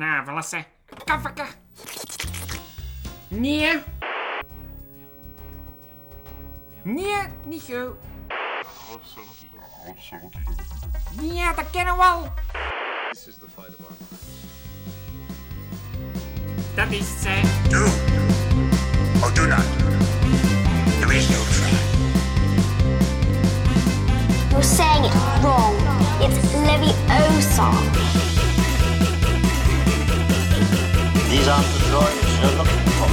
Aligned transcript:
Nou, 0.00 0.24
verlassen. 0.24 0.64
Kafferke. 1.04 1.44
Nee. 3.28 3.82
Nee, 6.82 7.16
niet 7.44 7.62
zo. 7.62 7.96
Nee, 11.20 11.54
dat 11.56 11.70
kennen 11.70 11.96
we 11.96 12.02
al. 12.02 12.32
This 13.10 13.26
is 13.26 13.34
the 13.34 13.46
fight 13.54 13.76
of 13.78 13.86
our. 13.86 13.96
Dat 16.74 16.90
is 16.90 17.08
het, 17.08 17.24
hè. 17.24 17.68
Do 17.68 17.84
or 19.22 19.34
do 19.34 19.46
not. 19.46 19.64
There 21.00 21.16
is 21.16 21.28
no 21.28 21.42
try. 21.50 21.70
You're 24.50 24.62
saying 24.62 25.04
it 25.04 25.12
wrong. 25.42 25.74
It's 26.20 26.52
Leviosa. 26.52 28.29
These 31.30 31.46
aren't 31.46 31.64
the 31.66 31.78
droids 31.86 32.42
you're 32.42 32.56
looking 32.58 32.82
for. 32.98 33.06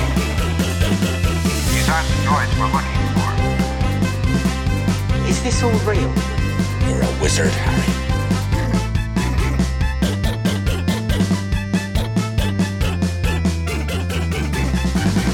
These 1.70 1.88
aren't 1.88 2.08
the 2.10 2.18
droids 2.26 2.52
we're 2.58 2.74
looking 2.74 2.98
for. 3.14 3.30
Is 5.30 5.38
this 5.44 5.62
all 5.62 5.78
real? 5.86 6.12
You're 6.90 7.04
a 7.04 7.06
wizard, 7.22 7.54
Harry. 7.54 7.94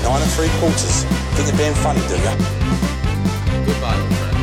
Nine 0.04 0.22
and 0.22 0.32
three 0.32 0.52
quarters. 0.60 1.06
Think 1.36 1.48
you're 1.48 1.58
being 1.58 1.76
funny, 1.76 2.02
do 2.10 2.18
ya? 2.20 2.36
Goodbye, 3.66 3.98
old 3.98 4.14
friend. 4.20 4.38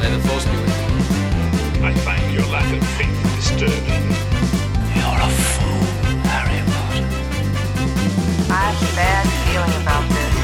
May 0.00 0.08
the 0.16 0.20
force 0.26 0.46
be 0.46 0.56
with 0.56 0.76
you. 0.80 1.84
I 1.84 1.92
find 1.92 2.32
your 2.32 2.46
lack 2.46 2.72
of 2.72 2.82
faith 2.96 3.16
disturbing. 3.36 4.27
Have 8.68 8.82
a 8.82 8.96
bad 8.96 9.24
feeling 9.46 9.74
about 9.80 10.04
this. 10.12 10.34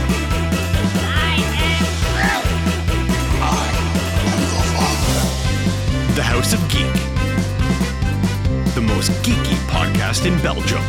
The 6.15 6.23
House 6.23 6.55
of 6.55 6.61
Geek. 6.73 6.95
The 8.75 8.81
most 8.81 9.11
geeky 9.23 9.57
podcast 9.67 10.25
in 10.25 10.41
Belgium. 10.41 10.81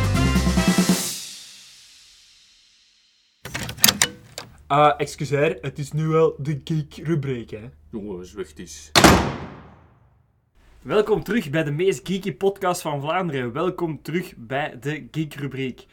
Ah, 4.66 4.94
excuseer, 4.96 5.58
het 5.60 5.78
is 5.78 5.92
nu 5.92 6.06
wel 6.06 6.34
de 6.38 6.60
geek-rubriek, 6.64 7.50
hè. 7.50 7.70
Jongen, 7.90 8.26
zwicht 8.26 8.58
eens. 8.58 8.90
Welkom 10.82 11.22
terug 11.22 11.50
bij 11.50 11.64
de 11.64 11.70
meest 11.70 12.06
geeky 12.08 12.32
podcast 12.34 12.82
van 12.82 13.00
Vlaanderen. 13.00 13.52
Welkom 13.52 14.02
terug 14.02 14.34
bij 14.36 14.78
de 14.80 15.08
geek-rubriek. 15.10 15.86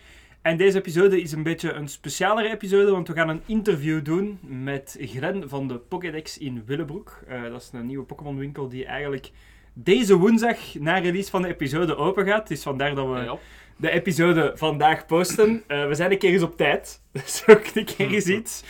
En 0.43 0.57
deze 0.57 0.77
episode 0.77 1.21
is 1.21 1.31
een 1.31 1.43
beetje 1.43 1.71
een 1.71 1.87
specialere 1.87 2.49
episode, 2.49 2.91
want 2.91 3.07
we 3.07 3.13
gaan 3.13 3.29
een 3.29 3.41
interview 3.45 4.05
doen 4.05 4.39
met 4.41 4.97
Glen 4.99 5.49
van 5.49 5.67
de 5.67 5.77
Pokédex 5.77 6.37
in 6.37 6.63
Willebroek. 6.65 7.19
Eh, 7.27 7.43
dat 7.43 7.61
is 7.61 7.69
een 7.73 7.85
nieuwe 7.85 8.03
Pokémon 8.05 8.37
winkel 8.37 8.69
die 8.69 8.85
eigenlijk 8.85 9.31
deze 9.73 10.15
woensdag 10.17 10.57
na 10.79 10.97
release 10.97 11.29
van 11.29 11.41
de 11.41 11.47
episode 11.47 11.95
open 11.95 12.25
gaat. 12.25 12.47
Dus 12.47 12.63
vandaar 12.63 12.95
dat 12.95 13.07
we 13.07 13.19
Ja. 13.23 13.37
de 13.77 13.89
episode 13.89 14.51
vandaag 14.55 15.05
posten. 15.05 15.63
Eh, 15.67 15.87
we 15.87 15.95
zijn 15.95 16.11
een 16.11 16.17
keer 16.17 16.31
eens 16.31 16.41
op 16.43 16.57
tijd. 16.57 17.01
Dat 17.11 17.23
is 17.23 17.43
ook 17.47 17.65
een 17.73 17.85
keer 17.85 18.11
eens 18.11 18.25
iets. 18.25 18.63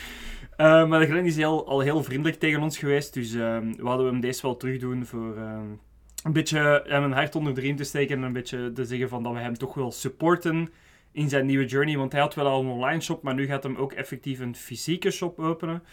Eh, 0.58 0.88
maar 0.88 1.00
de 1.00 1.06
Glenn 1.06 1.26
is 1.26 1.36
heel, 1.36 1.68
al 1.68 1.80
heel 1.80 2.04
vriendelijk 2.04 2.40
tegen 2.40 2.62
ons 2.62 2.78
geweest. 2.78 3.14
Dus 3.14 3.34
ehm 3.34 3.72
we 3.78 3.88
hadden 3.88 4.06
hem 4.06 4.20
deze 4.20 4.42
wel 4.42 4.58
terug 4.58 4.80
doen 4.80 5.06
voor 5.06 5.38
ehm, 5.38 5.66
een 6.24 6.34
beetje 6.34 6.84
hem 6.88 7.04
een 7.04 7.12
hart 7.12 7.36
onder 7.36 7.54
de 7.54 7.62
riem 7.62 7.76
te 7.76 7.84
steken. 7.84 8.18
En 8.18 8.24
een 8.24 8.34
beetje 8.34 8.72
te 8.72 8.86
zeggen 8.86 9.10
van 9.10 9.24
dat 9.24 9.34
we 9.34 9.40
hem 9.40 9.58
toch 9.58 9.74
wel 9.74 9.92
supporten 9.92 10.70
in 11.14 11.30
zijn 11.30 11.46
nieuwe 11.46 11.66
journey. 11.66 11.98
Want 11.98 12.12
hij 12.12 12.22
had 12.22 12.34
wel 12.36 12.48
al 12.48 12.62
een 12.62 12.68
online 12.68 13.02
shop, 13.02 13.24
maar 13.24 13.34
nu 13.34 13.46
gaat 13.46 13.64
hem 13.64 13.76
ook 13.76 13.94
effectief 13.94 14.40
een 14.40 14.56
fysieke 14.56 15.12
shop 15.12 15.40
openen. 15.40 15.84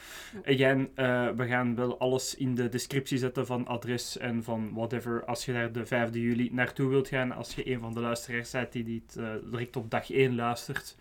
Again, 0.44 0.90
eh, 0.94 1.28
we 1.36 1.46
gaan 1.46 1.74
wel 1.74 1.98
alles 1.98 2.34
in 2.34 2.54
de 2.54 2.68
descriptie 2.68 3.18
zetten 3.18 3.46
van 3.46 3.66
adres 3.66 4.18
en 4.18 4.42
van 4.42 4.72
whatever. 4.74 5.24
Als 5.24 5.44
je 5.44 5.52
daar 5.52 5.72
de 5.72 5.86
5e 5.86 6.20
juli 6.20 6.48
naartoe 6.52 6.88
wilt 6.88 7.08
gaan. 7.08 7.32
Als 7.32 7.54
je 7.54 7.72
een 7.72 7.80
van 7.80 7.94
de 7.94 8.00
luisteraars 8.00 8.50
bent 8.50 8.72
die 8.72 8.84
dit 8.84 9.16
eh, 9.16 9.24
direct 9.50 9.76
op 9.76 9.90
dag 9.90 10.10
1 10.10 10.34
luistert. 10.34 10.96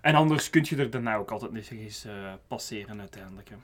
En 0.00 0.14
anders 0.14 0.50
kun 0.50 0.66
je 0.68 0.76
er 0.76 0.90
daarna 0.90 1.16
ook 1.16 1.30
altijd 1.30 1.52
nog 1.52 1.70
eens 1.70 2.04
eh, 2.04 2.12
passeren 2.48 3.00
uiteindelijk. 3.00 3.48
Hè. 3.48 3.56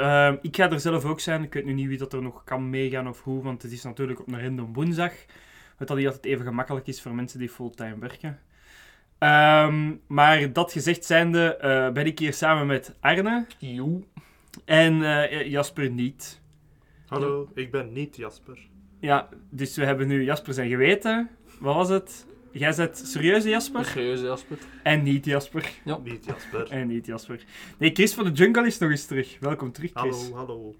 Ehm, 0.00 0.36
ik 0.42 0.56
ga 0.56 0.70
er 0.70 0.80
zelf 0.80 1.04
ook 1.04 1.20
zijn. 1.20 1.42
Ik 1.42 1.52
weet 1.52 1.64
nu 1.64 1.72
niet 1.72 1.88
wie 1.88 1.98
dat 1.98 2.12
er 2.12 2.22
nog 2.22 2.44
kan 2.44 2.70
meegaan 2.70 3.08
of 3.08 3.22
hoe, 3.22 3.42
want 3.42 3.62
het 3.62 3.72
is 3.72 3.82
natuurlijk 3.82 4.20
op 4.20 4.32
een 4.32 4.42
random 4.42 4.72
woensdag. 4.72 5.12
Wat 5.78 5.88
dat 5.88 5.96
niet 5.96 6.06
altijd 6.06 6.24
even 6.24 6.44
gemakkelijk 6.44 6.86
is 6.86 7.02
voor 7.02 7.14
mensen 7.14 7.38
die 7.38 7.48
fulltime 7.48 7.98
werken. 7.98 8.40
Ehm, 9.22 9.94
maar 10.06 10.52
dat 10.52 10.72
gezegd 10.72 11.04
zijnde 11.04 11.56
eh, 11.56 11.90
ben 11.90 12.06
ik 12.06 12.18
hier 12.18 12.32
samen 12.32 12.66
met 12.66 12.94
Arne 13.00 13.46
Joe. 13.58 14.02
en 14.64 15.02
eh, 15.02 15.46
Jasper 15.50 15.90
niet. 15.90 16.40
Hallo, 17.06 17.48
ik 17.54 17.70
ben 17.70 17.92
niet 17.92 18.16
Jasper. 18.16 18.58
Ja, 19.00 19.28
dus 19.50 19.76
we 19.76 19.84
hebben 19.84 20.08
nu 20.08 20.24
Jasper 20.24 20.54
zijn 20.54 20.68
geweten. 20.68 21.30
Wat 21.60 21.74
was 21.74 21.88
het? 21.88 22.26
Jij 22.52 22.72
zet 22.72 22.98
serieuze 22.98 23.48
Jasper 23.48 23.84
Serieus, 23.84 24.20
Jasper? 24.20 24.58
en 24.82 25.02
niet 25.02 25.24
Jasper. 25.24 25.70
Niet 26.04 26.24
Jasper. 26.24 26.70
En 26.70 26.86
niet 26.86 27.06
Jasper. 27.06 27.44
Nee, 27.78 27.90
Chris 27.94 28.14
van 28.14 28.24
de 28.24 28.30
Jungle 28.30 28.66
is 28.66 28.78
nog 28.78 28.90
eens 28.90 29.06
terug. 29.06 29.36
Welkom 29.40 29.72
terug, 29.72 29.90
Chris. 29.94 30.30
Hallo, 30.30 30.36
hallo. 30.36 30.74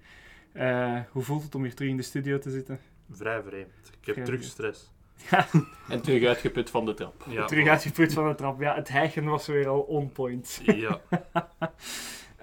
Eh, 0.51 0.99
hoe 1.11 1.23
voelt 1.23 1.43
het 1.43 1.55
om 1.55 1.63
hier 1.63 1.75
terug 1.75 1.91
in 1.91 1.97
de 1.97 2.03
studio 2.03 2.39
te 2.39 2.49
zitten? 2.49 2.79
Vrij 3.11 3.41
vreemd. 3.41 3.91
Ik 3.99 4.05
heb 4.05 4.13
Vrij 4.15 4.25
terug 4.25 4.53
vreemd. 4.53 4.92
En 5.89 6.01
terug 6.01 6.23
uitgeput 6.23 6.69
van 6.69 6.85
de 6.85 6.93
trap. 6.93 7.25
Ja, 7.29 7.45
terug 7.45 7.67
uitgeput 7.67 8.13
van 8.13 8.27
de 8.27 8.35
trap. 8.35 8.61
Ja, 8.61 8.75
het 8.75 8.89
hijgen 8.89 9.23
was 9.25 9.47
weer 9.47 9.67
al 9.67 9.79
on 9.79 10.11
point. 10.11 10.61
Ja, 10.65 11.01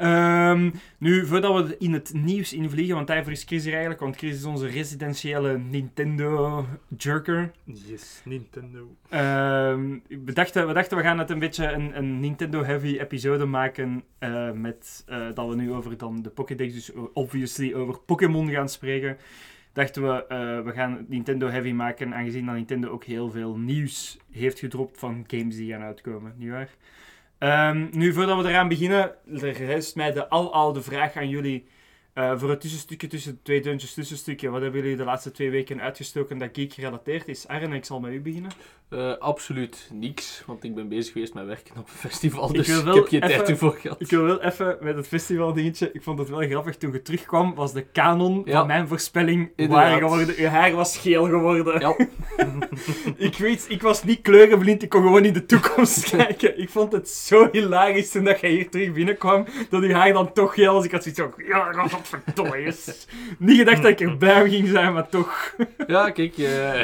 Ehm, 0.01 0.71
nu, 0.99 1.27
voordat 1.27 1.67
we 1.69 1.77
in 1.79 1.93
het 1.93 2.13
nieuws 2.15 2.53
invliegen, 2.53 2.95
want 2.95 3.07
daarvoor 3.07 3.33
is 3.33 3.45
Chris 3.45 3.63
hier 3.63 3.73
eigenlijk, 3.73 4.01
want 4.01 4.17
Chris 4.17 4.35
is 4.35 4.45
onze 4.45 4.67
residentiële 4.67 5.59
Nintendo-jerker. 5.59 7.51
yes, 7.65 8.23
Nintendo. 8.25 8.97
Ehm, 9.09 9.99
we, 10.09 10.33
dachten, 10.33 10.67
we 10.67 10.73
dachten, 10.73 10.97
we 10.97 11.03
gaan 11.03 11.19
het 11.19 11.31
een 11.31 11.39
beetje 11.39 11.67
een, 11.73 11.97
een 11.97 12.21
Nintendo-heavy 12.21 12.99
episode 12.99 13.45
maken, 13.45 14.05
eh, 14.19 14.51
met, 14.51 15.05
eh, 15.07 15.27
dat 15.35 15.49
we 15.49 15.55
nu 15.55 15.73
over 15.73 15.97
dan 15.97 16.23
de 16.23 16.31
Pokédex, 16.31 16.75
dus 16.75 16.91
obviously 17.13 17.75
over 17.75 18.01
Pokémon 18.01 18.51
gaan 18.51 18.69
spreken. 18.69 19.19
Dachten 19.73 20.03
we, 20.03 20.27
eh, 20.27 20.61
we 20.61 20.73
gaan 20.73 21.05
Nintendo-heavy 21.09 21.73
maken, 21.73 22.15
aangezien 22.15 22.47
dat 22.47 22.55
Nintendo 22.55 22.89
ook 22.89 23.05
heel 23.05 23.31
veel 23.31 23.57
nieuws 23.57 24.19
heeft 24.31 24.59
gedropt 24.59 24.99
van 24.99 25.25
games 25.27 25.57
die 25.57 25.71
gaan 25.73 25.83
uitkomen, 25.83 26.35
nietwaar? 26.37 26.69
Ehm 27.39 27.87
nu, 27.91 28.13
voordat 28.13 28.43
we 28.43 28.49
eraan 28.49 28.69
beginnen, 28.69 29.15
er 29.41 29.53
rest 29.53 29.97
mij 29.97 30.13
de 30.13 30.29
aloude 30.29 30.83
vraag 30.83 31.17
aan 31.17 31.29
jullie. 31.29 31.67
eh, 32.13 32.39
voor 32.39 32.51
het 32.51 32.61
tussenstukje 32.61 33.07
tussen 33.07 33.33
de 33.33 33.43
twee 33.43 33.61
deuntjes 33.61 33.95
tussenstukje, 33.95 34.49
wat 34.49 34.63
hebben 34.63 34.81
jullie 34.81 34.97
de 34.97 35.05
laatste 35.05 35.31
twee 35.31 35.51
weken 35.51 35.81
uitgestoken 35.81 36.39
dat 36.39 36.51
geek 36.53 36.73
gerelateerd 36.73 37.29
is? 37.29 37.49
Arne, 37.49 37.77
ik 37.77 37.85
zal 37.85 38.01
met 38.01 38.13
u 38.13 38.21
beginnen. 38.21 38.51
Eh, 38.91 39.17
absoluut 39.19 39.89
niks, 39.93 40.43
want 40.47 40.65
ik 40.65 40.75
ben 40.75 40.89
bezig 40.89 41.13
geweest 41.13 41.35
met 41.35 41.47
werken 41.47 41.77
op 41.77 41.87
een 41.89 42.09
festival, 42.11 42.49
Ik 42.49 42.55
dus 42.55 42.69
ik, 42.79 42.85
wel 42.85 42.95
heb 42.95 43.05
even- 43.07 43.21
tijd 43.29 43.49
ervoor 43.49 43.73
gehad. 43.81 44.01
Ik 44.01 44.11
wil 44.11 44.23
wel 44.23 44.43
even 44.43 44.77
met 44.81 44.97
het 44.97 45.07
festival 45.07 45.53
dingetje. 45.53 45.91
Ik 45.93 46.03
vond 46.03 46.19
het 46.19 46.29
wel 46.29 46.39
grappig. 46.49 46.77
Toen 46.77 46.93
je 46.93 47.03
terugkwam, 47.03 47.55
was 47.55 47.73
de 47.73 47.83
kanon 47.93 48.43
Ja. 48.45 48.59
van 48.59 48.67
mijn 48.67 48.89
voorspelling 48.89 49.51
Inderdaad. 49.57 49.91
waar 49.91 50.01
geworden. 50.01 50.35
Je 50.37 50.47
haar 50.49 50.73
was 50.73 50.99
geel 50.99 51.25
geworden. 51.25 51.81
Ja. 51.81 51.97
ik 53.29 53.37
weet, 53.39 53.67
ik 53.69 53.83
was 53.83 54.05
niet 54.05 54.21
kleurenblind. 54.21 54.83
Ik 54.83 54.89
kon 54.89 55.03
gewoon 55.03 55.25
in 55.25 55.33
de 55.33 55.47
toekomst 55.47 56.11
kijken. 56.17 56.59
Ik 56.61 56.69
vond 56.71 56.93
het 56.93 57.09
zo 57.09 57.49
hilarisch 57.53 58.11
toen 58.11 58.25
dat 58.25 58.41
jij 58.41 58.51
hier 58.51 58.71
terug 58.71 58.93
binnenkwam. 58.93 59.45
Dat 59.71 59.83
je 59.83 59.95
haar 59.95 60.13
dan 60.13 60.33
toch 60.33 60.55
geel 60.55 60.75
was. 60.75 60.85
Ik 60.85 60.93
had 60.93 61.03
zoiets 61.03 61.21
van, 61.21 61.45
ja, 61.47 61.73
godverdomme. 61.73 62.57
yes. 62.59 63.07
Niet 63.39 63.59
gedacht 63.59 63.83
dat 63.83 63.91
ik 63.91 64.01
er 64.01 64.17
blij 64.17 64.43
om 64.43 64.49
ging 64.49 64.69
zijn, 64.69 64.93
maar 64.93 65.09
toch. 65.09 65.55
Ja, 65.87 66.11
kijk, 66.11 66.39
eh, 66.39 66.81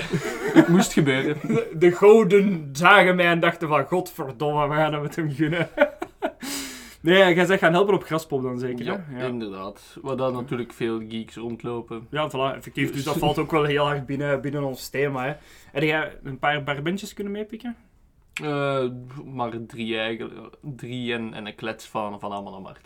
het 0.55 0.69
moest 0.69 0.93
gebeuren. 0.93 1.37
De, 1.43 1.69
de 1.79 1.94
goden 1.96 2.69
zagen 2.72 3.16
mij 3.16 3.26
en 3.26 3.40
dachten 3.40 3.69
van, 3.69 3.84
godverdomme, 3.87 4.69
we 4.69 4.75
gaan 4.75 5.02
met 5.02 5.16
hem 5.16 5.31
gunnen. 5.31 5.69
nee, 7.00 7.34
jij 7.34 7.44
zegt 7.44 7.60
gaan 7.60 7.72
helpen 7.72 7.94
op 7.94 8.04
Graspop 8.04 8.43
dan 8.43 8.58
zeker, 8.58 8.84
Ja, 8.84 9.04
hè? 9.08 9.26
inderdaad. 9.26 9.96
Waar 10.02 10.16
dan 10.16 10.32
natuurlijk 10.32 10.72
veel 10.72 10.98
geeks 11.08 11.37
rondlopen. 11.37 12.06
Ja, 12.10 12.31
voilà, 12.31 12.56
effectief. 12.56 12.93
Dus 12.93 13.04
dat 13.04 13.19
valt 13.19 13.38
ook 13.38 13.50
wel 13.50 13.64
heel 13.64 13.84
hard 13.84 14.06
binnen, 14.12 14.40
binnen 14.40 14.64
ons 14.64 14.88
thema. 14.88 15.25
Hè. 15.25 15.34
Heb 15.72 15.82
jij 15.82 16.19
een 16.22 16.38
paar 16.38 16.62
barbentjes 16.62 17.14
kunnen 17.14 17.32
meepikken? 17.32 17.76
Eh, 18.43 18.84
maar 19.25 19.52
drie 19.66 19.98
eigenlijk. 19.98 20.34
Drie 20.62 21.12
en, 21.12 21.34
en 21.34 21.46
een 21.46 21.54
klets 21.54 21.87
van, 21.87 22.20
van 22.20 22.32
allemaal. 22.32 22.60
Maar, 22.60 22.81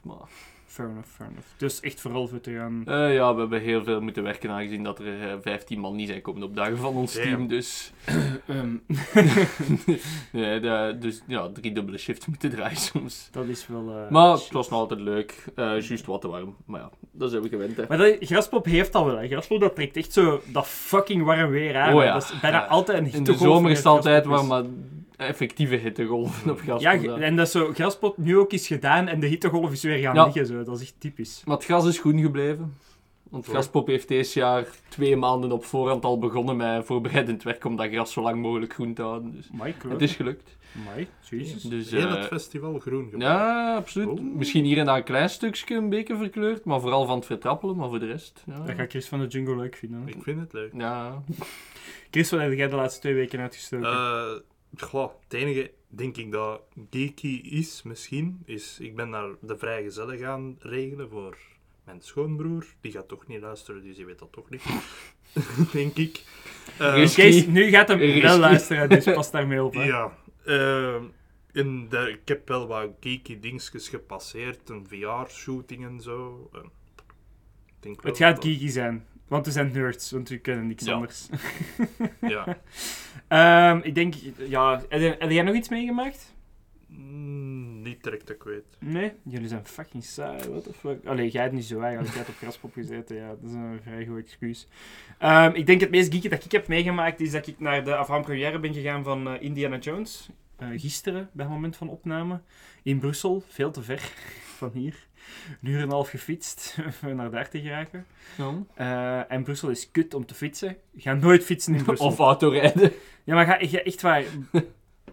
Fair 0.72 0.88
enough, 0.88 1.08
fair 1.16 1.28
enough. 1.30 1.46
Dus 1.56 1.80
echt 1.80 2.00
vooral 2.00 2.26
voor 2.28 2.40
te 2.40 2.52
gaan... 2.52 2.82
eh, 2.86 3.14
ja, 3.14 3.34
we 3.34 3.40
hebben 3.40 3.60
heel 3.60 3.84
veel 3.84 4.00
moeten 4.00 4.22
werken 4.22 4.50
aangezien 4.50 4.82
dat 4.82 4.98
er 4.98 5.22
eh, 5.30 5.34
15 5.40 5.78
man 5.80 5.96
niet 5.96 6.08
zijn 6.08 6.20
komen 6.20 6.42
op 6.42 6.56
dagen 6.56 6.76
van 6.78 6.94
ons 6.94 7.14
Damn. 7.14 7.26
team. 7.28 7.46
Dus, 7.48 7.92
Ehm, 8.46 8.74
nee, 10.32 10.60
de- 10.60 10.96
dus 11.00 11.22
ja, 11.26 11.48
drie 11.52 11.72
dubbele 11.72 11.98
shifts 11.98 12.26
moeten 12.26 12.50
draaien 12.50 12.76
soms. 12.92 13.28
dat 13.32 13.46
is 13.46 13.66
wel... 13.66 13.90
eh, 13.90 14.10
Maar 14.10 14.32
het 14.32 14.50
was 14.50 14.68
nog 14.70 14.78
altijd 14.80 15.00
leuk. 15.00 15.44
Eh 15.54 15.64
juist 15.64 16.06
wat 16.06 16.20
te 16.20 16.28
warm. 16.28 16.56
Maar 16.66 16.80
ja, 16.80 16.90
dat 17.12 17.30
zijn 17.30 17.42
we 17.42 17.48
gewend. 17.48 17.76
Hè. 17.76 17.84
Maar 17.88 17.98
dat, 17.98 18.16
Graspop 18.20 18.64
heeft 18.64 18.92
dat 18.92 19.04
wel. 19.04 19.16
Hè. 19.16 19.26
Graspop 19.28 19.60
dat 19.60 19.74
trekt 19.74 19.96
echt 19.96 20.12
zo 20.12 20.40
dat 20.46 20.66
fucking 20.66 21.24
warm 21.24 21.50
weer 21.50 21.76
aan. 21.76 21.94
Oh 21.94 22.02
ja. 22.02 22.12
Dat 22.12 22.22
is 22.22 22.40
bijna 22.40 22.58
Ja. 22.58 22.64
altijd 22.66 22.98
een 23.06 23.12
In 23.12 23.24
de 23.24 23.34
zomer 23.34 23.70
is 23.70 23.76
het 23.76 23.86
altijd 23.86 24.24
warm, 24.24 24.42
is. 24.42 24.48
maar 24.48 24.64
effectieve 25.20 25.74
hittegolven 25.76 26.50
op 26.50 26.56
Ja, 26.58 26.62
Graspop. 26.78 27.14
ge- 27.16 27.22
en 27.24 27.36
dat 27.36 27.46
is 27.46 27.52
zo, 27.52 27.72
graspot 27.72 28.16
nu 28.16 28.38
ook 28.38 28.52
is 28.52 28.66
gedaan 28.66 29.08
en 29.08 29.20
de 29.20 29.26
hittegolf 29.26 29.72
is 29.72 29.82
weer 29.82 29.98
gaan 29.98 30.14
Ja. 30.14 30.24
liggen. 30.24 30.46
Zo. 30.46 30.62
Dat 30.62 30.76
is 30.76 30.82
echt 30.82 30.94
typisch. 30.98 31.42
Maar 31.44 31.56
het 31.56 31.64
gras 31.64 31.86
is 31.86 31.98
groen 31.98 32.20
gebleven. 32.20 32.74
Want 33.30 33.44
Zo. 33.44 33.50
Graspop 33.50 33.86
heeft 33.86 34.08
deze 34.08 34.38
jaar 34.38 34.66
twee 34.88 35.16
maanden 35.16 35.52
op 35.52 35.64
voorhand 35.64 36.04
al 36.04 36.18
begonnen 36.18 36.56
met 36.56 36.84
voorbereidend 36.86 37.42
werk 37.42 37.64
om 37.64 37.76
dat 37.76 37.88
gras 37.90 38.12
zo 38.12 38.22
lang 38.22 38.40
mogelijk 38.42 38.72
groen 38.74 38.94
te 38.94 39.02
houden. 39.02 39.32
Dus 39.32 39.48
het 39.88 40.00
is 40.00 40.14
gelukt. 40.16 40.58
Mike, 40.96 41.10
jezus. 41.30 41.62
Dus, 41.62 41.90
Heel 41.90 42.00
eh, 42.08 42.14
het 42.16 42.24
festival 42.26 42.78
groen 42.78 43.08
gemaakt. 43.10 43.22
ja, 43.30 43.76
absoluut. 43.76 44.22
Misschien 44.36 44.64
hier 44.64 44.78
en 44.78 44.84
daar 44.84 44.96
een 44.96 45.02
klein 45.04 45.28
stukje 45.30 45.74
een 45.76 45.88
beetje 45.88 46.16
verkleurd, 46.16 46.64
maar 46.64 46.80
vooral 46.80 47.04
van 47.06 47.16
het 47.16 47.26
vertrappelen, 47.26 47.76
maar 47.76 47.88
voor 47.88 47.98
de 47.98 48.06
rest. 48.06 48.42
Ja, 48.46 48.60
Dat 48.66 48.74
gaat 48.76 48.90
Chris 48.90 49.06
van 49.08 49.20
de 49.20 49.26
Jungle 49.26 49.56
leuk 49.56 49.76
vinden. 49.76 50.00
hè. 50.02 50.08
Ik 50.08 50.22
vind 50.22 50.40
het 50.40 50.52
leuk. 50.52 50.72
ja. 50.76 51.22
Chris, 52.10 52.30
wat 52.30 52.40
heb 52.40 52.52
jij 52.52 52.68
de 52.68 52.76
laatste 52.76 53.00
twee 53.00 53.14
weken 53.14 53.40
uitgestoken? 53.40 53.86
Eh, 53.88 54.24
goh, 54.78 55.10
het 55.24 55.32
enige, 55.32 55.70
denk 55.88 56.16
ik, 56.16 56.32
dat 56.32 56.62
geeky 56.90 57.40
is, 57.44 57.82
misschien, 57.82 58.42
is... 58.44 58.78
Ik 58.80 58.96
ben 58.96 59.10
naar 59.10 59.28
de 59.40 59.58
vrijgezellen 59.58 60.18
gaan 60.18 60.56
regelen 60.58 61.08
voor 61.08 61.36
mijn 61.84 62.00
schoonbroer. 62.00 62.66
Die 62.80 62.92
gaat 62.92 63.08
toch 63.08 63.26
niet 63.26 63.40
luisteren, 63.40 63.82
dus 63.82 63.96
die 63.96 64.06
weet 64.06 64.18
dat 64.18 64.32
toch 64.32 64.50
niet. 64.50 64.62
denk 65.72 65.96
ik. 65.96 66.24
Kees, 67.14 67.46
nu 67.46 67.68
gaat 67.70 67.88
hem 67.88 67.98
Risky. 67.98 68.20
wel 68.22 68.38
luisteren, 68.38 68.88
dus 68.88 69.04
pas 69.04 69.30
daarmee 69.30 69.62
op. 69.64 69.74
Hè. 69.74 69.84
ja. 69.84 70.16
eh, 70.44 70.94
en 71.52 71.88
daar- 71.88 72.08
ik 72.08 72.20
heb 72.28 72.48
wel 72.48 72.66
wat 72.66 72.88
geeky 73.00 73.40
dingetjes 73.40 73.88
gepasseerd. 73.88 74.68
Een 74.68 74.86
VR-shooting 74.88 75.84
en 75.84 76.00
zo. 76.00 76.50
Ik 76.54 76.62
denk 77.80 78.02
wel 78.02 78.12
Het 78.12 78.20
gaat 78.20 78.34
dat- 78.34 78.44
geeky 78.44 78.68
zijn, 78.68 79.06
want 79.30 79.46
we 79.46 79.52
zijn 79.52 79.72
nerds, 79.72 80.10
want 80.10 80.28
we 80.28 80.38
kunnen 80.38 80.66
niks 80.66 80.84
Ja. 80.84 80.92
anders. 80.92 81.28
Ja. 82.20 82.44
Ehm, 83.28 83.80
ik 83.82 83.94
denk, 83.94 84.14
ja, 84.36 84.82
heb, 84.88 85.30
jij- 85.30 85.42
nog 85.42 85.54
iets 85.54 85.68
meegemaakt? 85.68 86.34
Mm, 86.86 87.82
niet 87.82 88.02
direct 88.02 88.26
dat 88.26 88.36
ik 88.36 88.42
weet. 88.42 88.64
Nee? 88.78 89.12
Jullie 89.24 89.48
zijn 89.48 89.64
fucking 89.66 90.04
saai, 90.04 90.48
what 90.48 90.64
the 90.64 90.72
fuck. 90.72 91.04
Allee, 91.06 91.30
jij 91.30 91.42
hebt 91.42 91.54
niet 91.54 91.64
zo 91.64 91.80
eigenlijk, 91.80 92.08
jij 92.08 92.18
hebt 92.18 92.28
op 92.28 92.36
graspop 92.36 92.72
gezeten, 92.72 93.16
ja, 93.16 93.28
dat 93.28 93.38
is 93.44 93.52
een 93.52 93.80
vrij 93.82 94.06
goed 94.06 94.18
excuus. 94.18 94.66
Ehm, 95.18 95.54
ik 95.54 95.66
denk 95.66 95.80
het 95.80 95.90
meest 95.90 96.12
geeky 96.12 96.28
dat 96.28 96.44
ik 96.44 96.52
heb 96.52 96.68
meegemaakt 96.68 97.20
is 97.20 97.30
dat 97.30 97.46
ik 97.46 97.58
naar 97.60 97.84
de 97.84 97.96
avant-première 97.96 98.58
ben 98.58 98.74
gegaan 98.74 99.04
van 99.04 99.28
eh, 99.28 99.42
Indiana 99.42 99.78
Jones. 99.78 100.28
Eh, 100.56 100.68
gisteren, 100.76 101.30
bij 101.32 101.44
het 101.44 101.54
moment 101.54 101.76
van 101.76 101.88
opname, 101.88 102.40
in 102.82 102.98
Brussel, 102.98 103.44
veel 103.48 103.70
te 103.70 103.82
ver 103.82 104.00
van 104.58 104.70
hier. 104.74 105.08
Een 105.62 105.70
uur 105.70 105.76
en 105.76 105.82
een 105.82 105.90
half 105.90 106.10
gefietst 106.10 106.76
om 107.06 107.16
naar 107.16 107.30
daar 107.30 107.48
te 107.48 107.60
geraken. 107.60 108.06
Ja. 108.36 108.52
Eh, 108.74 109.32
en 109.32 109.42
Brussel 109.42 109.68
is 109.68 109.90
kut 109.90 110.14
om 110.14 110.26
te 110.26 110.34
fietsen. 110.34 110.76
Ga 110.96 111.12
nooit 111.12 111.44
fietsen 111.44 111.74
in 111.74 111.84
Brussel. 111.84 112.06
Of 112.06 112.18
autorijden. 112.18 112.92
Ja, 113.24 113.34
maar 113.34 113.46
ga, 113.46 113.56
ga 113.60 113.78
echt 113.78 114.02
waar. 114.02 114.22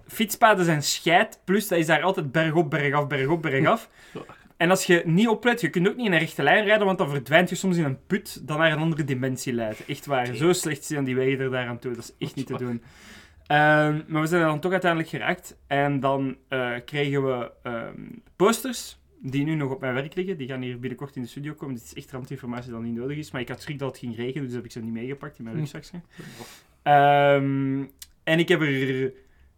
Fietspaden 0.08 0.66
zijn 0.66 0.84
scheid, 0.84 1.40
plus 1.44 1.68
dat 1.68 1.80
is 1.80 1.86
daar 1.86 2.02
altijd 2.02 2.32
bergop, 2.32 2.70
bergaf, 2.70 3.08
bergop, 3.08 3.42
bergaf. 3.42 3.90
En 4.58 4.70
als 4.70 4.86
je 4.86 5.02
niet 5.06 5.28
oplet, 5.28 5.62
je 5.62 5.70
kunt 5.70 5.88
ook 5.88 5.96
niet 5.96 6.06
in 6.06 6.12
een 6.12 6.20
rechte 6.20 6.44
lijn 6.44 6.66
rijden, 6.66 6.86
want 6.86 6.98
dan 6.98 7.10
verdwijnt 7.10 7.50
je 7.50 7.56
soms 7.56 7.78
in 7.78 7.84
een 7.84 8.06
put 8.08 8.48
dat 8.48 8.58
naar 8.58 8.72
een 8.72 8.78
andere 8.78 9.04
dimensie 9.04 9.54
leidt. 9.54 9.86
Echt 9.86 10.06
waar, 10.06 10.36
zo 10.36 10.54
slecht 10.54 10.84
zijn 10.84 11.04
die 11.04 11.16
wegen 11.16 11.40
er 11.40 11.52
daaraan 11.52 11.80
toe. 11.80 11.94
Dat 11.94 12.04
is 12.04 12.14
echt 12.20 12.36
niet 12.36 12.48
te 12.48 12.58
doen. 12.58 12.84
Ehm, 13.48 14.02
maar 14.08 14.22
we 14.22 14.28
zijn 14.28 14.42
er 14.42 14.48
dan 14.48 14.60
toch 14.60 14.72
uiteindelijk 14.72 15.10
geraakt. 15.10 15.58
En 15.68 16.00
dan 16.00 16.38
eh, 16.48 16.72
kregen 16.86 17.26
we 17.26 17.52
ehm, 17.64 18.02
posters, 18.36 19.00
die 19.22 19.44
nu 19.46 19.56
nog 19.56 19.72
op 19.72 19.82
mijn 19.82 19.94
werk 19.94 20.16
liggen. 20.16 20.38
Die 20.38 20.48
gaan 20.48 20.62
hier 20.62 20.80
binnenkort 20.80 21.16
in 21.16 21.22
de 21.22 21.28
studio 21.28 21.54
komen. 21.54 21.76
Dit 21.76 21.84
is 21.84 21.94
echt 21.94 22.12
randinformatie 22.12 22.72
dat 22.72 22.82
niet 22.82 22.96
nodig 22.96 23.18
is. 23.18 23.32
Maar 23.32 23.42
ik 23.42 23.50
had 23.50 23.62
schrik 23.62 23.80
dat 23.80 23.88
het 23.90 23.98
ging 23.98 24.16
regenen, 24.16 24.46
dus 24.48 24.56
heb 24.56 24.66
ik 24.66 24.72
ze 24.72 24.80
niet 24.80 24.94
meegepakt 24.94 25.38
in 25.38 25.44
mijn 25.44 25.56
Hm. 25.56 25.62
rugzakje. 25.62 26.02
Ehm, 26.84 27.84
en 28.24 28.40
ik 28.40 28.48
heb 28.48 28.62
er... 28.62 29.14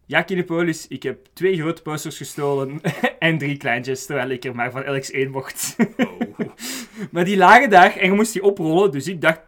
Ja, 0.06 0.22
Kinepolis, 0.22 0.88
ik 0.88 1.02
heb 1.02 1.26
twee 1.32 1.56
grote 1.56 1.82
posters 1.82 2.16
gestolen 2.16 2.80
en 3.18 3.38
drie 3.38 3.56
kleintjes, 3.56 4.06
terwijl 4.06 4.28
ik 4.30 4.44
er 4.44 4.54
maar 4.54 4.70
van 4.70 4.82
elks 4.82 5.10
één 5.10 5.30
mocht. 5.30 5.76
Oh. 5.96 6.38
maar 7.12 7.24
die 7.24 7.36
lagen 7.36 7.70
daar 7.70 7.96
en 7.96 8.06
je 8.06 8.12
moest 8.14 8.32
die 8.32 8.42
oprollen, 8.42 8.90
dus 8.90 9.06
ik 9.08 9.20
dacht... 9.20 9.40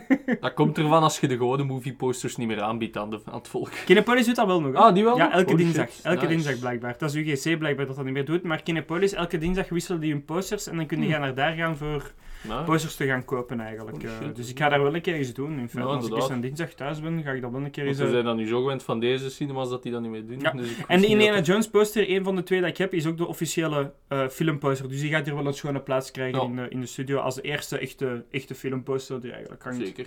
Dat 0.40 0.54
komt 0.54 0.78
ervan 0.78 1.02
als 1.02 1.20
je 1.20 1.28
de 1.28 1.36
gewone 1.36 1.64
movieposters 1.64 2.36
niet 2.36 2.46
meer 2.48 2.60
aanbiedt 2.62 2.96
aan, 2.96 3.10
de, 3.10 3.20
aan 3.24 3.34
het 3.38 3.48
volk. 3.48 3.70
Kinepolis 3.84 4.26
doet 4.26 4.36
dat 4.36 4.46
wel 4.46 4.60
nog. 4.60 4.72
hè? 4.72 4.78
Ah, 4.78 4.94
die 4.94 5.04
wel? 5.04 5.16
Ja, 5.16 5.32
elke 5.32 5.50
Oh, 5.52 5.56
dinsdag. 5.58 5.90
shit. 5.90 6.04
Elke 6.04 6.18
Nice. 6.20 6.32
dinsdag 6.32 6.58
blijkbaar. 6.58 6.94
Dat 6.98 7.14
is 7.14 7.16
UGC 7.16 7.58
blijkbaar 7.58 7.86
dat 7.86 7.96
dat 7.96 8.04
niet 8.04 8.14
meer 8.14 8.24
doet. 8.24 8.42
Maar 8.42 8.62
Kinepolis, 8.62 9.12
elke 9.12 9.38
dinsdag 9.38 9.68
wisselen 9.68 10.00
die 10.00 10.12
hun 10.12 10.24
posters 10.24 10.66
en 10.66 10.76
dan 10.76 10.86
kun 10.86 11.02
je 11.02 11.10
Hmm. 11.12 11.20
naar 11.20 11.34
daar 11.34 11.52
gaan 11.54 11.76
voor 11.76 12.12
Nou, 12.42 12.64
posters 12.64 12.94
te 12.94 13.06
gaan 13.06 13.24
kopen 13.24 13.60
eigenlijk. 13.60 14.02
Eh, 14.02 14.10
dus 14.34 14.50
ik 14.50 14.58
ga 14.58 14.68
daar 14.68 14.82
wel 14.82 14.94
een 14.94 15.00
keer 15.00 15.14
eens 15.14 15.34
doen. 15.34 15.58
In 15.58 15.68
feite, 15.68 15.90
als 15.90 16.06
ik 16.06 16.16
eens 16.16 16.40
dinsdag 16.40 16.72
thuis 16.72 17.00
ben, 17.00 17.22
ga 17.22 17.30
ik 17.30 17.42
dat 17.42 17.50
wel 17.50 17.60
een 17.60 17.70
keer 17.70 17.86
eens... 17.86 17.98
we 17.98 18.04
eh, 18.04 18.10
zijn 18.10 18.24
dan 18.24 18.36
nu 18.36 18.46
zo 18.46 18.60
gewend 18.60 18.82
van 18.82 19.00
deze 19.00 19.30
cinemas 19.30 19.68
dat 19.68 19.82
die 19.82 19.92
dat 19.92 20.00
niet 20.00 20.10
meer 20.10 20.26
doen. 20.26 20.40
Ja. 20.40 20.50
Dus 20.50 20.70
ik 20.70 20.84
En 20.86 21.00
de 21.00 21.06
Indiana 21.06 21.36
dat 21.36 21.46
Jones 21.46 21.68
poster, 21.68 22.10
een 22.10 22.24
van 22.24 22.36
de 22.36 22.42
twee 22.42 22.60
dat 22.60 22.68
ik 22.68 22.76
heb, 22.76 22.94
is 22.94 23.06
ook 23.06 23.16
de 23.16 23.26
officiële 23.26 23.92
eh, 24.08 24.28
filmposter. 24.28 24.88
Dus 24.88 25.00
die 25.00 25.10
gaat 25.10 25.24
hier 25.24 25.34
wel 25.34 25.46
een 25.46 25.54
schone 25.54 25.80
plaats 25.80 26.10
krijgen 26.10 26.38
Ja. 26.40 26.44
in, 26.44 26.56
de, 26.56 26.68
in 26.68 26.80
de 26.80 26.86
studio 26.86 27.18
als 27.18 27.34
de 27.34 27.42
eerste 27.42 27.78
echte, 27.78 28.24
echte 28.30 28.54
filmposter 28.54 29.20
die 29.20 29.32
eigenlijk 29.32 29.62
hangt. 29.62 29.78
Zeker. 29.78 30.06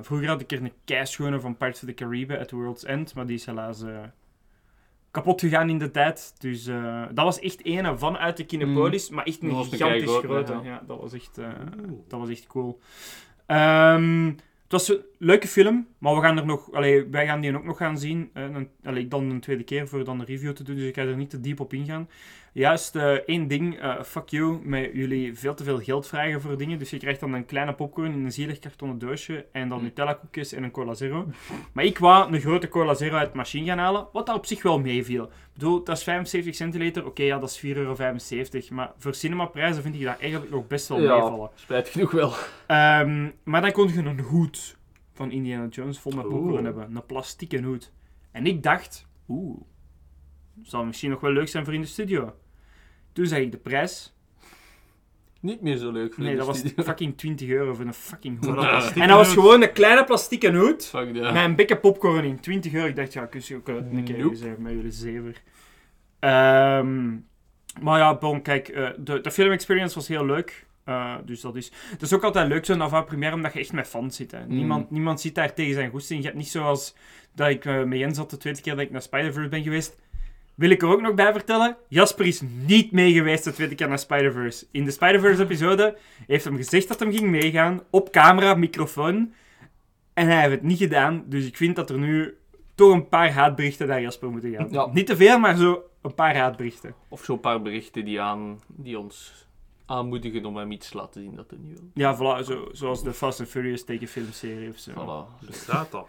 Vroeger 0.00 0.28
had 0.28 0.40
ik 0.40 0.52
er 0.52 0.62
een 0.62 0.72
keischone 0.84 1.40
van 1.40 1.56
Pirates 1.56 1.82
of 1.82 1.88
the 1.88 1.94
Caribbean 1.94 2.40
at 2.40 2.50
World's 2.50 2.84
End, 2.84 3.14
maar 3.14 3.26
die 3.26 3.36
is 3.36 3.46
helaas 3.46 3.82
kapot 5.16 5.40
gegaan 5.40 5.70
in 5.70 5.78
de 5.78 5.90
tijd. 5.90 6.34
Dus 6.38 6.66
eh, 6.66 7.02
dat 7.14 7.24
was 7.24 7.38
echt 7.40 7.60
een 7.66 7.98
vanuit 7.98 8.36
de 8.36 8.44
Kinepolis, 8.44 9.10
maar 9.10 9.24
echt 9.24 9.42
een 9.42 9.64
gigantisch 9.64 10.16
grote. 10.16 10.52
ja. 10.52 10.60
Ja. 10.64 10.82
dat 10.86 11.00
was 11.00 11.12
echt, 11.12 11.38
eh, 11.38 11.48
dat 12.08 12.20
was 12.20 12.28
echt 12.28 12.46
cool. 12.46 12.78
Ehm, 13.46 14.26
het 14.62 14.72
was 14.72 14.88
een 14.88 15.00
leuke 15.18 15.48
film, 15.48 15.86
maar 15.98 16.14
we 16.14 16.20
gaan 16.20 16.38
er 16.38 16.46
nog, 16.46 16.72
allee, 16.72 17.06
wij 17.10 17.26
gaan 17.26 17.40
die 17.40 17.56
ook 17.56 17.64
nog 17.64 17.76
gaan 17.76 17.98
zien. 17.98 18.30
eh, 18.32 18.42
een, 18.42 18.68
allee, 18.84 19.08
dan 19.08 19.30
een 19.30 19.40
tweede 19.40 19.62
keer 19.64 19.88
voor 19.88 20.04
dan 20.04 20.20
een 20.20 20.26
review 20.26 20.52
te 20.52 20.62
doen, 20.62 20.76
dus 20.76 20.84
ik 20.84 20.94
ga 20.94 21.02
er 21.02 21.16
niet 21.16 21.30
te 21.30 21.40
diep 21.40 21.60
op 21.60 21.72
ingaan. 21.72 22.08
Juist 22.56 22.96
eh, 22.96 23.12
één 23.12 23.48
ding, 23.48 23.78
eh, 23.80 24.02
fuck 24.02 24.28
you, 24.28 24.60
met 24.64 24.90
jullie 24.92 25.34
veel 25.38 25.54
te 25.54 25.64
veel 25.64 25.80
geld 25.80 26.06
vragen 26.06 26.40
voor 26.40 26.56
dingen. 26.58 26.78
Dus 26.78 26.90
je 26.90 26.96
krijgt 26.98 27.20
dan 27.20 27.32
een 27.32 27.44
kleine 27.46 27.74
popcorn 27.74 28.12
in 28.12 28.24
een 28.24 28.32
zielig 28.32 28.58
kartonnen 28.58 28.98
doosje 28.98 29.46
en 29.52 29.68
dan 29.68 29.78
Hm. 29.78 29.84
Nutella 29.84 30.12
koekjes 30.14 30.52
en 30.52 30.62
een 30.62 30.70
Cola 30.70 30.94
Zero. 30.94 31.26
Maar 31.72 31.84
ik 31.84 31.98
wou 31.98 32.32
een 32.34 32.40
grote 32.40 32.68
Cola 32.68 32.94
Zero 32.94 33.16
uit 33.16 33.30
de 33.30 33.36
machine 33.36 33.66
gaan 33.66 33.78
halen, 33.78 34.06
wat 34.12 34.26
dat 34.26 34.36
op 34.36 34.46
zich 34.46 34.62
wel 34.62 34.78
meeviel. 34.80 35.24
Ik 35.24 35.30
bedoel, 35.52 35.84
dat 35.84 35.96
is 35.96 36.02
75 36.02 36.54
centiliter, 36.54 37.06
oké, 37.06 37.22
ja, 37.22 37.38
dat 37.38 37.48
is 37.50 37.58
4,75 37.58 37.68
euro. 37.76 37.96
Maar 38.70 38.92
voor 38.98 39.14
cinemaprijzen 39.14 39.82
vind 39.82 39.94
ik 39.94 40.02
dat 40.04 40.18
eigenlijk 40.18 40.50
nog 40.52 40.66
best 40.66 40.88
wel 40.88 41.00
Ja, 41.00 41.12
meevallen. 41.18 41.50
spijt 41.54 41.88
genoeg 41.88 42.10
wel. 42.10 42.32
Ehm, 42.66 43.30
maar 43.44 43.60
dan 43.60 43.72
kon 43.72 43.88
je 43.92 43.98
een 43.98 44.20
hoed 44.20 44.76
van 45.12 45.30
Indiana 45.30 45.66
Jones 45.66 45.98
vol 45.98 46.12
met 46.12 46.28
popcorn 46.28 46.52
Oeh. 46.52 46.62
hebben. 46.62 46.96
Een 46.96 47.06
plastieke 47.06 47.62
hoed. 47.62 47.92
En 48.32 48.46
ik 48.46 48.62
dacht, 48.62 49.06
oeh, 49.28 49.60
zou 50.62 50.86
misschien 50.86 51.10
nog 51.10 51.20
wel 51.20 51.32
leuk 51.32 51.48
zijn 51.48 51.64
voor 51.64 51.74
in 51.74 51.80
de 51.80 51.86
studio. 51.86 52.34
Toen 53.16 53.26
zag 53.26 53.38
ik 53.38 53.50
de 53.50 53.56
prijs. 53.58 54.14
Niet 55.40 55.60
meer 55.60 55.76
zo 55.76 55.90
leuk 55.90 56.14
voor 56.14 56.22
Nee, 56.22 56.32
de 56.32 56.38
dat 56.38 56.46
was 56.46 56.58
studio. 56.58 56.82
fucking 56.84 57.16
20 57.16 57.48
euro 57.48 57.74
voor 57.74 57.84
een 57.84 57.94
fucking 57.94 58.44
hoed. 58.44 58.56
En 58.96 59.08
dat 59.08 59.16
was 59.16 59.32
gewoon 59.38 59.62
een 59.62 59.72
kleine 59.72 60.04
plastieke 60.04 60.56
hoed. 60.56 60.86
Fuck 60.86 61.14
that. 61.14 61.32
Met 61.32 61.44
een 61.44 61.54
bekken 61.56 61.80
popcorn 61.80 62.24
in. 62.24 62.40
20 62.40 62.72
euro. 62.72 62.86
Ik 62.86 62.96
dacht, 62.96 63.12
ja, 63.12 63.26
kus 63.26 63.48
je 63.48 63.56
ook 63.56 63.68
uit 63.68 63.84
een 63.92 64.04
keer 64.04 64.18
Nope. 64.18 64.36
zeggen 64.36 64.62
met 64.62 64.72
jullie 64.72 64.90
zever. 64.90 65.42
Ehm, 66.18 67.10
maar 67.80 67.98
ja, 67.98 68.14
bon, 68.18 68.42
kijk, 68.42 68.68
eh, 68.68 68.88
de, 68.98 69.20
de 69.20 69.30
film 69.30 69.50
experience 69.50 69.94
was 69.94 70.08
heel 70.08 70.26
leuk. 70.26 70.66
Eh, 70.84 71.14
dus 71.24 71.40
dat 71.40 71.56
is... 71.56 71.72
Het 71.90 72.02
is 72.02 72.12
ook 72.12 72.24
altijd 72.24 72.48
leuk 72.48 72.64
zo'n 72.64 72.82
avant-première, 72.82 73.34
omdat 73.34 73.52
je 73.52 73.58
echt 73.58 73.72
met 73.72 73.86
fans 73.86 74.16
zit. 74.16 74.30
Hè. 74.30 74.40
Mm. 74.44 74.54
Niemand, 74.54 74.90
niemand 74.90 75.20
zit 75.20 75.34
daar 75.34 75.54
tegen 75.54 75.74
zijn 75.74 75.90
goesting. 75.90 76.20
Je 76.20 76.26
hebt 76.26 76.38
niet 76.38 76.48
zoals 76.48 76.94
dat 77.34 77.48
ik 77.48 77.64
eh, 77.64 77.82
met 77.82 77.98
Jens 77.98 78.18
had 78.18 78.30
de 78.30 78.36
tweede 78.36 78.60
keer 78.60 78.74
dat 78.74 78.84
ik 78.84 78.90
naar 78.90 79.02
Spider-Verse 79.02 79.48
ben 79.48 79.62
geweest. 79.62 79.96
Wil 80.56 80.70
ik 80.70 80.82
er 80.82 80.88
ook 80.88 81.00
nog 81.00 81.14
bij 81.14 81.32
vertellen? 81.32 81.76
Jasper 81.88 82.26
is 82.26 82.40
niet 82.40 82.92
mee 82.92 83.12
geweest 83.12 83.44
de 83.44 83.52
tweede 83.52 83.74
keer 83.74 83.88
naar 83.88 83.98
Spider-Verse. 83.98 84.66
In 84.70 84.84
de 84.84 84.90
Spider-Verse-episode 84.90 85.96
heeft 86.26 86.44
hem 86.44 86.56
gezegd 86.56 86.88
dat 86.88 87.00
hem 87.00 87.12
ging 87.12 87.30
meegaan. 87.30 87.82
Op 87.90 88.10
camera, 88.10 88.54
microfoon. 88.54 89.32
En 90.14 90.26
hij 90.26 90.40
heeft 90.40 90.50
het 90.52 90.62
niet 90.62 90.78
gedaan. 90.78 91.24
Dus 91.26 91.46
ik 91.46 91.56
vind 91.56 91.76
dat 91.76 91.90
er 91.90 91.98
nu 91.98 92.36
toch 92.74 92.92
een 92.92 93.08
paar 93.08 93.32
haatberichten 93.32 93.86
naar 93.86 94.00
Jasper 94.00 94.30
moeten 94.30 94.52
gaan. 94.52 94.68
Ja. 94.70 94.86
Niet 94.92 95.06
te 95.06 95.16
veel, 95.16 95.38
maar 95.38 95.56
zo 95.56 95.82
een 96.02 96.14
paar 96.14 96.36
haatberichten. 96.36 96.94
Of 97.08 97.24
zo'n 97.24 97.40
paar 97.40 97.62
berichten 97.62 98.04
die, 98.04 98.20
aan, 98.20 98.60
die 98.66 98.98
ons 98.98 99.46
aanmoedigen 99.86 100.44
om 100.44 100.56
hem 100.56 100.72
iets 100.72 100.88
te 100.88 100.96
laten 100.96 101.20
zien 101.20 101.34
dat 101.34 101.50
het 101.50 101.62
niet 101.62 101.78
wil. 101.78 101.90
Ja, 101.94 102.16
voilà, 102.16 102.44
zo, 102.44 102.68
zoals 102.72 103.02
de 103.02 103.12
Fast 103.12 103.40
and 103.40 103.48
Furious 103.48 103.84
tekenfilmserie 103.84 104.68
of 104.68 104.78
zo. 104.78 104.90
Voilà. 104.90 105.46
Bestaat 105.46 105.90
dat? 105.90 106.08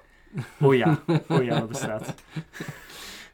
Oh 0.59 0.75
ja, 0.75 0.99
oh 1.27 1.43
ja, 1.43 1.59
dat 1.59 1.67
bestaat. 1.67 2.13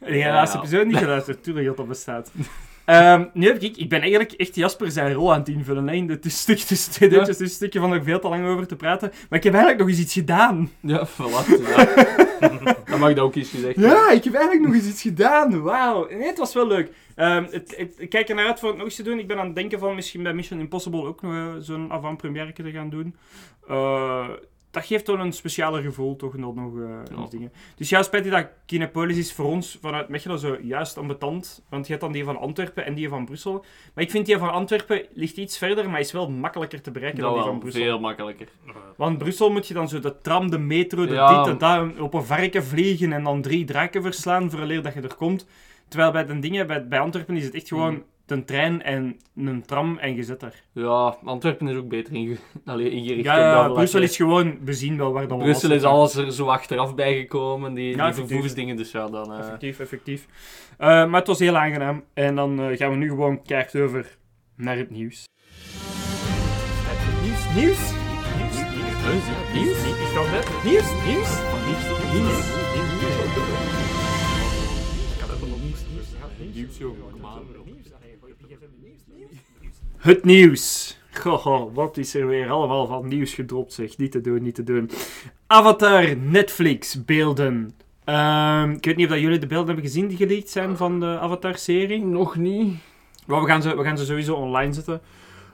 De 0.06 0.18
laatste 0.26 0.58
episode 0.58 0.86
niet 0.86 0.98
geluisterd, 0.98 1.44
tuurlijk 1.44 1.66
dat 1.68 1.78
dat 1.78 1.88
bestaat. 1.88 2.32
Ehm, 2.86 3.26
nu 3.34 3.48
heb 3.48 3.62
ik, 3.62 3.78
ik 3.78 3.90
ben 3.90 4.00
eigenlijk 4.02 4.32
echt 4.32 4.56
Jasper 4.56 4.92
zijn 4.92 5.14
rol 5.14 5.34
aan 5.34 5.40
het 5.40 5.48
invullen. 5.48 5.88
Hè, 5.88 5.94
in 5.96 6.08
de 6.08 6.20
twee 6.20 7.10
Ja. 7.10 7.28
een 7.28 7.50
stukje 7.50 7.80
van 7.80 7.92
er 7.94 8.04
veel 8.04 8.20
te 8.20 8.28
lang 8.30 8.46
over 8.48 8.68
te 8.68 8.76
praten. 8.76 9.12
Maar 9.30 9.38
ik 9.40 9.44
heb 9.44 9.54
eigenlijk 9.54 9.84
nog 9.84 9.90
eens 9.92 10.00
iets 10.00 10.14
gedaan. 10.14 10.72
Ja, 10.80 11.08
voilà. 11.08 11.62
Ja. 11.70 11.86
dat 12.86 13.00
mag 13.00 13.10
dat 13.14 13.20
ook 13.20 13.36
eens 13.36 13.50
gezegd. 13.50 13.80
Ja, 13.80 14.12
ik 14.12 14.24
heb 14.24 14.34
eigenlijk 14.34 14.66
nog 14.66 14.74
eens 14.76 14.88
iets 14.88 15.02
gedaan. 15.02 15.62
Wauw. 15.62 16.08
Nee, 16.10 16.28
het 16.28 16.38
was 16.38 16.54
wel 16.54 16.68
leuk. 16.68 16.92
Het, 17.16 17.74
het- 17.78 17.96
ik 17.98 18.10
kijk 18.10 18.30
er 18.30 18.36
naar 18.36 18.46
uit 18.48 18.60
voor 18.60 18.68
het 18.70 18.78
nog 18.78 18.86
eens 18.88 18.96
te 18.96 19.04
doen. 19.04 19.20
Ik 19.20 19.28
ben 19.28 19.40
aan 19.40 19.46
het 19.46 19.56
denken 19.56 19.80
van 19.80 19.96
misschien 19.96 20.24
bij 20.24 20.34
Mission 20.34 20.60
Impossible 20.60 21.06
ook 21.06 21.22
nog 21.22 21.34
eh, 21.34 21.48
zo'n 21.60 21.92
avant-première 21.92 22.54
te 22.54 22.72
gaan 22.72 22.90
doen. 22.90 23.16
Eh, 23.68 24.26
dat 24.74 24.86
geeft 24.86 25.08
wel 25.08 25.20
een 25.20 25.34
specialer 25.34 25.82
gevoel, 25.82 26.16
toch, 26.16 26.38
nog 26.38 26.56
eh, 26.80 26.90
Ja. 27.16 27.26
dingen. 27.30 27.52
Dus 27.76 27.90
ja, 27.90 28.04
spijtig 28.04 28.32
dat 28.32 28.48
Kinepolis 28.66 29.18
is 29.18 29.34
voor 29.34 29.46
ons 29.46 29.78
vanuit 29.82 30.08
Mechelen 30.10 30.40
zo 30.40 30.58
juist 30.62 30.98
ambetant. 30.98 31.64
Want 31.70 31.86
je 31.86 31.92
hebt 31.92 32.04
dan 32.04 32.14
die 32.14 32.24
van 32.24 32.38
Antwerpen 32.38 32.86
en 32.86 32.94
die 32.94 33.10
van 33.10 33.26
Brussel. 33.26 33.66
Maar 33.94 34.04
ik 34.04 34.12
vind 34.12 34.26
die 34.26 34.38
van 34.38 34.52
Antwerpen 34.52 35.06
ligt 35.14 35.38
iets 35.38 35.58
verder, 35.58 35.90
maar 35.90 36.00
is 36.00 36.12
wel 36.12 36.30
makkelijker 36.30 36.82
te 36.82 36.92
bereiken 36.92 37.20
Dat 37.22 37.30
dan 37.30 37.38
die 37.40 37.44
wel, 37.50 37.54
van 37.54 37.62
Brussel. 37.62 37.84
veel 37.84 38.00
makkelijker. 38.00 38.48
Want 38.98 39.18
Brussel 39.18 39.52
moet 39.52 39.68
je 39.68 39.74
dan 39.74 39.90
zo 39.90 40.00
de 40.00 40.22
tram, 40.22 40.50
de 40.50 40.60
metro, 40.60 41.06
de 41.06 41.14
Ja. 41.14 41.44
dit 41.44 41.54
en 41.54 41.58
dat, 41.58 42.00
op 42.00 42.14
een 42.14 42.24
varken 42.24 42.64
vliegen 42.64 43.14
en 43.14 43.24
dan 43.24 43.42
drie 43.42 43.66
draken 43.66 44.02
verslaan 44.02 44.50
vooraleer 44.52 44.82
dat 44.82 44.94
je 44.94 45.02
er 45.02 45.16
komt. 45.16 45.48
Terwijl 45.88 46.12
bij 46.12 46.26
de 46.26 46.40
dingen, 46.40 46.68
bij, 46.68 46.88
bij 46.88 47.00
Antwerpen 47.00 47.36
is 47.36 47.44
het 47.46 47.54
echt 47.54 47.68
gewoon 47.68 47.94
Mm. 47.94 48.04
Een 48.34 48.46
trein 48.46 48.82
en 48.84 49.18
een 49.36 49.66
tram 49.66 49.98
en 49.98 50.16
je 50.16 50.24
zit 50.24 50.42
er. 50.42 50.64
Ja, 50.72 51.18
Antwerpen 51.24 51.68
is 51.68 51.76
ook 51.76 51.88
beter 51.88 52.14
inge 52.14 52.38
Allee, 52.66 52.90
ingericht. 52.90 53.24
Ja, 53.24 53.38
ja, 53.38 53.70
Brussel 53.70 54.02
is 54.02 54.16
gewoon, 54.16 54.58
we 54.64 54.74
zien 54.74 54.98
wel 54.98 55.12
waar 55.12 55.28
dat 55.28 55.38
we 55.38 55.44
Brussel 55.44 55.72
is 55.72 55.84
alles 55.84 56.16
er 56.16 56.32
zo 56.34 56.46
achteraf 56.46 56.96
bijgekomen, 56.96 57.74
die, 57.74 57.96
Ja, 57.96 58.06
die 58.12 58.14
vervoersdingen, 58.26 58.76
dus 58.76 58.92
ja, 58.92 59.08
dan... 59.08 59.34
eh, 59.34 59.40
Effectief, 59.40 59.80
effectief. 59.80 60.28
Eh, 60.78 60.88
maar 60.88 61.20
het 61.20 61.28
was 61.28 61.40
heel 61.40 61.58
aangenaam. 61.58 62.04
En 62.14 62.36
dan 62.36 62.60
eh, 62.62 62.78
gaan 62.78 62.90
we 62.90 62.96
nu 62.96 63.10
gewoon 63.10 63.42
keihard 63.42 63.76
over 63.76 64.18
naar 64.56 64.78
het 64.78 64.90
nieuws. 64.90 65.26
Nieuws, 67.24 67.46
nieuws, 67.56 67.92
nieuws, 68.38 68.56
nieuws, 68.76 69.26
nieuws, 69.54 69.54
nieuws, 69.54 70.00
is 70.08 70.14
dat 70.14 70.32
net? 70.32 70.50
Nieuws, 70.64 70.92
nieuws, 71.06 71.40
nieuws, 71.66 72.14
nieuws. 72.14 72.54
Het 80.04 80.24
nieuws. 80.24 80.98
Goh, 81.12 81.74
wat 81.74 81.98
is 81.98 82.16
er 82.16 82.28
weer 82.28 82.50
allemaal 82.50 82.88
van 82.88 83.08
nieuws 83.08 83.34
gedropt, 83.34 83.74
zeg. 83.74 83.98
Niet 83.98 84.12
te 84.12 84.22
doen, 84.22 84.42
niet 84.42 84.56
te 84.56 84.64
doen. 84.64 84.90
Avatar, 85.48 86.18
Netflix, 86.18 87.06
beelden. 87.06 87.72
Ehm, 88.04 88.72
ik 88.72 88.86
weet 88.86 88.96
niet 88.96 89.06
of 89.06 89.12
dat 89.12 89.22
jullie 89.22 89.40
de 89.40 89.48
beelden 89.48 89.68
hebben 89.68 89.86
gezien 89.86 90.08
die 90.08 90.18
geleakt 90.18 90.50
zijn 90.50 90.78
van 90.78 91.00
de 91.00 91.20
Avatar-serie. 91.20 92.06
Nog 92.06 92.36
niet. 92.36 92.76
Maar 93.26 93.42
we 93.42 93.48
gaan, 93.48 93.62
ze, 93.62 93.78
we 93.78 93.84
gaan 93.84 93.98
ze 93.98 94.06
sowieso 94.06 94.36
online 94.36 94.74
zetten. 94.74 95.02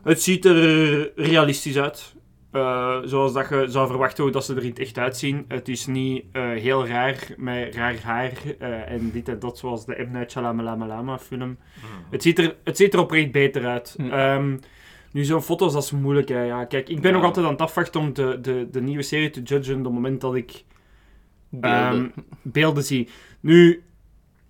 Het 0.03 0.22
ziet 0.22 0.46
er 0.46 1.12
realistisch 1.15 1.77
uit. 1.77 2.13
Eh, 2.51 2.98
zoals 3.03 3.34
dat 3.34 3.50
je 3.50 3.65
zou 3.68 3.88
verwachten 3.88 4.24
hoe 4.24 4.32
dat 4.32 4.46
ze 4.46 4.56
er 4.56 4.63
in 4.63 4.70
het 4.70 4.79
echt 4.79 4.98
uitzien. 4.98 5.46
Het 5.48 5.68
is 5.68 5.86
niet 5.86 6.24
eh, 6.32 6.50
heel 6.50 6.88
raar, 6.88 7.27
met 7.38 7.75
raar 7.75 8.00
haar 8.03 8.32
eh, 8.60 8.91
en 8.91 9.12
dit 9.12 9.29
en 9.29 9.39
dat, 9.39 9.58
zoals 9.58 9.86
de 9.86 10.08
M. 10.10 10.12
Night 10.12 10.32
Shyamalan 10.32 11.20
film. 11.20 11.58
Het, 12.12 12.22
ziet 12.22 12.39
er, 12.39 12.56
het 12.63 12.77
ziet 12.77 12.94
er 12.94 13.00
oprecht 13.00 13.32
beter 13.32 13.65
uit. 13.65 13.94
Hm. 13.98 14.10
Ehm, 14.10 14.58
nu, 15.12 15.24
zo'n 15.24 15.41
foto's, 15.41 15.74
dat 15.74 15.84
is 15.84 15.91
moeilijk. 15.91 16.29
Hè. 16.29 16.41
Ja, 16.44 16.65
kijk, 16.65 16.89
ik 16.89 17.01
ben 17.01 17.12
Ja. 17.12 17.18
nog 17.18 17.25
altijd 17.25 17.46
aan 17.46 17.51
het 17.51 17.62
afwachten 17.62 18.01
om 18.01 18.13
de, 18.13 18.38
de, 18.41 18.68
de 18.72 18.82
nieuwe 18.82 19.03
serie 19.03 19.29
te 19.29 19.41
judgen 19.41 19.77
op 19.77 19.84
het 19.84 19.94
moment 19.94 20.22
dat 20.22 20.36
ik 20.36 20.63
Beelden. 21.50 22.12
Ehm, 22.15 22.22
beelden 22.41 22.84
zie. 22.84 23.10
Nu, 23.39 23.84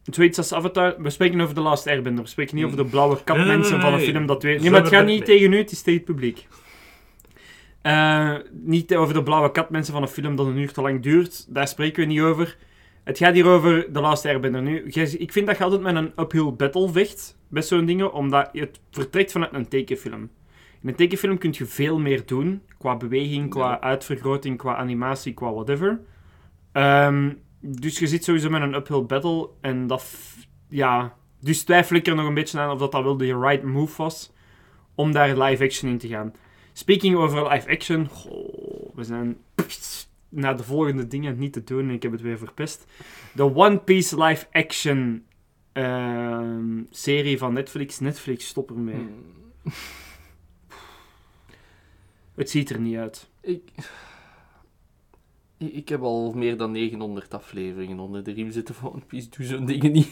zoiets 0.04 0.38
als 0.38 0.54
Avatar, 0.54 0.96
we 0.98 1.10
spreken 1.10 1.42
over 1.42 1.56
The 1.56 1.62
Last 1.62 1.88
Airbender. 1.88 2.24
We 2.24 2.30
spreken 2.30 2.56
niet 2.56 2.66
over 2.66 2.78
de 2.78 2.86
blauwe 2.86 3.24
kapmensen 3.24 3.54
Nee, 3.54 3.62
nee, 3.62 3.72
nee, 3.72 3.82
van 3.82 3.94
een 3.94 4.00
film 4.00 4.26
dat 4.26 4.44
weet. 4.44 4.62
Nee, 4.62 4.72
maar 4.72 4.82
het 4.82 4.90
gaat 4.90 5.06
niet 5.06 5.26
tegen 5.26 5.54
u, 5.54 5.58
het 5.58 5.72
is 5.72 5.82
tegen 5.82 6.00
het 6.00 6.10
publiek. 6.10 6.48
Eh, 7.82 8.36
niet 8.52 8.96
over 8.96 9.14
de 9.14 9.24
blauwe 9.24 9.52
katmensen 9.52 9.94
van 9.94 10.02
een 10.02 10.08
film 10.08 10.36
dat 10.36 10.46
een 10.48 10.58
uur 10.58 10.72
te 10.72 10.82
lang 10.82 11.02
duurt. 11.02 11.46
Daar 11.54 11.68
spreken 11.68 12.02
we 12.02 12.10
niet 12.10 12.22
over. 12.22 12.58
Het 13.04 13.18
gaat 13.18 13.34
hier 13.34 13.46
over 13.48 13.92
The 13.92 14.00
Last 14.00 14.26
Airbender. 14.26 14.62
Nu, 14.62 14.84
ik 15.18 15.32
vind 15.32 15.48
dat 15.48 15.58
je 15.58 15.64
altijd 15.64 15.82
met 15.82 15.96
een 15.96 16.12
uphill 16.18 16.54
battle 16.54 16.90
vecht 16.92 17.38
bij 17.48 17.62
zo'n 17.62 17.86
dingen, 17.86 18.14
omdat 18.14 18.50
het 18.54 18.80
vertrekt 18.92 19.32
vanuit 19.32 19.54
een 19.54 19.68
tekenfilm. 19.68 20.30
In 20.82 20.90
een 20.90 20.96
tekenfilm 20.96 21.38
kun 21.38 21.54
je 21.58 21.66
veel 21.66 22.00
meer 22.00 22.26
doen, 22.26 22.62
qua 22.78 22.98
beweging, 22.98 23.50
qua 23.50 23.70
Ja. 23.70 23.82
uitvergroting, 23.82 24.58
qua 24.58 24.76
animatie, 24.76 25.34
qua 25.34 25.54
whatever. 25.54 26.00
Ehm, 26.72 27.34
dus 27.60 28.00
je 28.00 28.08
zit 28.08 28.24
sowieso 28.24 28.50
met 28.50 28.62
een 28.62 28.76
uphill 28.76 29.04
battle 29.04 29.50
en 29.62 29.88
dat... 29.88 30.16
Ja... 30.70 31.18
Dus 31.42 31.64
twijfel 31.64 31.96
ik 31.96 32.08
er 32.08 32.16
nog 32.16 32.28
een 32.28 32.34
beetje 32.34 32.60
aan 32.60 32.72
of 32.72 32.80
dat, 32.80 32.92
dat 32.92 33.04
wel 33.04 33.18
de 33.18 33.40
right 33.40 33.64
move 33.64 34.02
was 34.02 34.34
om 34.96 35.12
daar 35.12 35.38
live 35.38 35.64
action 35.64 35.92
in 35.92 35.98
te 35.98 36.08
gaan. 36.08 36.34
Speaking 36.80 37.16
over 37.16 37.50
live 37.50 37.70
action, 37.70 38.08
goh, 38.08 38.96
we 38.96 39.04
zijn 39.04 39.38
naar 40.30 40.58
de 40.58 40.64
volgende 40.64 41.08
dingen 41.08 41.38
niet 41.40 41.54
te 41.54 41.64
doen 41.64 41.88
en 41.90 41.94
ik 41.94 42.04
heb 42.04 42.12
het 42.12 42.22
weer 42.22 42.38
verpest. 42.38 42.86
De 43.34 43.56
One 43.56 43.78
Piece 43.78 44.24
live 44.24 44.46
action 44.52 45.26
ehm, 45.72 46.82
serie 46.90 47.38
van 47.38 47.54
Netflix. 47.54 48.00
Netflix, 48.00 48.48
stop 48.48 48.70
ermee. 48.70 48.96
Hmm. 48.96 49.24
Het 52.36 52.50
ziet 52.50 52.70
er 52.70 52.80
niet 52.80 52.98
uit. 52.98 53.30
Ik... 53.42 53.62
Ik 55.58 55.90
heb 55.90 56.02
al 56.02 56.32
meer 56.36 56.58
dan 56.58 56.72
900 56.72 57.34
afleveringen 57.34 58.00
onder 58.00 58.24
de 58.24 58.32
riem 58.32 58.52
zitten 58.52 58.76
van 58.76 58.92
One 58.92 59.02
Piece. 59.08 59.28
Doe 59.30 59.46
zo'n 59.46 59.66
dingen 59.66 59.92
niet. 59.92 60.10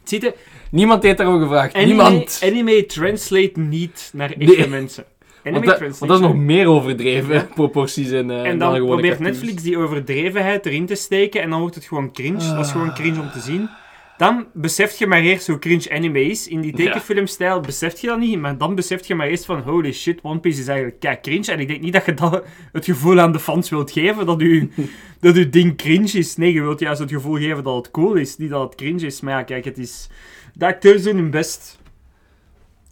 Het 0.00 0.08
ziet 0.08 0.24
er... 0.24 0.34
Niemand 0.70 1.02
heeft 1.02 1.18
daarover 1.18 1.42
gevraagd. 1.42 1.74
Anime, 1.74 1.92
Niemand. 1.92 2.40
Anime 2.42 2.86
translate 2.86 3.60
niet 3.60 4.10
naar 4.14 4.30
echte 4.30 4.56
Nee. 4.56 4.68
mensen. 4.68 5.04
Anime 5.46 5.52
Want 5.52 5.64
dat, 5.66 5.76
translate 5.76 6.06
want 6.12 6.20
dat 6.20 6.30
is 6.30 6.36
nog 6.36 6.44
meer 6.46 6.66
overdreven, 6.66 7.34
Ja. 7.34 7.48
proporties 7.54 8.10
en, 8.10 8.30
eh, 8.30 8.50
En 8.50 8.58
dan 8.58 8.74
gewone 8.74 8.92
probeert 8.92 9.16
cartoons. 9.18 9.38
Netflix 9.40 9.62
die 9.62 9.78
overdrevenheid 9.78 10.66
erin 10.66 10.86
te 10.86 10.94
steken 10.94 11.42
en 11.42 11.50
dan 11.50 11.60
wordt 11.60 11.74
het 11.74 11.84
gewoon 11.84 12.12
cringe. 12.12 12.38
Dat 12.38 12.58
is 12.64 12.66
Ah. 12.66 12.72
gewoon 12.72 12.94
cringe 12.94 13.20
om 13.20 13.30
te 13.30 13.40
zien. 13.40 13.68
Dan 14.16 14.46
besef 14.52 14.98
je 14.98 15.06
maar 15.06 15.20
eerst 15.20 15.46
hoe 15.46 15.58
cringe 15.58 15.90
anime 15.90 16.22
is. 16.24 16.48
In 16.48 16.60
die 16.60 16.72
tekenfilmstijl 16.72 17.60
besef 17.60 18.00
je 18.00 18.06
dat 18.06 18.18
niet, 18.18 18.38
maar 18.38 18.58
dan 18.58 18.74
besef 18.74 19.06
je 19.06 19.14
maar 19.14 19.26
eerst 19.26 19.44
van 19.44 19.60
holy 19.60 19.92
shit, 19.92 20.18
One 20.22 20.38
Piece 20.40 20.60
is 20.60 20.66
eigenlijk 20.68 21.00
kei 21.00 21.20
cringe. 21.20 21.52
En 21.52 21.60
ik 21.60 21.68
denk 21.68 21.80
niet 21.80 21.92
dat 21.92 22.04
je 22.04 22.14
dat 22.14 22.44
het 22.72 22.84
gevoel 22.84 23.20
aan 23.20 23.32
de 23.32 23.38
fans 23.40 23.70
wilt 23.70 23.90
geven 23.90 24.26
dat 24.26 24.40
u, 24.42 24.70
dat 25.20 25.36
uw 25.36 25.50
ding 25.50 25.76
cringe 25.76 26.12
is. 26.18 26.36
Nee, 26.36 26.52
je 26.52 26.62
wilt 26.62 26.80
juist 26.80 27.00
het 27.00 27.10
gevoel 27.10 27.34
geven 27.36 27.64
dat 27.64 27.76
het 27.76 27.90
cool 27.90 28.14
is, 28.14 28.36
niet 28.36 28.50
dat 28.50 28.62
het 28.62 28.74
cringe 28.74 29.06
is. 29.06 29.20
Maar 29.20 29.32
ja, 29.32 29.42
kijk, 29.42 29.64
het 29.64 29.78
is... 29.78 30.08
De 30.54 30.66
acteurs 30.66 31.02
doen 31.02 31.16
hun 31.16 31.30
best 31.30 31.78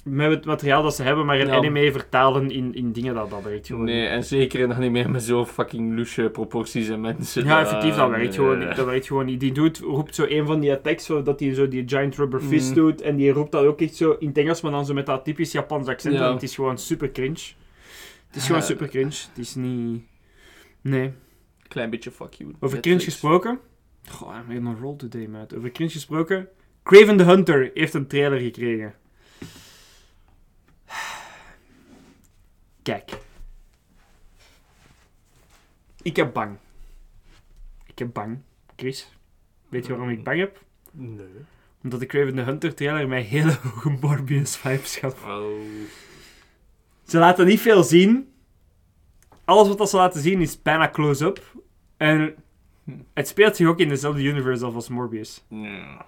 met 0.04 0.30
het 0.30 0.44
materiaal 0.44 0.82
dat 0.82 0.94
ze 0.94 1.02
hebben, 1.02 1.26
maar 1.26 1.40
een 1.40 1.46
Ja. 1.46 1.54
anime 1.54 1.92
vertalen 1.92 2.50
in, 2.50 2.75
in 2.75 2.92
dingen, 2.92 3.14
dat, 3.14 3.30
dat 3.30 3.42
werkt 3.42 3.66
gewoon 3.66 3.84
niet. 3.84 3.94
Nee, 3.94 4.06
en 4.06 4.25
zeker 4.25 4.61
in 4.61 4.73
anime 4.73 5.08
met 5.08 5.23
zo 5.23 5.44
fucking 5.46 5.94
lusje 5.94 6.30
proporties 6.30 6.88
en 6.88 7.00
mensen. 7.00 7.44
Ja, 7.44 7.61
effectief, 7.61 7.94
dat 7.96 8.11
werkt, 8.11 8.28
eh, 8.28 8.34
gewoon 8.34 8.58
niet, 8.58 8.76
dat 8.76 8.87
werkt 8.87 9.06
gewoon 9.06 9.26
niet. 9.26 9.40
Die 9.40 9.52
doet, 9.52 9.78
roept 9.78 10.14
zo 10.14 10.25
een 10.28 10.46
van 10.46 10.61
die 10.61 10.73
attacks, 10.73 11.04
zo, 11.04 11.23
dat 11.23 11.40
hij 11.40 11.54
zo 11.54 11.68
die 11.68 11.82
giant 11.87 12.16
rubber 12.16 12.40
fist 12.40 12.68
Mm. 12.68 12.75
doet. 12.75 13.00
En 13.00 13.16
die 13.16 13.30
roept 13.32 13.52
dat 13.52 13.64
ook 13.64 13.80
echt 13.80 13.94
zo 13.96 14.16
in 14.18 14.28
het 14.28 14.38
Engels, 14.38 14.61
maar 14.61 14.73
dan 14.73 14.87
zo 14.87 14.94
met 14.94 15.06
dat 15.06 15.25
typisch 15.25 15.52
Japans 15.52 15.88
accent. 15.88 16.14
Ja. 16.14 16.26
En 16.26 16.32
het 16.32 16.42
is 16.42 16.54
gewoon 16.54 16.78
super 16.78 17.12
cringe. 17.12 17.38
Het 18.26 18.37
is 18.37 18.46
gewoon 18.46 18.61
Ja. 18.61 18.66
super 18.66 18.88
cringe. 18.88 19.08
Het 19.28 19.38
is 19.38 19.54
niet... 19.54 20.02
Nee. 20.80 21.12
Klein 21.68 21.90
beetje 21.90 22.11
fuck 22.11 22.32
you. 22.32 22.52
Over 22.61 22.80
cringe 22.80 23.00
gesproken... 23.00 23.58
Goh, 24.08 24.34
I'm 24.49 24.56
in 24.56 24.66
a 24.66 24.75
roll 24.80 24.96
today, 24.96 25.26
man. 25.26 25.46
Over 25.56 25.70
cringe 25.73 25.90
gesproken... 25.90 26.49
Craven 26.82 27.16
the 27.16 27.25
Hunter 27.25 27.70
heeft 27.75 27.94
een 27.94 28.06
trailer 28.06 28.38
gekregen. 28.38 28.94
Kijk. 32.85 33.19
Ik 36.03 36.17
heb 36.17 36.33
bang. 36.33 36.57
Ik 37.87 37.99
heb 37.99 38.12
bang. 38.12 38.38
Chris, 38.76 39.12
weet 39.69 39.87
je 39.87 39.93
waarom 39.93 40.11
ik 40.11 40.25
bang 40.25 40.38
heb? 40.38 40.62
Nee. 40.91 41.26
Omdat 41.83 42.00
de 42.00 42.07
Craven 42.07 42.35
the 42.35 42.41
Hunter 42.41 42.75
trailer 42.75 43.09
mij 43.09 43.21
hele 43.21 43.53
hoge 43.62 43.91
Morbius 44.00 44.57
vibes 44.57 44.97
gaf. 44.97 45.25
Oh. 45.25 45.61
Ze 47.03 47.19
laten 47.19 47.47
niet 47.47 47.61
veel 47.61 47.83
zien. 47.83 48.33
Alles 49.45 49.76
wat 49.76 49.91
ze 49.91 49.97
laten 49.97 50.21
zien 50.21 50.41
is 50.41 50.62
bijna 50.62 50.91
close-up. 50.91 51.53
En 51.97 52.35
het 53.14 53.29
speelt 53.29 53.57
zich 53.57 53.67
ook 53.67 53.81
in 53.81 53.88
dezelfde 53.88 54.23
universe 54.23 54.64
als 54.64 54.88
Morbius. 54.88 55.45
Ja. 55.49 56.07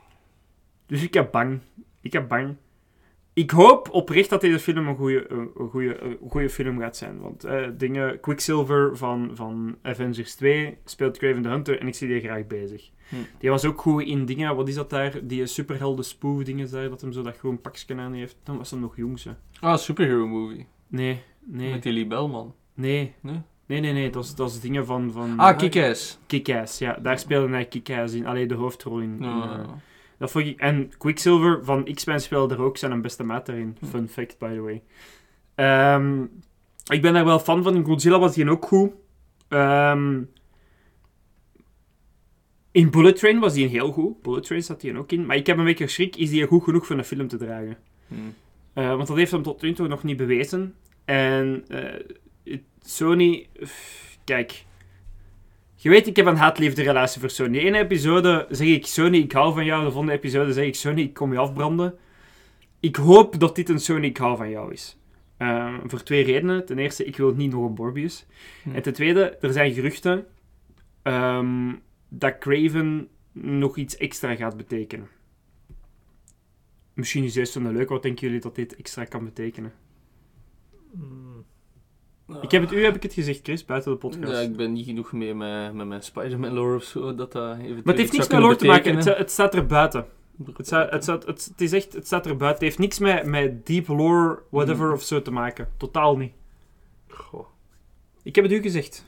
Dus 0.86 1.02
ik 1.02 1.14
heb 1.14 1.32
bang. 1.32 1.60
Ik 2.00 2.12
heb 2.12 2.28
bang. 2.28 2.56
Ik 3.36 3.50
hoop 3.50 3.88
oprecht 3.92 4.30
dat 4.30 4.40
deze 4.40 4.58
film 4.58 4.88
een 4.88 4.96
goede, 4.96 5.26
een 5.30 5.68
goede, 5.70 6.00
een 6.00 6.18
goede 6.28 6.50
film 6.50 6.78
gaat 6.78 6.96
zijn. 6.96 7.20
Want 7.20 7.44
eh, 7.44 7.66
dingen, 7.76 8.20
Quicksilver 8.20 8.96
van, 8.96 9.30
van 9.34 9.76
Avengers 9.82 10.34
2 10.34 10.76
speelt 10.84 11.18
Craven 11.18 11.42
the 11.42 11.48
Hunter 11.48 11.80
en 11.80 11.86
ik 11.86 11.94
zie 11.94 12.08
die 12.08 12.20
graag 12.20 12.46
bezig. 12.46 12.90
Hm. 13.08 13.16
Die 13.38 13.50
was 13.50 13.64
ook 13.64 13.80
goed 13.80 14.02
in 14.02 14.24
dingen, 14.24 14.56
wat 14.56 14.68
is 14.68 14.74
dat 14.74 14.90
daar? 14.90 15.12
Die 15.22 15.46
superhelden 15.46 16.04
spoof 16.04 16.42
dingen 16.42 16.70
daar, 16.70 16.88
dat 16.88 17.00
hem 17.00 17.12
zo 17.12 17.22
dat 17.22 17.36
groen 17.36 17.60
pakje 17.60 17.96
aan 17.96 18.12
heeft. 18.12 18.36
Dan 18.42 18.56
was 18.58 18.70
hem 18.70 18.80
nog 18.80 18.96
jong, 18.96 19.18
ze. 19.18 19.30
Ah, 19.60 19.76
superhero 19.76 20.26
movie. 20.26 20.66
Nee, 20.88 21.20
nee, 21.44 21.70
Met 21.70 21.82
die 21.82 21.92
Lee 21.92 22.06
Bellman. 22.06 22.54
nee. 22.74 23.12
Nee? 23.20 23.40
Nee, 23.66 23.80
nee, 23.80 23.92
nee, 23.92 24.10
dat 24.10 24.24
is, 24.24 24.34
dat 24.34 24.50
is 24.50 24.60
dingen 24.60 24.86
van... 24.86 25.12
van 25.12 25.38
Ah, 25.38 25.56
Kick-Ass. 25.58 26.18
Kick-Ass, 26.26 26.78
ja. 26.78 26.98
Daar 27.02 27.18
speelde 27.18 27.52
hij 27.52 27.64
Kick-Ass 27.66 28.14
in. 28.14 28.26
Alleen 28.26 28.48
de 28.48 28.54
hoofdrol 28.54 28.98
in. 29.00 29.16
in, 29.18 29.24
Ah. 29.24 29.58
eh, 29.60 29.68
dat 30.18 30.30
vond 30.30 30.46
ik... 30.46 30.60
En 30.60 30.90
Quicksilver 30.98 31.64
van 31.64 31.84
X-Men 31.94 32.20
speelde 32.20 32.54
er 32.54 32.62
ook 32.62 32.76
zijn 32.76 33.02
beste 33.02 33.24
maat 33.24 33.48
erin. 33.48 33.76
Hm. 33.80 33.86
Fun 33.86 34.08
fact, 34.08 34.38
by 34.38 34.54
the 34.54 34.60
way. 34.60 34.82
Ehm, 35.54 36.22
ik 36.86 37.02
ben 37.02 37.12
daar 37.12 37.24
wel 37.24 37.38
fan 37.38 37.62
van. 37.62 37.74
In 37.74 37.84
Godzilla 37.84 38.18
was 38.18 38.34
die 38.34 38.50
ook 38.50 38.66
goed. 38.66 38.92
Ehm, 39.48 40.22
in 42.70 42.90
Bullet 42.90 43.16
Train 43.16 43.38
was 43.38 43.54
die 43.54 43.68
heel 43.68 43.92
goed. 43.92 44.22
Bullet 44.22 44.42
Train 44.42 44.62
zat 44.62 44.80
die 44.80 44.98
ook 44.98 45.12
in. 45.12 45.26
Maar 45.26 45.36
ik 45.36 45.46
heb 45.46 45.58
een 45.58 45.64
beetje 45.64 45.86
schrik. 45.86 46.16
Is 46.16 46.30
die 46.30 46.46
goed 46.46 46.64
genoeg 46.64 46.86
voor 46.86 46.96
een 46.98 47.04
film 47.04 47.28
te 47.28 47.36
dragen? 47.36 47.76
Hm. 48.08 48.14
Eh, 48.72 48.88
want 48.88 49.08
dat 49.08 49.16
heeft 49.16 49.30
hem 49.30 49.42
tot 49.42 49.62
nu 49.62 49.72
toe 49.72 49.88
nog 49.88 50.02
niet 50.02 50.16
bewezen. 50.16 50.74
En 51.04 51.64
eh, 51.68 52.56
Sony... 52.80 53.48
pff, 53.52 54.18
Kijk... 54.24 54.65
Je 55.86 55.92
weet, 55.92 56.06
ik 56.06 56.16
heb 56.16 56.26
een 56.26 56.36
haat-liefde 56.36 56.82
relatie 56.82 57.20
voor 57.20 57.30
Sony. 57.30 57.52
De 57.52 57.60
ene 57.60 57.78
episode 57.78 58.46
zeg 58.50 58.68
ik 58.68 58.86
Sony, 58.86 59.16
ik 59.16 59.32
hou 59.32 59.54
van 59.54 59.64
jou. 59.64 59.84
De 59.84 59.90
volgende 59.90 60.12
episode 60.12 60.52
zeg 60.52 60.66
ik 60.66 60.74
Sony, 60.74 61.00
ik 61.00 61.14
kom 61.14 61.32
je 61.32 61.38
afbranden. 61.38 61.94
Ik 62.80 62.96
hoop 62.96 63.40
dat 63.40 63.54
dit 63.56 63.68
een 63.68 63.80
Sony, 63.80 64.06
ik 64.06 64.16
hou 64.16 64.36
van 64.36 64.50
jou 64.50 64.72
is. 64.72 64.98
Eh, 65.36 65.74
voor 65.84 66.02
twee 66.02 66.24
redenen. 66.24 66.66
Ten 66.66 66.78
eerste, 66.78 67.04
ik 67.04 67.16
wil 67.16 67.34
niet 67.34 67.52
nog 67.52 67.64
een 67.64 67.72
Morbius. 67.72 68.26
En 68.72 68.82
ten 68.82 68.92
tweede, 68.92 69.36
er 69.40 69.52
zijn 69.52 69.72
geruchten 69.72 70.26
ehm, 71.02 71.72
dat 72.08 72.38
Craven 72.38 73.08
nog 73.32 73.76
iets 73.76 73.96
extra 73.96 74.34
gaat 74.34 74.56
betekenen. 74.56 75.08
Misschien 76.94 77.24
is 77.24 77.34
juist 77.34 77.54
wel 77.54 77.72
leuk. 77.72 77.88
Wat 77.88 78.02
denken 78.02 78.26
jullie 78.26 78.42
dat 78.42 78.54
dit 78.54 78.76
extra 78.76 79.04
kan 79.04 79.24
betekenen? 79.24 79.72
Ik 82.42 82.50
heb 82.50 82.62
het 82.62 82.72
u 82.72 82.84
heb 82.84 82.96
ik 82.96 83.02
het 83.02 83.12
gezegd, 83.12 83.40
Chris, 83.42 83.64
buiten 83.64 83.92
de 83.92 83.98
podcast. 83.98 84.32
Ja, 84.32 84.38
ik 84.38 84.56
ben 84.56 84.72
niet 84.72 84.84
genoeg 84.86 85.12
mee 85.12 85.34
met, 85.34 85.74
met 85.74 85.86
mijn 85.86 86.02
Spider-Man 86.02 86.52
lore 86.52 86.76
of 86.76 86.82
zo, 86.82 87.14
dat 87.14 87.32
dat 87.32 87.58
Maar 87.58 87.58
het 87.84 87.96
heeft 87.96 88.12
niks 88.12 88.28
met 88.28 88.40
lore 88.40 88.56
te 88.56 88.66
maken. 88.66 88.96
Het, 88.96 89.04
het 89.16 89.30
staat 89.30 89.54
er 89.54 89.66
buiten. 89.66 90.06
Het, 90.56 90.66
sta- 90.66 90.88
het, 90.90 91.02
staat- 91.02 91.26
het, 91.26 91.44
het 91.44 91.60
is 91.60 91.72
echt, 91.72 91.92
het 91.92 92.06
staat 92.06 92.26
er 92.26 92.36
buiten. 92.36 92.48
Het 92.48 92.62
heeft 92.62 92.78
niks 92.78 92.98
met, 92.98 93.26
met 93.26 93.66
deep 93.66 93.88
lore, 93.88 94.42
whatever 94.50 94.86
Mm. 94.86 94.92
of 94.92 95.02
zo 95.02 95.22
te 95.22 95.30
maken. 95.30 95.68
Totaal 95.76 96.16
niet. 96.16 96.32
Goh. 97.08 97.46
Ik 98.22 98.34
heb 98.34 98.44
het 98.44 98.52
u 98.52 98.60
gezegd. 98.62 99.04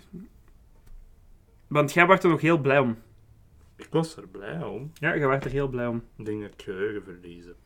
Want 1.67 1.93
jij 1.93 2.07
werd 2.07 2.23
er 2.23 2.31
nog 2.31 2.41
heel 2.41 2.59
blij 2.59 2.79
om. 2.79 2.97
Ik 3.77 3.89
was 3.91 4.17
er 4.17 4.29
blij 4.29 4.63
om. 4.63 4.91
Ja, 4.95 5.17
jij 5.17 5.29
werd 5.29 5.45
er 5.45 5.51
heel 5.51 5.69
blij 5.69 5.87
om. 5.87 6.03
Ik 6.17 6.25
denk 6.25 6.41
dat 6.43 6.51
ik 6.53 6.63
geheugenverlies 6.63 7.45
heb. 7.45 7.57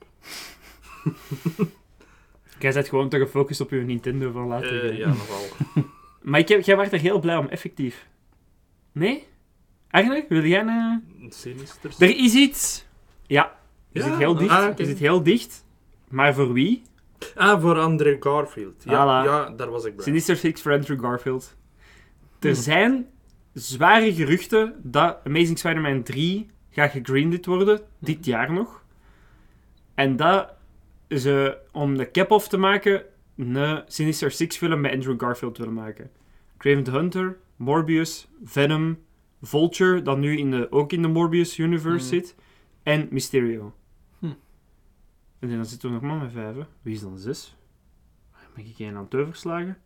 Jij 2.62 2.72
bent 2.72 2.88
gewoon 2.88 3.08
te 3.08 3.18
gefocust 3.18 3.60
op 3.60 3.70
je 3.70 3.76
Nintendo 3.76 4.30
van 4.30 4.46
later. 4.46 4.90
Eh, 4.90 4.98
ja, 4.98 5.08
nogal. 5.08 5.42
Maar 6.22 6.40
ik 6.40 6.48
heb, 6.48 6.62
jij 6.62 6.76
werd 6.76 6.92
er 6.92 6.98
heel 6.98 7.18
blij 7.20 7.36
om, 7.36 7.48
effectief. 7.48 8.06
Nee? 8.92 9.26
Eigenlijk? 9.90 10.28
Wil 10.28 10.44
jij 10.44 10.60
een... 10.60 11.02
Sinister. 11.28 11.90
Er 11.98 12.16
is 12.16 12.34
iets... 12.34 12.86
Ja. 13.26 13.56
Je 13.90 13.98
Ja, 14.00 14.04
zit 14.06 14.16
heel 14.16 14.34
dicht. 14.34 14.50
ah. 14.50 14.76
Je 14.78 14.84
zit 14.84 14.98
heel 14.98 15.22
dicht. 15.22 15.64
Maar 16.08 16.34
voor 16.34 16.52
wie? 16.52 16.82
Ah, 17.34 17.60
voor 17.60 17.78
Andrew 17.78 18.22
Garfield. 18.22 18.82
Ja, 18.84 18.90
Voilà. 18.92 19.26
ja 19.28 19.50
daar 19.50 19.70
was 19.70 19.84
ik 19.84 19.92
blij. 19.94 20.06
Sinister 20.06 20.36
Six 20.36 20.62
voor 20.62 20.72
Andrew 20.72 21.00
Garfield. 21.00 21.56
Er 22.40 22.54
zijn 22.56 23.06
zware 23.52 24.14
geruchten 24.14 24.74
dat 24.82 25.18
Amazing 25.24 25.58
Spider-Man 25.58 26.02
3 26.02 26.50
gaat 26.70 26.90
gegreenlit 26.90 27.46
worden, 27.46 27.80
dit 27.98 28.24
jaar 28.24 28.52
nog. 28.52 28.82
En 29.94 30.16
dat 30.16 30.52
ze, 31.18 31.58
om 31.72 31.96
de 31.96 32.10
cap-off 32.10 32.48
te 32.48 32.56
maken, 32.56 33.02
een 33.36 33.82
Sinister 33.86 34.30
Six 34.30 34.56
film 34.56 34.80
met 34.80 34.92
Andrew 34.92 35.20
Garfield 35.20 35.58
willen 35.58 35.74
maken. 35.74 36.10
Craven 36.58 36.82
the 36.84 36.90
Hunter, 36.90 37.38
Morbius, 37.56 38.28
Venom, 38.44 38.98
Vulture, 39.42 40.02
dat 40.02 40.18
nu 40.18 40.38
in 40.38 40.50
de, 40.50 40.70
ook 40.72 40.92
in 40.92 41.02
de 41.02 41.08
Morbius 41.08 41.58
universe 41.58 42.08
Hmm. 42.08 42.18
zit, 42.18 42.34
en 42.82 43.08
Mysterio. 43.10 43.74
Hm. 44.18 44.26
En 45.38 45.48
dan 45.50 45.64
zitten 45.66 45.88
we 45.88 45.94
nog 45.94 46.02
maar 46.04 46.16
met 46.20 46.32
vijf. 46.32 46.56
hè. 46.56 46.62
Wie 46.82 46.94
is 46.94 47.00
dan 47.00 47.18
zes? 47.18 47.56
Ben 48.54 48.64
ik 48.66 48.78
één 48.78 48.96
aan 48.96 49.04
het 49.04 49.14
overslagen? 49.14 49.78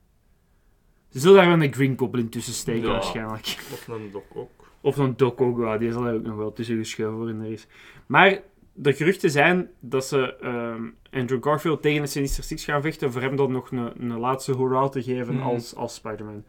Ze 1.09 1.19
zullen 1.21 1.37
daar 1.37 1.47
wel 1.59 1.67
een 1.67 1.73
Green 1.75 1.99
Goblin 1.99 2.29
tussen 2.29 2.53
steken, 2.55 2.87
Ja. 2.87 2.93
waarschijnlijk. 2.93 3.45
Of 3.73 3.89
een 3.89 4.11
dok 4.11 4.25
ook. 4.35 4.51
Of 4.81 4.97
een 4.97 5.17
Doc 5.17 5.39
ook, 5.39 5.59
ja, 5.59 5.79
die 5.79 5.93
zal 5.93 6.07
er 6.07 6.15
ook 6.15 6.23
nog 6.23 6.37
wel 6.37 6.53
tussen 6.53 6.77
geschoven 6.77 7.17
worden. 7.17 7.41
Er 7.41 7.51
is. 7.51 7.67
Maar 8.07 8.41
de 8.79 8.93
geruchten 8.93 9.31
zijn 9.31 9.71
dat 9.81 10.05
ze 10.07 10.37
ehm, 10.37 10.83
Andrew 11.11 11.45
Garfield 11.45 11.83
tegen 11.83 12.03
de 12.03 12.07
Sinister 12.09 12.45
Six 12.45 12.65
gaan 12.65 12.83
vechten, 12.83 13.13
voor 13.13 13.21
hem 13.23 13.37
dan 13.37 13.53
nog 13.53 13.71
een, 13.71 13.93
een 14.11 14.19
laatste 14.19 14.53
hoera 14.53 14.89
te 14.89 15.03
geven 15.03 15.35
Mhm. 15.35 15.43
als, 15.47 15.75
als 15.75 15.95
Spider-Man. 15.95 16.45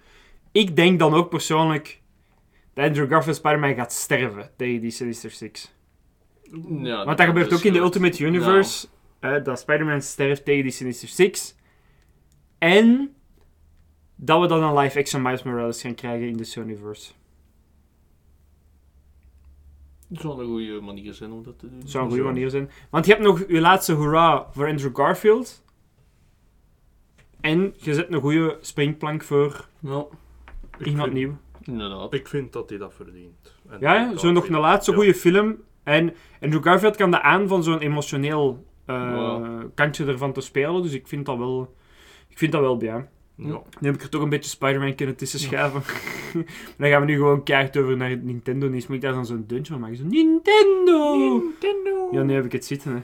Ik 0.51 0.75
denk 0.75 0.99
dan 0.99 1.13
ook 1.13 1.29
persoonlijk 1.29 2.01
dat 2.73 2.85
Andrew 2.85 3.09
Garfield 3.11 3.35
Spider-Man 3.35 3.75
gaat 3.75 3.93
sterven 3.93 4.49
tegen 4.55 4.81
die 4.81 4.91
Sinister 4.91 5.31
Six. 5.31 5.75
Ja, 6.81 7.05
Want 7.05 7.17
dat 7.17 7.27
gebeurt 7.27 7.53
ook 7.53 7.61
in 7.63 7.73
de 7.73 7.79
Ultimate 7.79 8.23
Universe. 8.23 8.87
hè, 9.19 9.41
dat 9.41 9.59
Spider-Man 9.59 10.01
sterft 10.01 10.45
tegen 10.45 10.63
die 10.63 10.71
Sinister 10.71 11.07
Six. 11.07 11.55
En 12.57 13.15
dat 14.15 14.41
we 14.41 14.47
dan 14.47 14.63
een 14.63 14.77
live-action 14.77 15.21
Miles 15.21 15.43
Morales 15.43 15.81
gaan 15.81 15.95
krijgen 15.95 16.27
in 16.27 16.37
de 16.37 16.43
Sonyverse. 16.43 17.11
Het 20.09 20.21
zou 20.21 20.39
een 20.41 20.45
goede 20.47 20.81
manier 20.81 21.13
zijn 21.13 21.31
om 21.31 21.43
dat 21.43 21.59
te 21.59 21.69
doen. 21.69 21.79
Dat 21.79 21.89
zou 21.89 22.03
een 22.03 22.09
goede 22.09 22.25
manier 22.25 22.49
zijn. 22.49 22.69
Want 22.89 23.05
je 23.05 23.11
hebt 23.11 23.23
nog 23.23 23.43
je 23.47 23.59
laatste 23.61 23.93
hoera 23.93 24.47
voor 24.51 24.67
Andrew 24.67 24.95
Garfield. 24.95 25.63
En 27.41 27.73
je 27.77 27.93
zet 27.93 28.11
een 28.11 28.21
goede 28.21 28.57
springplank 28.61 29.23
voor 29.23 29.67
Ja, 29.79 30.05
Ik 30.77 30.85
iemand 30.85 31.03
vind- 31.11 31.13
nieuw. 31.13 31.37
inderdaad. 31.61 32.13
Ik 32.13 32.27
vind 32.27 32.53
dat 32.53 32.69
hij 32.69 32.77
dat 32.77 32.93
verdient. 32.93 33.55
En 33.69 33.77
Ja, 33.79 34.17
zo 34.17 34.31
nog 34.31 34.47
een 34.49 34.59
laatste 34.59 34.91
ja. 34.91 34.97
goede 34.97 35.13
film. 35.13 35.57
En 35.83 36.13
Andrew 36.41 36.63
Garfield 36.63 36.95
kan 36.95 37.11
dat 37.11 37.21
aan 37.21 37.47
van 37.47 37.63
zo'n 37.63 37.79
emotioneel 37.79 38.65
eh, 38.85 39.13
Wow. 39.13 39.65
kantje 39.75 40.05
ervan 40.05 40.33
te 40.33 40.41
spelen. 40.41 40.81
Dus 40.81 40.93
ik 40.93 41.07
vind 41.07 41.25
dat 41.25 41.37
wel, 41.37 41.75
ik 42.27 42.37
vind 42.37 42.51
dat 42.51 42.61
wel 42.61 42.77
bij. 42.77 43.09
Ja. 43.37 43.61
Nu 43.79 43.87
heb 43.87 43.95
ik 43.95 44.01
er 44.01 44.09
toch 44.09 44.21
een 44.21 44.29
beetje 44.29 44.49
Spider-Man 44.49 44.95
kunnen 44.95 45.15
tussen 45.15 45.39
schuiven. 45.39 45.81
maar 46.33 46.43
dan 46.77 46.89
gaan 46.89 46.99
we 47.01 47.07
nu 47.07 47.15
gewoon 47.15 47.43
keihard 47.43 47.77
over 47.77 47.97
naar 47.97 48.17
Nintendo. 48.17 48.67
Nieuws. 48.67 48.87
Moet 48.87 48.95
ik 48.95 49.01
daar 49.01 49.13
dan 49.13 49.25
zo'n 49.25 49.43
deuntje 49.47 49.71
van 49.73 49.81
maken? 49.81 49.97
Zo, 49.97 50.03
Nintendo! 50.03 51.15
Nintendo! 51.17 52.07
Ja, 52.11 52.23
nu 52.23 52.33
heb 52.33 52.45
ik 52.45 52.51
het 52.51 52.65
zitten. 52.65 52.91
Hè. 52.93 52.99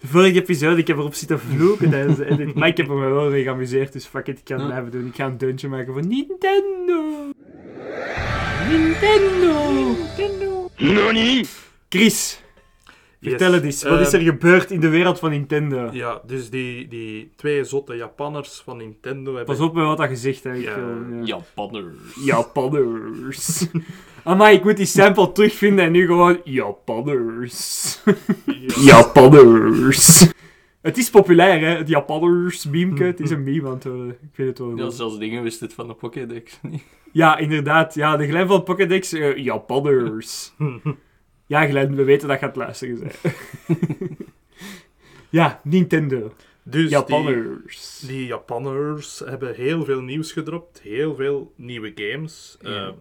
De 0.00 0.06
vorige 0.06 0.40
episode, 0.40 0.80
ik 0.80 0.86
heb 0.86 0.96
erop 0.96 1.14
zitten 1.14 1.40
vloeken 1.40 1.90
tijdens 1.90 2.16
de 2.16 2.30
edit. 2.30 2.54
Maar 2.54 2.68
ik 2.68 2.76
heb 2.76 2.88
er 2.88 2.94
me 2.96 3.08
wel 3.08 3.30
mee 3.30 3.42
geamuseerd, 3.42 3.92
dus 3.92 4.06
fuck 4.06 4.26
it, 4.26 4.38
ik 4.38 4.48
ga 4.48 4.54
het 4.54 4.62
Ja. 4.62 4.68
blijven 4.68 4.90
doen. 4.90 5.06
Ik 5.06 5.14
ga 5.14 5.26
een 5.26 5.38
deuntje 5.38 5.68
maken 5.68 5.92
van 5.92 6.08
Nintendo! 6.08 7.02
Nintendo! 8.68 9.86
NANI 10.76 11.44
Chris, 11.88 12.42
Yes. 13.20 13.30
vertel 13.30 13.52
het 13.52 13.64
eens. 13.64 13.82
Wat 13.82 14.00
is 14.00 14.12
er 14.12 14.20
Ehm, 14.20 14.28
gebeurd 14.28 14.70
in 14.70 14.80
de 14.80 14.88
wereld 14.88 15.18
van 15.18 15.30
Nintendo? 15.30 15.88
Ja, 15.92 16.20
dus 16.26 16.50
die, 16.50 16.88
die 16.88 17.32
twee 17.36 17.64
zotte 17.64 17.94
Japanners 17.96 18.60
van 18.64 18.76
Nintendo 18.76 19.34
hebben... 19.36 19.54
Pas 19.56 19.64
op 19.64 19.74
met 19.74 19.84
wat 19.84 19.96
dat 19.96 20.08
gezegd. 20.08 20.44
Ik, 20.44 20.62
Ja. 20.62 20.76
eh, 20.76 21.18
ja. 21.18 21.24
Japanners. 21.24 21.96
Japanners. 22.24 23.66
Amai, 24.24 24.56
ik 24.56 24.64
moet 24.64 24.76
die 24.76 24.86
sample 24.86 25.32
terugvinden 25.32 25.84
en 25.84 25.92
nu 25.92 26.06
gewoon 26.06 26.40
Japanners. 26.44 27.98
Japanners. 28.90 30.26
Het 30.82 30.98
is 30.98 31.10
populair, 31.10 31.60
hè? 31.60 31.76
Het 31.76 31.88
Japanners 31.88 32.66
meme. 32.66 33.04
Het 33.04 33.20
is 33.20 33.30
een 33.30 33.42
meme 33.42 33.66
aan 33.68 33.74
het 33.74 33.84
worden. 33.84 34.08
Ik 34.10 34.28
vind 34.32 34.48
het 34.48 34.58
wel 34.58 34.76
Ja, 34.76 34.90
zelfs 34.90 35.18
dingen 35.18 35.42
wist 35.42 35.60
het 35.60 35.74
van 35.74 35.86
de 35.86 35.94
Pokédex 35.94 36.58
niet. 36.62 36.82
Ja, 37.12 37.36
inderdaad. 37.38 37.94
Ja, 37.94 38.16
de 38.16 38.26
Glen 38.28 38.46
van 38.48 38.62
Pokédex. 38.62 39.12
eh, 39.12 39.36
Japanners. 39.36 40.52
Ja, 41.50 41.66
Glen, 41.66 41.94
we 41.94 42.04
weten 42.04 42.28
dat 42.28 42.36
je 42.38 42.42
aan 42.44 42.48
het 42.50 42.58
luisteren 42.58 42.96
zijn. 42.98 43.34
ja, 45.30 45.60
Nintendo. 45.64 46.32
Dus 46.62 46.80
die, 46.82 46.90
Japanners. 46.90 47.98
die 48.06 48.26
Japanners 48.26 49.22
hebben 49.24 49.54
heel 49.54 49.84
veel 49.84 50.00
nieuws 50.00 50.32
gedropt. 50.32 50.80
Heel 50.80 51.14
veel 51.14 51.52
nieuwe 51.56 51.92
games. 51.94 52.56
Ja. 52.60 52.86
Eh, 52.86 52.92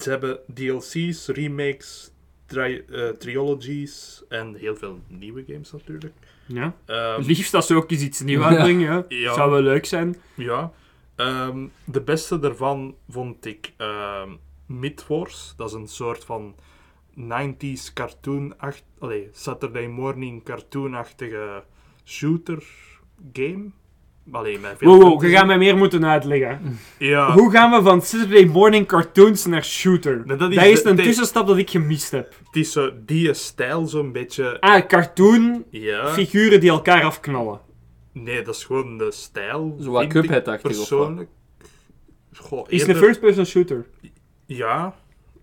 ze 0.00 0.10
hebben 0.10 0.38
DLC's, 0.54 1.26
remakes, 1.28 2.10
tri- 2.46 2.84
eh, 2.90 3.08
trilogies 3.08 4.22
en 4.28 4.54
heel 4.54 4.76
veel 4.76 5.00
nieuwe 5.08 5.44
games 5.46 5.72
natuurlijk. 5.72 6.14
Ja. 6.46 6.76
Ehm, 6.86 7.22
Liefst 7.22 7.52
dat 7.52 7.66
ze 7.66 7.74
ook 7.74 7.90
eens 7.90 8.02
iets 8.02 8.20
nieuws 8.20 8.44
uitbrengen. 8.44 8.80
Ja. 8.80 9.04
Ja. 9.08 9.34
Zou 9.34 9.50
wel 9.50 9.62
leuk 9.62 9.84
zijn. 9.86 10.16
Ja. 10.34 10.72
Ehm, 11.16 11.66
de 11.84 12.00
beste 12.00 12.38
daarvan 12.38 12.94
vond 13.08 13.44
ik 13.46 13.72
ehm 13.76 14.30
Midforce. 14.66 15.52
Dat 15.56 15.68
is 15.68 15.74
een 15.74 15.88
soort 15.88 16.24
van 16.24 16.54
90s 17.16 17.92
cartoon 17.94 18.54
Allee, 18.98 19.28
Saturday 19.32 19.86
morning 19.86 20.42
cartoonachtige 20.44 21.64
shooter 22.04 22.62
game. 23.32 23.64
Allee, 24.32 24.58
met 24.58 24.74
veel 24.78 24.88
Wow, 24.88 25.00
wow, 25.00 25.08
fantasy. 25.10 25.30
je 25.32 25.36
gaat 25.36 25.46
mij 25.46 25.58
meer 25.58 25.76
moeten 25.76 26.04
uitleggen. 26.06 26.78
Ja. 26.98 27.32
Hoe 27.32 27.50
gaan 27.50 27.70
we 27.70 27.82
van 27.82 28.02
Saturday 28.02 28.44
morning 28.44 28.86
cartoons 28.86 29.46
naar 29.46 29.64
shooter? 29.64 30.22
Nee, 30.26 30.36
dat 30.36 30.50
is 30.52 30.82
de- 30.82 30.88
een 30.88 30.96
de- 30.96 31.02
tussenstap 31.02 31.46
dat 31.46 31.56
ik 31.56 31.70
gemist 31.70 32.10
heb. 32.10 32.34
Het 32.46 32.56
is 32.56 32.72
zo 32.72 32.90
die 33.04 33.34
stijl 33.34 33.86
zo'n 33.86 34.12
beetje... 34.12 34.60
Ah, 34.60 34.86
cartoon 34.86 35.64
Ja. 35.70 36.08
figuren 36.08 36.60
die 36.60 36.70
elkaar 36.70 37.02
afknallen. 37.02 37.60
Nee, 38.12 38.42
dat 38.42 38.54
is 38.54 38.64
gewoon 38.64 38.98
de 38.98 39.10
stijl. 39.10 39.76
Zo 39.80 39.90
wat 39.90 40.06
Cuphead-achtig 40.06 40.70
of 40.70 40.76
wat? 40.76 40.88
Persoonlijk. 40.88 41.28
Goh, 42.34 42.64
Is 42.68 42.86
een 42.86 42.96
first-person 42.96 43.46
shooter? 43.46 43.86
Ja, 44.46 44.94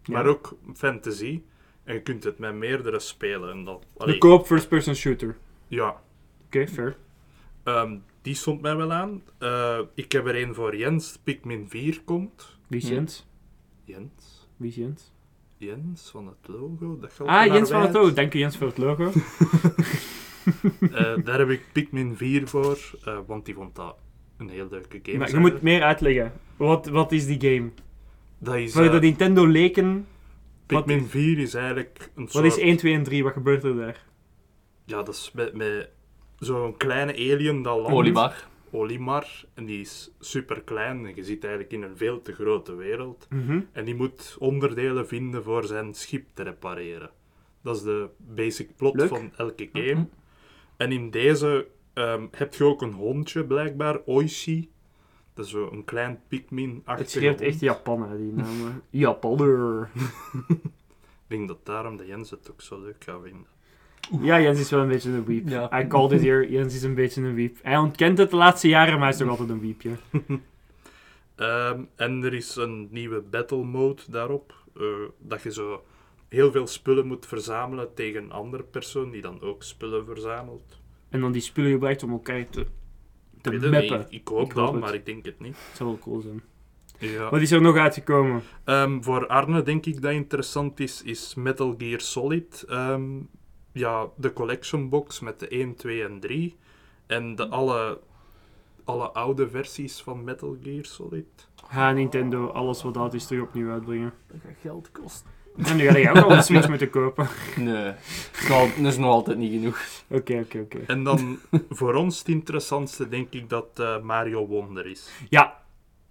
maar 0.06 0.24
Ja. 0.24 0.30
ook 0.30 0.56
fantasy. 0.76 1.42
En 1.84 1.94
je 1.94 2.02
kunt 2.02 2.24
het 2.24 2.38
met 2.40 2.54
meerdere 2.56 3.00
spelen. 3.00 3.52
En 3.52 3.64
dat, 3.64 3.86
De 3.98 4.18
co-op 4.18 4.46
first-person 4.46 4.96
shooter. 4.96 5.30
Oké, 5.30 5.36
ja, 6.48 6.68
fair. 6.68 6.98
ehm, 7.64 7.98
die 8.22 8.36
stond 8.36 8.62
mij 8.62 8.76
wel 8.76 8.92
aan. 8.94 9.22
Eh, 9.38 9.80
ik 9.94 10.12
heb 10.12 10.28
er 10.28 10.42
een 10.42 10.54
voor 10.56 10.76
Jens, 10.76 11.20
Pikmin 11.24 11.70
4 11.70 12.02
komt. 12.06 12.58
Wie 12.68 12.82
is 12.82 12.88
Hm. 12.88 12.94
Jens? 12.94 13.26
Jens? 13.84 14.48
Wie 14.58 14.70
is 14.70 14.76
Jens? 14.76 15.12
Jens 15.58 16.10
van 16.10 16.28
het 16.28 16.48
logo. 16.58 16.98
Dat 17.00 17.28
Ah, 17.28 17.46
Jens 17.46 17.70
van 17.70 17.82
het 17.82 17.94
logo. 17.94 18.14
Dank 18.14 18.34
u 18.34 18.40
Jens 18.40 18.58
voor 18.58 18.68
het 18.68 18.78
logo. 18.78 19.12
Eh, 20.92 21.14
daar 21.24 21.40
heb 21.40 21.50
ik 21.50 21.62
Pikmin 21.72 22.18
4 22.18 22.48
voor, 22.48 22.78
eh, 23.06 23.18
want 23.28 23.46
die 23.46 23.54
vond 23.54 23.76
dat 23.76 23.96
een 24.38 24.50
heel 24.50 24.68
leuke 24.70 25.00
game. 25.04 25.18
maar 25.18 25.30
je 25.30 25.38
moet 25.38 25.62
meer 25.62 25.84
uitleggen. 25.84 26.34
Wat, 26.58 26.86
wat 26.88 27.12
is 27.12 27.26
die 27.26 27.40
game? 27.40 27.70
Dat 28.38 28.56
is... 28.56 28.74
Dat 28.74 29.02
Nintendo 29.02 29.46
leken... 29.46 30.08
Pikmin 30.76 31.06
4 31.06 31.40
is 31.40 31.54
eigenlijk 31.54 32.12
een 32.16 32.24
Wat 32.24 32.32
soort... 32.32 32.46
is 32.46 32.58
1, 32.58 32.78
2 32.78 32.94
en 32.94 33.04
3? 33.04 33.24
Wat 33.24 33.34
gebeurt 33.34 33.64
er 33.64 33.76
daar? 33.76 34.06
Ja, 34.86 35.04
dat 35.04 35.14
is 35.14 35.32
met, 35.34 35.54
met 35.54 35.90
zo'n 36.40 36.78
kleine 36.78 37.14
alien 37.14 37.62
dat 37.62 37.78
landt. 37.78 37.92
Olimar. 37.92 38.48
Olimar. 38.72 39.28
En 39.54 39.66
die 39.66 39.80
is 39.80 40.12
super 40.20 40.62
klein. 40.62 41.06
En 41.06 41.16
je 41.16 41.24
zit 41.24 41.44
eigenlijk 41.44 41.74
in 41.74 41.82
een 41.82 41.98
veel 41.98 42.22
te 42.22 42.34
grote 42.34 42.76
wereld. 42.76 43.28
Mhm. 43.30 43.62
En 43.72 43.86
die 43.86 43.96
moet 43.96 44.36
onderdelen 44.40 45.08
vinden 45.08 45.44
voor 45.44 45.64
zijn 45.64 45.94
schip 45.94 46.26
te 46.34 46.44
repareren. 46.44 47.10
Dat 47.62 47.76
is 47.76 47.82
de 47.82 48.10
basic 48.18 48.76
plot 48.76 48.96
Leuk. 48.96 49.08
van 49.08 49.32
elke 49.38 49.70
game. 49.74 50.08
En 50.78 50.92
in 50.92 51.10
deze 51.10 51.68
ehm, 51.94 52.28
heb 52.32 52.54
je 52.54 52.64
ook 52.64 52.82
een 52.82 52.94
hondje, 52.94 53.46
blijkbaar. 53.46 54.00
Oishi. 54.06 54.70
Dat 55.34 55.46
is 55.46 55.52
zo 55.52 55.70
een 55.72 55.84
klein 55.84 56.20
Pikmin-achtige 56.28 57.20
Het 57.26 57.28
hond. 57.40 57.42
echt 57.42 57.60
Japan, 57.60 58.10
hè, 58.10 58.18
die 58.18 58.32
naam. 58.34 58.82
Japaner. 58.90 59.90
Ik 60.50 60.70
denk 61.28 61.48
dat 61.48 61.66
daarom 61.66 61.98
de 61.98 62.06
Jens 62.06 62.30
het 62.30 62.52
ook 62.52 62.62
zo 62.62 62.82
leuk 62.82 63.04
gaat 63.04 63.20
vinden. 63.24 63.46
Ja, 64.22 64.42
Jens 64.42 64.60
is 64.60 64.70
wel 64.70 64.82
een 64.82 64.88
beetje 64.88 65.10
een 65.12 65.26
weep. 65.26 65.48
Ja. 65.48 65.80
I 65.82 65.88
called 65.88 66.12
it 66.12 66.22
here. 66.22 66.50
Jens 66.52 66.76
is 66.76 66.84
een 66.84 66.94
beetje 66.96 67.22
een 67.22 67.34
weep. 67.34 67.58
Hij 67.62 67.78
ontkent 67.78 68.18
het 68.18 68.30
de 68.30 68.36
laatste 68.36 68.68
jaren, 68.68 68.94
maar 68.94 69.02
hij 69.02 69.10
is 69.10 69.18
toch 69.18 69.30
altijd 69.30 69.50
een 69.50 69.60
weepje. 69.60 69.92
Ehm, 71.36 71.82
en 71.96 72.24
er 72.24 72.34
is 72.34 72.56
een 72.56 72.88
nieuwe 72.92 73.22
battle 73.22 73.64
mode 73.64 74.02
daarop. 74.10 74.54
eh, 74.76 74.84
dat 75.20 75.42
je 75.42 75.52
zo 75.52 75.84
heel 76.30 76.52
veel 76.52 76.68
spullen 76.68 77.08
moet 77.08 77.26
verzamelen 77.26 77.94
tegen 77.94 78.24
een 78.24 78.32
andere 78.32 78.64
persoon 78.64 79.12
die 79.12 79.22
dan 79.22 79.42
ook 79.42 79.64
spullen 79.64 80.06
verzamelt. 80.06 80.80
En 81.10 81.20
dan 81.22 81.32
die 81.32 81.42
spullen 81.42 81.72
gebruikt 81.72 82.04
om 82.04 82.12
elkaar 82.12 82.50
te, 82.50 82.66
te 83.44 83.52
Ik 83.52 83.62
het 83.62 83.72
mappen. 83.72 83.82
Ik 83.90 83.92
hoop 83.92 84.12
Ik 84.12 84.28
hoop 84.28 84.54
dat, 84.54 84.72
het. 84.72 84.82
maar 84.82 84.94
ik 84.94 85.06
denk 85.06 85.26
het 85.26 85.40
niet. 85.40 85.56
Dat 85.68 85.78
zou 85.78 85.90
wel 85.90 86.00
cool 86.00 86.22
zijn. 86.22 86.42
Ja. 86.98 87.30
Wat 87.30 87.42
is 87.42 87.52
er 87.52 87.62
nog 87.62 87.76
uitgekomen? 87.76 88.42
Ehm, 88.64 89.02
voor 89.02 89.28
Arne 89.28 89.62
denk 89.62 89.86
ik 89.86 90.02
dat 90.02 90.12
interessant 90.12 90.80
is, 90.80 91.02
is 91.04 91.36
Metal 91.36 91.76
Gear 91.78 92.02
Solid. 92.02 92.66
Ehm, 92.68 93.04
ja, 93.72 94.08
de 94.16 94.34
collection 94.34 94.90
box 94.90 95.20
met 95.20 95.40
de 95.40 95.48
1, 95.56 95.76
2 95.76 96.04
en 96.04 96.20
3. 96.20 96.56
En 97.06 97.36
de 97.36 97.48
alle, 97.48 98.00
alle 98.84 99.12
oude 99.12 99.50
versies 99.50 100.02
van 100.02 100.24
Metal 100.24 100.58
Gear 100.64 100.86
Solid. 100.86 101.48
Ha, 101.68 101.92
Nintendo, 101.92 102.48
alles 102.48 102.84
wat 102.84 102.98
oud 102.98 103.14
is, 103.14 103.26
terug 103.26 103.44
opnieuw 103.44 103.72
uitbrengen. 103.72 104.14
Dat 104.28 104.38
gaat 104.46 104.58
geld 104.62 104.92
kosten. 104.92 105.30
En 105.58 105.76
nu 105.76 105.88
ga 105.88 105.98
je 105.98 106.10
ook 106.10 106.16
al 106.18 106.32
een 106.32 106.44
Switch 106.44 106.70
moeten 106.70 106.90
kopen. 106.90 107.28
Nee, 107.58 107.92
dat 108.50 108.68
is 108.78 108.98
nog 108.98 108.98
nog 108.98 109.10
altijd 109.12 109.38
niet 109.38 109.52
genoeg. 109.52 109.80
Oké, 110.10 110.40
oké, 110.44 110.60
oké. 110.60 110.78
En 110.88 111.04
dan 111.04 111.40
voor 111.70 111.94
ons 111.94 112.20
het 112.20 112.28
interessantste 112.28 113.10
denk 113.10 113.28
ik 113.34 113.50
dat 113.50 113.68
eh, 113.76 114.00
Mario 114.02 114.48
Wonder 114.48 114.86
is. 114.86 115.10
Ja. 115.30 115.62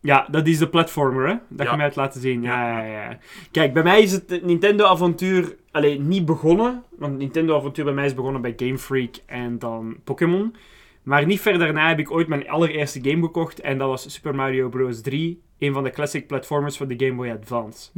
Ja, 0.01 0.27
dat 0.31 0.47
is 0.47 0.59
de 0.59 0.69
platformer, 0.69 1.29
hè? 1.29 1.35
Dat 1.49 1.65
Ja. 1.67 1.71
je 1.71 1.77
mij 1.77 1.85
hebt 1.85 1.97
laten 1.97 2.21
zien. 2.21 2.43
Ja, 2.43 2.79
ja, 2.79 2.85
ja. 2.85 3.19
Kijk, 3.51 3.73
bij 3.73 3.83
mij 3.83 4.03
is 4.03 4.13
het 4.13 4.41
Nintendo-avontuur 4.45 5.57
alleen 5.71 6.09
niet 6.09 6.25
begonnen. 6.25 6.83
Want 6.99 7.19
Nintendo-avontuur 7.19 7.85
bij 7.85 7.95
mij 7.95 8.05
is 8.05 8.15
begonnen 8.15 8.43
bij 8.43 8.53
Game 8.57 8.79
Freak 8.79 9.15
en 9.27 9.59
dan 9.59 9.97
Pokémon. 10.05 10.55
Maar 11.03 11.27
niet 11.27 11.41
ver 11.41 11.59
daarna 11.59 11.89
heb 11.89 11.99
ik 11.99 12.11
ooit 12.11 12.29
mijn 12.29 12.49
allereerste 12.49 13.01
game 13.03 13.23
gekocht. 13.23 13.61
En 13.61 13.79
dat 13.79 13.89
was 13.89 14.13
Super 14.13 14.35
Mario 14.35 14.69
Bros. 14.69 15.01
3. 15.01 15.43
Een 15.63 15.73
van 15.73 15.83
de 15.85 15.91
classic 15.91 16.27
platformers 16.27 16.77
voor 16.77 16.89
de 16.89 17.07
Game 17.07 17.15
Boy 17.17 17.31
Advance. 17.31 17.91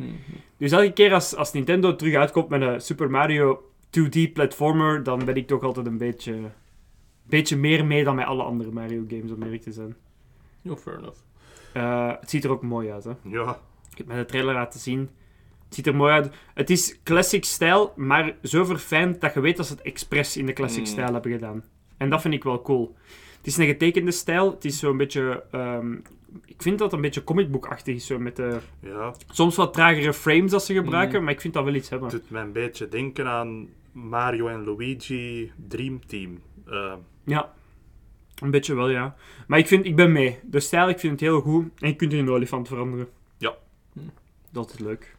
Dus 0.57 0.73
elke 0.73 0.93
keer 0.93 1.13
als, 1.15 1.35
als 1.37 1.53
Nintendo 1.53 1.97
terug 1.97 2.15
uitkomt 2.15 2.49
met 2.49 2.61
een 2.61 2.81
Super 2.81 3.11
Mario 3.11 3.63
2D 3.87 4.33
platformer, 4.33 5.03
dan 5.03 5.25
ben 5.25 5.37
ik 5.37 5.47
toch 5.47 5.63
altijd 5.63 5.87
een 5.87 5.99
beetje, 5.99 6.35
beetje 7.27 7.57
meer 7.57 7.85
mee 7.87 8.05
dan 8.05 8.15
met 8.15 8.27
alle 8.27 8.43
andere 8.43 8.71
Mario 8.71 9.05
games, 9.09 9.31
om 9.31 9.43
eerlijk 9.43 9.63
te 9.63 9.73
zijn. 9.73 9.97
No, 10.63 10.77
fair 10.77 10.99
enough. 10.99 11.19
Eh, 11.73 12.13
het 12.21 12.31
ziet 12.31 12.45
er 12.45 12.51
ook 12.51 12.63
mooi 12.63 12.91
uit, 12.93 13.05
hè. 13.05 13.13
Ja, 13.23 13.59
Ik 13.91 13.99
heb 13.99 14.07
mij 14.07 14.17
de 14.17 14.25
trailer 14.25 14.55
laten 14.55 14.81
zien. 14.81 15.11
Het 15.65 15.75
ziet 15.75 15.87
er 15.87 15.97
mooi 15.97 16.13
uit. 16.13 16.31
Het 16.55 16.71
is 16.71 16.99
classic 17.03 17.45
stijl, 17.45 17.93
maar 17.97 18.37
zo 18.43 18.65
verfijnd 18.65 19.21
dat 19.21 19.35
je 19.35 19.41
weet 19.41 19.57
dat 19.57 19.67
ze 19.67 19.73
het 19.73 19.83
expres 19.83 20.37
in 20.37 20.47
de 20.47 20.53
classic 20.53 20.81
Mm. 20.81 20.87
stijl 20.87 21.13
hebben 21.13 21.33
gedaan. 21.33 21.65
En 21.97 22.11
dat 22.11 22.21
vind 22.21 22.35
ik 22.35 22.45
wel 22.45 22.63
cool. 22.63 22.97
Het 23.37 23.47
is 23.47 23.57
een 23.57 23.67
getekende 23.67 24.11
stijl. 24.11 24.51
Het 24.51 24.65
is 24.65 24.79
zo'n 24.79 24.97
beetje... 24.97 25.45
ehm, 25.51 25.97
ik 26.45 26.63
vind 26.63 26.79
dat 26.79 26.93
een 26.93 27.01
beetje 27.01 27.25
comicboekachtig 27.25 27.95
is. 27.95 28.07
Zo 28.07 28.19
met 28.19 28.37
de, 28.37 28.59
ja. 28.81 29.15
soms 29.31 29.57
wat 29.57 29.73
tragere 29.73 30.13
frames 30.13 30.51
dat 30.51 30.65
ze 30.65 30.75
gebruiken, 30.75 31.19
Mm. 31.19 31.25
maar 31.25 31.33
ik 31.33 31.41
vind 31.41 31.55
dat 31.55 31.65
wel 31.65 31.75
iets 31.75 31.89
hebben. 31.89 32.09
Het 32.09 32.21
doet 32.21 32.31
mij 32.31 32.43
een 32.43 32.53
beetje 32.53 32.89
denken 32.89 33.27
aan 33.29 33.69
Mario 33.93 34.47
en 34.49 34.65
Luigi 34.65 35.53
Dream 35.69 36.07
Team. 36.07 36.41
Eh, 36.67 36.93
Ja, 37.25 37.53
een 38.43 38.51
beetje 38.51 38.75
wel, 38.75 38.89
ja. 38.89 39.17
Maar 39.47 39.59
ik, 39.59 39.67
vind, 39.67 39.85
ik 39.85 39.97
ben 39.97 40.13
mee. 40.13 40.39
De 40.43 40.61
stijl, 40.61 40.89
ik 40.89 40.99
vind 40.99 41.13
het 41.13 41.21
heel 41.21 41.41
goed. 41.41 41.65
En 41.79 41.89
je 41.89 41.97
kunt 41.97 42.13
er 42.13 42.19
een 42.19 42.31
olifant 42.31 42.69
veranderen. 42.69 43.09
Ja. 43.39 43.55
Dat 44.51 44.73
is 44.73 44.79
leuk. 44.79 45.17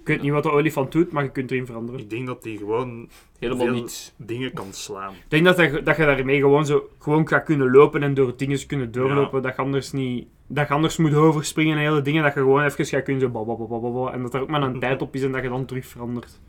Ik 0.00 0.06
weet 0.06 0.22
niet 0.22 0.32
wat 0.32 0.42
de 0.42 0.50
olifant 0.50 0.92
doet, 0.92 1.12
maar 1.12 1.22
je 1.24 1.30
kunt 1.30 1.50
erin 1.50 1.66
veranderen. 1.66 2.00
ik 2.00 2.10
denk 2.10 2.26
dat 2.26 2.42
die 2.42 2.58
gewoon 2.58 3.08
Helemaal 3.38 3.64
veel 3.66 3.74
niets. 3.74 4.12
dingen 4.16 4.52
kan 4.52 4.72
slaan. 4.72 5.12
Ik 5.12 5.24
denk 5.28 5.44
dat, 5.44 5.56
je- 5.56 5.82
dat 5.82 5.96
je 5.96 6.04
daarmee 6.04 6.40
gewoon, 6.40 6.66
zo, 6.66 6.88
gewoon 6.98 7.28
gaat 7.28 7.44
kunnen 7.44 7.70
lopen 7.70 8.02
en 8.02 8.14
door 8.14 8.36
dingen 8.36 8.66
kunnen 8.66 8.92
doorlopen. 8.92 9.42
Dat 9.42 9.56
je 9.56 9.62
anders 9.62 9.92
niet... 9.92 10.28
Dat 10.46 10.68
je 10.68 10.74
anders 10.74 10.96
moet 10.96 11.14
overspringen 11.14 11.76
en 11.76 11.82
hele 11.82 12.02
dingen. 12.02 12.22
Dat 12.22 12.34
je 12.34 12.40
gewoon 12.40 12.62
even 12.64 12.84
gaat 12.86 13.02
kunnen 13.02 13.22
zo... 13.22 13.28
babababababa, 13.28 14.12
En 14.12 14.22
dat 14.22 14.34
er 14.34 14.40
ook 14.40 14.48
maar 14.48 14.62
een 14.62 14.78
tijd 14.86 15.02
op 15.02 15.14
is 15.14 15.22
en 15.22 15.32
dat 15.32 15.42
je 15.42 15.48
dan 15.48 15.64
terug 15.64 15.86
verandert. 15.86 16.40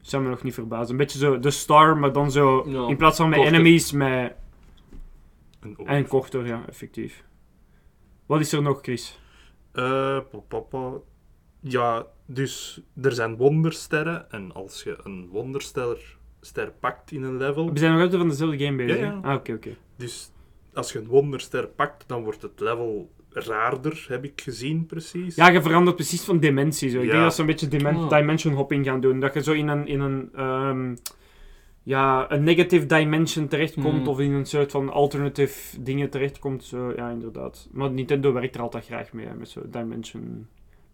Zou 0.00 0.22
me 0.22 0.28
nog 0.28 0.42
niet 0.42 0.54
verbazen. 0.54 0.90
Een 0.90 0.96
beetje 0.96 1.18
zo 1.18 1.38
de 1.38 1.50
star, 1.50 1.96
maar 1.96 2.12
dan 2.12 2.30
zo... 2.30 2.64
Ja, 2.68 2.88
in 2.88 2.96
plaats 2.96 3.16
van 3.16 3.28
met 3.28 3.38
korter. 3.38 3.54
enemies, 3.54 3.92
met... 3.92 4.34
Een. 5.60 5.76
En 5.86 6.06
korter, 6.06 6.46
ja, 6.46 6.62
effectief. 6.68 7.24
Wat 8.26 8.40
is 8.40 8.52
er 8.52 8.62
nog, 8.62 8.78
Chris? 8.82 9.18
Eh, 9.72 10.18
pa. 10.48 10.90
Ja, 11.60 12.06
dus 12.26 12.80
er 13.02 13.12
zijn 13.12 13.36
wondersterren. 13.36 14.30
En 14.30 14.52
als 14.52 14.82
je 14.82 14.98
een 15.02 15.28
wonderster 15.30 16.16
ster 16.40 16.72
pakt 16.80 17.12
in 17.12 17.22
een 17.22 17.36
level... 17.36 17.72
We 17.72 17.78
zijn 17.78 17.92
nog 17.92 18.00
altijd 18.00 18.20
van 18.20 18.30
dezelfde 18.30 18.64
game 18.64 18.76
bezig. 18.76 18.98
Ja, 18.98 19.04
ja. 19.04 19.20
Ah, 19.22 19.34
oké, 19.34 19.52
oké. 19.52 19.76
Dus 19.96 20.32
als 20.74 20.92
je 20.92 20.98
een 20.98 21.06
wonderster 21.06 21.66
pakt, 21.68 22.04
dan 22.08 22.22
wordt 22.22 22.42
het 22.42 22.60
level 22.60 23.10
raarder, 23.32 24.04
heb 24.08 24.24
ik 24.24 24.40
gezien 24.40 24.86
precies. 24.86 25.34
Ja, 25.34 25.48
je 25.50 25.62
verandert 25.62 25.96
precies 25.96 26.22
van 26.22 26.38
dimensie. 26.38 26.90
Zo. 26.90 26.98
Ik 26.98 27.04
Ja. 27.04 27.10
denk 27.10 27.22
dat 27.22 27.34
ze 27.34 27.40
een 27.40 27.46
beetje 27.46 27.68
dimen- 27.68 27.96
Oh. 27.96 28.08
dimension 28.08 28.54
hopping 28.54 28.86
gaan 28.86 29.00
doen. 29.00 29.20
Dat 29.20 29.34
je 29.34 29.42
zo 29.42 29.52
in 29.52 29.68
een, 29.68 29.86
in 29.86 30.00
een, 30.00 30.28
ehm, 30.34 30.94
ja, 31.82 32.30
een 32.30 32.42
negative 32.44 32.86
dimension 32.86 33.48
terechtkomt. 33.48 33.86
Hmm. 33.98 34.08
Of 34.08 34.18
in 34.20 34.32
een 34.32 34.46
soort 34.46 34.70
van 34.70 34.88
alternative 34.92 35.82
dingen 35.82 36.10
terechtkomt. 36.10 36.64
Zo, 36.64 36.92
ja, 36.96 37.10
inderdaad. 37.10 37.68
Maar 37.72 37.90
Nintendo 37.90 38.32
werkt 38.32 38.54
er 38.54 38.60
altijd 38.60 38.84
graag 38.84 39.12
mee. 39.12 39.26
hè, 39.26 39.34
met 39.34 39.48
zo 39.48 39.60
dimension 39.70 40.46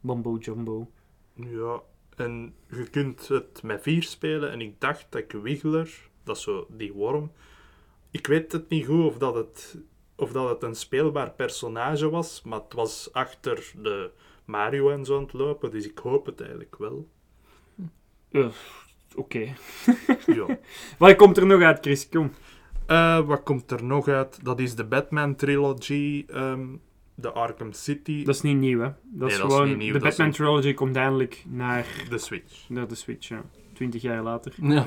mambo 0.06 0.36
jumbo. 0.36 0.90
Ja, 1.34 1.82
en 2.16 2.54
je 2.70 2.90
kunt 2.90 3.28
het 3.28 3.62
met 3.62 3.82
vier 3.82 4.02
spelen. 4.02 4.50
En 4.50 4.60
ik 4.60 4.80
dacht 4.80 5.06
dat 5.10 5.20
ik 5.20 5.32
Wiggler, 5.32 6.10
dat 6.24 6.36
is 6.36 6.42
zo 6.42 6.66
die 6.70 6.92
worm... 6.92 7.30
Ik 8.10 8.26
weet 8.26 8.52
het 8.52 8.68
niet 8.68 8.86
goed 8.86 9.04
of 9.04 9.18
dat 9.18 9.34
het, 9.34 9.78
of 10.16 10.32
dat 10.32 10.48
het 10.48 10.62
een 10.62 10.74
speelbaar 10.74 11.30
personage 11.30 12.10
was, 12.10 12.42
maar 12.42 12.60
het 12.60 12.72
was 12.72 13.12
achter 13.12 13.72
de 13.82 14.10
Mario 14.44 14.90
en 14.90 15.04
zo 15.04 15.16
aan 15.16 15.22
het 15.22 15.32
lopen, 15.32 15.70
dus 15.70 15.88
ik 15.88 15.98
hoop 15.98 16.26
het 16.26 16.40
eigenlijk 16.40 16.76
wel. 16.76 17.08
Eh, 18.30 18.48
Oké. 19.16 19.38
Ja. 20.26 20.58
Wat 20.98 21.16
komt 21.16 21.36
er 21.36 21.46
nog 21.46 21.62
uit, 21.62 21.78
Chris? 21.80 22.08
Kom. 22.08 22.32
Eh, 22.86 23.26
wat 23.26 23.42
komt 23.42 23.70
er 23.70 23.84
nog 23.84 24.08
uit? 24.08 24.44
Dat 24.44 24.60
is 24.60 24.74
de 24.74 24.84
Batman 24.84 25.36
Trilogy, 25.36 26.24
ehm, 26.28 26.66
de 27.18 27.32
Arkham 27.32 27.72
City, 27.72 28.24
Dat 28.24 28.34
is 28.34 28.40
niet 28.40 28.56
nieuw, 28.56 28.80
hè? 28.80 28.90
Dat 29.02 29.30
is 29.30 29.36
dat 29.38 29.46
is 29.48 29.54
gewoon... 29.54 29.68
niet 29.68 29.76
nieuw, 29.76 29.92
de 29.92 29.98
is 29.98 30.02
Batman 30.04 30.30
Trilogy 30.30 30.74
komt 30.74 30.96
eindelijk 30.96 31.44
naar, 31.48 31.86
de 32.08 32.18
Switch. 32.18 32.68
naar 32.68 32.88
de 32.88 32.94
Switch, 32.94 33.28
ja. 33.28 33.42
Twintig 33.72 34.02
jaar 34.02 34.22
later. 34.22 34.54
Ja. 34.62 34.84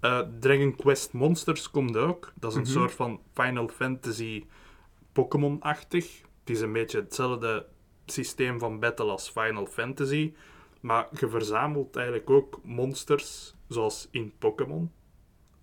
Eh, 0.00 0.20
Dragon 0.40 0.76
Quest 0.76 1.12
Monsters 1.12 1.70
komt 1.70 1.96
ook. 1.96 2.32
Dat 2.34 2.50
is 2.50 2.56
een 2.56 2.62
Mhm. 2.62 2.70
soort 2.72 2.92
van 2.92 3.20
Final 3.34 3.68
Fantasy 3.68 4.44
Pokémon-achtig. 5.12 6.20
Het 6.40 6.50
is 6.50 6.60
een 6.60 6.72
beetje 6.72 7.00
hetzelfde 7.00 7.66
systeem 8.06 8.58
van 8.58 8.80
battle 8.80 9.10
als 9.10 9.28
Final 9.30 9.66
Fantasy. 9.66 10.32
Maar 10.80 11.08
je 11.20 11.28
verzamelt 11.28 11.96
eigenlijk 11.96 12.30
ook 12.30 12.60
monsters 12.64 13.54
zoals 13.68 14.08
in 14.10 14.32
Pokémon. 14.38 14.90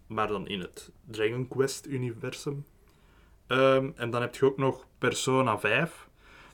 Maar 0.08 0.28
dan 0.28 0.48
in 0.48 0.60
het 0.60 0.92
Dragon 1.06 1.48
Quest-universum. 1.48 2.66
Ehm, 3.48 3.90
en 3.96 4.10
dan 4.10 4.22
heb 4.22 4.36
je 4.36 4.46
ook 4.46 4.58
nog 4.58 4.88
Persona 5.00 5.60
5. 5.60 6.08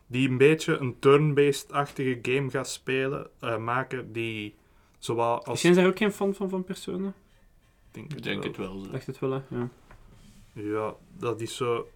Die 0.07 0.29
een 0.29 0.37
beetje 0.37 0.77
een 0.77 0.99
turn-based-achtige 0.99 2.19
game 2.21 2.49
gaat 2.49 2.69
spelen, 2.69 3.29
eh, 3.39 3.57
maken. 3.57 4.11
Die 4.13 4.55
zowel 4.99 5.45
als... 5.45 5.61
jij 5.61 5.73
daar 5.73 5.87
ook 5.87 5.97
geen 5.97 6.11
fan 6.11 6.33
van, 6.35 6.49
van 6.49 6.63
Persona? 6.63 7.13
denk 7.91 8.05
Ik 8.05 8.11
het 8.15 8.23
denk 8.23 8.37
wel. 8.39 8.47
het 8.47 8.57
wel. 8.57 8.79
Zo. 8.79 8.91
Dacht 8.91 9.07
het 9.07 9.19
wel, 9.19 9.31
hè? 9.31 9.41
Ja. 9.47 9.69
Ja, 10.53 10.95
dat 11.17 11.41
is 11.41 11.55
zo. 11.55 11.89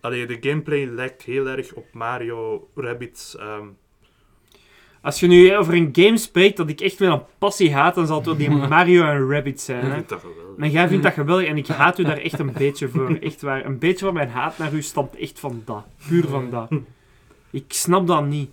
Allee, 0.00 0.26
de 0.26 0.36
gameplay 0.40 0.84
lijkt 0.84 1.22
heel 1.22 1.46
erg 1.46 1.72
op 1.72 1.92
Mario 1.92 2.70
Rabbids. 2.74 3.36
ehm, 3.36 3.68
Als 5.06 5.20
je 5.20 5.26
nu 5.26 5.56
over 5.56 5.74
een 5.74 5.88
game 5.92 6.16
spreekt 6.16 6.56
dat 6.56 6.68
ik 6.68 6.80
echt 6.80 6.98
wel 6.98 7.12
een 7.12 7.22
passie 7.38 7.72
haat, 7.74 7.94
dan 7.94 8.06
zal 8.06 8.16
het 8.16 8.26
wel 8.26 8.36
die 8.36 8.50
Mario 8.68 9.04
en 9.04 9.28
Rabbids 9.30 9.64
zijn. 9.64 9.82
ik 9.84 9.88
Hè? 9.88 9.94
vind 9.94 10.08
dat 10.08 10.20
geweldig. 10.20 10.56
Maar 10.56 10.68
jij 10.68 10.88
vindt 10.88 11.02
dat 11.02 11.12
geweldig 11.12 11.46
en 11.46 11.56
ik 11.56 11.66
haat 11.66 11.98
u 11.98 12.04
daar 12.04 12.18
echt 12.18 12.38
een 12.38 12.52
beetje 12.52 12.88
voor. 12.88 13.16
Echt 13.20 13.42
waar. 13.42 13.64
Een 13.64 13.78
beetje 13.78 14.04
van 14.04 14.14
mijn 14.14 14.28
haat 14.28 14.58
naar 14.58 14.72
u 14.74 14.82
stamt 14.82 15.16
echt 15.16 15.40
van 15.40 15.62
dat. 15.64 15.84
Puur 16.08 16.26
van 16.28 16.50
dat. 16.50 16.68
Ik 17.50 17.64
snap 17.68 18.06
dat 18.06 18.26
niet. 18.26 18.50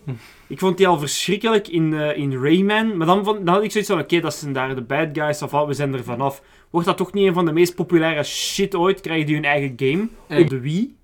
Ik 0.48 0.60
vond 0.60 0.78
die 0.78 0.88
al 0.88 1.00
verschrikkelijk 1.00 1.68
in, 1.68 1.94
eh, 1.94 2.18
in 2.18 2.34
Rayman. 2.44 2.98
Maar 2.98 3.08
dan, 3.08 3.24
vond, 3.24 3.46
dan 3.46 3.54
had 3.56 3.64
ik 3.64 3.72
zoiets 3.72 3.90
van, 3.90 4.00
oké, 4.00 4.20
dat 4.20 4.34
zijn 4.34 4.54
daar 4.54 4.76
de 4.76 4.82
bad 4.82 5.08
guys. 5.14 5.42
Of 5.42 5.52
wat, 5.52 5.68
we 5.68 5.74
zijn 5.74 5.94
er 5.94 6.04
vanaf. 6.04 6.42
Wordt 6.70 6.88
dat 6.88 6.98
toch 6.98 7.14
niet 7.14 7.28
een 7.28 7.34
van 7.34 7.46
de 7.46 7.52
meest 7.54 7.76
populaire 7.76 8.24
shit 8.24 8.76
ooit? 8.76 9.02
Krijgen 9.02 9.26
die 9.26 9.36
hun 9.36 9.46
eigen 9.46 9.74
game 9.76 10.08
op 10.42 10.50
de 10.50 10.60
Wii? 10.60 10.96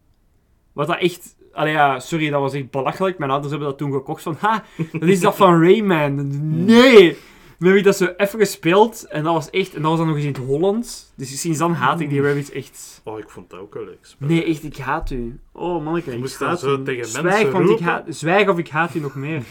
Wat 0.73 0.88
dat 0.88 0.97
echt... 0.99 1.35
Allee, 1.53 1.73
ja, 1.73 1.99
sorry, 1.99 2.29
dat 2.29 2.41
was 2.41 2.53
echt 2.53 2.71
belachelijk. 2.71 3.17
Mijn 3.17 3.31
ouders 3.31 3.51
hebben 3.51 3.69
dat 3.69 3.77
toen 3.77 3.91
gekocht 3.91 4.23
van... 4.23 4.35
Ha, 4.39 4.63
dat 4.91 5.09
is 5.09 5.19
dat 5.19 5.35
van 5.35 5.62
Rayman. 5.62 6.27
Nee! 6.65 7.17
Nu 7.59 7.67
heb 7.67 7.77
ik 7.77 7.83
dat 7.83 7.97
zo 7.97 8.13
even 8.17 8.39
gespeeld. 8.39 9.07
En 9.09 9.23
dat 9.23 9.33
was 9.33 9.49
echt... 9.49 9.75
En 9.75 9.81
dat 9.81 9.89
was 9.89 9.99
dan 9.99 10.07
nog 10.07 10.15
eens 10.15 10.25
in 10.25 10.31
het 10.31 10.41
Hollands. 10.41 11.12
Dus 11.15 11.41
sinds 11.41 11.57
dan 11.57 11.73
haat 11.73 11.99
ik 11.99 12.09
die 12.09 12.21
Rabbids 12.21 12.51
echt... 12.51 13.01
Oh, 13.03 13.19
ik 13.19 13.29
vond 13.29 13.49
dat 13.49 13.59
ook 13.59 13.73
wel 13.73 13.83
leuk. 13.83 14.07
Nee, 14.17 14.43
echt, 14.43 14.63
ik 14.63 14.77
haat 14.77 15.09
u. 15.09 15.39
Oh, 15.51 15.83
manneke, 15.83 16.12
ik 16.12 16.19
moest 16.19 16.39
haat 16.39 16.59
zo 16.59 16.79
u. 16.79 16.83
tegen 16.83 17.05
Zwijg, 17.05 17.25
mensen 17.25 17.51
want 17.51 17.69
ik 17.69 17.79
haat, 17.79 18.05
zwijg 18.07 18.49
of 18.49 18.57
ik 18.57 18.69
haat 18.69 18.95
u 18.95 18.99
nog 18.99 19.15
meer. 19.15 19.43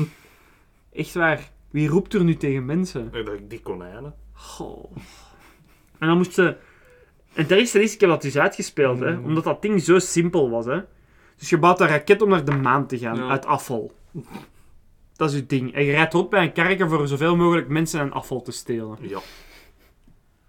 echt 0.93 1.15
waar. 1.15 1.51
Wie 1.71 1.89
roept 1.89 2.15
er 2.15 2.25
nu 2.25 2.37
tegen 2.37 2.65
mensen? 2.65 3.13
Die 3.49 3.61
konijnen. 3.61 4.15
Goh. 4.33 4.97
En 5.99 6.09
dan 6.09 6.17
moest 6.17 6.35
ze... 6.35 6.57
En 7.35 7.47
ten 7.47 7.59
eerste 7.59 7.83
is, 7.83 7.95
ik 7.95 8.01
heb 8.01 8.11
dat 8.11 8.23
dus 8.23 8.39
uitgespeeld, 8.39 9.01
hè. 9.01 9.17
Omdat 9.17 9.45
dat 9.45 9.63
ding 9.63 9.83
zo 9.83 9.99
simpel 9.99 10.51
was, 10.51 10.67
hè. 10.67 10.81
Dus 11.39 11.49
je 11.49 11.59
bouwt 11.59 11.81
een 11.81 11.87
raket 11.87 12.23
om 12.23 12.29
naar 12.29 12.45
de 12.45 12.57
maan 12.57 12.87
te 12.87 12.99
gaan, 12.99 13.17
Ja. 13.17 13.29
uit 13.29 13.47
afval. 13.47 13.93
Dat 15.17 15.31
is 15.31 15.37
het 15.37 15.49
ding. 15.49 15.75
En 15.75 15.85
je 15.85 15.91
rijdt 15.91 16.13
rond 16.13 16.31
bij 16.31 16.43
een 16.43 16.53
karretje 16.53 16.89
voor 16.89 17.09
zoveel 17.09 17.37
mogelijk 17.37 17.69
mensen 17.69 18.01
en 18.01 18.13
afval 18.13 18.43
te 18.43 18.53
stelen. 18.53 18.99
Ja, 19.01 19.21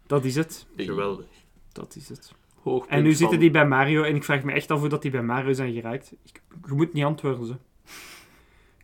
Dat 0.08 0.26
is 0.26 0.36
het. 0.36 0.68
geweldig. 0.76 1.26
Dat 1.72 1.96
is 1.96 2.10
het. 2.10 2.34
Hoogpunt 2.62 2.92
En 2.92 3.04
nu 3.04 3.14
zitten 3.14 3.40
die 3.40 3.52
bij 3.52 3.68
Mario 3.68 4.04
en 4.04 4.16
ik 4.16 4.24
vraag 4.24 4.44
me 4.44 4.52
echt 4.52 4.72
af 4.72 4.80
hoe 4.80 4.90
dat 4.90 5.02
die 5.02 5.12
bij 5.12 5.24
Mario 5.24 5.54
zijn 5.54 5.74
geraakt. 5.74 6.14
Ik, 6.24 6.42
je 6.68 6.74
moet 6.74 6.94
niet 6.94 7.04
antwoorden, 7.04 7.46
ze. 7.46 7.54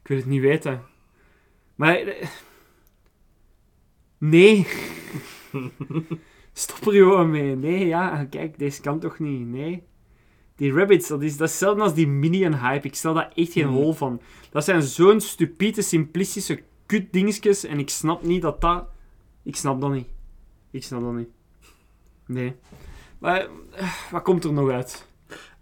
Ik 0.01 0.07
wil 0.07 0.17
het 0.17 0.25
niet 0.25 0.41
weten. 0.41 0.81
Maar... 1.75 1.95
eh, 1.95 2.27
Nee. 4.17 4.67
Stop 6.53 6.85
er 6.87 6.93
gewoon 6.93 7.29
mee. 7.31 7.55
Nee, 7.55 7.85
ja, 7.87 8.25
kijk, 8.29 8.59
deze 8.59 8.81
kan 8.81 8.99
toch 8.99 9.19
niet. 9.19 9.47
Nee. 9.47 9.83
Die 10.55 10.73
rabbits, 10.73 11.07
dat 11.07 11.21
is, 11.21 11.37
dat 11.37 11.47
is 11.47 11.53
hetzelfde 11.53 11.81
als 11.81 11.93
die 11.93 12.07
Minion-hype. 12.07 12.87
Ik 12.87 12.95
stel 12.95 13.13
daar 13.13 13.31
echt 13.35 13.51
geen 13.51 13.67
hol 13.67 13.93
van. 13.93 14.21
Dat 14.51 14.63
zijn 14.63 14.81
zo'n 14.81 15.21
stupide, 15.21 15.81
simplistische 15.81 16.63
kut 16.85 17.13
dingetjes 17.13 17.63
en 17.63 17.79
ik 17.79 17.89
snap 17.89 18.23
niet 18.23 18.41
dat 18.41 18.61
dat... 18.61 18.85
Ik 19.43 19.55
snap 19.55 19.81
dat 19.81 19.91
niet. 19.91 20.07
Ik 20.71 20.83
snap 20.83 21.01
dat 21.01 21.13
niet. 21.13 21.29
Nee. 22.25 22.55
Maar, 23.19 23.47
eh, 23.71 24.11
wat 24.11 24.21
komt 24.23 24.43
er 24.43 24.53
nog 24.53 24.69
uit? 24.69 25.07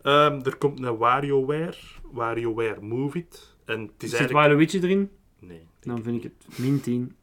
Ehm, 0.02 0.42
er 0.44 0.56
komt 0.56 0.84
een 0.84 0.98
WarioWare. 0.98 1.78
WarioWare 2.12 2.82
Move 2.82 3.18
It. 3.18 3.56
En 3.66 3.82
het 3.82 4.04
is 4.04 4.10
Zit 4.10 4.20
eigenlijk... 4.20 4.48
Waluigi 4.48 4.80
erin? 4.80 5.10
Nee. 5.40 5.68
Dan 5.80 6.04
vind 6.04 6.24
ik 6.24 6.24
het 6.24 6.58
min 6.58 6.82
10. 6.82 7.16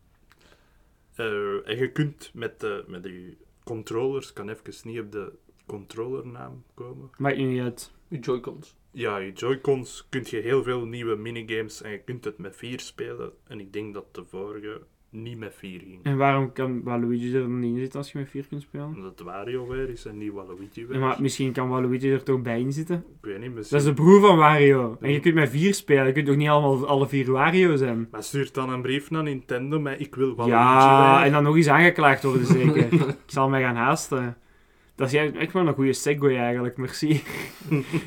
Eh, 1.14 1.68
en 1.68 1.76
je 1.76 1.90
kunt 1.92 2.30
met, 2.35 2.61
de, 2.61 2.85
met 2.87 3.04
je 3.04 3.37
controllers, 3.64 4.33
kan 4.33 4.48
even 4.48 4.74
niet 4.83 5.00
op 5.00 5.12
de 5.12 5.33
controllernaam 5.70 6.62
komen. 6.74 7.11
Maakt 7.18 7.37
nu 7.37 7.44
niet 7.44 7.61
uit. 7.61 7.92
Je 8.09 8.18
Joy-Cons. 8.18 8.76
Ja, 8.90 9.16
je 9.16 9.33
Joy-Cons 9.33 10.06
kun 10.09 10.22
je 10.24 10.37
heel 10.37 10.62
veel 10.62 10.85
nieuwe 10.85 11.16
minigames 11.16 11.83
en 11.83 11.90
je 11.90 11.98
kunt 11.98 12.24
het 12.24 12.38
met 12.38 12.56
vier 12.56 12.80
spelen. 12.80 13.33
En 13.46 13.61
ik 13.61 13.72
denk 13.72 13.94
dat 13.94 14.14
de 14.14 14.24
vorige 14.24 14.80
niet 15.11 15.38
met 15.38 15.54
vier 15.54 15.80
ging. 15.80 16.00
En 16.02 16.16
waarom 16.16 16.52
kan 16.52 16.83
Waluigi 16.83 17.37
er 17.37 17.48
niet 17.48 17.74
in 17.74 17.80
zitten 17.80 17.98
als 17.98 18.12
je 18.12 18.18
met 18.18 18.28
4 18.28 18.46
kunt 18.48 18.62
spelen? 18.62 18.87
Omdat 18.87 19.18
het 19.18 19.20
WarioWare 19.20 19.92
is 19.92 20.04
en 20.06 20.18
niet 20.18 20.33
Waluigi 20.33 20.87
Ja, 20.90 20.98
maar 20.98 21.16
misschien 21.20 21.52
kan 21.52 21.68
Waluigi 21.68 22.12
er 22.12 22.22
toch 22.22 22.42
bij 22.42 22.61
in 22.61 22.72
zitten? 22.72 22.96
Ik 22.96 23.04
weet 23.20 23.40
niet, 23.40 23.54
misschien... 23.54 23.78
Dat 23.78 23.87
is 23.87 23.94
de 23.94 24.02
broer 24.02 24.20
van 24.20 24.37
Wario. 24.37 24.96
En 25.00 25.12
je 25.12 25.20
kunt 25.20 25.35
met 25.35 25.50
4 25.50 25.74
spelen. 25.74 26.06
Je 26.06 26.12
kunt 26.12 26.26
toch 26.26 26.37
niet 26.37 26.48
allemaal 26.48 26.87
alle 26.87 27.09
vier 27.09 27.33
Wario 27.33 27.76
zijn? 27.76 28.09
Maar 28.11 28.22
stuurt 28.22 28.54
dan 28.54 28.70
een 28.70 28.83
brief 28.83 29.11
naar 29.11 29.22
Nintendo 29.22 29.80
met 29.80 30.00
ik 30.00 30.14
wil 30.14 30.35
Waluigi 30.35 30.59
Ja, 30.59 31.24
en 31.24 31.33
dan 31.33 31.42
nog 31.42 31.56
eens 31.56 31.68
aangeklaagd 31.68 32.22
worden 32.22 32.46
zeker. 32.46 32.92
ik 32.92 33.16
zal 33.26 33.48
mij 33.48 33.62
gaan 33.62 33.76
haasten. 33.76 34.37
Dat 35.00 35.12
is 35.12 35.32
echt 35.32 35.52
wel 35.52 35.66
een 35.66 35.74
goede 35.74 35.92
segue 35.92 36.36
eigenlijk, 36.36 36.76
merci. 36.76 37.10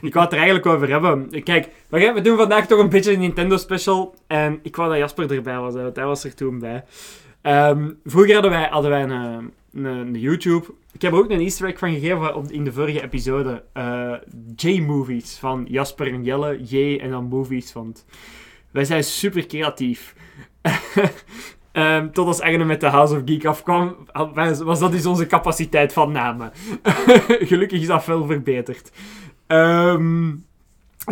ik 0.01 0.13
wou 0.13 0.25
het 0.25 0.31
er 0.31 0.37
eigenlijk 0.37 0.65
over 0.65 0.89
hebben. 0.89 1.43
Kijk, 1.43 1.69
we 1.89 2.21
doen 2.21 2.37
vandaag 2.37 2.67
toch 2.67 2.79
een 2.79 2.89
beetje 2.89 3.13
een 3.13 3.19
Nintendo 3.19 3.57
special. 3.57 4.15
En 4.27 4.59
ik 4.63 4.75
wou 4.75 4.89
dat 4.89 4.97
Jasper 4.97 5.31
erbij 5.31 5.59
was, 5.59 5.73
want 5.73 5.95
hij 5.95 6.05
was 6.05 6.23
er 6.23 6.35
toen 6.35 6.59
bij. 6.59 6.83
Ehm, 7.41 7.91
vroeger 8.05 8.33
hadden 8.33 8.51
wij, 8.51 8.67
hadden 8.69 8.91
wij 8.91 9.03
een, 9.03 9.53
een, 9.73 10.19
YouTube. 10.19 10.65
Ik 10.91 11.01
heb 11.01 11.11
er 11.11 11.17
ook 11.17 11.29
een 11.29 11.39
easter 11.39 11.67
egg 11.67 11.79
van 11.79 11.93
gegeven 11.93 12.49
in 12.49 12.63
de 12.63 12.73
vorige 12.73 13.03
episode. 13.03 13.63
Eh, 13.73 14.13
J-movies 14.55 15.37
van 15.37 15.65
Jasper 15.69 16.13
en 16.13 16.23
Jelle. 16.23 16.63
J 16.63 16.97
en 16.97 17.09
dan 17.09 17.23
movies, 17.23 17.73
want 17.73 18.05
wij 18.71 18.85
zijn 18.85 19.03
super 19.03 19.45
creatief. 19.45 20.15
Ehm, 21.73 22.09
tot 22.11 22.27
als 22.27 22.39
Engelen 22.39 22.67
met 22.67 22.79
de 22.79 22.87
House 22.87 23.15
of 23.15 23.21
Geek 23.25 23.45
afkwam, 23.45 23.95
was 24.63 24.79
dat 24.79 24.91
dus 24.91 25.05
onze 25.05 25.27
capaciteit 25.27 25.93
van 25.93 26.11
namen. 26.11 26.51
Gelukkig 27.51 27.81
is 27.81 27.87
dat 27.87 28.03
veel 28.03 28.25
verbeterd. 28.25 28.91
Ehm, 29.47 30.31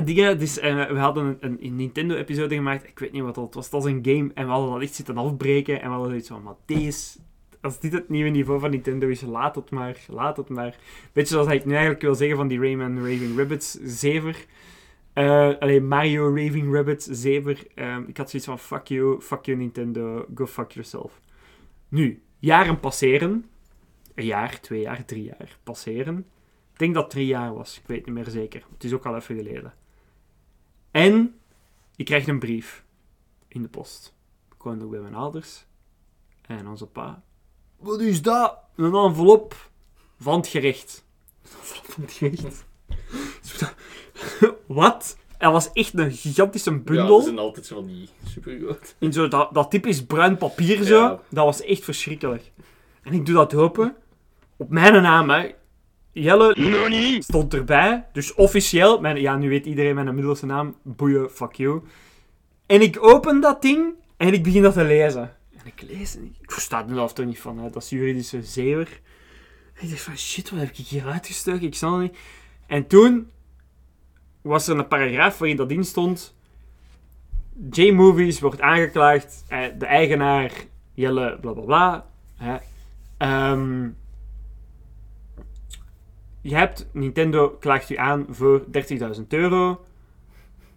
dingen, 0.04 0.40
dus 0.40 0.60
eh, 0.60 0.86
we 0.86 0.98
hadden 0.98 1.38
een, 1.40 1.58
een, 1.62 1.76
Nintendo-episode 1.76 2.56
gemaakt. 2.56 2.88
Ik 2.88 3.00
weet 3.00 3.12
niet 3.12 3.22
wat 3.22 3.36
dat 3.36 3.54
was. 3.54 3.70
Dat 3.70 3.84
was 3.84 3.92
een 3.92 4.00
game 4.04 4.32
en 4.34 4.46
we 4.46 4.52
hadden 4.52 4.72
dat 4.72 4.82
echt 4.82 4.96
zitten 4.96 5.18
afbreken. 5.18 5.82
En 5.82 5.88
we 5.88 5.94
hadden 5.94 6.10
zoiets 6.10 6.28
van, 6.28 6.44
maar 6.44 6.56
deze, 6.66 7.20
als 7.62 7.80
dit 7.80 7.94
het 7.94 8.10
nieuwe 8.10 8.30
niveau 8.30 8.60
van 8.60 8.70
Nintendo 8.70 9.08
is, 9.08 9.22
laat 9.22 9.56
het 9.56 9.70
maar, 9.70 9.98
laat 10.08 10.38
het 10.38 10.50
maar. 10.50 10.76
Beetje 11.14 11.34
zoals 11.34 11.52
ik 11.52 11.66
nu 11.66 11.72
eigenlijk 11.72 12.02
wil 12.02 12.16
zeggen 12.16 12.38
van 12.38 12.48
die 12.48 12.60
Rayman 12.60 12.98
Raving 12.98 13.38
Rabbits 13.38 13.78
7. 13.84 14.36
Eh, 15.14 15.26
uh, 15.26 15.58
alleen 15.60 15.88
Mario 15.88 16.36
Raving 16.36 16.74
Rabbit, 16.74 17.08
zever. 17.12 17.68
Ehm, 17.76 18.04
ik 18.08 18.18
had 18.18 18.30
zoiets 18.30 18.48
van, 18.48 18.60
fuck 18.60 18.88
you, 18.88 19.22
fuck 19.22 19.46
you 19.46 19.58
Nintendo, 19.58 20.26
go 20.36 20.48
fuck 20.48 20.72
yourself. 20.72 21.22
Nu, 21.88 22.24
jaren 22.40 22.80
passeren. 22.80 23.46
Een 24.16 24.26
jaar, 24.26 24.60
twee 24.60 24.82
jaar, 24.82 25.06
drie 25.06 25.24
jaar 25.24 25.58
passeren. 25.64 26.18
Ik 26.74 26.80
denk 26.80 26.94
dat 26.94 27.04
het 27.04 27.12
drie 27.12 27.26
jaar 27.26 27.54
was, 27.54 27.78
ik 27.78 27.88
weet 27.88 28.06
niet 28.06 28.16
meer 28.16 28.30
zeker. 28.30 28.64
Het 28.74 28.84
is 28.84 28.94
ook 28.94 29.06
al 29.06 29.16
even 29.16 29.36
geleden. 29.36 29.74
En 30.92 31.40
ik 31.96 32.06
krijg 32.06 32.28
een 32.28 32.40
brief 32.40 32.84
in 33.48 33.62
de 33.62 33.68
post. 33.68 34.16
Ik 34.50 34.58
kwam 34.58 34.78
nog 34.78 34.90
bij 34.90 35.00
mijn 35.00 35.16
ouders. 35.16 35.66
En 36.42 36.68
onze 36.68 36.88
pa. 36.88 37.24
Wat 37.78 38.00
is 38.00 38.22
dat? 38.22 38.58
Een 38.76 38.96
envelop 38.96 39.70
van 40.18 40.38
het 40.38 40.48
gerecht. 40.48 41.06
Een 41.42 41.52
envelop 41.60 41.86
van 41.86 42.04
het 42.04 42.12
gerecht. 42.12 42.66
Wat? 44.74 45.18
Er 45.38 45.52
was 45.52 45.72
echt 45.74 45.98
een 45.98 46.12
gigantische 46.12 46.72
Ja, 46.72 46.78
bundel. 46.78 47.08
dat 47.08 47.24
zijn 47.24 47.38
altijd 47.38 47.66
zo 47.66 47.76
van 47.76 47.88
die 47.88 48.10
supergoed. 48.28 48.96
In 49.00 49.14
zo 49.14 49.28
dat, 49.28 49.54
dat 49.54 49.72
typisch 49.72 50.06
bruin 50.06 50.38
papier 50.38 50.84
zo. 50.84 51.02
Ja. 51.02 51.20
Dat 51.30 51.46
was 51.46 51.62
echt 51.62 51.84
verschrikkelijk. 51.84 52.52
En 53.04 53.14
ik 53.14 53.26
doe 53.26 53.36
dat 53.36 53.56
open. 53.56 53.96
Op 54.58 54.70
mijn 54.70 55.02
naam, 55.02 55.30
hè. 55.30 55.52
Jelle 56.12 57.20
stond 57.20 57.54
erbij. 57.54 58.06
Dus 58.14 58.34
officieel, 58.34 59.00
mijn, 59.00 59.22
ja, 59.22 59.36
nu 59.36 59.50
weet 59.50 59.66
iedereen 59.66 59.96
mijn 59.96 60.16
middelste 60.16 60.46
naam. 60.46 60.76
Boeien, 60.84 61.30
fuck 61.30 61.54
you. 61.54 61.82
En 62.66 62.82
ik 62.82 62.98
open 63.04 63.42
dat 63.42 63.62
ding 63.62 63.94
en 64.18 64.34
ik 64.34 64.44
begin 64.44 64.62
dat 64.62 64.74
te 64.74 64.84
lezen. 64.84 65.36
En 65.58 65.66
ik 65.66 65.82
lees 65.90 66.16
en 66.16 66.24
ik, 66.24 66.36
ik 66.42 66.52
versta 66.52 66.84
er 66.88 66.94
zelf 66.96 67.14
toch 67.14 67.26
niet 67.26 67.40
van, 67.40 67.58
hè. 67.58 67.70
dat 67.70 67.84
is 67.84 67.90
juridische 67.90 68.44
zever. 68.44 69.00
En 69.74 69.84
ik 69.84 69.90
dacht 69.90 70.02
van, 70.02 70.18
shit, 70.18 70.50
wat 70.50 70.60
heb 70.60 70.70
ik 70.70 70.76
hier 70.76 71.06
uitgestoken? 71.08 71.62
Ik 71.62 71.76
snap 71.76 71.92
het 71.92 72.02
niet. 72.02 72.18
En 72.68 72.88
toen 72.88 73.30
was 74.42 74.68
er 74.68 74.78
een 74.78 74.88
paragraaf 74.88 75.38
waarin 75.38 75.58
dat 75.58 75.72
in 75.72 75.84
stond... 75.84 76.40
J-Movies 77.70 78.40
wordt 78.40 78.62
aangeklaagd, 78.62 79.46
eh, 79.48 79.66
de 79.78 79.86
eigenaar, 79.86 80.52
Jelle, 80.94 81.38
bla 81.42 81.52
bla 81.52 81.64
bla. 81.64 82.06
Hè. 82.36 82.58
Ehm, 83.18 83.90
je 86.42 86.56
hebt, 86.56 86.90
Nintendo 86.92 87.50
klaagt 87.50 87.90
u 87.90 87.96
aan 87.96 88.26
voor 88.30 88.64
30.000 88.72 89.34
euro. 89.34 89.86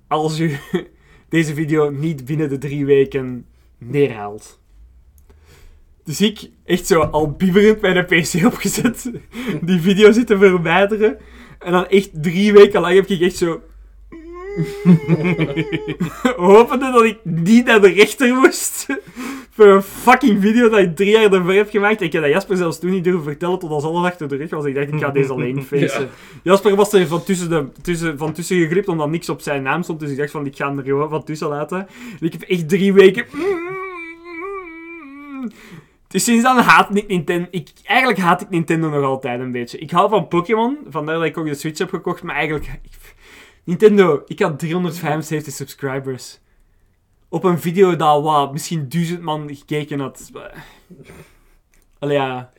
Als 0.07 0.39
u 0.39 0.59
deze 1.29 1.55
video 1.55 1.91
niet 1.91 2.25
binnen 2.25 2.49
de 2.49 2.59
drie 2.59 2.87
weken 2.87 3.47
neerhaalt. 3.79 4.61
Dus 6.05 6.21
ik, 6.21 6.51
echt 6.65 6.87
zo 6.87 7.01
al 7.01 7.31
bieberend 7.31 7.81
mijn 7.81 8.05
PC 8.05 8.45
opgezet, 8.45 9.11
die 9.69 9.81
video 9.81 10.13
zitten 10.13 10.39
verwijderen. 10.39 11.19
En 11.65 11.73
dan 11.73 11.87
echt 11.87 12.11
drie 12.23 12.53
weken 12.53 12.81
lang 12.81 12.95
heb 12.95 13.07
ik 13.07 13.21
echt 13.21 13.37
zo... 13.37 13.61
Hopende 16.37 16.91
dat 16.93 17.05
ik 17.05 17.19
niet 17.23 17.65
naar 17.65 17.81
de 17.81 17.89
rechter 17.89 18.35
moest. 18.35 18.87
Voor 19.51 19.67
een 19.67 19.83
fucking 19.83 20.43
video 20.43 20.69
dat 20.69 20.79
ik 20.79 20.97
drie 20.97 21.11
jaar 21.11 21.33
ervoor 21.33 21.53
heb 21.53 21.71
gemaakt. 21.71 22.01
Ik 22.01 22.13
heb 22.13 22.23
dat 22.23 22.31
Jasper 22.31 22.57
zelfs 22.57 22.79
toen 22.79 22.91
niet 22.91 23.05
durven 23.05 23.23
vertellen 23.23 23.59
tot 23.59 23.71
als 23.71 23.85
alles 23.85 24.05
achter 24.05 24.29
de 24.29 24.37
rug 24.37 24.51
was. 24.51 24.65
Ik 24.65 24.75
dacht, 24.75 24.93
ik 24.93 25.01
ga 25.01 25.11
deze 25.11 25.33
alleen. 25.33 25.67
Ja. 25.71 26.07
Jasper 26.43 26.77
was 26.77 26.93
er 26.93 27.07
van 27.07 27.25
tussen, 27.25 27.49
de, 27.49 27.67
tussen, 27.83 28.19
van 28.19 28.33
tussen 28.33 28.59
gegript 28.59 28.89
omdat 28.89 29.11
niks 29.11 29.29
op 29.29 29.41
zijn 29.41 29.63
naam 29.63 29.83
stond. 29.83 30.01
Dus 30.01 30.11
ik 30.11 30.17
dacht 30.17 30.31
van, 30.31 30.47
ik 30.47 30.57
ga 30.57 30.69
hem 30.69 30.79
er 30.79 30.85
gewoon 30.85 31.09
van 31.09 31.25
tussen 31.25 31.49
laten. 31.49 31.79
En 32.21 32.27
ik 32.27 32.33
heb 32.33 32.43
echt 32.43 32.69
drie 32.69 32.93
weken... 32.93 33.25
Dus 36.15 36.25
sinds 36.25 36.43
dan 36.43 36.59
haat 36.59 36.97
ik 36.97 37.07
Nintendo. 37.07 37.49
Ik, 37.51 37.71
eigenlijk 37.85 38.19
haat 38.19 38.41
ik 38.41 38.51
Nintendo 38.51 38.89
nog 38.89 39.05
altijd 39.05 39.41
een 39.41 39.53
beetje. 39.53 39.79
Ik 39.79 39.91
hou 39.91 40.09
van 40.09 40.29
Pokémon, 40.29 40.79
vandaar 40.89 41.15
dat 41.15 41.25
ik 41.25 41.39
ook 41.39 41.47
de 41.47 41.55
Switch 41.55 41.79
heb 41.79 41.89
gekocht. 41.89 42.23
Maar 42.23 42.35
eigenlijk, 42.35 42.67
ik- 42.83 43.15
Nintendo, 43.65 44.23
ik 44.27 44.39
had 44.39 44.59
375 44.59 45.53
subscribers. 45.55 46.41
Op 47.29 47.45
een 47.45 47.59
video 47.61 47.97
dat 47.97 48.23
wat, 48.23 48.53
misschien 48.53 48.89
duizend 48.89 49.23
man 49.23 49.55
gekeken 49.57 50.01
had. 50.01 50.31
Allee, 51.99 52.17
ja. 52.17 52.53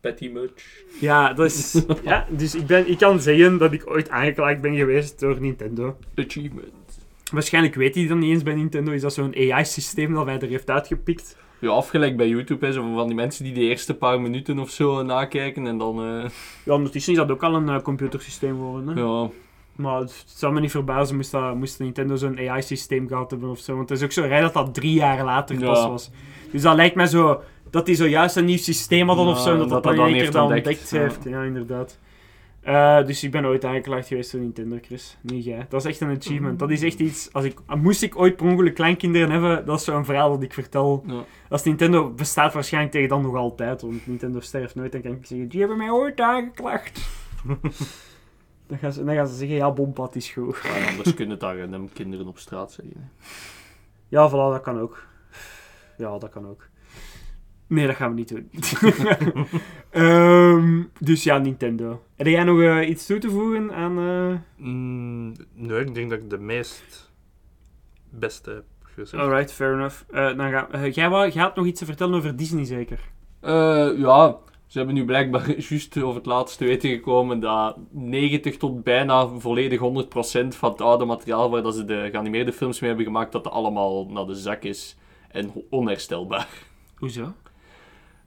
Petty 0.00 0.28
much. 0.28 0.84
Ja, 1.00 1.32
dat 1.32 1.46
is, 1.46 1.82
ja 2.04 2.26
dus 2.30 2.54
ik, 2.54 2.66
ben, 2.66 2.90
ik 2.90 2.98
kan 2.98 3.20
zeggen 3.20 3.58
dat 3.58 3.72
ik 3.72 3.90
ooit 3.90 4.08
aangeklaagd 4.10 4.60
ben 4.60 4.74
geweest 4.76 5.20
door 5.20 5.40
Nintendo. 5.40 5.96
Achievement. 6.14 6.98
Waarschijnlijk 7.32 7.74
weet 7.74 7.94
hij 7.94 8.06
dat 8.06 8.16
niet 8.18 8.30
eens 8.30 8.42
bij 8.42 8.54
Nintendo. 8.54 8.92
Is 8.92 9.00
dat 9.02 9.14
zo'n 9.14 9.34
AI-systeem 9.34 10.14
dat 10.14 10.24
wij 10.24 10.38
er 10.40 10.48
heeft 10.48 10.70
uitgepikt? 10.70 11.36
Ja, 11.58 11.68
afgelijk 11.70 12.16
bij 12.16 12.28
YouTube, 12.28 12.66
hè, 12.66 12.72
zo 12.72 12.92
van 12.94 13.06
die 13.06 13.14
mensen 13.16 13.44
die 13.44 13.52
de 13.54 13.60
eerste 13.60 13.94
paar 13.94 14.20
minuten 14.20 14.58
of 14.58 14.70
zo 14.70 15.02
nakijken 15.02 15.66
en 15.66 15.78
dan... 15.78 15.98
eh, 16.02 16.30
Ja, 16.64 16.72
ondertussen 16.74 17.12
is 17.12 17.18
dat 17.18 17.30
ook 17.30 17.42
al 17.42 17.54
een 17.54 17.68
eh, 17.68 17.80
computersysteem 17.82 18.50
geworden. 18.54 18.96
Hè? 18.96 19.02
ja, 19.02 19.28
Maar 19.76 20.00
het 20.00 20.24
zou 20.26 20.52
me 20.52 20.60
niet 20.60 20.70
verbazen 20.70 21.16
moest, 21.16 21.30
dat, 21.30 21.54
moest 21.54 21.78
Nintendo 21.78 22.16
zo'n 22.16 22.38
AI-systeem 22.48 23.08
gehad 23.08 23.30
hebben 23.30 23.50
of 23.50 23.58
zo. 23.58 23.76
Want 23.76 23.88
het 23.88 23.98
is 23.98 24.04
ook 24.04 24.12
zo 24.12 24.22
raar 24.22 24.40
dat 24.40 24.52
dat 24.52 24.74
drie 24.74 24.92
jaar 24.92 25.24
later 25.24 25.58
Ja. 25.58 25.66
pas 25.66 25.86
was. 25.86 26.10
Dus 26.52 26.62
dat 26.62 26.74
lijkt 26.74 26.94
mij 26.94 27.06
zo... 27.06 27.40
Dat 27.70 27.86
hij 27.86 27.96
zojuist 27.96 28.36
een 28.36 28.44
nieuw 28.44 28.56
systeem 28.56 29.08
hadden 29.08 29.26
of 29.26 29.36
Ja, 29.36 29.42
zo. 29.42 29.52
En 29.52 29.58
dat 29.58 29.68
dat 29.68 29.82
dan 29.82 29.92
in 29.92 29.98
dan 29.98 30.04
één 30.06 30.12
keer 30.14 30.22
heeft 30.22 30.32
dat 30.32 30.42
ontdekt, 30.42 30.66
ontdekt 30.66 30.90
ja. 30.90 31.00
heeft. 31.00 31.24
Ja, 31.24 31.42
inderdaad. 31.42 31.98
Eh, 32.66 33.04
dus 33.06 33.24
ik 33.24 33.30
ben 33.30 33.46
ooit 33.46 33.64
aangeklaagd 33.64 34.06
geweest 34.06 34.32
door 34.32 34.40
Nintendo, 34.40 34.78
Chris. 34.82 35.16
Niet 35.20 35.44
jij. 35.44 35.66
Dat 35.68 35.84
is 35.84 35.90
echt 35.90 36.00
een 36.00 36.16
achievement. 36.16 36.58
Dat 36.58 36.70
is 36.70 36.82
echt 36.82 36.98
iets... 36.98 37.32
Als 37.32 37.44
ik, 37.44 37.58
moest 37.76 38.02
ik 38.02 38.18
ooit 38.18 38.36
per 38.36 38.46
ongeluk 38.46 38.74
kleinkinderen 38.74 39.30
hebben, 39.30 39.66
dat 39.66 39.78
is 39.78 39.84
zo'n 39.84 40.04
verhaal 40.04 40.30
dat 40.30 40.42
ik 40.42 40.52
vertel. 40.52 41.02
ja. 41.06 41.24
Als 41.48 41.64
Nintendo 41.64 42.10
bestaat 42.10 42.52
waarschijnlijk 42.52 42.92
tegen 42.92 43.08
dan 43.08 43.22
nog 43.22 43.34
altijd, 43.34 43.82
want 43.82 44.06
Nintendo 44.06 44.40
sterft 44.40 44.74
nooit, 44.74 44.92
dan 44.92 45.00
kan 45.00 45.12
ik 45.12 45.26
zeggen, 45.26 45.48
die 45.48 45.58
hebben 45.58 45.78
mij 45.78 45.90
ooit 45.90 46.20
aangeklaagd. 46.20 47.00
dan, 48.68 48.78
gaan 48.78 48.92
ze, 48.92 49.04
dan 49.04 49.14
gaan 49.14 49.28
ze 49.28 49.34
zeggen, 49.34 49.56
ja, 49.56 49.72
bompad 49.72 50.16
is 50.16 50.30
goed. 50.30 50.58
Ja, 50.62 50.74
en 50.74 50.88
anders 50.88 51.14
kunnen 51.14 51.38
daar 51.38 51.58
random 51.58 51.92
kinderen 51.92 52.26
op 52.26 52.38
straat 52.38 52.72
zeggen. 52.72 53.10
Ja, 54.08 54.30
voilà, 54.30 54.32
dat 54.32 54.60
kan 54.60 54.80
ook. 54.80 55.06
Ja, 55.96 56.18
dat 56.18 56.30
kan 56.30 56.48
ook. 56.48 56.68
Nee, 57.66 57.86
dat 57.86 57.96
gaan 57.96 58.08
we 58.10 58.16
niet 58.16 58.28
doen. 58.28 58.50
Ehm, 59.90 60.82
dus 61.00 61.22
ja, 61.24 61.38
Nintendo. 61.38 62.02
Heb 62.16 62.26
jij 62.26 62.44
nog 62.44 62.60
eh, 62.60 62.88
iets 62.88 63.06
toe 63.06 63.18
te 63.18 63.30
voegen 63.30 63.72
aan... 63.74 63.98
eh, 63.98 64.38
Mm, 64.66 65.32
nee, 65.54 65.80
ik 65.80 65.94
denk 65.94 66.10
dat 66.10 66.18
ik 66.18 66.30
de 66.30 66.38
meest 66.38 67.12
beste 68.10 68.50
heb 68.50 68.64
gezegd. 68.82 69.22
Alright, 69.22 69.52
fair 69.52 69.72
enough. 69.72 69.96
Eh, 70.10 70.36
dan 70.36 70.50
ga, 70.50 70.86
jij, 70.88 71.08
wou- 71.08 71.30
jij 71.30 71.42
had 71.42 71.56
nog 71.56 71.66
iets 71.66 71.78
te 71.78 71.84
vertellen 71.84 72.14
over 72.14 72.36
Disney, 72.36 72.64
zeker? 72.64 73.00
Eh, 73.40 73.88
ja, 73.98 74.36
ze 74.66 74.78
hebben 74.78 74.94
nu 74.94 75.04
blijkbaar 75.04 75.50
juist 75.68 76.02
over 76.02 76.16
het 76.16 76.26
laatste 76.26 76.64
weten 76.64 76.90
gekomen 76.90 77.40
dat 77.40 77.76
90 77.90 78.56
tot 78.56 78.82
bijna 78.82 79.28
volledig 79.28 79.80
100% 79.80 80.48
van 80.48 80.70
het 80.70 80.80
oude 80.80 81.04
materiaal 81.04 81.50
waar 81.50 81.62
dat 81.62 81.74
ze 81.74 81.84
de 81.84 82.08
geanimeerde 82.10 82.52
films 82.52 82.80
mee 82.80 82.88
hebben 82.88 83.06
gemaakt, 83.06 83.32
dat 83.32 83.44
dat 83.44 83.52
allemaal 83.52 84.06
naar 84.06 84.26
de 84.26 84.34
zak 84.34 84.62
is 84.62 84.96
en 85.30 85.52
onherstelbaar. 85.70 86.48
Hoezo? 86.96 87.32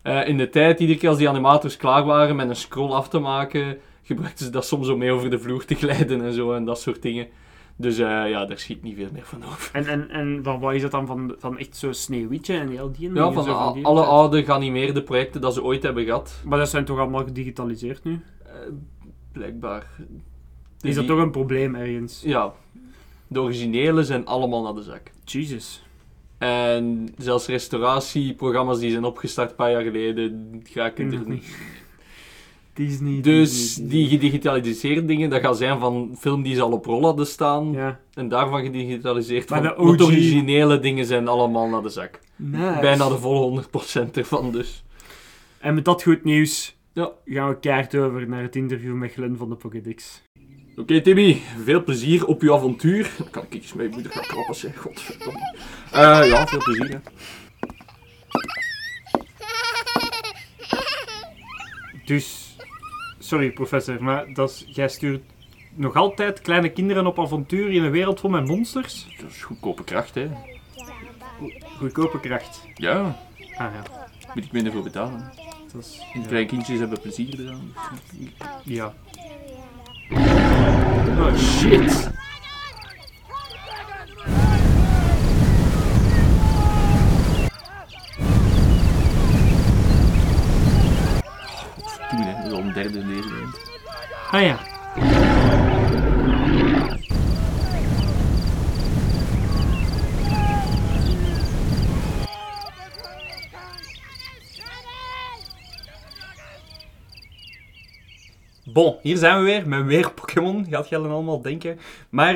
Eh, 0.02 0.28
in 0.28 0.38
de 0.38 0.50
tijd, 0.50 0.80
iedere 0.80 1.00
keer 1.00 1.10
als 1.10 1.18
die 1.18 1.30
animators 1.30 1.78
klaar 1.78 2.06
waren 2.06 2.36
met 2.36 2.50
een 2.50 2.56
scroll 2.56 2.92
af 2.92 3.10
te 3.10 3.20
maken, 3.20 3.78
gebruikten 4.04 4.46
ze 4.46 4.52
dat 4.52 4.66
soms 4.66 4.88
om 4.90 4.98
mee 4.98 5.12
over 5.12 5.30
de 5.30 5.40
vloer 5.40 5.66
te 5.66 5.76
glijden 5.82 6.22
en 6.22 6.34
zo 6.34 6.54
en 6.54 6.66
dat 6.66 6.80
soort 6.80 7.02
dingen. 7.02 7.28
Dus 7.76 7.98
eh, 7.98 8.06
ja, 8.30 8.46
daar 8.46 8.58
schiet 8.60 8.84
niet 8.84 8.96
veel 8.96 9.10
meer 9.14 9.26
van 9.26 9.44
over. 9.46 9.70
En, 9.76 9.88
en, 9.88 10.10
en 10.10 10.40
van, 10.44 10.60
wat 10.60 10.74
is 10.74 10.82
dat 10.82 10.92
dan 10.92 11.08
van, 11.08 11.36
van 11.38 11.58
echt 11.58 11.76
zo 11.78 11.92
Sneeuwwitje 11.92 12.58
en 12.58 12.70
heel 12.70 12.92
die 12.92 13.14
Ja, 13.14 13.32
van 13.32 13.74
die 13.74 13.86
alle 13.86 14.04
oude 14.04 14.44
geanimeerde 14.44 15.04
projecten 15.04 15.42
dat 15.42 15.54
ze 15.54 15.64
ooit 15.64 15.84
hebben 15.84 16.04
gehad, 16.06 16.42
Maar 16.46 16.58
dat 16.60 16.70
zijn 16.70 16.86
toch 16.86 17.00
allemaal 17.00 17.24
gedigitaliseerd 17.24 18.04
nu? 18.04 18.20
eh, 18.46 18.52
blijkbaar. 19.32 19.86
Is 20.82 20.96
dat 20.96 21.06
Die- 21.06 21.14
toch 21.16 21.24
een 21.24 21.32
probleem 21.32 21.76
ergens? 21.76 22.22
Ja, 22.26 22.54
de 23.28 23.42
originele 23.42 24.04
zijn 24.04 24.26
allemaal 24.26 24.64
naar 24.64 24.74
de 24.74 24.82
zak. 24.84 25.12
Jesus. 25.24 25.84
En 26.40 27.10
zelfs 27.18 27.48
restauratieprogramma's 27.48 28.80
die 28.80 28.92
zijn 28.92 29.04
opgestart 29.04 29.50
een 29.50 29.56
paar 29.56 29.72
jaar 29.72 29.84
geleden, 29.84 30.62
ga 30.64 30.86
ik 30.86 31.00
er 31.00 31.10
dat 31.12 31.20
niet. 31.20 31.28
niet. 31.28 31.56
Disney. 32.74 33.22
Dus 33.22 33.52
Disney, 33.76 33.88
die 33.90 34.08
gedigitaliseerde 34.08 35.06
dingen, 35.06 35.30
dat 35.30 35.42
gaat 35.42 35.58
zijn 35.58 35.80
van 35.80 36.16
film 36.20 36.44
die 36.44 36.56
ze 36.56 36.62
al 36.62 36.72
op 36.72 36.86
rol 36.86 37.04
hadden 37.04 37.28
staan. 37.28 37.72
Ja. 37.72 38.00
En 38.14 38.28
daarvan 38.28 38.64
gedigitaliseerd. 38.64 39.50
Maar 39.50 39.64
Van, 39.64 39.68
de 39.68 39.78
OG 39.78 40.02
originele 40.08 40.80
dingen 40.80 41.06
zijn 41.06 41.28
allemaal 41.28 41.68
naar 41.68 41.82
de 41.82 41.90
zak. 41.90 42.20
Nice. 42.36 42.80
Bijna 42.82 43.10
de 43.10 43.18
volle 43.18 43.64
100% 44.08 44.12
ervan 44.14 44.52
dus. 44.52 44.84
En 45.60 45.74
met 45.74 45.86
dat 45.86 46.04
goed 46.04 46.24
nieuws 46.24 46.78
Ja. 46.94 47.12
gaan 47.26 47.50
we 47.50 47.60
keihard 47.60 47.96
over 47.96 48.28
naar 48.30 48.42
het 48.42 48.56
interview 48.56 48.94
met 48.94 49.12
Glenn 49.12 49.38
van 49.38 49.50
de 49.50 49.56
Pokédex. 49.56 50.22
Oké 50.80 51.02
Timmy, 51.02 51.42
veel 51.64 51.84
plezier 51.84 52.26
op 52.26 52.42
je 52.42 52.54
avontuur. 52.54 53.12
Dan 53.18 53.30
kan 53.30 53.44
ik 53.44 53.54
eens 53.54 53.74
mijn 53.74 53.90
moeder 53.90 54.12
gaan 54.12 54.24
klappen 54.24 54.56
zeg, 54.56 54.78
godverdomme. 54.78 55.58
Eh 55.92 56.30
ja, 56.30 56.48
veel 56.48 56.64
plezier 56.64 56.90
hè. 56.90 57.00
Dus, 62.06 62.56
sorry 63.20 63.52
professor, 63.52 64.04
maar 64.04 64.34
dat 64.34 64.50
is, 64.50 64.66
jij 64.76 64.90
stuurt 64.90 65.24
nog 65.76 65.96
altijd 65.96 66.42
kleine 66.42 66.70
kinderen 66.70 67.08
op 67.08 67.20
avontuur 67.20 67.72
in 67.72 67.84
een 67.84 67.92
wereld 67.92 68.20
vol 68.20 68.30
met 68.30 68.48
monsters? 68.48 69.08
Dat 69.22 69.30
is 69.30 69.44
goedkope 69.44 69.84
kracht 69.84 70.16
hè. 70.16 70.28
Goedkope 71.78 72.20
kracht. 72.20 72.62
Ja, 72.76 73.18
Ah 73.58 73.74
ja, 73.74 73.84
moet 74.34 74.44
ik 74.46 74.52
minder 74.52 74.72
voor 74.72 74.84
betalen. 74.84 75.32
dat 75.74 75.82
is... 75.82 76.02
Kleine 76.28 76.48
kindjes 76.48 76.80
hebben 76.80 77.02
plezier 77.02 77.40
eraan. 77.40 77.74
Ja. 78.64 78.94
Oh 80.12 81.38
shit. 81.38 82.10
Toen 92.10 92.22
hè, 92.22 92.48
is 92.48 92.54
al 92.54 92.60
een 92.60 92.74
derde 92.74 93.06
deze 93.06 93.30
week. 93.30 93.68
Ah 94.32 94.42
ja. 94.42 94.58
Bon, 108.74 108.98
hier 109.02 109.18
zijn 109.18 109.38
we 109.38 109.44
weer 109.44 109.68
met 109.68 109.86
weer 109.86 110.12
Pokémon, 110.12 110.66
gaat 110.70 110.90
jij 110.90 111.00
dan 111.00 111.12
allemaal 111.12 111.42
denken. 111.42 111.80
Maar 112.10 112.34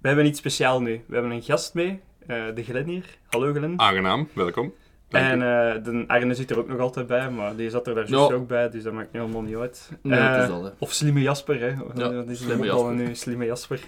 we 0.00 0.08
hebben 0.08 0.26
iets 0.26 0.38
speciaals 0.38 0.80
nu. 0.80 1.00
We 1.06 1.14
hebben 1.14 1.32
een 1.32 1.42
gast 1.42 1.74
mee, 1.74 2.00
eh, 2.26 2.44
de 2.54 2.62
Glen 2.64 2.86
hier. 2.86 3.18
Hallo 3.28 3.52
Glen. 3.52 3.74
Aangenaam, 3.80 4.28
welkom. 4.32 4.72
Dank 5.08 5.24
En 5.24 5.32
eh, 5.42 5.84
de 5.84 6.04
Arne 6.06 6.34
zit 6.34 6.50
er 6.50 6.58
ook 6.58 6.68
nog 6.68 6.78
altijd 6.78 7.06
bij, 7.06 7.30
maar 7.30 7.56
die 7.56 7.70
zat 7.70 7.86
er 7.86 7.94
daar 7.94 8.08
juist 8.08 8.32
ook 8.32 8.48
bij, 8.48 8.70
dus 8.70 8.82
dat 8.82 8.92
maakt 8.92 9.12
nu 9.12 9.20
helemaal 9.20 9.42
niet 9.42 9.56
uit. 9.56 9.90
Nee, 10.02 10.18
Eh, 10.18 10.32
het 10.32 10.42
is 10.42 10.48
dat, 10.48 10.62
hè. 10.62 10.70
Of 10.78 10.92
slimme 10.92 11.20
Jasper, 11.22 11.60
hè. 11.60 11.66
Ja, 11.66 11.74
dat 11.94 12.28
is 12.28 12.38
slimme 12.38 12.64
slimme 12.64 12.64
Jasper. 12.66 12.94
nu, 12.94 13.14
slimme 13.14 13.44
Jasper. 13.44 13.80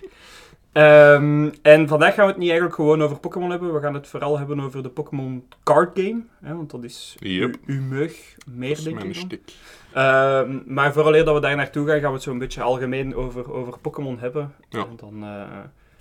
Ehm, 0.78 1.50
en 1.62 1.88
vandaag 1.88 2.14
gaan 2.14 2.24
we 2.24 2.30
het 2.30 2.40
niet 2.40 2.48
eigenlijk 2.50 2.74
gewoon 2.80 3.02
over 3.02 3.18
Pokémon 3.18 3.50
hebben, 3.50 3.74
we 3.74 3.80
gaan 3.80 3.94
het 3.94 4.06
vooral 4.06 4.38
hebben 4.38 4.60
over 4.60 4.82
de 4.82 4.88
Pokémon 4.88 5.48
card 5.62 5.90
game, 5.94 6.22
hè, 6.42 6.54
want 6.54 6.70
dat 6.70 6.84
is 6.84 7.16
Yep. 7.18 7.56
uw, 7.66 7.82
meug 7.82 8.34
meer, 8.46 8.74
Dat 8.74 8.84
denk 8.84 9.02
ik. 9.02 9.40
Ehm, 9.92 10.58
maar 10.66 10.92
vooraleer 10.92 11.24
dat 11.24 11.34
we 11.34 11.40
daar 11.40 11.56
naartoe 11.56 11.86
gaan, 11.86 12.00
gaan 12.00 12.08
we 12.08 12.14
het 12.14 12.22
zo 12.22 12.30
een 12.30 12.38
beetje 12.38 12.62
algemeen 12.62 13.14
over, 13.14 13.52
over 13.52 13.78
Pokémon 13.78 14.18
hebben. 14.18 14.54
Ja. 14.68 14.78
En 14.78 14.96
dan 14.96 15.22
eh, 15.24 15.42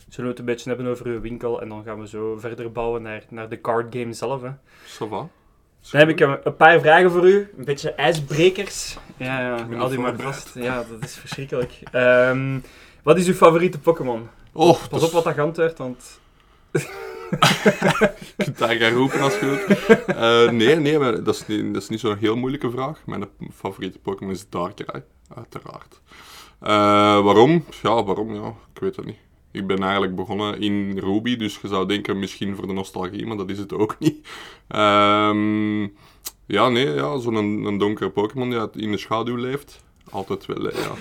zullen 0.08 0.24
we 0.24 0.28
het 0.30 0.40
een 0.40 0.46
beetje 0.46 0.70
hebben 0.70 0.88
over 0.88 1.06
uw 1.06 1.22
winkel 1.22 1.62
en 1.62 1.70
dan 1.70 1.84
gaan 1.84 2.00
we 2.00 2.08
zo 2.08 2.38
verder 2.40 2.72
bouwen 2.72 3.02
naar, 3.02 3.24
naar 3.30 3.50
de 3.50 3.62
card 3.62 3.96
game 3.96 4.14
zelf. 4.14 4.42
Hè. 4.42 4.50
Dan 5.92 6.00
heb 6.00 6.10
ik 6.10 6.20
een, 6.20 6.38
een 6.44 6.56
paar 6.56 6.80
vragen 6.80 7.12
voor 7.12 7.28
u. 7.28 7.50
Een 7.58 7.66
beetje 7.66 7.92
ijsbrekers. 7.92 8.98
Ja, 9.18 9.40
ja. 9.40 9.76
Hou 9.76 9.90
die 9.90 10.00
maar 10.00 10.16
vast. 10.16 10.54
Ja, 10.54 10.84
dat 10.90 11.04
is 11.04 11.16
verschrikkelijk. 11.16 11.80
Ehm, 11.92 12.60
wat 13.04 13.18
is 13.18 13.28
uw 13.28 13.34
favoriete 13.34 13.80
Pokémon? 13.80 14.28
Oh, 14.58 14.88
Pas 14.90 15.04
op 15.04 15.12
wat 15.12 15.24
dat 15.24 15.34
geantwoord, 15.34 15.78
want... 15.78 16.20
Je 16.82 18.34
kunt 18.38 18.58
daar 18.58 18.76
gaan 18.76 18.92
roepen 18.94 19.20
als 19.22 19.40
je 19.40 19.46
wilt. 19.46 20.06
Eh, 20.06 20.50
nee, 20.50 20.76
nee, 20.76 21.00
maar 21.00 21.24
dat 21.24 21.36
is 21.36 21.48
niet, 21.48 21.74
dat 21.74 21.82
is 21.84 21.90
niet 21.90 22.00
zo'n 22.00 22.18
heel 22.18 22.36
moeilijke 22.36 22.72
vraag. 22.72 23.02
Mijn 23.06 23.26
favoriete 23.54 24.00
Pokémon 24.00 24.34
is 24.34 24.50
Darkrai, 24.50 25.04
uiteraard. 25.36 26.02
Eh, 26.60 26.70
waarom? 27.24 27.66
Ja, 27.82 28.04
waarom? 28.04 28.34
Ja, 28.34 28.48
ik 28.74 28.80
weet 28.82 28.96
het 28.96 29.06
niet. 29.06 29.18
Ik 29.52 29.68
ben 29.68 29.84
eigenlijk 29.84 30.16
begonnen 30.16 30.60
in 30.62 30.98
Ruby, 31.00 31.36
dus 31.36 31.60
je 31.62 31.68
zou 31.68 31.88
denken 31.88 32.20
misschien 32.20 32.56
voor 32.56 32.68
de 32.68 32.74
nostalgie, 32.74 33.26
maar 33.26 33.38
dat 33.38 33.50
is 33.50 33.58
het 33.58 33.74
ook 33.74 33.96
niet. 34.00 34.28
Ehm, 34.68 35.82
ja, 36.46 36.70
nee, 36.70 36.90
ja, 36.94 37.18
zo'n 37.20 37.36
een, 37.36 37.78
donkere 37.78 38.10
Pokémon 38.10 38.50
die 38.50 38.84
in 38.84 38.92
de 38.92 38.98
schaduw 38.98 39.36
leeft. 39.36 39.84
Altijd 40.10 40.46
wel, 40.46 40.64
ja. 40.64 40.92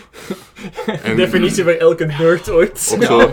En- 1.02 1.16
Definitie 1.16 1.62
voor 1.62 1.72
elke 1.72 2.04
nerd 2.04 2.50
ooit. 2.50 2.92
Ook 2.94 3.02
zo 3.02 3.32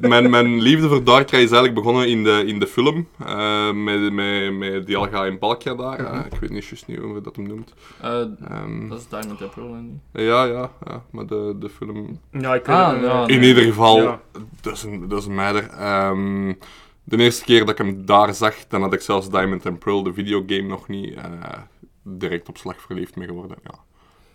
mijn, 0.00 0.30
mijn 0.30 0.60
liefde 0.60 0.88
voor 0.88 1.04
Darkrai 1.04 1.42
is 1.42 1.50
eigenlijk 1.50 1.74
begonnen 1.74 2.08
in 2.08 2.24
de, 2.24 2.42
in 2.46 2.58
de 2.58 2.66
film. 2.66 3.08
eh, 3.26 3.72
met, 3.72 4.12
met, 4.12 4.52
met 4.54 4.86
Dialga 4.86 5.26
en 5.26 5.38
Palkia 5.38 5.74
daar. 5.74 5.98
eh, 5.98 6.20
ik 6.32 6.38
weet 6.40 6.50
niet 6.50 6.64
juist 6.64 6.86
niet 6.86 6.98
hoe 6.98 7.14
je 7.14 7.20
dat 7.20 7.36
hem 7.36 7.46
noemt. 7.46 7.74
Eh, 8.00 8.20
Ehm, 8.48 8.88
dat 8.88 8.98
is 8.98 9.08
Diamond 9.08 9.42
and 9.42 9.54
Pearl. 9.54 9.76
ja, 10.12 10.44
ja, 10.44 10.70
ja, 10.86 11.04
maar 11.10 11.26
de, 11.26 11.56
de 11.58 11.68
film... 11.68 12.20
Ja, 12.30 12.54
ik 12.54 12.66
weet 12.66 12.76
Ah, 12.76 12.92
het, 12.92 13.02
ja, 13.02 13.26
In 13.26 13.38
nee. 13.40 13.48
ieder 13.48 13.62
geval, 13.64 14.02
Ja. 14.02 14.20
dat 14.60 14.72
is 14.72 14.82
een, 14.82 15.08
dat 15.08 15.18
is 15.20 15.26
een 15.26 15.34
meider. 15.34 15.68
Ehm, 15.68 16.52
de 17.04 17.16
eerste 17.16 17.44
keer 17.44 17.58
dat 17.60 17.68
ik 17.68 17.78
hem 17.78 18.06
daar 18.06 18.34
zag, 18.34 18.54
dan 18.68 18.82
had 18.82 18.92
ik 18.92 19.00
zelfs 19.00 19.30
Diamond 19.30 19.66
and 19.66 19.78
Pearl, 19.78 20.02
de 20.02 20.12
videogame, 20.12 20.68
nog 20.68 20.88
niet. 20.88 21.14
eh, 21.14 21.22
direct 22.02 22.48
op 22.48 22.56
slag 22.56 22.80
verliefd 22.80 23.16
mee 23.16 23.26
geworden, 23.28 23.56
ja. 23.64 23.74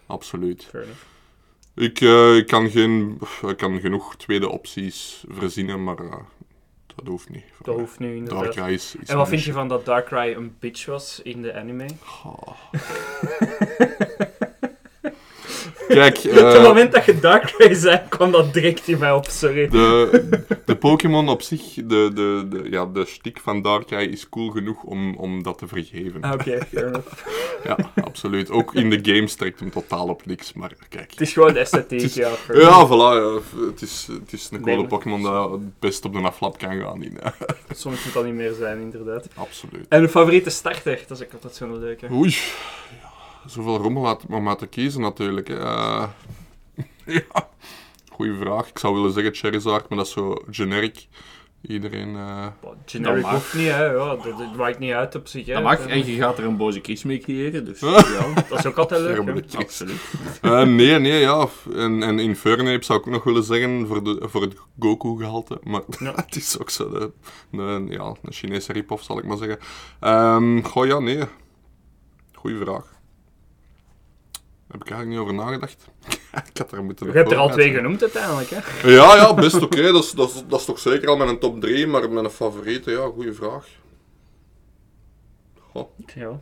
Absoluut. 0.05 0.67
Fair 0.69 0.84
enough. 0.84 1.01
Ik, 1.78 2.01
eh, 2.01 2.36
ik, 2.36 2.47
kan 2.47 2.69
geen, 2.69 3.19
ik 3.47 3.57
kan 3.57 3.80
genoeg 3.80 4.15
tweede 4.15 4.49
opties 4.49 5.23
verzinnen, 5.30 5.84
maar 5.84 5.97
eh, 5.97 6.15
dat 6.95 7.07
hoeft 7.07 7.30
niet. 7.30 7.43
Dat 7.61 7.80
hoeft 7.80 7.99
nu 7.99 8.15
inderdaad. 8.15 8.43
Darkrai 8.43 8.73
is, 8.73 8.95
is 9.01 9.09
En 9.09 9.17
wat 9.17 9.28
vind 9.28 9.43
je 9.43 9.51
van 9.51 9.67
dat 9.67 9.86
Darkrai 9.86 10.36
een 10.36 10.55
bitch 10.59 10.86
was 10.86 11.19
in 11.23 11.41
de 11.41 11.53
anime? 11.53 11.86
Kijk, 15.88 16.17
Op 16.25 16.31
het 16.31 16.53
eh, 16.55 16.63
moment 16.63 16.91
dat 16.91 17.05
je 17.05 17.19
Darkrai 17.19 17.75
zei, 17.75 18.01
kwam 18.09 18.31
dat 18.31 18.53
direct 18.53 18.88
in 18.88 18.97
mij 18.99 19.11
op, 19.11 19.25
sorry. 19.25 19.67
de, 19.69 20.29
de 20.65 20.75
Pokémon 20.75 21.29
op 21.29 21.41
zich, 21.41 21.61
de, 21.73 21.83
de, 22.13 22.45
de, 22.49 22.67
ja, 22.69 22.85
de 22.85 23.05
stick 23.05 23.39
van 23.43 23.61
Darkrai 23.61 24.07
is 24.09 24.29
cool 24.29 24.49
genoeg 24.49 24.83
om, 24.83 25.15
om 25.15 25.43
dat 25.43 25.57
te 25.57 25.67
vergeven. 25.67 26.21
Ah, 26.21 26.33
Oké, 26.33 26.59
fair 26.71 26.88
enough. 26.88 27.07
Ja, 27.63 27.77
absoluut. 28.03 28.49
Ook 28.51 28.73
in 28.75 28.89
de 28.89 28.99
game 29.13 29.27
strekt 29.27 29.59
hem 29.59 29.71
totaal 29.71 30.07
op 30.07 30.25
niks, 30.25 30.53
maar 30.53 30.71
kijk. 30.89 31.11
Het 31.11 31.21
is 31.21 31.33
gewoon 31.33 31.53
de 31.53 31.59
esthetiek, 31.67 32.01
is- 32.01 32.13
ja. 32.13 32.29
Ja, 32.53 32.88
voilà. 32.88 32.91
Ja. 33.17 33.39
Het, 33.67 33.81
is, 33.81 34.07
het 34.21 34.33
is 34.33 34.49
een 34.51 34.61
coole 34.61 34.88
Pokémon 34.88 35.21
dat 35.23 35.51
het 35.51 35.79
best 35.79 36.05
op 36.05 36.13
de 36.13 36.19
aflap 36.19 36.57
kan 36.57 36.79
gaan. 36.81 37.03
In. 37.03 37.17
Soms 37.75 38.03
moet 38.05 38.13
dat 38.13 38.25
niet 38.25 38.33
meer 38.33 38.53
zijn, 38.59 38.79
inderdaad. 38.79 39.27
Absoluut. 39.35 39.85
En 39.89 40.03
een 40.03 40.09
favoriete 40.09 40.49
starter, 40.49 40.99
dat 41.07 41.19
is 41.19 41.25
ook 41.25 41.33
altijd 41.33 41.55
zo'n 41.55 41.79
leuke. 41.79 42.07
Oei. 42.11 42.35
Zoveel 43.47 43.77
rommel 43.77 44.07
uit- 44.07 44.25
om 44.29 44.49
uit 44.49 44.59
te 44.59 44.67
kiezen 44.67 45.01
natuurlijk. 45.01 45.47
Hè. 45.47 45.59
Eh, 45.59 46.07
ja. 47.05 47.49
Goeie 48.11 48.33
vraag. 48.39 48.67
Ik 48.69 48.77
zou 48.77 48.93
willen 48.95 49.11
zeggen 49.11 49.33
Charizard, 49.35 49.89
maar 49.89 49.97
dat 49.97 50.07
is 50.07 50.13
zo 50.13 50.35
generic. 50.51 51.07
Iedereen... 51.61 52.15
eh, 52.15 52.47
Generic 52.85 53.13
Dat 53.21 53.31
mag. 53.31 53.31
hoeft 53.31 53.53
niet, 53.53 53.67
hè. 53.67 53.83
Ja, 53.85 54.15
dat, 54.15 54.23
dat 54.23 54.55
maakt 54.55 54.79
niet 54.79 54.91
uit 54.93 55.15
op 55.15 55.27
zich. 55.27 55.45
Hè. 55.45 55.53
Dat 55.53 55.63
mag, 55.63 55.79
Eh, 55.85 55.91
en 55.91 56.05
je 56.05 56.15
gaat 56.15 56.37
er 56.37 56.43
een 56.43 56.57
boze 56.57 56.79
kies 56.81 57.03
mee 57.03 57.17
creëren, 57.19 57.65
dus 57.65 57.79
ja. 57.79 57.91
Dat 58.49 58.59
is 58.59 58.65
ook 58.65 58.77
altijd 58.77 59.01
leuk. 59.01 59.55
Absoluut. 59.55 60.01
Eh, 60.41 60.63
nee, 60.63 60.99
nee, 60.99 61.19
ja. 61.19 61.47
En, 61.75 62.03
en 62.03 62.19
Infernape 62.19 62.85
zou 62.85 62.99
ik 62.99 63.07
ook 63.07 63.13
nog 63.13 63.23
willen 63.23 63.43
zeggen 63.43 63.87
voor, 63.87 64.03
de, 64.03 64.17
voor 64.21 64.41
het 64.41 64.55
Goku-gehalte. 64.79 65.59
Maar 65.63 65.81
Ja. 65.99 66.13
het 66.15 66.35
is 66.35 66.59
ook 66.59 66.69
zo 66.69 66.89
de, 66.89 67.11
de, 67.51 67.85
ja, 67.89 68.03
een 68.23 68.33
Chinese 68.33 68.73
rip-off, 68.73 69.03
zal 69.03 69.17
ik 69.17 69.25
maar 69.25 69.37
zeggen. 69.37 69.59
Ehm 69.99 70.61
goh, 70.61 70.85
ja, 70.85 70.99
nee. 70.99 71.23
Goeie 72.33 72.57
vraag. 72.57 72.95
Heb 74.78 74.88
ik 74.88 74.91
eigenlijk 74.93 75.09
niet 75.09 75.19
over 75.19 75.45
nagedacht. 75.45 75.88
ik 76.51 76.57
had 76.57 76.71
er 76.71 76.84
moeten 76.84 77.05
Je 77.07 77.11
hebt 77.11 77.32
er 77.32 77.38
al 77.38 77.49
twee 77.49 77.73
genoemd 77.73 78.01
uiteindelijk, 78.01 78.49
hè. 78.49 78.89
Ja, 78.89 79.15
ja, 79.15 79.34
best 79.34 79.61
oké. 79.61 79.91
Dat, 79.91 80.03
is, 80.03 80.11
dat, 80.11 80.30
is, 80.34 80.43
dat 80.47 80.59
is 80.59 80.65
toch 80.65 80.80
zeker 80.80 81.07
al 81.09 81.17
mijn 81.17 81.39
top 81.39 81.61
3, 81.61 81.88
maar 81.88 82.09
mijn 82.09 82.30
favoriete, 82.30 82.91
ja, 82.91 83.05
goede 83.13 83.34
vraag. 83.34 83.65
Goh, 85.71 85.89
Ja. 86.15 86.39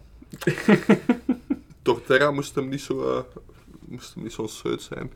Torterra 1.81 2.31
moest 2.31 2.55
hem 2.55 2.69
niet 2.69 2.81
zo, 2.81 3.11
eh, 3.15 3.19
moest 3.88 4.13
hem 4.13 4.23
niet 4.23 4.33
zo 4.33 4.47
zeut 4.47 4.81
zijn. 4.81 5.11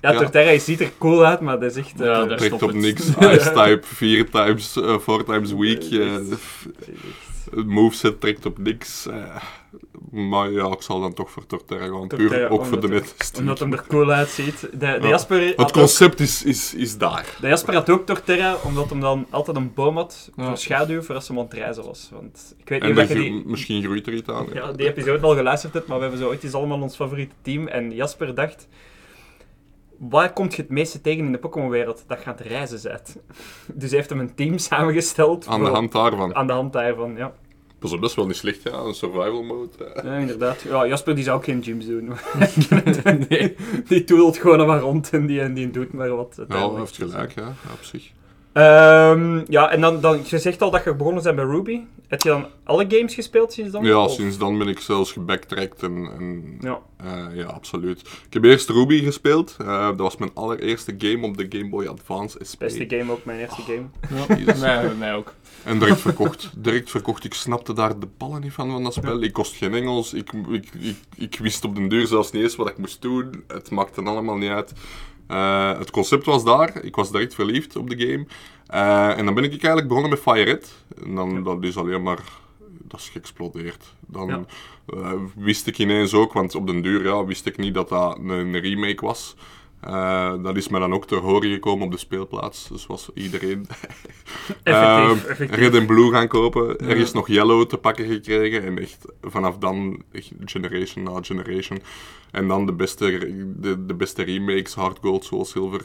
Ja, 0.00 0.12
Ja. 0.12 0.18
Torterra 0.18 0.58
ziet 0.58 0.80
er 0.80 0.90
cool 0.98 1.24
uit, 1.24 1.40
maar 1.40 1.60
dat 1.60 1.70
is 1.70 1.76
echt... 1.76 2.00
eh, 2.00 2.06
Ja, 2.12 2.24
daar 2.24 2.38
Trekt 2.38 2.52
op 2.52 2.60
het. 2.60 2.76
niks. 2.76 3.08
Ice-type, 3.08 3.80
4 3.82 4.30
times, 4.30 4.76
eh, 4.76 4.98
4 4.98 5.24
times 5.24 5.52
eh, 5.52 6.08
Het 7.54 7.66
moveset 7.66 8.20
trekt 8.20 8.46
op 8.46 8.58
niks. 8.58 9.06
Maar 10.14 10.50
ja, 10.50 10.66
ik 10.66 10.82
zal 10.82 11.00
dan 11.00 11.14
toch 11.14 11.30
voor 11.30 11.46
Torterra 11.46 11.86
gaan. 11.86 12.06
Puur 12.08 12.50
ook 12.50 12.64
voor 12.64 12.80
de 12.80 12.88
net. 12.88 13.32
Omdat 13.38 13.58
hem 13.58 13.72
er 13.72 13.84
cool 13.88 14.10
uitziet. 14.10 14.60
De, 14.60 14.76
de, 14.78 14.86
Ja. 14.86 15.08
Jasper 15.08 15.40
Het 15.46 15.58
ook- 15.60 15.72
concept 15.72 16.20
is, 16.20 16.44
is, 16.44 16.74
is 16.74 16.98
daar. 16.98 17.36
de 17.40 17.48
Jasper 17.48 17.74
had 17.74 17.90
ook 17.90 18.06
Torterra, 18.06 18.56
omdat 18.64 18.90
hem 18.90 19.00
dan 19.00 19.26
altijd 19.30 19.56
een 19.56 19.74
boom 19.74 19.96
had 19.96 20.30
Ja. 20.36 20.44
voor 20.46 20.56
schaduw 20.58 21.02
voor 21.02 21.14
als 21.14 21.28
hij 21.28 21.36
aan 21.38 21.44
het 21.44 21.52
reizen 21.52 21.84
was. 21.84 22.08
Want 22.12 22.54
ik 22.58 22.68
weet 22.68 22.82
niet 22.82 22.96
En 22.96 23.02
of 23.02 23.08
je 23.08 23.14
die... 23.14 23.42
misschien 23.46 23.82
groeit 23.82 24.06
er 24.06 24.12
iets 24.14 24.28
aan. 24.28 24.46
Ja, 24.52 24.72
die 24.72 24.86
episode 24.86 25.26
al 25.26 25.34
geluisterd 25.34 25.72
hebt, 25.74 25.86
maar 25.86 25.96
we 25.96 26.02
hebben 26.02 26.20
zo 26.20 26.28
ooit 26.28 26.44
eens 26.44 26.54
allemaal 26.54 26.80
ons 26.80 26.96
favoriete 26.96 27.34
team. 27.42 27.66
En 27.68 27.90
Jasper 27.94 28.34
dacht... 28.34 28.68
Waar 29.98 30.32
komt 30.32 30.54
je 30.54 30.62
het 30.62 30.70
meeste 30.70 31.00
tegen 31.00 31.24
in 31.24 31.32
de 31.32 31.38
Pokémon-wereld? 31.38 32.04
Dat 32.06 32.24
het 32.24 32.40
reizen 32.40 32.80
bent. 32.82 33.16
Dus 33.80 33.88
hij 33.88 33.98
heeft 33.98 34.10
hem 34.10 34.20
een 34.20 34.34
team 34.34 34.58
samengesteld. 34.58 35.46
Aan 35.46 35.64
de 35.64 35.70
hand 35.70 35.92
daarvan. 35.92 36.34
Aan 36.34 36.46
de 36.46 36.52
hand 36.52 36.72
daarvan, 36.72 37.16
ja. 37.16 37.32
Dat 37.90 37.92
is 37.92 37.98
best 37.98 38.14
wel 38.16 38.26
niet 38.26 38.36
slecht, 38.36 38.62
ja. 38.62 38.72
Een 38.72 38.94
survival 38.94 39.42
mode. 39.42 39.84
eh. 39.84 40.04
Ja, 40.04 40.16
inderdaad. 40.16 40.62
Ja, 40.62 40.86
Jasper 40.86 41.14
die 41.14 41.24
zou 41.24 41.36
ook 41.36 41.44
geen 41.44 41.62
gyms 41.62 41.86
doen. 41.86 42.12
nee, 43.28 43.56
die 43.88 44.04
toedelt 44.04 44.36
gewoon 44.38 44.66
maar 44.66 44.80
rond 44.80 45.10
en 45.10 45.26
die, 45.26 45.40
en 45.40 45.54
die 45.54 45.70
doet 45.70 45.92
maar 45.92 46.16
wat. 46.16 46.40
Ja, 46.48 46.70
heeft 46.74 46.96
gelijk, 46.96 47.34
ja, 47.34 47.42
ja, 47.42 47.72
op 47.72 47.82
zich. 47.84 48.12
Ehm, 48.54 49.42
ja, 49.48 49.70
en 49.70 49.80
dan, 49.80 50.00
dan, 50.00 50.20
je 50.24 50.38
zegt 50.38 50.62
al 50.62 50.70
dat 50.70 50.84
je 50.84 50.94
begonnen 50.94 51.22
bent 51.22 51.36
bij 51.36 51.44
Ruby. 51.44 51.80
Heb 52.08 52.22
je 52.22 52.28
dan 52.28 52.46
alle 52.64 52.84
games 52.88 53.14
gespeeld 53.14 53.52
sinds 53.52 53.70
dan? 53.72 53.84
Ja, 53.84 54.04
Of- 54.04 54.12
sinds 54.12 54.38
dan 54.38 54.58
ben 54.58 54.68
ik 54.68 54.78
zelfs 54.80 55.12
gebacktracked 55.12 55.82
en, 55.82 56.08
en 56.18 56.56
Ja. 56.60 56.78
eh, 56.96 57.36
ja, 57.36 57.44
absoluut. 57.44 58.00
Ik 58.00 58.32
heb 58.32 58.44
eerst 58.44 58.68
Ruby 58.68 59.02
gespeeld. 59.02 59.56
Eh, 59.60 59.86
dat 59.86 59.98
was 59.98 60.16
mijn 60.16 60.30
allereerste 60.34 60.94
game 60.98 61.26
op 61.26 61.36
de 61.36 61.46
Game 61.48 61.68
Boy 61.68 61.86
Advance 61.86 62.38
SP. 62.50 62.58
Beste 62.58 62.84
game 62.88 63.12
ook, 63.12 63.24
mijn 63.24 63.38
eerste 63.40 63.62
game. 63.62 64.36
Jezus. 64.38 64.60
Mij, 64.64 64.94
mij 64.98 65.14
ook. 65.14 65.32
En 65.64 65.78
direct 65.78 66.00
verkocht. 66.00 66.50
Direct 66.56 66.90
verkocht. 66.90 67.24
Ik 67.24 67.34
snapte 67.34 67.72
daar 67.72 67.98
de 67.98 68.08
ballen 68.18 68.40
niet 68.40 68.52
van, 68.52 68.70
van 68.70 68.82
dat 68.82 68.94
spel. 68.94 69.22
Ik 69.22 69.32
kost 69.32 69.54
geen 69.56 69.74
Engels. 69.74 70.12
Ik, 70.14 70.32
ik, 70.32 70.68
ik, 70.80 70.96
ik 71.16 71.38
wist 71.38 71.64
op 71.64 71.74
den 71.74 71.88
duur 71.88 72.06
zelfs 72.06 72.30
niet 72.32 72.42
eens 72.42 72.56
wat 72.56 72.68
ik 72.68 72.78
moest 72.78 73.02
doen. 73.02 73.44
Het 73.48 73.70
maakte 73.70 74.02
allemaal 74.02 74.36
niet 74.36 74.50
uit. 74.50 74.72
Eh, 75.26 75.78
het 75.78 75.90
concept 75.90 76.24
was 76.24 76.44
daar. 76.44 76.82
Ik 76.84 76.96
was 76.96 77.10
direct 77.12 77.34
verliefd 77.34 77.76
op 77.76 77.90
de 77.90 77.98
game. 77.98 78.26
Eh, 78.66 79.18
en 79.18 79.24
dan 79.24 79.34
ben 79.34 79.44
ik 79.44 79.50
eigenlijk 79.50 79.88
begonnen 79.88 80.10
met 80.10 80.20
Fire 80.20 80.42
Red. 80.42 80.74
En 81.04 81.14
dan 81.14 81.42
dat 81.42 81.62
is 81.64 81.76
alleen 81.76 82.02
maar... 82.02 82.18
Dat 82.88 83.00
is 83.00 83.08
geëxplodeerd. 83.08 83.94
Dan 84.06 84.28
Ja. 84.28 84.44
eh, 84.86 85.12
wist 85.36 85.66
ik 85.66 85.78
ineens 85.78 86.14
ook, 86.14 86.32
want 86.32 86.54
op 86.54 86.66
den 86.66 86.82
duur 86.82 87.04
ja, 87.04 87.24
wist 87.24 87.46
ik 87.46 87.56
niet 87.56 87.74
dat 87.74 87.88
dat 87.88 88.18
een 88.18 88.60
remake 88.60 89.06
was. 89.06 89.36
Eh, 89.86 90.32
dat 90.42 90.56
is 90.56 90.68
me 90.68 90.78
dan 90.78 90.94
ook 90.94 91.06
te 91.06 91.14
horen 91.14 91.50
gekomen 91.50 91.86
op 91.86 91.92
de 91.92 91.98
speelplaats. 91.98 92.68
Dus 92.68 92.86
was 92.86 93.10
iedereen 93.14 93.66
Effectief, 94.62 95.24
eh, 95.24 95.30
effectief. 95.30 95.58
Red 95.58 95.74
en 95.74 95.86
Blue 95.86 96.10
gaan 96.10 96.28
kopen. 96.28 96.78
Er 96.78 96.96
is 96.96 97.12
nog 97.12 97.28
Yellow 97.28 97.66
te 97.66 97.76
pakken 97.76 98.06
gekregen. 98.06 98.64
En 98.64 98.78
echt 98.78 99.04
vanaf 99.22 99.58
dan, 99.58 100.02
echt 100.12 100.30
generation 100.44 101.04
na 101.04 101.18
generation. 101.22 101.78
En 102.30 102.48
dan 102.48 102.66
de 102.66 102.72
beste, 102.72 103.32
de, 103.56 103.86
de 103.86 103.94
beste 103.94 104.22
remakes, 104.22 104.74
Hard 104.74 104.98
Gold, 105.00 105.24
Soul 105.24 105.44
Silver. 105.44 105.80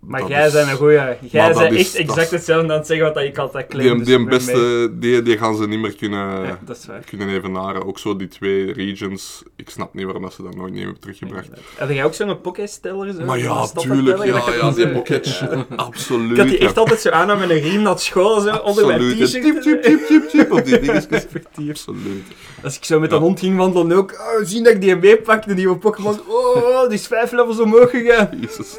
Maar 0.00 0.20
Dat 0.20 0.28
jij 0.28 0.46
is- 0.46 0.52
bent 0.52 0.68
een 0.70 0.76
goeie. 0.76 1.00
Jij 1.30 1.52
bent 1.52 1.74
echt 1.74 1.94
exact 1.94 2.30
hetzelfde 2.30 2.72
aan 2.72 2.78
het 2.78 2.86
zeggen 2.86 3.06
wat 3.06 3.14
dat 3.14 3.24
ik 3.24 3.38
altijd 3.38 3.66
claim. 3.66 3.88
Die, 3.88 3.96
dus 3.98 4.06
die, 4.06 4.18
mee. 4.18 4.28
beste, 4.28 4.90
die, 4.98 5.22
die 5.22 5.38
gaan 5.38 5.56
ze 5.56 5.66
niet 5.68 5.78
meer 5.78 5.94
kunnen, 5.94 6.42
Ja, 6.46 6.58
kunnen 7.06 7.28
evenaren. 7.28 7.86
Ook 7.86 7.98
zo 7.98 8.16
die 8.16 8.28
twee 8.28 8.72
regions. 8.72 9.42
Ik 9.64 9.70
snap 9.70 9.94
niet 9.94 10.04
waarom 10.04 10.22
dat 10.22 10.32
ze 10.32 10.42
dat 10.42 10.54
nooit 10.54 10.72
niet 10.72 10.82
hebben 10.82 11.00
teruggebracht. 11.00 11.48
Heb 11.76 11.90
jij 11.90 12.04
ook 12.04 12.14
zo'n 12.14 12.40
Poké-steller? 12.40 13.12
Zo? 13.12 13.24
Maar 13.24 13.38
ja, 13.38 13.66
tuurlijk. 13.66 14.24
Ja, 14.24 14.42
ja, 14.54 14.70
die 14.70 14.88
pocket. 14.98 15.42
Absoluut. 15.76 16.30
Ik 16.30 16.36
had 16.36 16.48
die 16.48 16.58
echt 16.58 16.78
altijd 16.78 17.00
zo 17.00 17.10
aan 17.10 17.38
met 17.38 17.50
een 17.50 17.60
riem 17.60 17.82
naar 17.82 17.98
school, 17.98 18.40
zo, 18.40 18.56
onder 18.56 18.86
mijn 18.86 19.00
Absoluut. 19.00 19.26
t-shirt. 19.26 19.42
Tip, 19.42 19.62
tip, 19.62 19.82
tip, 19.82 20.06
tip, 20.06 20.28
tip 20.28 20.52
op 20.52 20.64
die 20.64 20.80
dingetjes. 20.84 21.26
Absoluut. 21.68 22.24
Als 22.62 22.76
ik 22.76 22.84
zo 22.84 23.00
met 23.00 23.12
een 23.12 23.20
hond 23.20 23.40
ging 23.40 23.56
wandelen 23.56 23.96
ook, 23.96 24.12
oh, 24.12 24.44
zien 24.46 24.64
dat 24.64 24.72
ik 24.72 24.80
die 24.80 24.96
meepakte, 24.96 25.48
de 25.48 25.54
nieuwe 25.54 25.76
Pokémon. 25.76 26.20
Oh, 26.26 26.82
die 26.88 26.98
is 26.98 27.06
vijf 27.06 27.32
levels 27.32 27.60
omhoog 27.60 27.90
gegaan. 27.90 28.28
Jezus. 28.40 28.78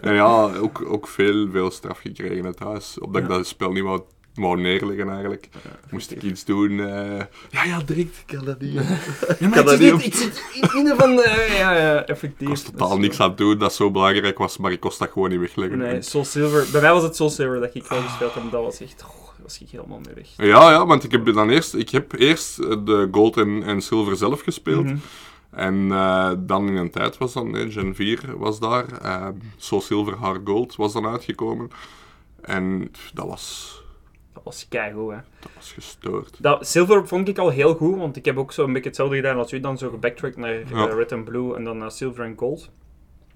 En 0.00 0.14
ja, 0.14 0.50
ook, 0.56 0.84
ook 0.88 1.08
veel, 1.08 1.48
veel 1.52 1.70
straf 1.70 1.98
gekregen 1.98 2.44
in 2.44 2.54
thuis. 2.54 2.98
Omdat 2.98 3.22
ik 3.22 3.28
dat 3.28 3.46
spel 3.46 3.72
niet 3.72 3.82
wou, 3.82 4.00
wou 4.38 4.60
neerleggen 4.60 5.08
eigenlijk. 5.10 5.48
Moest 5.90 6.10
ik 6.10 6.22
iets 6.22 6.44
doen. 6.44 6.70
eh, 6.80 7.24
ja, 7.50 7.64
ja, 7.64 7.80
direct. 7.86 8.16
Ik 8.26 8.36
kan 8.36 8.44
dat 8.44 8.60
niet. 8.60 8.72
Ja, 8.72 8.80
ik 9.28 9.40
maar 9.40 9.50
kan 9.50 9.58
ik 9.60 9.64
dat 9.66 9.68
zit, 9.68 9.80
niet 9.80 9.92
op. 9.92 10.00
ik 10.00 10.14
zit 10.14 10.42
in 10.72 10.86
een 10.86 10.96
van 10.96 11.16
de... 11.16 11.54
Ja, 11.58 11.76
ja, 11.76 12.04
effectief. 12.04 12.40
Ik 12.40 12.48
was 12.48 12.64
Dat 12.64 12.72
totaal 12.76 12.94
is 12.96 13.00
niks 13.02 13.16
zo. 13.16 13.22
aan 13.22 13.28
het 13.28 13.38
doen 13.38 13.58
dat 13.58 13.74
zo 13.74 13.90
belangrijk 13.90 14.38
was, 14.38 14.56
maar 14.58 14.72
ik 14.72 14.80
kost 14.80 14.98
dat 14.98 15.10
gewoon 15.10 15.30
niet 15.30 15.40
wegleggen. 15.40 15.78
Nee, 15.78 16.02
Soul 16.02 16.24
Silver. 16.24 16.66
Bij 16.72 16.80
mij 16.80 16.92
was 16.92 17.02
het 17.02 17.16
Soul 17.16 17.30
Silver 17.30 17.60
dat 17.60 17.74
ik 17.74 17.84
wel 17.86 18.00
gespeeld 18.02 18.34
heb. 18.34 18.50
Dat 18.50 18.62
was 18.62 18.80
echt... 18.80 19.04
Oh, 19.04 19.16
daar 19.26 19.42
was 19.42 19.60
ik 19.60 19.68
helemaal 19.70 20.00
mee 20.04 20.14
weg. 20.14 20.28
Ja, 20.48 20.70
ja, 20.70 20.86
want 20.86 21.04
ik 21.04 21.10
heb 21.12 21.32
dan 21.32 21.50
eerst, 21.50 21.74
ik 21.74 21.90
heb 21.90 22.12
eerst 22.18 22.56
de 22.56 23.08
Gold 23.12 23.36
en, 23.36 23.62
en 23.62 23.82
Silver 23.82 24.16
zelf 24.16 24.40
gespeeld. 24.40 24.84
Mhm. 24.84 24.96
En 25.50 25.92
eh, 25.92 26.30
dan 26.38 26.68
in 26.68 26.76
een 26.76 26.90
tijd 26.90 27.18
was 27.18 27.32
dan, 27.32 27.52
hè, 27.52 27.70
Gen 27.70 27.94
4 27.94 28.20
was 28.38 28.60
daar. 28.60 28.84
eh 29.02 29.26
Soul 29.56 29.80
Silver 29.80 30.14
Hard 30.16 30.40
Gold 30.44 30.76
was 30.76 30.92
dan 30.92 31.06
uitgekomen. 31.06 31.70
En 32.40 32.92
dat 33.14 33.26
was, 33.26 33.74
Dat 33.76 33.77
was 34.48 34.68
keigoed, 34.68 35.10
hè. 35.10 35.16
dat 35.40 35.50
was 35.54 35.72
gestoord. 35.72 36.36
Dat, 36.42 36.66
Silver 36.66 37.08
vond 37.08 37.28
ik 37.28 37.38
al 37.38 37.48
heel 37.50 37.74
goed, 37.74 37.96
want 37.96 38.16
ik 38.16 38.24
heb 38.24 38.38
ook 38.38 38.52
zo 38.52 38.64
een 38.64 38.72
beetje 38.72 38.88
hetzelfde 38.88 39.16
gedaan 39.16 39.36
als 39.36 39.52
u. 39.52 39.60
Dan 39.60 39.78
zo 39.78 39.90
gebacktracked 39.90 40.38
naar 40.38 40.60
eh. 40.60 40.94
Red 40.94 41.12
and 41.12 41.24
Blue 41.24 41.56
en 41.56 41.64
dan 41.64 41.78
naar 41.78 41.90
Silver 41.90 42.24
en 42.24 42.34
Gold. 42.36 42.70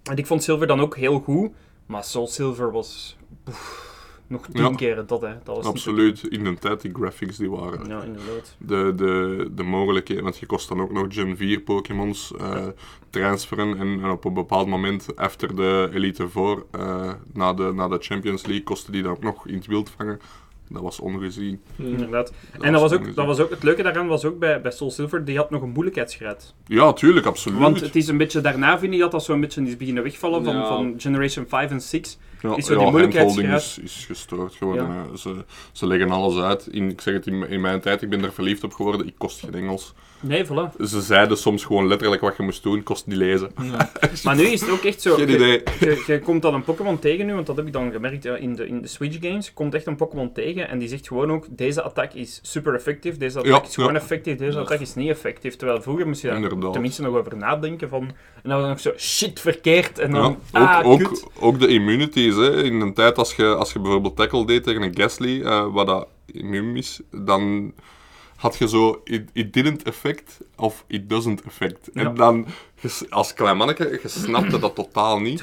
En 0.03 0.17
ik 0.17 0.27
vond 0.27 0.43
Silver 0.43 0.67
dan 0.67 0.81
ook 0.81 0.97
heel 0.97 1.19
goed, 1.21 1.51
maar 1.87 2.05
Soul 2.05 2.27
Silver 2.27 2.73
was 2.73 3.17
nog 4.27 4.47
tien 4.47 4.63
Ja. 4.63 4.75
keer 4.75 5.07
dat, 5.07 5.21
hè. 5.21 5.35
Dat 5.45 5.57
was 5.57 5.57
niet 5.57 5.67
Absoluut. 5.67 6.23
In 6.29 6.45
de 6.45 6.55
tijd, 6.55 6.81
die 6.81 6.95
graphics 6.95 7.37
die 7.37 7.51
waren. 7.51 7.89
Ja, 7.89 8.03
inderdaad. 8.03 8.57
De, 8.59 8.93
de, 8.97 9.49
de 9.55 9.63
mogelijkheden, 9.63 10.23
want 10.23 10.39
je 10.39 10.47
kost 10.47 10.69
dan 10.69 10.81
ook 10.81 10.93
nog 10.93 11.07
Gen 11.09 11.37
4 11.37 11.61
Pokémons 11.61 12.33
eh, 12.39 12.67
transferen. 13.11 13.79
En, 13.79 14.03
en 14.03 14.11
op 14.11 14.25
een 14.25 14.35
bepaald 14.35 14.67
moment, 14.67 15.17
after 15.17 15.57
de 15.57 15.91
Elite 15.93 16.29
4, 16.29 16.65
eh, 16.71 17.13
na, 17.33 17.53
de, 17.55 17.73
na 17.75 17.89
de 17.89 17.99
Champions 18.01 18.43
League, 18.47 18.65
kostte 18.65 18.93
die 18.93 19.03
dan 19.03 19.13
ook 19.13 19.23
nog 19.23 19.47
in 19.47 19.55
het 19.55 19.67
wild 19.67 19.91
vangen. 19.91 20.21
Dat 20.73 20.83
was 20.83 21.01
ongezien. 21.01 21.61
Inderdaad. 21.77 22.33
Dat 22.53 22.63
en 22.63 22.73
dat 22.73 22.81
was, 22.81 22.93
ook, 22.93 23.15
dat 23.15 23.27
was 23.27 23.39
ook, 23.41 23.51
het 23.51 23.63
leuke 23.63 23.83
daaraan 23.83 24.07
was 24.07 24.25
ook 24.25 24.39
bij, 24.39 24.61
bij 24.61 24.71
Soul 24.71 24.91
Silver, 24.91 25.25
die 25.25 25.37
had 25.37 25.51
nog 25.51 25.63
een 25.63 25.71
moeilijkheidsgraad. 25.71 26.55
Ja, 26.67 26.93
tuurlijk, 26.93 27.27
absoluut. 27.27 27.59
Want 27.59 27.81
het 27.81 27.97
is 27.97 28.09
een 28.09 28.17
beetje, 28.17 28.41
daarna 28.41 28.79
vind 28.79 28.93
ik 28.95 29.01
dat 29.01 29.11
dat 29.11 29.25
zo'n 29.25 29.41
beetje 29.41 29.63
is 29.63 29.77
beginnen 29.77 30.03
wegvallen 30.03 30.45
van, 30.45 30.55
Ja. 30.57 30.67
van 30.67 30.95
Generation 30.99 31.47
5 31.49 31.71
en 31.71 31.81
6. 31.81 32.19
Ja, 32.41 32.57
is 32.57 32.67
zo 32.67 32.73
ja, 32.73 32.79
die 32.79 32.89
handholding 32.89 32.93
moeilijkheidsgraad. 32.93 33.61
is, 33.61 33.79
is 33.79 34.05
gestoord 34.05 34.55
gewoon. 34.55 34.77
Ja. 34.77 35.17
Ze, 35.17 35.45
ze 35.73 35.87
leggen 35.87 36.11
alles 36.11 36.43
uit. 36.43 36.67
In, 36.67 36.91
ik 36.91 37.01
zeg 37.01 37.15
het, 37.15 37.27
in, 37.27 37.49
in 37.49 37.61
mijn 37.61 37.81
tijd, 37.81 38.03
ik 38.03 38.11
ben 38.11 38.25
er 38.25 38.33
verliefd 38.33 38.65
op 38.65 38.73
geworden. 38.73 39.07
Ik 39.07 39.15
kost 39.19 39.41
geen 39.41 39.55
Engels. 39.55 39.95
Nee, 40.23 40.45
voilà. 40.45 40.77
Ze 40.85 41.01
zeiden 41.01 41.37
soms 41.37 41.65
gewoon 41.65 41.89
letterlijk 41.89 42.21
wat 42.23 42.37
je 42.37 42.43
moest 42.43 42.63
doen, 42.63 42.83
kost 42.83 43.07
niet 43.07 43.17
lezen. 43.17 43.51
Maar 44.25 44.37
nu 44.37 44.43
is 44.43 44.61
het 44.61 44.71
ook 44.71 44.83
echt 44.83 45.03
zo. 45.03 45.15
Geen 45.15 45.29
je- 45.29 45.35
idee. 45.35 45.63
Je, 45.81 46.05
je 46.07 46.19
komt 46.21 46.43
dan 46.43 46.55
een 46.55 46.63
Pokémon 46.65 46.99
tegen 46.99 47.27
nu, 47.27 47.35
want 47.35 47.47
dat 47.47 47.57
heb 47.57 47.67
ik 47.67 47.73
dan 47.73 47.93
gemerkt 47.93 48.23
ja, 48.23 48.37
in, 48.37 48.55
de, 48.55 48.67
in 48.67 48.83
de 48.83 48.89
Switch 48.89 49.19
games. 49.21 49.47
Je 49.47 49.53
komt 49.53 49.75
echt 49.75 49.87
een 49.87 49.97
Pokémon 49.97 50.33
tegen 50.33 50.69
en 50.69 50.79
die 50.79 50.89
zegt 50.89 51.09
gewoon 51.09 51.33
ook: 51.33 51.47
deze 51.51 51.83
attack 51.83 52.13
is 52.13 52.39
super 52.43 52.75
effectief, 52.75 53.17
deze 53.17 53.39
attack 53.39 53.53
Ja, 53.63 53.69
is 53.69 53.75
gewoon 53.75 53.93
ja. 53.93 53.99
effectief, 53.99 54.37
deze 54.37 54.59
attack 54.59 54.81
is 54.81 54.95
niet 54.95 55.09
effectief. 55.11 55.57
Terwijl 55.57 55.83
vroeger 55.83 56.07
moest 56.07 56.21
je 56.23 56.27
daar 56.29 56.37
Inderdaad. 56.37 56.73
tenminste 56.73 57.03
nog 57.03 57.17
over 57.17 57.37
nadenken 57.37 57.89
van. 57.89 58.03
En 58.43 58.51
dan 58.51 58.61
was 58.61 58.61
het 58.61 58.69
nog 58.71 58.81
zo 58.81 58.93
shit 59.09 59.41
verkeerd 59.41 59.99
en 59.99 60.11
dan. 60.11 60.39
Ja, 60.53 60.79
ah, 60.81 60.87
ook, 60.87 60.99
kut. 60.99 61.09
ook, 61.25 61.33
ook 61.41 61.61
de 61.61 61.67
immunities. 61.67 62.35
Hè. 62.35 62.63
In 62.63 62.81
een 62.81 62.95
tijd 62.95 63.19
als 63.19 63.35
je, 63.37 63.47
als 63.47 63.73
je 63.73 63.79
bijvoorbeeld 63.81 64.17
tackle 64.17 64.47
deed 64.47 64.65
tegen 64.65 64.83
een 64.83 64.97
Gasly, 64.97 65.43
eh, 65.43 65.67
wat 65.73 65.87
dat 65.87 66.07
immuun 66.27 66.77
is, 66.77 67.01
dan 67.11 67.73
had 68.43 68.57
je 68.59 68.69
zo 68.69 69.01
it, 69.05 69.31
it 69.33 69.53
didn't 69.53 69.85
affect 69.85 70.39
of 70.57 70.85
it 70.87 71.09
doesn't 71.09 71.43
affect. 71.47 71.91
Ja. 71.93 72.05
En 72.05 72.15
dan, 72.15 72.47
als 73.09 73.35
klein 73.35 73.57
manneke, 73.57 73.99
je 74.03 74.09
snapte 74.09 74.59
dat 74.59 74.75
totaal 74.75 75.21
niet. 75.21 75.43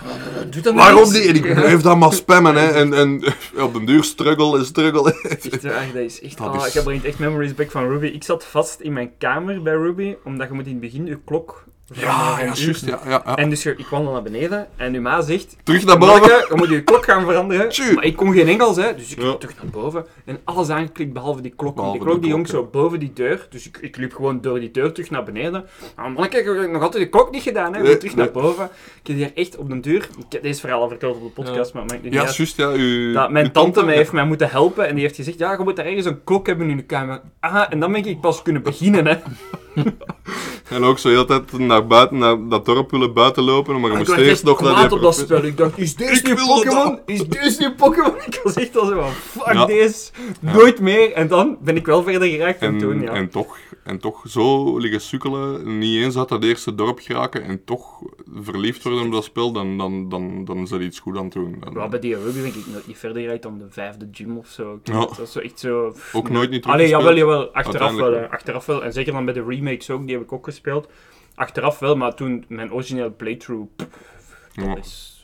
Doe 0.49 0.61
dat 0.61 0.73
Waarom 0.73 1.11
niet. 1.11 1.25
En 1.25 1.35
ik 1.35 1.41
blijf 1.41 1.81
dat 1.81 1.97
maar 1.97 2.13
spammen. 2.13 2.55
Hè. 2.55 2.67
En, 2.67 2.93
en 2.93 3.23
op 3.65 3.73
den 3.73 3.85
duur 3.85 4.03
struggle 4.03 4.57
en 4.57 4.65
struggle. 4.65 5.21
Echt, 5.21 5.63
eh, 5.63 5.93
dat 5.93 5.95
is 5.95 6.21
echt, 6.21 6.37
Dat 6.37 6.47
ah, 6.47 6.65
is- 6.65 6.67
Ik 6.67 6.73
heb 6.73 7.03
echt 7.03 7.19
memories 7.19 7.55
back 7.55 7.71
van 7.71 7.87
Ruby. 7.89 8.05
Ik 8.05 8.23
zat 8.23 8.45
vast 8.45 8.79
in 8.79 8.93
mijn 8.93 9.11
kamer 9.17 9.61
bij 9.61 9.73
Ruby, 9.73 10.15
omdat 10.23 10.47
je 10.47 10.53
moet 10.53 10.65
in 10.65 10.71
het 10.71 10.81
begin 10.81 11.05
je 11.05 11.19
klok 11.25 11.63
Ja, 11.93 12.35
ja, 12.39 12.53
juist. 12.53 12.85
Ja, 12.85 12.99
ja, 13.05 13.09
ja. 13.25 13.35
En 13.35 13.49
dus 13.49 13.65
ik 13.65 13.87
wandel 13.89 14.13
naar 14.13 14.21
beneden 14.21 14.67
en 14.75 14.93
uw 14.93 15.01
ma 15.01 15.21
zegt... 15.21 15.55
Terug 15.63 15.85
naar 15.85 15.97
boven. 15.97 16.19
"Manneke, 16.19 16.45
je 16.49 16.55
moet 16.55 16.69
je 16.69 16.83
klok 16.83 17.05
gaan 17.05 17.25
veranderen. 17.25 17.93
Maar 17.95 18.03
ik 18.03 18.15
kon 18.15 18.33
geen 18.33 18.47
Engels, 18.47 18.75
hè. 18.77 18.95
Dus 18.95 19.15
ik 19.15 19.39
terug 19.39 19.55
naar 19.55 19.71
boven 19.71 20.05
en 20.25 20.39
alles 20.43 20.69
aangeklikt 20.69 21.13
behalve 21.13 21.41
die 21.41 21.53
klok. 21.55 21.75
Behalve 21.75 21.97
die 21.97 22.07
klok 22.07 22.21
die 22.21 22.31
klok, 22.31 22.35
hong 22.45 22.49
zo 22.49 22.69
boven 22.71 22.99
die 22.99 23.13
deur. 23.13 23.47
Dus 23.49 23.67
ik, 23.67 23.77
ik 23.81 23.97
liep 23.97 24.13
gewoon 24.13 24.41
door 24.41 24.59
die 24.59 24.71
deur 24.71 24.91
terug 24.91 25.09
naar 25.09 25.23
beneden. 25.23 25.65
Maar 25.95 26.11
manneke, 26.11 26.37
ik 26.37 26.45
heb 26.45 26.71
nog 26.71 26.81
altijd 26.81 27.03
de 27.03 27.09
klok 27.09 27.31
niet 27.31 27.43
gedaan, 27.43 27.73
hè. 27.75 27.81
Nee, 27.81 27.97
terug 27.97 28.15
naar 28.15 28.31
boven. 28.31 28.69
Ik 29.01 29.07
heb 29.07 29.15
hier 29.15 29.31
echt 29.35 29.57
op 29.57 29.69
de 29.69 29.79
deur... 29.79 30.07
Ik 30.17 30.25
heb 30.29 30.41
deze 30.41 30.59
verhaal 30.59 30.81
al 30.81 30.87
verteld 30.89 31.15
op 31.15 31.23
de 31.23 31.41
podcast, 31.43 31.73
maar 31.73 31.81
het 31.83 31.91
maakt 31.91 32.03
niet 32.03 32.13
Ja, 32.13 32.21
uit. 32.25 32.35
juist. 32.35 32.57
Ja, 32.57 32.73
u, 32.73 33.13
Dat 33.13 33.29
mijn 33.31 33.51
tante 33.51 33.83
mij 33.83 33.95
heeft 33.95 34.11
mij 34.11 34.25
moeten 34.25 34.49
helpen 34.49 34.87
en 34.87 34.93
die 34.93 35.03
heeft 35.03 35.15
gezegd, 35.15 35.39
ja, 35.39 35.51
je 35.51 35.63
moet 35.63 35.75
daar 35.75 35.85
ergens 35.85 36.05
een 36.05 36.23
klok 36.23 36.47
hebben 36.47 36.69
in 36.69 36.77
de 36.77 36.83
kamer. 36.83 37.21
Ah, 37.39 37.65
en 37.69 37.79
dan 37.79 37.91
ben 37.91 38.05
ik 38.05 38.21
pas 38.21 38.41
kunnen 38.41 38.61
beginnen, 38.61 39.05
hè. 39.07 39.15
En 40.69 40.83
ook 40.83 40.99
zo 40.99 41.09
heel 41.09 41.25
de 41.25 41.43
tijd 41.45 41.59
naar 41.59 41.78
buiten, 41.87 42.17
naar 42.17 42.47
dat 42.47 42.65
dorp 42.65 42.91
willen 42.91 43.13
buiten 43.13 43.43
lopen, 43.43 43.79
maar 43.79 43.91
je 43.91 43.97
ik 43.99 44.07
moest 44.07 44.19
eerst 44.19 44.43
nog 44.43 44.61
naar 44.61 44.87
die 44.87 44.97
op 44.97 45.01
dat 45.01 45.15
spel. 45.15 45.43
Ik 45.43 45.57
dacht, 45.57 45.77
is 45.77 45.95
deze 45.95 46.27
nu 46.27 46.35
Pokémon? 46.35 46.99
Is 47.05 47.27
deze 47.27 47.61
nu 47.61 47.71
Pokémon? 47.71 48.15
Ik 48.25 48.39
was 48.43 48.53
echt 48.53 48.77
al 48.77 48.85
zo 48.85 49.01
van, 49.01 49.11
fuck 49.11 49.67
deze, 49.67 50.11
nooit 50.39 50.79
meer. 50.79 51.13
En 51.13 51.27
dan 51.27 51.57
ben 51.61 51.75
ik 51.75 51.85
wel 51.85 52.03
verder 52.03 52.27
geraakt 52.27 52.61
en, 52.61 52.73
En, 52.73 52.79
toen, 52.79 53.01
ja. 53.01 53.11
en, 53.11 53.29
toch, 53.29 53.57
en 53.83 53.99
toch 53.99 54.23
zo 54.27 54.77
liggen 54.77 55.01
sukkelen, 55.01 55.77
niet 55.77 56.03
eens 56.03 56.17
uit 56.17 56.29
dat 56.29 56.43
eerste 56.43 56.75
dorp 56.75 56.99
geraken 56.99 57.43
en 57.43 57.63
toch 57.65 58.01
verliefd 58.41 58.83
worden 58.83 59.05
op 59.05 59.11
dat 59.11 59.23
spel, 59.23 59.51
dan, 59.51 59.77
dan, 59.77 60.09
dan, 60.09 60.45
dan 60.45 60.57
is 60.57 60.71
er 60.71 60.81
iets 60.81 60.99
goed 60.99 61.17
aan 61.17 61.23
het 61.23 61.33
doen. 61.33 61.63
Ja, 61.73 61.87
bij 61.87 61.99
die 61.99 62.15
Ruby 62.15 62.39
ben 62.39 62.45
ik 62.45 62.55
nooit 62.71 62.87
niet 62.87 62.97
verder 62.97 63.21
geraakt 63.21 63.43
dan 63.43 63.57
de 63.57 63.65
vijfde 63.69 64.07
gym 64.11 64.37
of 64.37 64.47
zo. 64.47 64.79
Dat 64.83 65.19
is 65.23 65.31
zo 65.31 65.39
echt 65.39 65.59
zo... 65.59 65.93
Ook 66.13 66.29
nooit 66.29 66.49
niet 66.49 66.65
Allee, 66.65 66.87
jawel, 66.87 67.15
jawel. 67.15 67.53
Achteraf 67.53 67.95
wel. 67.95 68.15
Achteraf 68.15 68.65
wel. 68.65 68.83
En 68.83 68.93
zeker 68.93 69.13
dan 69.13 69.25
bij 69.25 69.33
de 69.33 69.43
remakes 69.47 69.89
ook, 69.89 70.05
die 70.05 70.15
heb 70.15 70.23
ik 70.23 70.31
ook 70.31 70.45
gespeeld. 70.45 70.87
Achteraf 71.39 71.79
wel, 71.79 71.95
maar 71.95 72.13
toen 72.15 72.45
mijn 72.47 72.73
originele 72.73 73.11
playthrough... 73.11 73.67
pff, 73.75 73.87
dat 74.55 74.77
is... 74.77 75.17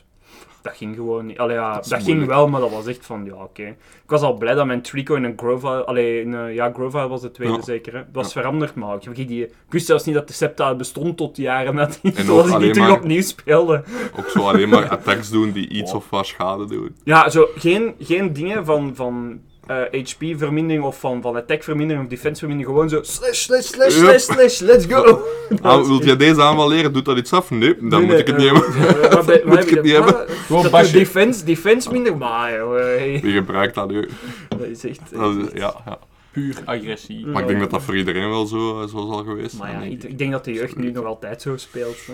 Dat 0.62 0.76
ging 0.76 0.94
gewoon 0.94 1.26
niet. 1.26 1.38
Allee, 1.38 1.56
ja, 1.56 1.80
dat, 1.88 2.02
ging 2.02 2.26
wel, 2.26 2.48
maar 2.48 2.60
dat 2.60 2.70
was 2.70 2.86
echt 2.86 3.06
van, 3.06 3.24
ja, 3.24 3.34
oké. 3.34 3.62
Ik 3.62 3.76
was 4.06 4.20
al 4.22 4.34
blij 4.36 4.54
dat 4.54 4.66
mijn 4.66 4.82
Trico 4.82 5.14
in 5.14 5.24
een 5.24 5.32
Grova... 5.36 5.78
Allee, 5.78 6.20
in, 6.20 6.32
een- 6.32 6.54
ja, 6.54 6.72
Grova 6.72 7.08
was 7.08 7.20
de 7.20 7.30
tweede 7.30 7.62
zeker, 7.62 7.92
hè. 7.92 7.98
Het 7.98 8.08
was 8.12 8.32
veranderd, 8.32 8.74
maar 8.74 8.96
ik, 9.12 9.28
die, 9.28 9.42
ik 9.44 9.52
wist 9.68 9.86
zelfs 9.86 10.04
niet 10.04 10.14
dat 10.14 10.28
de 10.28 10.32
Septa 10.34 10.74
bestond 10.74 11.16
tot 11.16 11.36
jaren 11.36 11.74
nadat 11.74 11.98
ik 12.02 12.16
die 12.16 12.30
alleen 12.54 12.72
terug 12.72 12.96
opnieuw 12.96 13.22
speelde. 13.22 13.84
Ook 14.18 14.28
zo 14.28 14.48
alleen 14.48 14.68
maar 14.68 14.88
attacks 14.96 15.30
doen 15.30 15.52
die 15.52 15.68
iets 15.68 15.92
of 15.92 16.10
wat 16.10 16.26
schade 16.26 16.64
doen. 16.66 16.96
Ja, 17.04 17.28
zo 17.28 17.48
geen, 17.54 17.94
geen 17.98 18.32
dingen 18.32 18.64
van, 18.64 18.94
van 18.94 19.40
eh, 19.66 19.76
HP-vermindering 20.02 20.84
of 20.84 21.00
van, 21.00 21.22
van 21.22 21.36
attack-vermindering 21.36 22.04
of 22.04 22.10
defense-vermindering. 22.10 22.74
Gewoon 22.74 22.88
zo 22.88 23.02
slash, 23.02 23.38
slash, 23.42 23.64
slash, 23.64 23.92
slash, 23.94 24.22
slash, 24.22 24.60
let's 24.60 24.86
go. 24.86 25.22
Ah, 25.62 25.86
wilt 25.86 26.04
jij 26.04 26.16
deze 26.16 26.42
aanval 26.42 26.68
leren? 26.68 26.92
Doet 26.92 27.04
dat 27.04 27.18
iets 27.18 27.32
af? 27.32 27.50
Nee, 27.50 27.76
dan 27.80 27.88
Nee, 27.88 28.00
moet 28.10 28.18
ik 28.18 28.26
het 28.26 28.36
niet 28.36 28.52
nee, 28.52 28.62
hebben. 28.62 29.00
eh, 29.10 29.44
Moet 29.46 29.56
heb 29.56 29.64
ik 29.64 29.74
het 29.74 29.82
niet 29.82 29.92
hebben? 29.92 30.26
Gewoon 30.28 30.70
basje. 30.70 30.92
defense, 30.98 31.44
defense 31.44 31.92
minder, 31.92 32.16
maar 32.16 32.52
joh, 32.54 32.74
hey. 32.74 33.20
Wie 33.22 33.32
gebruikt 33.32 33.74
dat 33.74 33.90
nu? 33.90 34.08
dat 34.48 34.60
is 34.60 34.84
echt... 34.84 35.00
Dat 35.12 35.36
is- 35.36 35.60
ja, 35.60 35.74
ja. 35.86 35.98
Puur 36.32 36.56
agressie. 36.64 37.26
Maar 37.26 37.42
ik 37.42 37.48
denk 37.48 37.60
dat 37.60 37.70
dat 37.70 37.82
voor 37.82 37.96
iedereen 37.96 38.28
wel 38.28 38.46
zo, 38.46 38.86
zo 38.86 39.06
zal 39.06 39.24
geweest 39.24 39.58
Maar 39.58 39.70
ja, 39.72 39.80
ik 39.80 40.18
denk 40.18 40.32
dat 40.32 40.44
de 40.44 40.52
jeugd 40.52 40.76
nu 40.76 40.90
nog 40.90 41.04
altijd 41.04 41.42
zo 41.42 41.56
speelt. 41.56 41.96
Hè. 42.06 42.12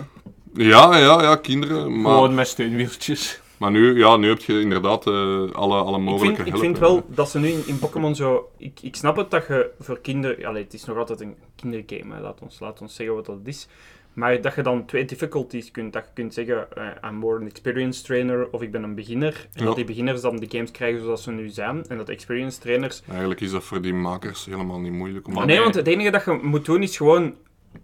Ja, 0.63 0.97
ja, 0.97 1.21
ja, 1.21 1.35
kinderen. 1.35 2.01
Maar, 2.01 2.13
Gewoon 2.13 2.33
met 2.35 2.47
steunwieltjes. 2.47 3.41
Maar 3.63 3.71
nu, 3.71 3.97
ja, 3.97 4.17
nu 4.17 4.27
heb 4.27 4.39
je 4.39 4.59
inderdaad 4.61 5.07
eh, 5.07 5.13
alle, 5.51 5.77
alle 5.77 5.97
Ik 5.97 6.03
mogelijke 6.03 6.43
vind, 6.43 6.55
ik 6.55 6.61
vind 6.61 6.79
wel 6.79 7.05
dat 7.07 7.29
ze 7.29 7.39
nu 7.39 7.47
in, 7.47 7.63
in 7.65 7.79
Pokémon 7.79 8.15
zo... 8.15 8.49
Ik, 8.57 8.79
ik 8.81 8.95
snap 8.95 9.15
het 9.15 9.31
dat 9.31 9.47
je 9.47 9.71
voor 9.79 9.99
kinderen... 9.99 10.45
Allee, 10.45 10.63
het 10.63 10.73
is 10.73 10.85
nog 10.85 10.97
altijd 10.97 11.21
een 11.21 11.35
kindergame, 11.55 12.15
hè. 12.15 12.21
Laat, 12.21 12.41
ons, 12.41 12.59
laat 12.59 12.81
ons 12.81 12.95
zeggen 12.95 13.15
wat 13.15 13.25
dat 13.25 13.37
is. 13.43 13.67
Maar 14.13 14.41
dat 14.41 14.55
je 14.55 14.61
dan 14.61 14.85
twee 14.85 15.05
difficulties 15.05 15.71
kunt. 15.71 15.93
Dat 15.93 16.03
je 16.05 16.11
kunt 16.13 16.33
zeggen, 16.33 16.67
eh, 16.75 17.09
I'm 17.09 17.15
more 17.15 17.39
an 17.39 17.45
experienced 17.45 18.05
trainer 18.05 18.47
of 18.51 18.61
ik 18.61 18.71
ben 18.71 18.83
een 18.83 18.95
beginner. 18.95 19.47
En 19.53 19.59
Ja. 19.59 19.65
dat 19.65 19.75
die 19.75 19.85
beginners 19.85 20.21
dan 20.21 20.37
de 20.37 20.47
games 20.49 20.71
krijgen 20.71 21.01
zoals 21.01 21.23
ze 21.23 21.31
nu 21.31 21.49
zijn. 21.49 21.85
En 21.87 21.97
dat 21.97 22.09
experienced 22.09 22.61
trainers... 22.61 23.01
Eigenlijk 23.09 23.41
is 23.41 23.51
dat 23.51 23.63
voor 23.63 23.81
die 23.81 23.93
makers 23.93 24.45
helemaal 24.45 24.79
niet 24.79 24.93
moeilijk. 24.93 25.27
Om 25.27 25.45
nee, 25.45 25.59
want 25.59 25.75
het 25.75 25.87
enige 25.87 26.11
dat 26.11 26.25
je 26.25 26.39
moet 26.41 26.65
doen 26.65 26.83
is 26.83 26.97
gewoon 26.97 27.33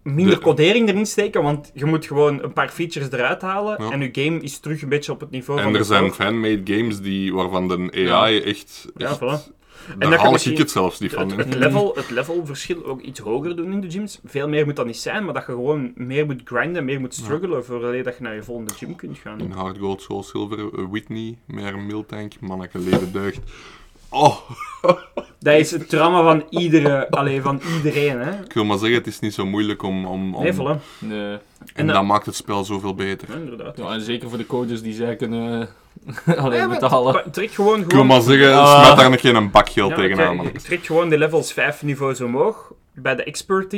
minder 0.02 0.34
De- 0.34 0.40
codering 0.40 0.88
erin 0.88 1.06
steken. 1.06 1.42
Want 1.42 1.70
je 1.74 1.84
moet 1.84 2.06
gewoon 2.06 2.42
een 2.42 2.52
paar 2.52 2.68
features 2.68 3.10
eruit 3.12 3.42
halen. 3.42 3.82
Ja. 3.84 3.90
En 3.90 4.00
je 4.00 4.08
game 4.12 4.40
is 4.40 4.58
terug 4.58 4.82
een 4.82 4.88
beetje 4.88 5.12
op 5.12 5.20
het 5.20 5.30
niveau 5.30 5.60
van 5.60 5.68
En 5.68 5.76
er 5.78 5.84
zijn 5.84 6.00
vorige. 6.00 6.22
fan-made 6.22 6.74
games 6.76 7.00
die, 7.00 7.34
waarvan 7.34 7.68
de 7.68 8.08
AI 8.10 8.40
echt... 8.40 8.88
Ja, 8.96 9.08
echt 9.08 9.18
voilà. 9.18 9.58
Daar 9.98 10.10
je 10.10 10.16
haal 10.16 10.34
ik 10.34 10.58
het 10.58 10.70
zelfs 10.70 11.00
niet 11.00 11.12
van. 11.12 11.30
Het, 11.30 11.38
het, 11.38 11.54
level, 11.64 11.92
het 11.96 12.10
levelverschil 12.10 12.84
ook 12.84 13.00
iets 13.00 13.20
hoger 13.20 13.56
doen 13.56 13.72
in 13.72 13.80
de 13.80 13.90
gyms. 13.90 14.20
Veel 14.24 14.48
meer 14.48 14.64
moet 14.64 14.76
dat 14.76 14.86
niet 14.86 14.96
zijn, 14.96 15.24
maar 15.24 15.34
dat 15.34 15.46
je 15.46 15.52
gewoon 15.52 15.92
meer 15.94 16.26
moet 16.26 16.40
grinden, 16.44 16.84
meer 16.84 17.00
moet 17.00 17.14
struggelen 17.14 17.64
voor 17.64 17.84
alleen 17.84 18.02
dat 18.02 18.16
je 18.16 18.22
naar 18.22 18.34
je 18.34 18.42
volgende 18.42 18.74
gym 18.74 18.96
kunt 18.96 19.18
gaan. 19.18 19.40
In 19.40 19.50
Hard 19.50 19.78
Gold, 19.78 20.02
Soul 20.02 20.22
Silver, 20.22 20.58
eh, 20.58 20.84
Whitney, 20.90 21.38
meer 21.46 21.78
Miltank, 21.78 22.32
manneke 22.40 22.78
leven 22.78 23.12
deugd. 23.12 23.40
Oh, 24.10 24.36
Dat 25.38 25.54
is 25.54 25.70
het 25.70 25.88
trauma 25.88 26.22
van, 26.22 26.44
iedere, 26.50 27.10
allee, 27.10 27.42
van 27.42 27.60
iedereen. 27.76 28.20
Hè? 28.20 28.30
ik 28.44 28.52
wil 28.52 28.64
maar 28.64 28.78
zeggen, 28.78 28.98
het 28.98 29.06
is 29.06 29.18
niet 29.20 29.34
zo 29.34 29.46
moeilijk 29.46 29.82
om... 29.82 30.06
om, 30.06 30.34
om 30.34 30.42
Nee, 30.42 30.52
voilà. 30.54 30.80
Nee. 30.98 31.32
En, 31.32 31.40
En 31.74 31.86
dat 31.86 31.94
dat- 31.94 32.04
maakt 32.04 32.26
het 32.26 32.34
spel 32.34 32.64
zoveel 32.64 32.94
beter. 32.94 33.28
Ja, 33.30 33.34
inderdaad. 33.36 33.76
Ja, 33.76 33.88
en 33.92 34.00
zeker 34.00 34.28
voor 34.28 34.38
de 34.38 34.46
codes 34.46 34.82
die 34.82 34.94
zij 34.94 35.16
kunnen 35.16 35.68
eh, 36.26 36.36
alleen 36.44 36.58
Ja, 36.58 36.68
betalen. 36.68 37.30
Trek 37.32 37.50
gewoon, 37.50 37.74
Ik 37.74 37.80
wil 37.80 37.88
gewoon, 37.90 38.06
maar 38.06 38.20
zeggen, 38.20 38.54
Ah. 38.54 38.84
smet 38.84 38.96
daar 38.98 39.10
nog 39.10 39.20
geen 39.20 39.50
bakgeld 39.50 39.90
ja, 39.90 39.96
tegenaan, 39.96 40.38
trek- 40.38 40.58
trek 40.58 40.84
gewoon 40.86 41.08
de 41.08 41.18
levels 41.18 41.52
5 41.52 41.82
niveaus 41.82 42.20
omhoog. 42.20 42.72
Bij 42.94 43.14
de 43.16 43.24
expert 43.24 43.70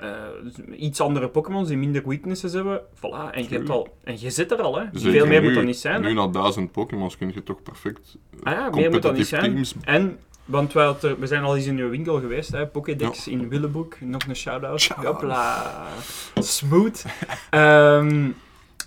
eh, 0.00 0.80
iets 0.80 1.00
andere 1.00 1.28
Pokémons 1.28 1.68
die 1.68 1.76
minder 1.76 2.02
weaknesses 2.08 2.52
hebben. 2.52 2.80
Voilà, 2.96 3.30
en 3.32 3.42
je, 3.42 3.48
hebt 3.48 3.70
al, 3.70 3.96
en 4.04 4.20
je 4.20 4.30
zit 4.30 4.50
er 4.52 4.60
al. 4.60 4.78
Hè. 4.78 4.84
Zeker 4.92 5.10
Veel 5.18 5.26
meer 5.26 5.40
nu, 5.40 5.46
moet 5.46 5.54
dat 5.54 5.64
niet 5.64 5.76
zijn. 5.78 6.02
hè. 6.02 6.08
Nu 6.08 6.14
na 6.14 6.26
duizend 6.28 6.72
Pokémons 6.72 7.16
kun 7.16 7.30
je 7.34 7.42
toch 7.42 7.62
perfect 7.62 8.16
Ah 8.42 8.52
ja, 8.52 8.70
meer 8.70 8.90
moet 8.90 9.02
dat 9.02 9.16
niet 9.16 9.26
zijn. 9.26 9.42
teams... 9.52 9.74
En, 9.84 10.18
want 10.44 10.72
wij 10.72 10.94
er- 11.02 11.18
we 11.18 11.26
zijn 11.26 11.42
al 11.42 11.56
eens 11.56 11.66
in 11.66 11.78
uw 11.78 11.88
winkel 11.90 12.20
geweest, 12.20 12.52
hè, 12.52 12.66
Pokédex 12.66 13.28
in 13.28 13.48
Willebroek. 13.48 14.00
Nog 14.00 14.22
een 14.28 14.36
shout-out. 14.36 14.86
Hopla. 14.86 15.82
Smooth. 16.34 17.04
Ehm, 17.50 18.28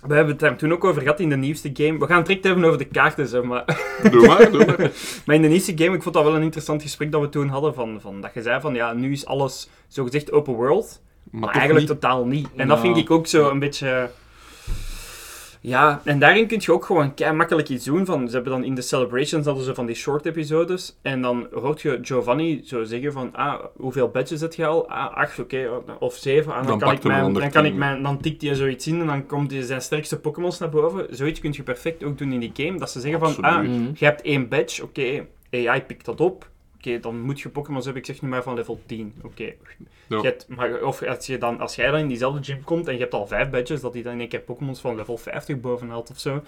we 0.06 0.14
hebben 0.14 0.32
het 0.32 0.38
daar 0.38 0.56
toen 0.56 0.72
ook 0.72 0.84
over 0.84 1.02
gehad 1.02 1.20
in 1.20 1.28
de 1.28 1.36
nieuwste 1.36 1.70
game. 1.72 1.98
We 1.98 2.06
gaan 2.06 2.16
het 2.16 2.26
direct 2.26 2.44
even 2.44 2.64
over 2.64 2.78
de 2.78 2.84
kaarten, 2.84 3.26
zeg 3.28 3.42
maar. 3.42 3.64
Doe 4.10 4.26
maar, 4.26 4.50
doe 4.50 4.64
maar. 4.66 4.90
Maar 5.26 5.36
in 5.36 5.42
de 5.42 5.48
nieuwste 5.48 5.72
game, 5.76 5.96
ik 5.96 6.02
vond 6.02 6.14
dat 6.14 6.24
wel 6.24 6.36
een 6.36 6.42
interessant 6.42 6.82
gesprek 6.82 7.12
dat 7.12 7.20
we 7.20 7.28
toen 7.28 7.48
hadden. 7.48 7.74
Van, 7.74 8.00
van, 8.00 8.20
dat 8.20 8.30
je 8.34 8.42
zei 8.42 8.60
van, 8.60 8.74
ja, 8.74 8.92
nu 8.92 9.12
is 9.12 9.26
alles 9.26 9.68
zogezegd 9.88 10.32
open 10.32 10.54
world. 10.54 11.02
Maar, 11.30 11.50
eigenlijk 11.50 11.78
niet. 11.88 12.00
totaal 12.00 12.24
niet. 12.26 12.48
En 12.56 12.68
dat 12.68 12.76
Ja. 12.76 12.82
vind 12.82 12.96
ik 12.96 13.10
ook 13.10 13.26
zo 13.26 13.50
een 13.50 13.58
beetje... 13.58 14.10
Ja, 15.62 16.00
en 16.04 16.18
daarin 16.18 16.46
kun 16.46 16.60
je 16.60 16.72
ook 16.72 16.84
gewoon 16.84 17.14
kei 17.14 17.32
makkelijk 17.32 17.68
iets 17.68 17.84
doen. 17.84 18.06
Van, 18.06 18.28
ze 18.28 18.34
hebben 18.34 18.52
dan 18.52 18.64
in 18.64 18.74
de 18.74 18.82
celebrations 18.82 19.46
hadden 19.46 19.64
ze 19.64 19.74
van 19.74 19.86
die 19.86 19.94
short 19.94 20.26
episodes. 20.26 20.98
En 21.02 21.22
dan 21.22 21.48
hoort 21.52 21.80
je 21.80 21.98
Giovanni 22.02 22.60
zo 22.64 22.84
zeggen 22.84 23.12
van, 23.12 23.34
ah, 23.34 23.64
hoeveel 23.76 24.08
badges 24.08 24.40
heb 24.40 24.54
je 24.54 24.66
al? 24.66 24.88
Ah, 24.88 25.16
acht, 25.16 25.38
oké, 25.38 25.68
of 25.98 26.14
zeven. 26.14 26.52
Ah, 26.54 26.66
dan, 26.66 26.66
Dan 26.66 26.78
kan 26.78 26.92
ik 26.92 27.02
mijn, 27.02 27.32
dan, 27.32 27.50
kan 27.50 27.64
ik 27.64 27.74
mijn, 27.74 28.02
dan 28.02 28.20
tikt 28.20 28.42
hij 28.42 28.54
zoiets 28.54 28.86
in 28.86 29.00
en 29.00 29.06
dan 29.06 29.26
komt 29.26 29.50
hij 29.50 29.62
zijn 29.62 29.82
sterkste 29.82 30.18
Pokémons 30.20 30.58
naar 30.58 30.70
boven. 30.70 31.06
Zoiets 31.10 31.40
kun 31.40 31.52
je 31.52 31.62
perfect 31.62 32.04
ook 32.04 32.18
doen 32.18 32.32
in 32.32 32.40
die 32.40 32.52
game. 32.54 32.78
Dat 32.78 32.90
ze 32.90 33.00
zeggen 33.00 33.20
van, 33.20 33.44
ah, 33.44 33.64
je 33.94 34.04
hebt 34.04 34.22
één 34.22 34.48
badge, 34.48 34.82
oké, 34.82 35.26
AI 35.50 35.82
pikt 35.82 36.04
dat 36.04 36.20
op. 36.20 36.50
Oké, 36.86 36.98
dan 37.00 37.20
moet 37.20 37.40
je 37.40 37.48
Pokémons 37.48 37.84
hebben, 37.84 38.02
ik 38.02 38.08
zeg 38.08 38.22
nu 38.22 38.28
maar 38.28 38.42
van 38.42 38.54
level 38.54 38.80
10. 38.86 39.14
Oké. 39.22 39.42
Ja. 39.44 39.52
Je 40.08 40.20
hebt- 40.22 40.46
maar 40.48 40.82
Of 40.82 41.02
als, 41.02 41.26
je 41.26 41.38
dan, 41.38 41.60
als 41.60 41.74
jij 41.74 41.90
dan 41.90 42.00
in 42.00 42.08
diezelfde 42.08 42.42
gym 42.42 42.64
komt 42.64 42.86
en 42.86 42.94
je 42.94 43.00
hebt 43.00 43.14
al 43.14 43.26
vijf 43.26 43.50
badges, 43.50 43.80
dat 43.80 43.92
hij 43.94 44.02
dan 44.02 44.12
in 44.12 44.20
één 44.20 44.28
keer 44.28 44.40
Pokémons 44.40 44.80
van 44.80 44.96
level 44.96 45.16
50 45.16 45.60
boven 45.60 45.88
haalt 45.88 46.10
of 46.10 46.18
zo. 46.18 46.42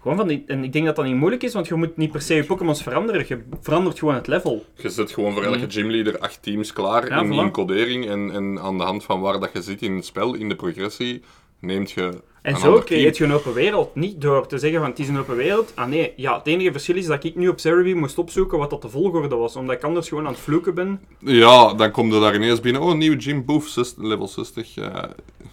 Gewoon 0.00 0.16
van 0.16 0.28
die, 0.28 0.44
en 0.46 0.64
ik 0.64 0.72
denk 0.72 0.84
dat 0.86 0.96
dat 0.96 1.04
niet 1.04 1.14
moeilijk 1.16 1.42
is, 1.42 1.52
want 1.54 1.68
je 1.68 1.74
moet 1.74 1.96
niet 1.96 2.12
per 2.12 2.20
se 2.22 2.34
je 2.34 2.44
Pokémons 2.44 2.82
veranderen. 2.82 3.24
Je 3.28 3.42
verandert 3.60 3.98
gewoon 3.98 4.14
het 4.14 4.26
level. 4.26 4.64
Je 4.76 4.88
zet 4.90 5.12
gewoon 5.12 5.32
voor 5.32 5.42
elke 5.44 5.70
gymleader 5.70 6.18
acht 6.18 6.42
teams 6.42 6.72
klaar 6.72 7.08
Ja, 7.08 7.20
in, 7.22 7.32
in 7.32 7.50
codering. 7.50 8.08
En, 8.08 8.30
en 8.30 8.58
aan 8.60 8.78
de 8.78 8.84
hand 8.84 9.04
van 9.04 9.20
waar 9.20 9.40
dat 9.40 9.50
je 9.52 9.62
zit 9.62 9.82
in 9.82 9.94
het 9.96 10.04
spel, 10.04 10.34
in 10.34 10.48
de 10.48 10.56
progressie, 10.56 11.22
neemt 11.58 11.90
je 11.90 12.20
En 12.44 12.56
zo 12.56 12.78
creëert 12.80 13.16
je 13.16 13.24
een 13.24 13.32
open 13.32 13.52
wereld. 13.52 13.94
Niet 13.94 14.20
door 14.20 14.46
te 14.46 14.58
zeggen 14.58 14.80
van 14.80 14.88
het 14.88 14.98
is 14.98 15.08
een 15.08 15.18
open 15.18 15.36
wereld. 15.36 15.72
Ah 15.74 15.86
nee, 15.88 16.12
ja, 16.16 16.36
het 16.38 16.46
enige 16.46 16.72
verschil 16.72 16.96
is 16.96 17.06
dat 17.06 17.24
ik 17.24 17.34
nu 17.36 17.48
op 17.48 17.60
Cerebi 17.60 17.94
moest 17.94 18.18
opzoeken 18.18 18.58
wat 18.58 18.70
dat 18.70 18.82
de 18.82 18.88
volgorde 18.88 19.36
was. 19.36 19.56
Omdat 19.56 19.76
ik 19.76 19.82
anders 19.84 20.08
gewoon 20.08 20.26
aan 20.26 20.32
het 20.32 20.40
vloeken 20.40 20.74
ben. 20.74 21.00
Ja, 21.18 21.74
dan 21.74 21.90
kom 21.90 22.12
je 22.12 22.20
daar 22.20 22.34
ineens 22.34 22.60
binnen. 22.60 22.82
Oh, 22.82 22.94
nieuwe 22.94 23.20
gym, 23.20 23.44
boef, 23.44 23.74
level 23.98 24.28
60. 24.28 24.76
eh, 24.76 25.02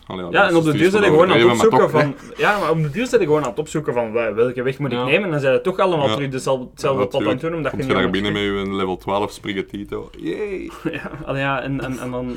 allee, 0.07 0.25
Ja, 0.31 0.47
en 0.47 0.55
op 0.55 0.63
de 0.63 0.71
60 0.71 0.73
duur 0.81 0.89
zijn 0.91 1.03
gewoon 1.03 1.31
aan 1.31 1.39
het 1.39 1.47
opzoeken 1.51 1.79
toch, 1.79 1.89
van... 1.91 2.15
Ja, 2.37 2.59
maar 2.59 2.69
op 2.71 2.81
de 2.81 2.89
duur 2.89 3.07
zijn 3.07 3.21
je 3.21 3.27
gewoon 3.27 3.43
aan 3.43 3.49
het 3.49 3.59
opzoeken 3.59 3.93
van 3.93 4.11
wel- 4.11 4.33
welke 4.33 4.61
weg 4.63 4.77
moet 4.79 4.91
ik 4.91 4.97
Ja. 4.97 5.03
nemen. 5.05 5.23
En 5.23 5.31
dan 5.31 5.39
zijn 5.39 5.53
het 5.53 5.63
toch 5.63 5.79
allemaal 5.79 6.07
Ja. 6.07 6.13
terug 6.13 6.29
dezelfde, 6.29 6.67
hetzelfde 6.71 7.07
pad 7.07 7.21
aan 7.21 7.27
het 7.27 7.39
doen. 7.41 7.55
Omdat 7.55 7.71
Komt 7.71 7.83
je 7.83 7.89
je 7.89 7.95
daar 7.95 8.09
binnen 8.09 8.33
met 8.33 8.41
je 8.41 8.75
level 8.75 8.97
12 8.97 9.31
Sprigatito. 9.31 10.09
Yay! 10.17 10.69
Ja, 10.91 11.11
allee, 11.25 11.41
ja 11.41 11.61
en, 11.61 11.81
en, 11.81 11.99
en 11.99 12.11
dan 12.11 12.35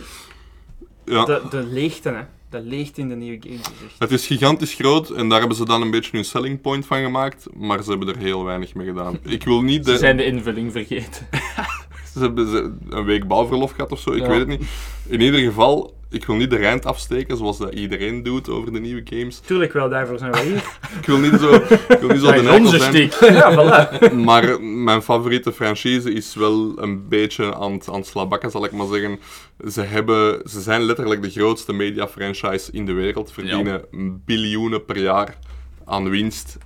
Ja. 1.04 1.24
de, 1.24 1.40
de 1.50 1.62
leegte, 1.62 2.08
hè. 2.08 2.20
De 2.54 2.62
leegte 2.62 3.00
in 3.00 3.08
de 3.08 3.14
nieuwe 3.16 3.38
games 3.40 3.60
is 3.60 3.66
echt... 3.84 3.94
Het 3.98 4.10
is 4.10 4.26
gigantisch 4.26 4.74
groot 4.74 5.10
en 5.10 5.28
daar 5.28 5.38
hebben 5.38 5.56
ze 5.56 5.64
dan 5.64 5.82
een 5.82 5.90
beetje 5.90 6.10
hun 6.12 6.24
selling 6.24 6.60
point 6.60 6.86
van 6.86 7.02
gemaakt, 7.02 7.46
maar 7.56 7.82
ze 7.82 7.90
hebben 7.90 8.08
er 8.08 8.16
heel 8.16 8.44
weinig 8.44 8.74
mee 8.74 8.86
gedaan. 8.86 9.18
Ik 9.24 9.44
wil 9.44 9.62
niet 9.62 9.84
Ze 9.84 9.92
de... 9.92 9.98
zijn 9.98 10.16
de 10.16 10.24
invulling 10.24 10.72
vergeten. 10.72 11.26
Ze 12.12 12.20
hebben 12.20 12.48
ze 12.48 12.72
een 12.88 13.04
week 13.04 13.28
bouwverlof 13.28 13.70
gehad 13.72 13.92
of 13.92 14.00
zo, 14.00 14.12
ik 14.12 14.20
Ja. 14.22 14.28
weet 14.28 14.38
het 14.38 14.48
niet. 14.48 14.62
In 15.08 15.20
ieder 15.20 15.40
geval, 15.40 15.93
ik 16.14 16.24
wil 16.24 16.36
niet 16.36 16.50
de 16.50 16.56
rijnd 16.56 16.86
afsteken 16.86 17.36
zoals 17.36 17.58
dat 17.58 17.74
iedereen 17.74 18.22
doet 18.22 18.48
over 18.48 18.72
de 18.72 18.80
nieuwe 18.80 19.02
games. 19.04 19.38
Tuurlijk 19.38 19.72
wel, 19.72 19.88
daarvoor 19.88 20.18
zijn 20.18 20.32
we 20.32 20.40
hier. 20.40 20.64
Ik 21.00 21.06
wil 21.06 21.18
niet 21.18 21.40
zo, 21.40 21.54
ik 21.54 21.98
wil 22.00 22.08
niet 22.08 22.20
zo 22.20 22.32
de 22.32 22.52
onze 22.60 22.78
zijn. 22.78 22.94
stiek. 22.94 23.12
ja, 23.40 23.52
voilà. 23.52 24.14
Maar 24.14 24.62
mijn 24.62 25.02
favoriete 25.02 25.52
franchise 25.52 26.12
is 26.12 26.34
wel 26.34 26.72
een 26.76 27.08
beetje 27.08 27.54
aan 27.54 27.72
het, 27.72 27.88
aan 27.88 27.94
het 27.94 28.06
slabakken, 28.06 28.50
zal 28.50 28.64
ik 28.64 28.72
maar 28.72 28.86
zeggen. 28.86 29.18
Ze, 29.70 29.80
hebben, 29.80 30.40
ze 30.50 30.60
zijn 30.60 30.82
letterlijk 30.82 31.22
de 31.22 31.30
grootste 31.30 31.72
media 31.72 32.08
franchise 32.08 32.72
in 32.72 32.86
de 32.86 32.92
wereld. 32.92 33.32
Verdienen 33.32 33.84
biljoenen 34.24 34.84
per 34.84 34.98
jaar 34.98 35.38
aan 35.84 36.10
winst. 36.10 36.58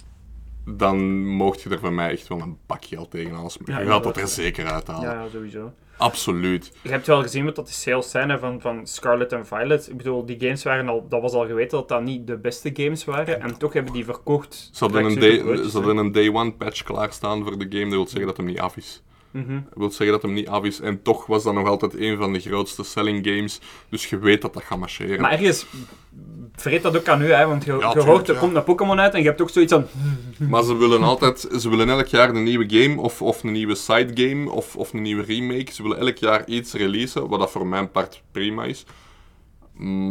Dan 0.77 1.27
mocht 1.27 1.63
je 1.63 1.71
er 1.71 1.79
van 1.79 1.95
mij 1.95 2.11
echt 2.11 2.29
wel 2.29 2.41
een 2.41 2.59
bak 2.67 2.85
geld 2.85 3.11
tegenaan 3.11 3.51
smeren. 3.51 3.75
Ja, 3.75 3.81
je 3.81 3.87
gaat 3.87 4.03
dat 4.03 4.17
er 4.17 4.29
zeker 4.29 4.67
uithalen. 4.67 5.11
Ja, 5.11 5.23
ja, 5.23 5.29
sowieso. 5.29 5.73
Absoluut. 5.97 6.73
Je 6.83 6.89
hebt 6.89 7.07
wel 7.07 7.23
gezien 7.23 7.45
wat 7.45 7.57
dat 7.57 7.67
die 7.67 7.75
sales 7.75 8.11
zijn 8.11 8.39
van, 8.39 8.61
van 8.61 8.87
Scarlet 8.87 9.33
en 9.33 9.47
Violet. 9.47 9.89
Ik 9.89 9.97
bedoel, 9.97 10.27
die 10.27 10.41
games 10.41 10.63
waren 10.63 10.89
al... 10.89 11.07
Dat 11.09 11.23
was 11.23 11.33
al 11.33 11.47
geweten 11.47 11.79
dat 11.79 11.89
dat 11.89 12.03
niet 12.03 12.27
de 12.27 12.37
beste 12.37 12.71
games 12.75 13.05
waren. 13.05 13.41
En 13.41 13.59
toch 13.59 13.73
hebben 13.73 13.93
die 13.93 14.05
verkocht. 14.05 14.71
Ze 14.73 14.85
hadden, 14.85 15.05
een 15.05 15.19
day, 15.19 15.39
ze 15.69 15.71
hadden 15.73 15.97
een 15.97 16.13
day 16.13 16.29
one 16.33 16.53
patch 16.53 16.83
klaarstaan 16.83 17.43
voor 17.43 17.59
de 17.59 17.67
game. 17.69 17.85
Dat 17.85 17.93
wil 17.93 18.07
zeggen 18.07 18.27
dat 18.27 18.37
hem 18.37 18.47
niet 18.47 18.61
af 18.61 18.77
is. 18.77 19.03
Dat 19.33 19.75
wil 19.75 19.91
zeggen 19.91 20.11
dat 20.11 20.23
hem 20.23 20.33
niet 20.33 20.49
af 20.49 20.65
is. 20.65 20.81
En 20.81 21.03
toch 21.03 21.27
was 21.27 21.43
dat 21.43 21.55
nog 21.55 21.69
altijd 21.69 21.99
een 21.99 22.17
van 22.17 22.33
de 22.33 22.41
grootste 22.41 22.85
selling 22.85 23.27
games. 23.27 23.61
Dus 23.89 24.07
je 24.07 24.19
weet 24.19 24.43
dat 24.43 24.55
dat 24.55 24.63
gaat 24.63 24.79
marcheren. 24.79 25.21
Maar 25.21 25.33
ergens 25.33 25.67
vreet 26.61 26.83
dat 26.83 26.97
ook 26.97 27.09
aan 27.09 27.23
u, 27.23 27.33
hè, 27.33 27.47
want 27.47 27.65
je, 27.65 27.73
je 27.73 27.79
tuurlijk, 27.79 28.07
hoort, 28.07 28.29
er 28.29 28.35
ja. 28.35 28.41
komt 28.41 28.57
een 28.57 28.65
Pokémon 28.65 29.01
uit 29.01 29.15
en 29.15 29.21
je 29.21 29.27
hebt 29.27 29.41
ook 29.41 29.51
zoiets 29.51 29.73
van... 29.73 29.87
Maar 30.49 30.63
ze 30.63 30.77
willen 30.77 31.03
altijd, 31.03 31.49
ze 31.59 31.69
willen 31.71 31.89
elk 31.89 32.07
jaar 32.07 32.29
een 32.29 32.43
nieuwe 32.43 32.67
game 32.69 33.01
of, 33.01 33.23
of 33.23 33.43
een 33.43 33.53
nieuwe 33.53 33.75
side 33.75 34.29
game 34.29 34.51
of, 34.51 34.77
of 34.77 34.93
een 34.93 35.03
nieuwe 35.03 35.23
remake. 35.23 35.73
Ze 35.73 35.83
willen 35.83 35.99
elk 35.99 36.17
jaar 36.17 36.47
iets 36.47 36.73
releasen, 36.73 37.29
wat 37.29 37.39
dat 37.39 37.51
voor 37.51 37.67
mijn 37.67 37.91
part 37.91 38.23
prima 38.33 38.65
is. 38.65 38.85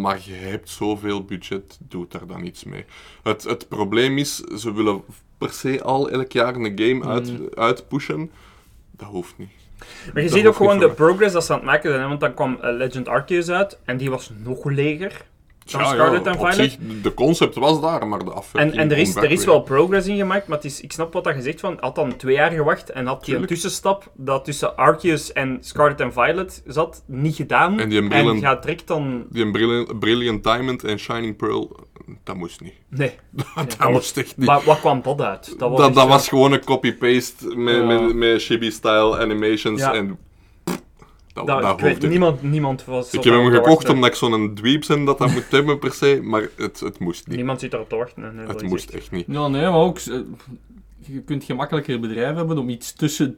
Maar 0.02 0.20
je 0.24 0.34
hebt 0.34 0.70
zoveel 0.70 1.26
budget, 1.26 1.78
doet 1.82 2.12
daar 2.12 2.28
dan 2.28 2.46
iets 2.46 2.64
mee. 2.64 2.86
Het, 3.24 3.44
het 3.44 3.68
probleem 3.68 4.18
is, 4.18 4.36
ze 4.36 4.74
willen 4.74 5.04
per 5.38 5.52
se 5.52 5.84
al 5.84 6.10
elk 6.10 6.32
jaar 6.32 6.56
een 6.56 6.80
game 6.80 7.06
uit, 7.06 7.56
uitpushen. 7.56 8.32
Dat 8.98 9.08
hoeft 9.08 9.34
niet. 9.38 9.50
Maar 10.14 10.24
je 10.24 10.30
Dat 10.30 10.38
ziet 10.38 10.48
ook 10.48 10.56
gewoon 10.56 10.80
de 10.80 10.90
progress 10.90 11.34
dat 11.34 11.46
ze 11.46 11.52
aan 11.52 11.58
het 11.58 11.68
maken 11.68 11.90
zijn, 11.90 12.02
hè, 12.02 12.08
want 12.08 12.20
dan 12.20 12.34
kwam 12.34 12.58
eh, 12.62 12.76
Legend 12.76 13.08
Arceus 13.08 13.50
uit 13.50 13.80
en 13.86 13.98
die 13.98 14.10
was 14.10 14.32
nog 14.44 14.66
leger 14.66 15.26
dan 15.72 15.82
Ja, 15.82 15.88
Scarlet 15.88 16.26
ja, 16.26 16.32
en 16.32 16.38
Violet. 16.38 16.56
zich, 16.56 16.78
de 17.02 17.14
concept 17.14 17.56
was 17.56 17.82
daar, 17.82 18.08
maar 18.08 18.20
de 18.20 18.26
En, 18.26 18.34
afwerking 18.34 18.76
en 18.76 18.92
er, 18.92 18.98
is, 18.98 19.16
er 19.16 19.32
is 19.32 19.46
wel 19.46 19.62
progress 19.62 20.08
in 20.08 20.18
gemaakt, 20.18 20.48
maar 20.48 20.58
het 20.58 20.66
is, 20.66 20.82
ik 20.82 20.92
snap 20.92 21.14
wat 21.14 21.24
dat 21.24 21.36
je 21.36 21.42
zegt 21.42 21.60
van, 21.60 21.78
had 21.80 21.96
dan 21.96 22.16
twee 22.16 22.36
jaar 22.36 22.52
gewacht 22.52 22.90
en 22.90 23.06
had 23.06 23.26
die 23.26 23.36
een 23.36 23.46
tussenstap 23.46 24.12
dat 24.16 24.46
tussen 24.46 24.78
Arceus 24.78 25.34
en 25.34 25.58
Scarlet 25.62 26.00
en 26.00 26.14
Violet 26.14 26.64
zat, 26.68 27.04
niet 27.06 27.36
gedaan. 27.36 27.80
En 27.80 27.90
die 27.90 28.08
brillen- 28.08 28.36
en 28.36 28.42
gaat 28.42 28.62
direct 28.62 28.88
dan... 28.88 29.26
Die 29.30 29.44
een 29.44 29.52
Brilliant, 29.52 30.00
Brilliant 30.00 30.44
Diamond 30.44 30.84
en 30.84 31.00
Shining 31.00 31.36
Pearl, 31.36 31.87
dat 32.24 32.36
moest 32.36 32.62
niet. 32.62 32.74
Nee. 32.90 33.12
dat 33.78 33.90
moest 33.92 34.18
echt 34.18 34.38
niet. 34.38 34.48
Waar, 34.48 34.62
waar 34.66 34.80
kwam 34.80 35.02
dat 35.04 35.22
uit? 35.22 35.56
Dat 35.60 35.70
was, 35.70 35.80
Dat, 35.80 35.94
dat 35.94 36.08
was 36.08 36.28
gewoon 36.28 36.52
een 36.52 36.64
copy-paste 36.64 37.56
met, 37.56 37.76
Ja. 37.76 37.84
met, 37.84 38.14
met 38.16 38.44
chibi-style 38.44 39.18
animations 39.20 39.82
Ja. 39.82 39.94
en... 39.94 40.18
pff, 40.64 40.82
Dat, 41.34 41.48
dat, 41.48 41.62
dat 41.62 41.74
ik 41.74 41.80
weet, 41.80 41.92
hoefde. 41.92 42.08
niemand, 42.08 42.42
niemand 42.44 42.86
was... 42.86 43.12
Ik 43.14 43.24
heb 43.24 43.34
hem 43.34 43.52
gekocht 43.52 43.90
omdat 43.90 44.10
ik 44.10 44.16
zo'n 44.16 44.54
dweep 44.56 44.84
ben 44.88 45.06
dat 45.06 45.18
dat 45.18 45.32
moet 45.32 45.46
hebben 45.50 45.80
per 45.80 45.92
se, 45.94 46.20
maar 46.24 46.50
het, 46.58 46.80
het 46.80 47.00
moest 47.00 47.28
niet. 47.28 47.36
Niemand 47.38 47.60
zit 47.60 47.74
erop 47.74 47.90
te 47.90 47.96
wachten. 47.96 48.36
nee, 48.36 48.46
dat 48.46 48.62
Het 48.62 48.70
moest 48.70 48.90
echt- 48.90 49.12
niet. 49.12 49.26
Ja, 49.28 49.48
nee, 49.48 49.62
maar 49.62 49.74
ook... 49.74 49.98
eh, 50.00 50.16
Je 51.00 51.22
kunt 51.22 51.44
gemakkelijker 51.44 52.00
bedrijf 52.00 52.36
hebben 52.36 52.58
om 52.58 52.70
iets 52.70 52.94
tussen 52.94 53.36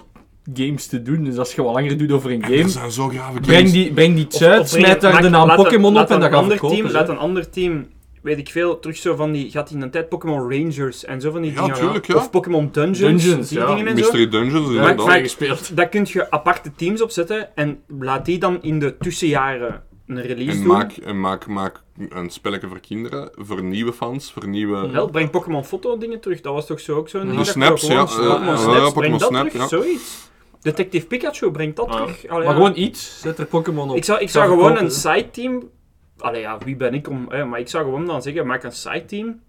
games 0.53 0.85
te 0.87 1.01
doen. 1.01 1.23
Dus 1.23 1.37
als 1.37 1.53
je 1.55 1.63
wat 1.63 1.73
langer 1.73 1.97
doet 1.97 2.11
over 2.11 2.31
een 2.31 2.43
game... 2.43 2.69
Zijn 2.69 2.91
zo 2.91 3.07
gave 3.07 3.39
Breng 3.39 3.71
die, 3.71 3.93
breng 3.93 4.15
die 4.15 4.25
iets 4.25 4.35
Of- 4.35 4.41
uit, 4.41 4.59
of 4.61 4.69
breng- 4.69 4.85
smijt 4.85 5.01
daar 5.01 5.21
de 5.21 5.29
naam 5.29 5.55
Pokémon 5.55 5.97
op 5.99 6.09
en 6.09 6.19
dat 6.19 6.31
gaat 6.31 6.45
verkopen. 6.45 6.77
team. 6.77 6.91
Laat 6.91 7.09
een 7.09 7.17
ander 7.17 7.49
team, 7.49 7.87
weet 8.21 8.37
ik 8.37 8.49
veel, 8.49 8.79
terug 8.79 8.97
zo 8.97 9.15
van 9.15 9.31
die... 9.31 9.51
Gaat 9.51 9.69
in 9.69 9.81
een 9.81 9.91
tijd 9.91 10.09
Pokémon 10.09 10.51
Rangers 10.51 11.05
en 11.05 11.21
zo 11.21 11.31
van 11.31 11.41
die 11.41 11.51
Ja, 11.53 11.61
dingen. 11.61 11.75
tuurlijk, 11.75 12.07
ja. 12.07 12.15
Of 12.15 12.29
Pokémon 12.29 12.69
Dungeons, 12.71 13.23
Dungeons, 13.23 13.49
die 13.49 13.59
ja. 13.59 13.65
dingen 13.65 13.85
en 13.87 13.89
zo. 13.97 13.99
Mystery 14.01 14.27
Dungeons, 14.29 14.65
Maar- 14.67 14.75
inderdaad. 14.75 15.05
maar- 15.05 15.19
gespeeld. 15.19 15.75
Daar 15.75 15.89
kun 15.89 16.05
je 16.09 16.31
aparte 16.31 16.71
teams 16.75 17.01
op 17.01 17.11
zetten 17.11 17.55
en 17.55 17.79
laat 17.99 18.25
die 18.25 18.37
dan 18.39 18.61
in 18.61 18.79
de 18.79 18.97
tussenjaren 18.97 19.83
een 20.07 20.21
release 20.21 20.51
En 20.57 20.63
doen. 20.63 20.67
maak, 20.67 20.91
en 20.91 21.19
maak, 21.19 21.47
maak 21.47 21.81
een 22.09 22.29
spelletje 22.29 22.67
voor 22.67 22.79
kinderen, 22.79 23.29
voor 23.35 23.63
nieuwe 23.63 23.93
fans, 23.93 24.31
voor 24.31 24.47
nieuwe... 24.47 24.89
Wel, 24.89 25.09
breng 25.09 25.29
Pokémon 25.29 25.65
foto 25.65 25.97
dingen 25.97 26.19
terug. 26.19 26.41
Dat 26.41 26.53
was 26.53 26.65
toch 26.65 26.79
zo 26.79 26.95
ook 26.97 27.09
zo'n 27.09 27.19
ding? 27.21 27.31
De 27.31 27.37
dat 27.37 27.47
snaps, 27.47 27.87
ja, 27.87 28.03
Pokémon 28.05 28.45
ja, 28.45 28.55
Snaps, 28.57 28.63
ja, 28.63 28.79
breng 28.79 28.93
Pokémon 28.93 29.19
dat 29.19 29.27
Snap, 29.27 29.47
terug, 29.49 29.61
ja. 29.61 29.67
zoiets. 29.67 30.27
Detective 30.61 31.05
Pikachu, 31.07 31.51
breng 31.51 31.75
dat 31.75 31.85
Ja. 31.89 31.93
terug. 31.95 32.27
Allee, 32.27 32.45
Maar 32.45 32.55
ja. 32.55 32.61
gewoon 32.61 32.77
iets, 32.77 33.19
zet 33.21 33.37
er 33.37 33.45
Pokémon 33.45 33.89
op. 33.89 33.95
Ik 33.95 34.03
zou, 34.03 34.19
ik 34.19 34.29
zou 34.29 34.47
gewoon 34.49 34.77
een 34.77 34.91
side-team... 34.91 35.69
Allee, 36.21 36.41
ja, 36.41 36.57
wie 36.57 36.75
ben 36.75 36.93
ik 36.93 37.09
om... 37.09 37.25
hè, 37.29 37.45
maar 37.45 37.59
ik 37.59 37.67
zou 37.67 37.83
gewoon 37.83 38.05
dan 38.05 38.21
zeggen, 38.21 38.47
maak 38.47 38.63
een 38.63 38.71
side-team. 38.71 39.39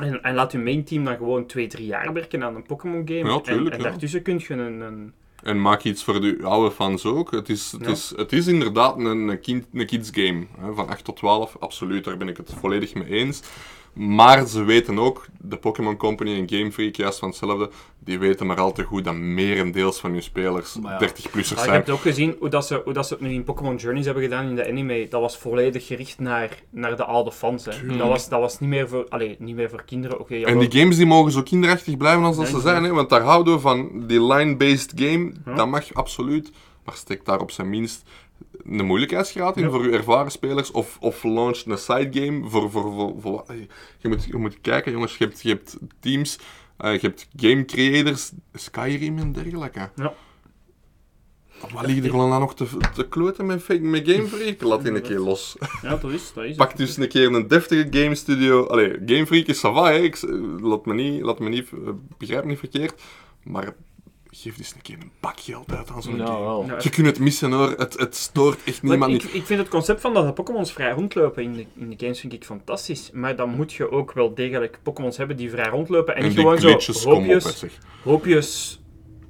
En, 0.00 0.22
en 0.22 0.34
laat 0.34 0.52
je 0.52 0.58
main 0.58 0.84
team 0.84 1.04
dan 1.04 1.16
gewoon 1.16 1.46
twee, 1.46 1.66
drie 1.66 1.86
jaar 1.86 2.12
werken 2.12 2.44
aan 2.44 2.54
een 2.54 2.62
Pokémon 2.62 3.02
game. 3.04 3.28
Ja, 3.28 3.34
en, 3.34 3.42
tuurlijk, 3.42 3.74
en 3.74 3.82
ja. 3.82 3.88
daartussen 3.88 4.22
kun 4.22 4.40
je 4.48 4.54
een... 4.54 4.80
een 4.80 5.12
En 5.42 5.60
maak 5.62 5.82
iets 5.82 6.04
voor 6.04 6.20
de 6.20 6.38
oude 6.42 6.70
fans 6.70 7.04
ook. 7.04 7.30
Het 7.30 7.48
is, 7.48 7.72
het 7.72 7.86
is, 7.86 8.12
het 8.16 8.32
is 8.32 8.46
inderdaad 8.46 8.98
een, 8.98 9.06
een, 9.06 9.40
kind, 9.40 9.66
een 9.72 9.86
kids 9.86 10.10
game. 10.12 10.46
Hè, 10.58 10.74
van 10.74 10.88
8 10.88 11.04
tot 11.04 11.16
12, 11.16 11.56
absoluut, 11.60 12.04
daar 12.04 12.16
ben 12.16 12.28
ik 12.28 12.36
het 12.36 12.54
volledig 12.60 12.94
mee 12.94 13.08
eens. 13.08 13.42
Maar 13.92 14.46
ze 14.46 14.62
weten 14.64 14.98
ook, 14.98 15.26
de 15.40 15.56
Pokémon 15.56 15.96
Company 15.96 16.38
en 16.38 16.48
Game 16.58 16.72
Freak, 16.72 16.96
juist 16.96 17.18
van 17.18 17.28
hetzelfde, 17.28 17.70
die 17.98 18.18
weten 18.18 18.46
maar 18.46 18.60
al 18.60 18.72
te 18.72 18.82
goed 18.82 19.04
dat 19.04 19.14
merendeels 19.14 20.00
van 20.00 20.12
hun 20.12 20.22
spelers 20.22 20.74
Maar 20.74 21.02
ja. 21.02 21.08
30-plussers 21.08 21.32
Ja, 21.32 21.40
je 21.56 21.64
zijn. 21.64 21.70
hebt 21.70 21.90
ook 21.90 22.00
gezien 22.00 22.36
hoe, 22.38 22.48
dat 22.48 22.66
ze, 22.66 22.80
hoe 22.84 22.92
dat 22.92 23.06
ze 23.06 23.12
het 23.14 23.22
nu 23.22 23.30
in 23.32 23.44
Pokémon 23.44 23.76
Journeys 23.76 24.04
hebben 24.04 24.22
gedaan 24.22 24.48
in 24.48 24.54
de 24.56 24.68
anime. 24.68 25.06
Dat 25.08 25.20
was 25.20 25.38
volledig 25.38 25.86
gericht 25.86 26.18
naar, 26.18 26.62
naar 26.70 26.96
de 26.96 27.04
oude 27.04 27.32
fans. 27.32 27.64
Hè. 27.64 27.96
Dat, 27.96 28.08
was, 28.08 28.28
dat 28.28 28.40
was 28.40 28.60
niet 28.60 28.70
meer 28.70 28.88
voor, 28.88 29.06
allee, 29.08 29.36
niet 29.38 29.54
meer 29.54 29.70
voor 29.70 29.82
kinderen. 29.84 30.20
Oké, 30.20 30.34
En 30.34 30.58
die 30.58 30.80
games 30.80 30.96
die 30.96 31.06
mogen 31.06 31.32
zo 31.32 31.42
kinderachtig 31.42 31.96
blijven 31.96 32.24
als 32.24 32.36
dat 32.36 32.48
ze 32.48 32.60
zijn, 32.60 32.84
hè, 32.84 32.90
want 32.92 33.10
daar 33.10 33.22
houden 33.22 33.54
we 33.54 33.60
van. 33.60 34.06
Die 34.06 34.22
line-based 34.22 34.92
game, 34.94 35.32
dat 35.44 35.68
mag 35.68 35.94
absoluut. 35.94 36.50
Maar 36.84 36.94
steek 36.94 37.24
daar 37.24 37.40
op 37.40 37.50
zijn 37.50 37.70
minst 37.70 38.02
een 38.64 38.86
moeilijkheidsgraad 38.86 39.56
in 39.56 39.62
Ja. 39.62 39.70
voor 39.70 39.80
uw 39.80 39.92
ervaren 39.92 40.30
spelers. 40.30 40.70
Of, 40.70 40.96
of 41.00 41.22
launch 41.22 41.62
een 41.64 41.78
sidegame 41.78 42.48
voor, 42.48 42.70
voor, 42.70 42.92
voor, 42.92 43.14
voor... 43.20 43.44
Je 43.98 44.08
moet, 44.08 44.24
je 44.24 44.36
moet 44.36 44.60
kijken, 44.60 44.92
jongens. 44.92 45.16
Je 45.16 45.24
hebt, 45.24 45.42
je 45.42 45.48
hebt 45.48 45.78
teams, 46.00 46.38
eh, 46.76 46.92
je 46.92 47.00
hebt 47.00 47.28
game 47.36 47.64
creators, 47.64 48.32
Skyrim 48.52 49.18
en 49.18 49.32
dergelijke. 49.32 49.90
Ja. 49.96 50.14
Wat 51.72 51.86
ligt 51.86 52.04
er 52.06 52.16
nou 52.16 52.40
nog 52.40 52.54
te, 52.54 52.66
te 52.94 53.08
kloten 53.08 53.46
met, 53.46 53.80
met 53.80 54.08
Game 54.08 54.26
Freak? 54.26 54.62
Laat 54.70 54.82
die 54.82 54.92
een 54.92 55.02
keer 55.02 55.18
los. 55.18 55.56
Ja, 55.82 55.96
dat 55.96 56.10
is, 56.10 56.32
dat 56.32 56.44
is 56.44 56.56
Pak 56.62 56.76
dus 56.76 56.96
een 56.96 57.08
keer 57.08 57.34
een 57.34 57.48
deftige 57.48 57.86
game 57.90 58.14
studio. 58.14 58.66
Allee, 58.66 58.98
Game 59.06 59.26
Freak 59.26 59.46
is 59.46 59.58
sava, 59.58 59.84
hè. 59.84 59.98
Ik, 59.98 60.22
laat 60.60 60.86
me 60.86 60.94
niet, 60.94 61.22
laat 61.22 61.38
me 61.38 61.48
niet, 61.48 61.68
eh, 61.72 61.92
begrijp 62.18 62.44
me 62.44 62.50
niet 62.50 62.58
verkeerd. 62.58 63.02
Maar 63.42 63.74
geef 64.34 64.56
dus 64.56 64.72
een 64.74 64.82
keer 64.82 64.96
een 65.00 65.10
bak 65.20 65.40
geld 65.40 65.72
uit 65.72 65.90
aan 65.90 66.02
zo'n 66.02 66.16
Nou, 66.16 66.28
game. 66.28 66.44
wel. 66.44 66.64
Ja. 66.66 66.76
Je 66.80 66.90
kunt 66.90 67.06
het 67.06 67.18
missen 67.18 67.52
hoor, 67.52 67.70
het, 67.76 67.98
het 67.98 68.16
stoort 68.16 68.58
echt 68.64 68.82
niemand 68.82 69.12
ik, 69.12 69.22
niet. 69.22 69.34
ik 69.34 69.46
vind 69.46 69.60
het 69.60 69.68
concept 69.68 70.00
van 70.00 70.14
dat 70.14 70.26
de 70.26 70.32
Pokémons 70.32 70.72
vrij 70.72 70.90
rondlopen 70.90 71.42
in 71.42 71.52
de, 71.52 71.66
in 71.76 71.90
de 71.90 71.96
games 71.98 72.20
vind 72.20 72.32
ik 72.32 72.44
fantastisch. 72.44 73.10
Maar 73.12 73.36
dan 73.36 73.48
moet 73.48 73.72
je 73.72 73.90
ook 73.90 74.12
wel 74.12 74.34
degelijk 74.34 74.78
Pokémons 74.82 75.16
hebben 75.16 75.36
die 75.36 75.50
vrij 75.50 75.68
rondlopen. 75.68 76.14
En, 76.14 76.20
En 76.20 76.26
niet 76.26 76.36
die 76.36 76.44
gewoon 76.44 76.58
glitches 76.60 77.00
zo 77.00 77.10
op, 77.10 77.16
hoopjes, 77.16 77.66
hoopjes... 78.02 78.76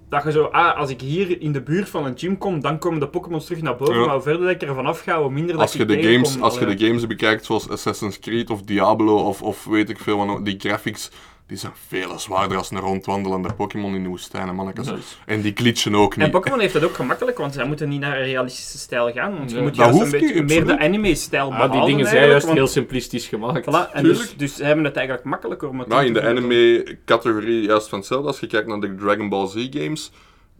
Dat 0.08 0.24
je 0.24 0.32
zo, 0.32 0.44
ah, 0.44 0.76
als 0.78 0.90
ik 0.90 1.00
hier 1.00 1.40
in 1.40 1.52
de 1.52 1.62
buurt 1.62 1.88
van 1.88 2.06
een 2.06 2.18
gym 2.18 2.38
kom, 2.38 2.60
dan 2.60 2.78
komen 2.78 3.00
de 3.00 3.08
Pokémons 3.08 3.44
terug 3.44 3.62
naar 3.62 3.76
boven. 3.76 3.94
Ja. 3.94 4.00
Maar 4.04 4.14
hoe 4.14 4.22
verder 4.22 4.40
dat 4.40 4.50
ik 4.50 4.62
er 4.62 4.74
vanaf 4.74 5.00
ga, 5.00 5.20
hoe 5.20 5.30
minder 5.30 5.56
Als 5.56 5.72
dat 5.72 5.88
je, 5.88 5.94
ik 5.94 6.02
de 6.02 6.12
games, 6.12 6.40
als 6.40 6.58
je 6.58 6.66
de 6.66 6.86
games 6.86 7.06
bekijkt 7.06 7.44
zoals 7.44 7.68
Assassin's 7.68 8.18
Creed 8.18 8.50
of 8.50 8.62
Diablo 8.62 9.16
of, 9.16 9.42
of 9.42 9.64
weet 9.64 9.90
ik 9.90 9.98
veel, 9.98 10.42
die 10.44 10.60
graphics, 10.60 11.10
die 11.46 11.56
zijn 11.56 11.72
veel 11.88 12.18
zwaarder 12.18 12.56
als 12.58 12.70
een 12.70 12.78
rondwandelende 12.78 13.52
Pokémon 13.54 13.94
in 13.94 14.02
de 14.02 14.08
woestijn, 14.08 14.46
hè, 14.48 14.52
mannetjes. 14.52 14.86
Dus- 14.86 15.18
En 15.26 15.40
die 15.40 15.52
glitchen 15.54 15.94
ook 15.94 16.14
En 16.14 16.20
niet. 16.22 16.30
Pokémon 16.30 16.60
heeft 16.60 16.72
dat 16.72 16.84
ook 16.84 16.94
gemakkelijk, 16.94 17.38
want 17.38 17.54
zij 17.54 17.66
moeten 17.66 17.88
niet 17.88 18.00
naar 18.00 18.16
een 18.16 18.24
realistische 18.24 18.78
stijl 18.78 19.12
gaan. 19.12 19.36
Want 19.36 19.50
je 19.50 19.56
Ja. 19.56 19.62
moet 19.62 19.76
Dat 19.76 19.84
juist 19.84 19.98
hoeft 20.00 20.12
een 20.12 20.20
beetje 20.20 20.34
niet, 20.34 20.48
meer 20.48 20.66
de 20.66 20.78
anime-stijl 20.78 21.44
Ah, 21.44 21.50
behouden. 21.50 21.80
die 21.80 21.88
dingen 21.88 22.06
zijn 22.06 22.28
juist 22.28 22.50
heel 22.50 22.66
simplistisch 22.66 23.26
gemaakt. 23.26 23.66
Voilà, 23.66 23.92
en 23.92 24.02
dus, 24.04 24.16
Tuurlijk. 24.18 24.38
dus 24.38 24.54
ze 24.56 24.64
hebben 24.64 24.84
het 24.84 24.96
eigenlijk 24.96 25.26
makkelijker 25.26 25.68
om 25.68 25.78
het 25.78 25.88
Nou, 25.88 26.04
in 26.04 26.12
de 26.12 26.22
anime-categorie 26.22 27.62
juist 27.62 27.88
van 27.88 27.98
hetzelfde. 27.98 28.26
Als 28.28 28.40
je 28.40 28.46
kijkt 28.46 28.66
naar 28.68 28.80
de 28.80 28.94
Dragon 28.94 29.28
Ball 29.28 29.46
Z 29.48 29.66
games, 29.70 30.10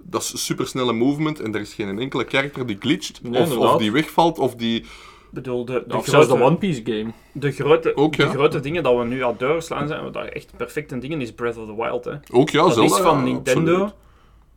dat 0.03 0.23
is 0.23 0.45
supersnelle 0.47 0.93
movement 0.93 1.41
en 1.41 1.55
er 1.55 1.61
is 1.61 1.75
geen 1.75 1.99
enkele 1.99 2.25
character 2.29 2.67
die 2.67 2.77
glitcht, 2.81 3.21
Nee, 3.23 3.59
of, 3.59 3.77
die 3.77 3.93
wegvalt, 3.93 4.39
of 4.39 4.55
die... 4.55 4.85
Ik 5.33 5.39
bedoel, 5.43 5.65
de, 5.65 5.85
de 5.87 5.97
Of 5.97 6.07
zelfs 6.07 6.27
de 6.27 6.33
grote- 6.33 6.49
One 6.51 6.57
Piece 6.57 6.81
game. 6.85 7.13
De 7.33 7.51
grote, 7.53 7.97
Ook, 7.97 8.15
ja. 8.15 8.25
de 8.25 8.31
grote 8.31 8.61
dingen 8.61 8.83
dat 8.83 8.99
we 8.99 9.05
nu 9.05 9.25
aan 9.25 9.35
doorslaan 9.39 9.89
zijn, 9.89 10.03
wat 10.03 10.13
daar 10.13 10.25
echt 10.29 10.53
perfecte 10.57 10.99
dingen 10.99 11.21
is 11.21 11.33
Breath 11.33 11.57
of 11.57 11.67
the 11.67 11.77
Wild. 11.77 12.05
Hè. 12.05 12.13
Ook 12.31 12.51
ja, 12.51 12.63
dat 12.63 12.75
Zelda, 12.75 12.97
is 12.97 13.01
van 13.03 13.17
ja, 13.19 13.23
Nintendo. 13.25 13.73
absoluut. 13.73 13.95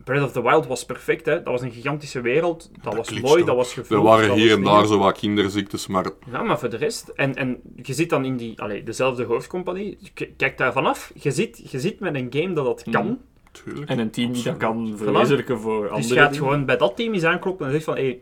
Breath 0.03 0.23
of 0.23 0.32
the 0.32 0.41
Wild 0.41 0.67
was 0.67 0.86
perfect, 0.86 1.26
hè. 1.26 1.34
dat 1.36 1.45
was 1.53 1.61
een 1.61 1.71
gigantische 1.71 2.21
wereld, 2.21 2.69
dat, 2.82 2.95
was 2.95 3.21
mooi, 3.21 3.41
ook. 3.41 3.47
dat 3.47 3.55
was 3.55 3.73
gevuld. 3.73 3.99
Er 3.99 4.05
waren 4.07 4.32
hier 4.34 4.49
en 4.51 4.55
dingen. 4.55 4.71
daar 4.73 4.86
zo 4.86 4.97
wat 4.97 5.17
kinderziektes, 5.17 5.88
maar 5.88 6.05
Ja, 6.32 6.43
maar 6.43 6.59
voor 6.59 6.69
de 6.69 6.78
rest, 6.78 7.07
en, 7.07 7.36
en 7.36 7.59
je 7.84 7.93
zit 7.93 8.09
dan 8.09 8.26
in 8.26 8.38
die, 8.38 8.61
allee, 8.61 8.84
dezelfde 8.84 9.23
hoofdcompagnie, 9.23 9.97
kijk 10.38 10.57
daar 10.57 10.73
vanaf, 10.73 11.11
je 11.15 11.32
zit, 11.32 11.71
je 11.71 11.80
zit 11.80 11.99
met 11.99 12.15
een 12.15 12.28
game 12.30 12.53
dat 12.53 12.65
dat 12.65 12.86
kan, 12.91 13.19
tuurlijk. 13.51 13.89
En 13.89 13.99
een 13.99 14.11
team 14.11 14.32
die 14.34 14.43
dat 14.43 14.57
kan 14.57 14.93
verwezenlijken 14.97 15.59
voor 15.59 15.82
dus 15.82 15.91
andere 15.91 16.13
je 16.13 16.19
gaat 16.19 16.32
dingen. 16.32 16.47
gewoon 16.47 16.65
bij 16.65 16.78
dat 16.78 16.95
team 16.95 17.13
eens 17.13 17.23
aankloppen 17.23 17.65
en 17.65 17.71
zegt 17.71 17.84
van, 17.84 17.95
hé, 17.95 18.01
hey, 18.03 18.21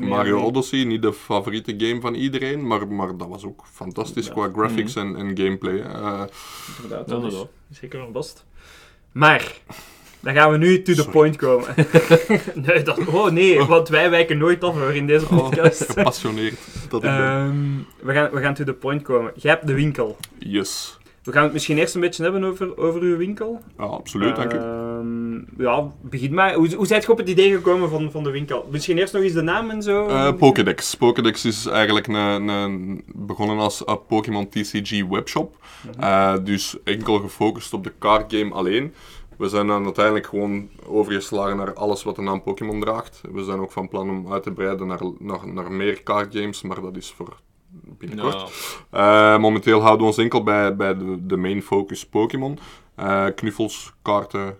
Mario 0.00 0.40
Odyssey, 0.40 0.84
niet 0.84 1.02
de 1.02 1.12
favoriete 1.12 1.74
game 1.78 2.00
van 2.00 2.14
iedereen, 2.14 2.66
maar, 2.66 2.88
maar 2.88 3.16
dat 3.16 3.28
was 3.28 3.44
ook 3.44 3.62
fantastisch 3.72 4.28
qua 4.30 4.50
graphics 4.54 4.94
Mhm. 4.94 5.06
en, 5.06 5.16
en 5.26 5.38
gameplay. 5.38 5.80
Eh, 5.80 6.22
Inderdaad, 6.82 7.08
dat 7.08 7.18
is 7.18 7.24
inderdaad. 7.24 7.48
zeker 7.70 8.00
een 8.00 8.12
bast. 8.12 8.44
Maar, 9.12 9.54
dan 10.20 10.34
gaan 10.34 10.50
we 10.50 10.56
nu 10.58 10.82
to 10.82 10.92
the 10.94 11.08
point 11.08 11.36
komen. 11.36 11.68
nee, 12.66 12.82
dat, 12.82 13.06
oh 13.06 13.30
nee, 13.30 13.64
want 13.64 13.88
wij 13.88 14.10
wijken 14.10 14.38
nooit 14.38 14.64
af 14.64 14.74
hoor 14.74 14.94
in 14.94 15.06
deze 15.06 15.26
podcast. 15.26 15.82
gepassioneerd 15.92 16.58
dat 16.88 17.02
ik 17.04 17.10
ben. 17.10 17.20
Ehm, 17.20 18.06
we, 18.06 18.12
gaan, 18.12 18.30
we 18.30 18.40
gaan 18.40 18.54
to 18.54 18.64
the 18.64 18.72
point 18.74 19.02
komen. 19.02 19.32
Jij 19.36 19.50
hebt 19.52 19.66
de 19.66 19.74
winkel. 19.74 20.16
Yes. 20.38 20.98
We 21.22 21.32
gaan 21.32 21.42
het 21.44 21.52
misschien 21.52 21.78
eerst 21.78 21.94
een 21.94 22.00
beetje 22.00 22.22
hebben 22.22 22.44
over, 22.44 22.76
over 22.78 23.00
uw 23.00 23.16
winkel. 23.16 23.62
Ja, 23.78 23.84
absoluut, 23.84 24.36
dank 24.36 24.52
u. 24.52 24.56
Ja, 25.58 25.92
begin 26.00 26.34
maar. 26.34 26.54
Hoe, 26.54 26.74
hoe 26.74 26.86
zijt 26.86 27.04
je 27.04 27.10
op 27.10 27.18
het 27.18 27.28
idee 27.28 27.52
gekomen 27.52 27.88
van, 27.88 28.10
van 28.10 28.22
de 28.22 28.30
winkel? 28.30 28.68
Misschien 28.70 28.98
eerst 28.98 29.12
nog 29.12 29.22
eens 29.22 29.32
de 29.32 29.42
naam 29.42 29.70
en 29.70 29.82
zo? 29.82 30.06
Eh, 30.08 30.32
Pokédex. 30.34 30.94
Pokédex 30.94 31.44
is 31.44 31.66
eigenlijk 31.66 32.06
een, 32.06 32.48
een, 32.48 33.02
begonnen 33.06 33.58
als 33.58 33.86
een 33.86 34.06
Pokémon 34.06 34.48
TCG 34.48 35.04
webshop. 35.08 35.56
Eh, 35.98 36.34
dus 36.44 36.76
enkel 36.84 37.18
gefocust 37.18 37.72
op 37.72 37.84
de 37.84 37.92
card 37.98 38.34
game 38.34 38.54
alleen. 38.54 38.94
We 39.36 39.48
zijn 39.48 39.66
dan 39.66 39.84
uiteindelijk 39.84 40.26
gewoon 40.26 40.68
overgeslagen 40.86 41.56
naar 41.56 41.74
alles 41.74 42.02
wat 42.02 42.16
de 42.16 42.22
naam 42.22 42.42
Pokémon 42.42 42.80
draagt. 42.80 43.20
We 43.32 43.44
zijn 43.44 43.58
ook 43.60 43.72
van 43.72 43.88
plan 43.88 44.10
om 44.10 44.32
uit 44.32 44.42
te 44.42 44.52
breiden 44.52 44.86
naar, 44.86 45.00
naar, 45.18 45.48
naar 45.48 45.72
meer 45.72 46.02
card 46.02 46.36
games, 46.36 46.62
maar 46.62 46.80
dat 46.80 46.96
is 46.96 47.10
voor 47.16 47.36
binnenkort. 47.98 48.52
Eh, 48.90 49.38
momenteel 49.38 49.80
houden 49.80 50.00
we 50.00 50.06
ons 50.06 50.18
enkel 50.18 50.42
bij, 50.42 50.76
bij 50.76 50.96
de, 50.96 51.26
de 51.26 51.36
main 51.36 51.62
focus 51.62 52.06
Pokémon. 52.06 52.58
Knuffels, 53.34 53.92
kaarten, 54.02 54.56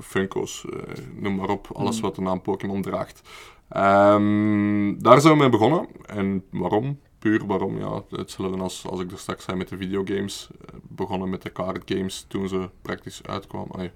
Funko's, 0.00 0.64
eh, 0.64 1.04
noem 1.14 1.34
maar 1.34 1.48
op. 1.48 1.68
Alles 1.72 2.00
wat 2.00 2.14
de 2.14 2.20
naam 2.20 2.42
Pokémon 2.42 2.82
draagt. 2.82 3.22
Ehm, 3.68 4.98
daar 4.98 5.20
zijn 5.20 5.32
we 5.32 5.38
mee 5.38 5.48
begonnen. 5.48 5.86
En 6.06 6.44
waarom? 6.50 6.98
Puur 7.18 7.46
waarom? 7.46 7.78
Ja, 7.78 8.02
hetzelfde 8.10 8.58
als, 8.58 8.86
als 8.86 9.00
ik 9.00 9.10
er 9.10 9.18
straks 9.18 9.44
zei 9.44 9.56
met 9.56 9.68
de 9.68 9.76
videogames. 9.76 10.48
Eh, 10.60 10.74
begonnen 10.82 11.30
met 11.30 11.42
de 11.42 11.50
kaartgames 11.50 12.24
toen 12.28 12.48
ze 12.48 12.70
praktisch 12.82 13.22
uitkwamen. 13.22 13.92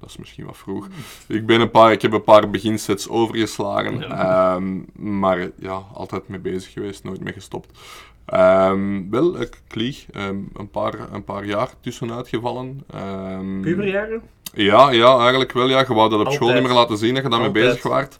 Dat 0.00 0.08
is 0.08 0.16
misschien 0.16 0.44
wat 0.44 0.56
vroeg. 0.56 0.88
Ik, 1.28 1.46
ben 1.46 1.60
een 1.60 1.70
paar, 1.70 1.92
ik 1.92 2.02
heb 2.02 2.12
een 2.12 2.24
paar 2.24 2.50
beginsets 2.50 3.08
overgeslagen. 3.08 4.02
Ehm, 4.02 4.80
maar 5.18 5.50
ja, 5.56 5.84
altijd 5.92 6.28
mee 6.28 6.38
bezig 6.38 6.72
geweest, 6.72 7.04
nooit 7.04 7.20
mee 7.20 7.32
gestopt. 7.32 7.78
Ehm, 8.26 9.10
wel, 9.10 9.40
ik 9.40 9.60
klieg 9.68 10.06
ehm, 10.12 10.36
een, 10.54 10.70
paar, 10.70 10.94
een 11.12 11.24
paar 11.24 11.44
jaar 11.44 11.68
tussenuit 11.80 12.28
gevallen. 12.28 12.84
Ehm, 12.94 13.60
Puberjaren? 13.60 14.22
ja, 14.52 14.90
ja, 14.90 15.18
eigenlijk 15.18 15.52
wel. 15.52 15.68
Ja. 15.68 15.78
Je 15.88 15.94
wou 15.94 16.10
dat 16.10 16.20
op 16.20 16.32
school 16.32 16.52
niet 16.52 16.62
meer 16.62 16.72
laten 16.72 16.98
zien 16.98 17.14
dat 17.14 17.22
je 17.22 17.28
daarmee 17.28 17.48
Altijd. 17.48 17.64
bezig 17.66 17.82
waart. 17.82 18.18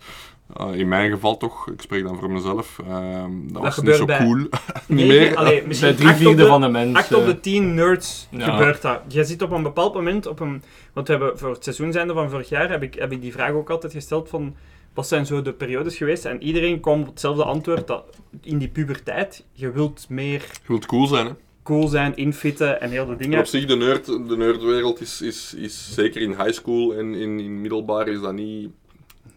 Uh, 0.61 0.79
in 0.79 0.89
mijn 0.89 1.11
geval 1.11 1.37
toch, 1.37 1.69
ik 1.71 1.81
spreek 1.81 2.05
dan 2.05 2.19
voor 2.19 2.31
mezelf, 2.31 2.79
ehm, 2.89 3.31
dat, 3.53 3.63
was 3.63 3.81
niet 3.81 3.95
zo 3.95 4.05
bij 4.05 4.19
cool. 4.19 4.37
niet 4.37 4.49
Nee, 4.87 5.07
meer. 5.07 5.37
allee, 5.37 5.67
misschien 5.67 5.89
Bij 5.97 6.05
drie 6.05 6.15
vierde 6.15 6.43
de- 6.43 6.49
van 6.49 6.61
de 6.61 6.69
mensen. 6.69 6.97
Acht 6.97 7.15
op 7.15 7.25
de 7.27 7.41
tien 7.41 7.75
nerds 7.75 8.29
Ja. 8.31 8.51
gebeurt 8.51 8.83
dat. 8.83 9.01
Je 9.09 9.25
zit 9.25 9.43
op 9.43 9.51
een 9.51 9.63
bepaald 9.63 9.95
moment 9.95 10.27
op 10.27 10.41
een... 10.41 10.63
Want 10.93 11.07
we 11.09 11.13
hebben 11.15 11.39
voor 11.39 11.51
het 11.51 11.65
seizoen 11.65 11.93
zijnde 11.93 12.15
van 12.15 12.31
vorig 12.31 12.49
jaar 12.49 12.71
heb 12.71 12.83
ik, 12.83 12.95
heb 12.95 13.13
ik 13.13 13.21
die 13.21 13.33
vraag 13.33 13.51
ook 13.53 13.71
altijd 13.71 13.93
gesteld 13.93 14.29
van... 14.29 14.55
Wat 14.95 15.09
zijn 15.09 15.27
zo 15.27 15.43
de 15.43 15.53
periodes 15.53 15.97
geweest? 15.97 16.25
En 16.25 16.43
iedereen 16.43 16.81
kwam 16.81 17.01
op 17.01 17.07
hetzelfde 17.07 17.45
antwoord 17.45 17.87
dat 17.87 18.05
in 18.43 18.59
die 18.59 18.69
puberteit, 18.69 19.45
je 19.53 19.71
wilt 19.71 20.07
meer 20.09 20.41
Je 20.41 20.67
wilt 20.67 20.87
cool 20.87 21.07
zijn, 21.07 21.27
hè. 21.27 21.33
cool 21.63 21.89
zijn, 21.89 22.17
infitten 22.17 22.81
en 22.81 22.91
heel 22.91 23.07
de 23.07 23.13
En 23.13 23.19
dingen. 23.19 23.39
op 23.39 23.47
zich, 23.47 23.67
de, 23.67 23.77
nerd, 23.77 24.07
de 24.07 24.37
nerdwereld 24.37 25.01
is, 25.01 25.23
is, 25.23 25.55
is 25.55 25.95
zeker 25.95 26.21
in 26.21 26.31
high 26.31 26.53
school 26.53 26.95
en 26.95 27.15
in, 27.15 27.41
in 27.41 27.61
middelbaar 27.61 28.09
is 28.09 28.21
dat 28.21 28.33
niet... 28.33 28.69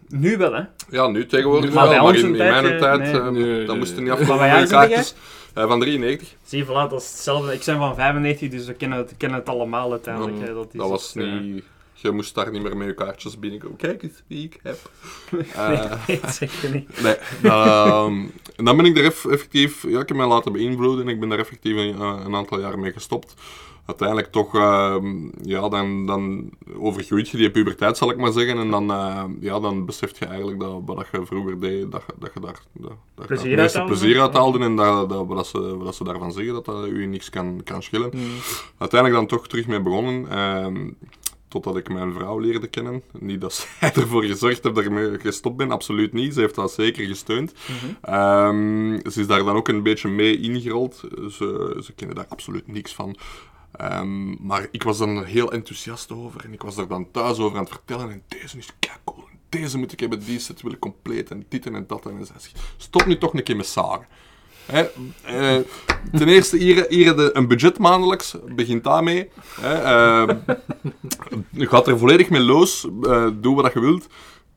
Nu 0.07 0.37
wel, 0.37 0.53
hè? 0.53 0.61
Ja, 0.89 1.07
nu 1.07 1.25
tegenwoordig 1.25 1.73
Maar 1.73 1.89
wel, 1.89 2.13
in, 2.13 2.31
mijn 2.31 2.77
tijd, 2.79 2.99
nee. 2.99 3.11
eh, 3.11 3.29
Nee, 3.29 3.65
dat 3.65 3.77
moest 3.77 3.95
er 3.95 4.01
niet 4.01 4.11
afkomen 4.11 4.67
kaartjes. 4.67 5.15
Eh, 5.53 5.67
van 5.67 5.79
93. 5.79 6.35
Zie 6.43 6.57
je, 6.57 6.65
voilà, 6.65 6.89
dat 6.89 7.01
is 7.01 7.11
hetzelfde. 7.11 7.53
Ik 7.53 7.63
ben 7.65 7.77
van 7.77 7.95
95, 7.95 8.49
dus 8.49 8.65
we 8.65 8.73
kennen 8.73 8.97
het, 8.97 9.13
kennen 9.17 9.39
het 9.39 9.49
allemaal 9.49 9.91
uiteindelijk. 9.91 10.39
Hè. 10.39 10.53
Dat, 10.53 10.67
is 10.71 10.79
Dat 10.79 10.89
was 10.89 11.15
eh, 11.15 11.39
niet... 11.39 11.63
Je 12.03 12.11
moest 12.11 12.35
daar 12.35 12.51
niet 12.51 12.61
meer 12.61 12.77
met 12.77 12.87
je 12.87 12.93
kaartjes 12.93 13.39
binnenkomen. 13.39 13.77
Kijk 13.77 14.03
eens 14.03 14.23
wie 14.27 14.43
ik 14.43 14.59
heb. 14.63 14.77
Eh, 15.53 16.07
nee, 16.07 16.19
zeker 16.27 16.71
niet. 16.71 17.01
Nee, 17.01 17.15
ehm, 17.43 18.13
en 18.55 18.65
dan 18.65 18.77
ben 18.77 18.85
ik 18.85 18.97
er 18.97 19.03
eff- 19.05 19.25
effectief, 19.25 19.83
ja, 19.87 19.99
ik 19.99 20.07
heb 20.07 20.17
mij 20.17 20.27
laten 20.27 20.51
beïnvloeden 20.51 21.05
en 21.07 21.13
ik 21.13 21.19
ben 21.19 21.29
daar 21.29 21.39
effectief 21.39 21.75
een, 21.77 21.95
eh, 21.95 22.21
een 22.25 22.35
aantal 22.35 22.59
jaar 22.59 22.79
mee 22.79 22.91
gestopt. 22.91 23.33
Uiteindelijk 23.85 24.31
toch, 24.31 24.55
ehm, 24.55 25.29
ja, 25.41 25.69
dan, 25.69 26.05
dan 26.05 26.49
overgroeit 26.77 27.29
je 27.29 27.37
die 27.37 27.51
puberteit, 27.51 27.97
zal 27.97 28.09
ik 28.11 28.17
maar 28.17 28.31
zeggen. 28.31 28.57
En 28.57 28.69
dan, 28.69 28.91
eh, 28.91 29.23
ja, 29.39 29.59
dan 29.59 29.85
besef 29.85 30.19
je 30.19 30.25
eigenlijk 30.25 30.59
dat 30.59 30.81
wat 30.85 31.05
je 31.11 31.25
vroeger 31.25 31.59
deed, 31.59 31.91
dat, 31.91 32.03
je- 32.07 32.13
dat 32.19 32.31
je 32.33 32.39
daar, 32.39 32.59
dat, 32.73 32.91
dat 33.15 33.25
Plezier 33.27 33.49
het 33.51 33.59
meeste 33.59 33.83
plezier 33.83 34.21
uit 34.21 34.33
haalde. 34.33 34.59
En 34.59 34.75
dat, 34.75 35.09
dat, 35.09 35.27
wat, 35.27 35.47
ze, 35.47 35.77
wat 35.77 35.95
ze 35.95 36.03
daarvan 36.03 36.31
zeggen, 36.31 36.53
dat 36.53 36.65
dat 36.65 36.85
u 36.87 37.05
niks 37.05 37.29
kan, 37.29 37.61
kan 37.63 37.83
schillen. 37.83 38.11
Uiteindelijk 38.77 39.19
dan 39.19 39.37
toch 39.37 39.47
terug 39.47 39.67
mee 39.67 39.81
begonnen. 39.81 40.29
ehm, 40.29 40.89
Totdat 41.53 41.77
ik 41.77 41.89
mijn 41.89 42.13
vrouw 42.13 42.39
leerde 42.39 42.67
kennen. 42.67 43.03
Niet 43.19 43.41
dat 43.41 43.53
zij 43.79 43.93
ervoor 43.93 44.23
gezorgd 44.23 44.63
heeft 44.63 44.75
dat 44.75 45.13
ik 45.13 45.21
gestopt 45.21 45.57
ben, 45.57 45.71
absoluut 45.71 46.13
niet. 46.13 46.33
Ze 46.33 46.39
heeft 46.39 46.55
dat 46.55 46.71
zeker 46.71 47.05
gesteund. 47.05 47.53
Ehm, 48.01 48.99
ze 49.09 49.19
is 49.19 49.27
daar 49.27 49.43
dan 49.43 49.55
ook 49.55 49.67
een 49.67 49.83
beetje 49.83 50.09
mee 50.09 50.39
ingerold. 50.39 51.03
Ze, 51.31 51.79
ze 51.83 51.93
kennen 51.95 52.15
daar 52.15 52.27
absoluut 52.27 52.67
niks 52.67 52.93
van. 52.93 53.15
Ehm, 53.71 54.45
maar 54.45 54.67
ik 54.71 54.83
was 54.83 54.97
dan 54.97 55.23
heel 55.23 55.51
enthousiast 55.51 56.11
over 56.11 56.45
en 56.45 56.53
ik 56.53 56.61
was 56.61 56.77
er 56.77 56.87
dan 56.87 57.11
thuis 57.11 57.39
over 57.39 57.57
aan 57.57 57.63
het 57.63 57.73
vertellen. 57.73 58.11
En 58.11 58.23
deze 58.27 58.57
is 58.57 58.69
cool. 59.03 59.23
Deze 59.49 59.77
moet 59.77 59.91
ik 59.91 59.99
hebben, 59.99 60.19
die 60.19 60.39
set 60.39 60.61
wil 60.61 60.71
ik 60.71 60.79
compleet 60.79 61.31
en 61.31 61.45
dit 61.49 61.65
en 61.65 61.87
dat. 61.87 62.05
En 62.05 62.25
zij 62.25 62.35
zegt, 62.39 62.59
stop 62.77 63.05
nu 63.05 63.17
toch 63.17 63.33
een 63.33 63.43
keer 63.43 63.55
met 63.55 63.67
zagen. 63.67 64.07
Hè, 64.65 64.81
eh, 65.23 65.57
ten 66.17 66.27
eerste, 66.27 66.57
hier, 66.57 66.85
hier 66.89 67.35
een 67.37 67.47
budget 67.47 67.77
maandelijks, 67.79 68.35
begint 68.55 68.83
daarmee. 68.83 69.29
Hè, 69.61 69.73
eh, 69.73 70.35
je 71.51 71.67
gaat 71.67 71.87
er 71.87 71.97
volledig 71.97 72.29
mee 72.29 72.41
los, 72.41 72.87
eh, 73.01 73.27
doe 73.33 73.61
wat 73.61 73.73
je 73.73 73.79
wilt. 73.79 74.07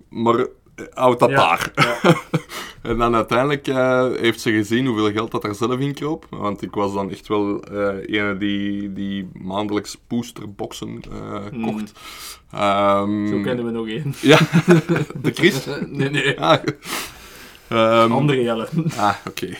Maar 0.08 0.46
Houd 0.94 1.18
dat 1.18 1.30
Ja, 1.30 1.36
daar. 1.36 1.72
en 2.82 2.98
dan 2.98 3.14
uiteindelijk 3.14 3.68
eh, 3.68 4.06
heeft 4.16 4.40
ze 4.40 4.50
gezien 4.52 4.86
hoeveel 4.86 5.12
geld 5.12 5.30
dat 5.30 5.44
er 5.44 5.54
zelf 5.54 5.78
in 5.78 5.94
kroop. 5.94 6.26
Want 6.30 6.62
ik 6.62 6.74
was 6.74 6.92
dan 6.94 7.10
echt 7.10 7.28
wel 7.28 7.62
eh 7.62 8.14
ene 8.20 8.36
die, 8.36 8.92
die 8.92 9.28
maandelijks 9.42 9.96
boosterboxen 10.08 11.00
eh, 11.12 11.40
Mm. 11.52 11.62
kocht. 11.64 11.92
Ehm, 12.52 13.26
Zo 13.28 13.40
kennen 13.40 13.64
we 13.64 13.70
nog 13.70 13.88
één. 13.88 14.14
Ja, 14.20 14.38
de 15.22 15.32
Chris? 15.34 15.66
Nee, 15.88 16.10
nee. 16.10 16.40
Ah, 16.40 16.58
ehm, 17.68 18.12
Andere 18.12 18.42
Jelle. 18.42 18.68
Ah, 18.96 19.14
oké. 19.28 19.56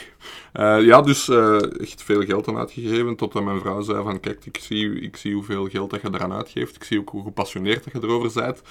Eh, 0.57 0.82
ja, 0.82 1.02
dus 1.02 1.28
eh, 1.28 1.80
echt 1.80 2.02
veel 2.02 2.22
geld 2.22 2.48
aan 2.48 2.57
uitgegeven. 2.57 3.16
Totdat 3.16 3.44
mijn 3.44 3.61
vrouw 3.61 3.80
zei 3.80 4.02
van, 4.02 4.20
kijk, 4.20 4.46
ik 4.46 4.59
zie, 4.59 5.00
ik 5.00 5.16
zie 5.16 5.34
hoeveel 5.34 5.68
geld 5.68 5.90
dat 5.90 6.00
je 6.00 6.09
eraan 6.12 6.32
uitgeeft. 6.32 6.76
Ik 6.76 6.84
zie 6.84 6.98
ook 6.98 7.09
hoe 7.09 7.22
gepassioneerd 7.22 7.84
dat 7.84 7.92
je 7.92 8.09
erover 8.09 8.42
bent. 8.42 8.62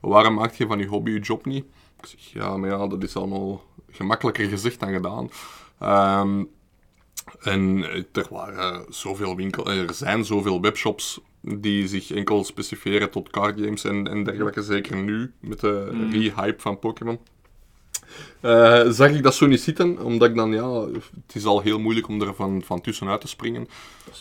Waarom 0.00 0.34
maak 0.34 0.52
je 0.52 0.66
van 0.66 0.78
je 0.78 0.86
hobby 0.86 1.10
je 1.10 1.18
job 1.18 1.44
niet? 1.44 1.64
Ik 2.00 2.06
zeg, 2.06 2.20
ja, 2.20 2.56
maar 2.56 2.70
ja, 2.70 2.86
dat 2.86 3.02
is 3.02 3.16
allemaal 3.16 3.64
gemakkelijker 3.90 4.48
gezegd 4.48 4.80
dan 4.80 4.92
gedaan. 4.92 5.30
Ehm, 5.78 6.44
en 7.40 7.84
er 8.12 8.26
waren 8.30 8.84
zoveel 8.88 9.36
winkels, 9.36 9.68
er 9.68 9.94
zijn 9.94 10.24
zoveel 10.24 10.60
webshops 10.60 11.20
die 11.40 11.88
zich 11.88 12.10
enkel 12.10 12.44
specifieren 12.44 13.10
tot 13.10 13.30
cardgames 13.30 13.84
en, 13.84 14.08
en 14.08 14.24
dergelijke. 14.24 14.62
Zeker 14.62 14.96
nu, 14.96 15.32
met 15.40 15.60
de 15.60 15.88
Mm. 15.92 16.10
rehype 16.12 16.62
van 16.62 16.78
Pokémon. 16.78 17.18
Eh, 18.40 18.90
zag 18.90 19.10
ik 19.10 19.22
dat 19.22 19.34
zo 19.34 19.46
niet 19.46 19.60
zitten, 19.60 20.02
omdat 20.02 20.28
ik 20.28 20.36
dan, 20.36 20.52
ja, 20.52 20.80
het 21.26 21.34
is 21.34 21.44
al 21.44 21.60
heel 21.60 21.78
moeilijk 21.78 22.08
om 22.08 22.22
er 22.22 22.34
van, 22.34 22.62
van 22.64 22.80
tussenuit 22.80 23.20
te 23.20 23.28
springen. 23.28 23.68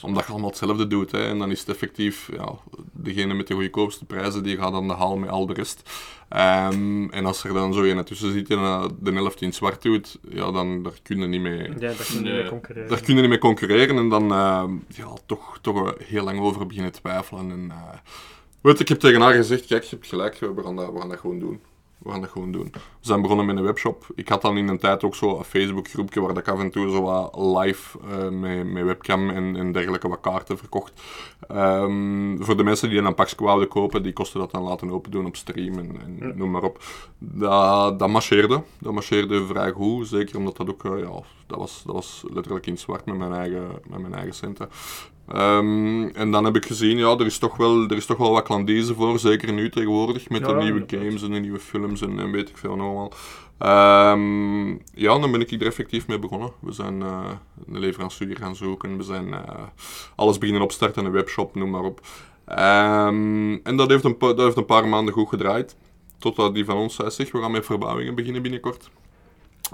Omdat 0.01 0.25
je 0.25 0.31
allemaal 0.31 0.49
hetzelfde 0.49 0.87
doet, 0.87 1.11
hè. 1.11 1.27
En 1.27 1.39
dan 1.39 1.51
is 1.51 1.59
het 1.59 1.69
effectief, 1.69 2.29
ja, 2.37 2.53
degene 2.91 3.33
met 3.33 3.47
de 3.47 3.53
goedkoopste 3.53 4.05
prijzen, 4.05 4.43
die 4.43 4.57
gaat 4.57 4.73
aan 4.73 4.87
de 4.87 4.93
haal 4.93 5.17
met 5.17 5.29
al 5.29 5.45
de 5.45 5.53
rest. 5.53 5.89
Ehm, 6.33 7.09
en 7.09 7.25
als 7.25 7.43
er 7.43 7.53
dan 7.53 7.73
zo 7.73 7.83
een 7.83 8.03
tussen 8.03 8.31
zit 8.31 8.49
en 8.49 8.57
eh, 8.57 8.85
de 8.99 9.11
helft 9.11 9.41
in 9.41 9.53
zwart 9.53 9.81
doet, 9.81 10.19
ja, 10.29 10.51
dan 10.51 10.83
daar 10.83 10.93
kun 11.03 11.19
je 11.19 11.27
niet 11.27 11.41
mee... 11.41 11.57
Ja, 11.57 11.73
daar 11.77 11.95
kun 11.95 12.15
je 12.15 12.21
niet 12.21 12.33
mee 12.33 12.49
concurreren. 12.49 12.89
Daar 12.89 13.01
kun 13.01 13.15
je 13.15 13.21
niet 13.21 13.29
mee 13.29 13.39
concurreren 13.39 13.97
en 13.97 14.09
dan 14.09 14.31
eh, 14.31 14.63
ja, 14.87 15.07
toch, 15.25 15.57
toch 15.61 15.93
heel 16.03 16.23
lang 16.23 16.39
over 16.39 16.67
beginnen 16.67 16.91
twijfelen. 16.91 17.51
En, 17.51 17.71
eh, 17.71 17.97
weet, 18.61 18.77
je, 18.77 18.83
ik 18.83 18.89
heb 18.89 18.99
tegen 18.99 19.21
haar 19.21 19.33
gezegd, 19.33 19.65
kijk, 19.65 19.83
je 19.83 19.95
hebt 19.95 20.07
gelijk, 20.07 20.39
we 20.39 20.63
gaan 20.63 20.75
dat, 20.75 20.93
we 20.93 20.99
gaan 20.99 21.09
dat 21.09 21.19
gewoon 21.19 21.39
doen. 21.39 21.61
We 22.03 22.11
gaan 22.11 22.21
dat 22.21 22.29
gewoon 22.29 22.51
doen. 22.51 22.69
We 22.71 22.79
zijn 22.99 23.21
begonnen 23.21 23.45
met 23.45 23.57
een 23.57 23.63
webshop. 23.63 24.05
Ik 24.15 24.29
had 24.29 24.41
dan 24.41 24.57
in 24.57 24.67
een 24.67 24.77
tijd 24.77 25.03
ook 25.03 25.15
zo 25.15 25.37
een 25.37 25.43
Facebook 25.43 25.87
groepje 25.87 26.21
waar 26.21 26.37
ik 26.37 26.47
af 26.47 26.59
en 26.59 26.69
toe 26.71 26.91
zo 26.91 27.01
wat 27.01 27.35
live 27.37 27.99
eh, 28.09 28.29
met, 28.29 28.71
met 28.71 28.83
webcam 28.83 29.29
en, 29.29 29.55
en 29.55 29.71
dergelijke 29.71 30.07
wat 30.07 30.19
kaarten 30.19 30.57
verkocht. 30.57 31.01
Ehm, 31.47 32.37
voor 32.43 32.57
de 32.57 32.63
mensen 32.63 32.89
die 32.89 32.99
een 32.99 33.13
pakje 33.13 33.35
wouden 33.37 33.67
kopen, 33.67 34.03
die 34.03 34.13
kosten 34.13 34.39
dat 34.39 34.51
dan 34.51 34.63
laten 34.63 34.91
open 34.91 35.11
doen 35.11 35.25
op 35.25 35.35
stream 35.35 35.77
en, 35.77 35.97
en 36.01 36.37
noem 36.37 36.51
maar 36.51 36.63
op. 36.63 36.83
Dat, 37.17 37.99
dat 37.99 38.09
marcheerde. 38.09 38.61
Dat 38.79 38.93
marcheerde 38.93 39.45
vrij 39.45 39.71
goed. 39.71 40.07
Zeker 40.07 40.37
omdat 40.37 40.57
dat 40.57 40.69
ook, 40.69 40.85
eh, 40.85 40.99
ja, 40.99 41.21
dat 41.47 41.57
was, 41.57 41.83
dat 41.85 41.95
was 41.95 42.23
letterlijk 42.33 42.67
in 42.67 42.77
zwart 42.77 43.05
met 43.05 43.17
mijn 43.17 43.33
eigen, 43.33 43.67
met 43.87 43.99
mijn 43.99 44.13
eigen 44.13 44.33
centen. 44.33 44.69
Ehm, 45.27 46.07
en 46.07 46.31
dan 46.31 46.45
heb 46.45 46.55
ik 46.55 46.65
gezien, 46.65 46.97
ja, 46.97 47.17
er 47.17 47.25
is 47.25 47.37
toch 47.37 47.57
wel, 47.57 47.83
er 47.83 47.95
is 47.95 48.05
toch 48.05 48.17
wel 48.17 48.31
wat 48.31 48.47
voor, 48.95 49.19
zeker 49.19 49.53
nu 49.53 49.69
tegenwoordig, 49.69 50.29
met 50.29 50.45
de 50.45 50.53
nieuwe 50.53 50.79
inderdaad. 50.79 50.99
games 50.99 51.23
en 51.23 51.31
de 51.31 51.39
nieuwe 51.39 51.59
films 51.59 52.01
en, 52.01 52.19
en 52.19 52.31
weet 52.31 52.49
ik 52.49 52.57
veel 52.57 52.75
nog 52.75 52.85
allemaal. 52.85 53.11
Ehm, 53.57 54.69
ja, 54.93 55.19
dan 55.19 55.31
ben 55.31 55.41
ik 55.41 55.51
er 55.51 55.65
effectief 55.65 56.07
mee 56.07 56.19
begonnen. 56.19 56.51
We 56.59 56.71
zijn 56.71 57.01
eh, 57.01 57.29
een 57.67 57.79
leverancier 57.79 58.37
gaan 58.37 58.55
zoeken, 58.55 58.97
we 58.97 59.03
zijn 59.03 59.33
eh, 59.33 59.63
alles 60.15 60.37
beginnen 60.37 60.63
opstarten, 60.63 61.05
een 61.05 61.11
webshop, 61.11 61.55
noem 61.55 61.69
maar 61.69 61.83
op. 61.83 62.01
Ehm, 62.45 63.57
en 63.63 63.75
dat 63.75 63.89
heeft, 63.89 64.03
een 64.03 64.15
dat 64.19 64.37
heeft 64.37 64.57
een 64.57 64.65
paar 64.65 64.87
maanden 64.87 65.13
goed 65.13 65.29
gedraaid, 65.29 65.75
totdat 66.17 66.53
die 66.53 66.65
van 66.65 66.77
ons 66.77 66.95
zei, 66.95 67.11
zeg, 67.11 67.31
we 67.31 67.39
gaan 67.39 67.51
met 67.51 67.65
verbouwingen 67.65 68.15
beginnen 68.15 68.41
binnenkort. 68.41 68.89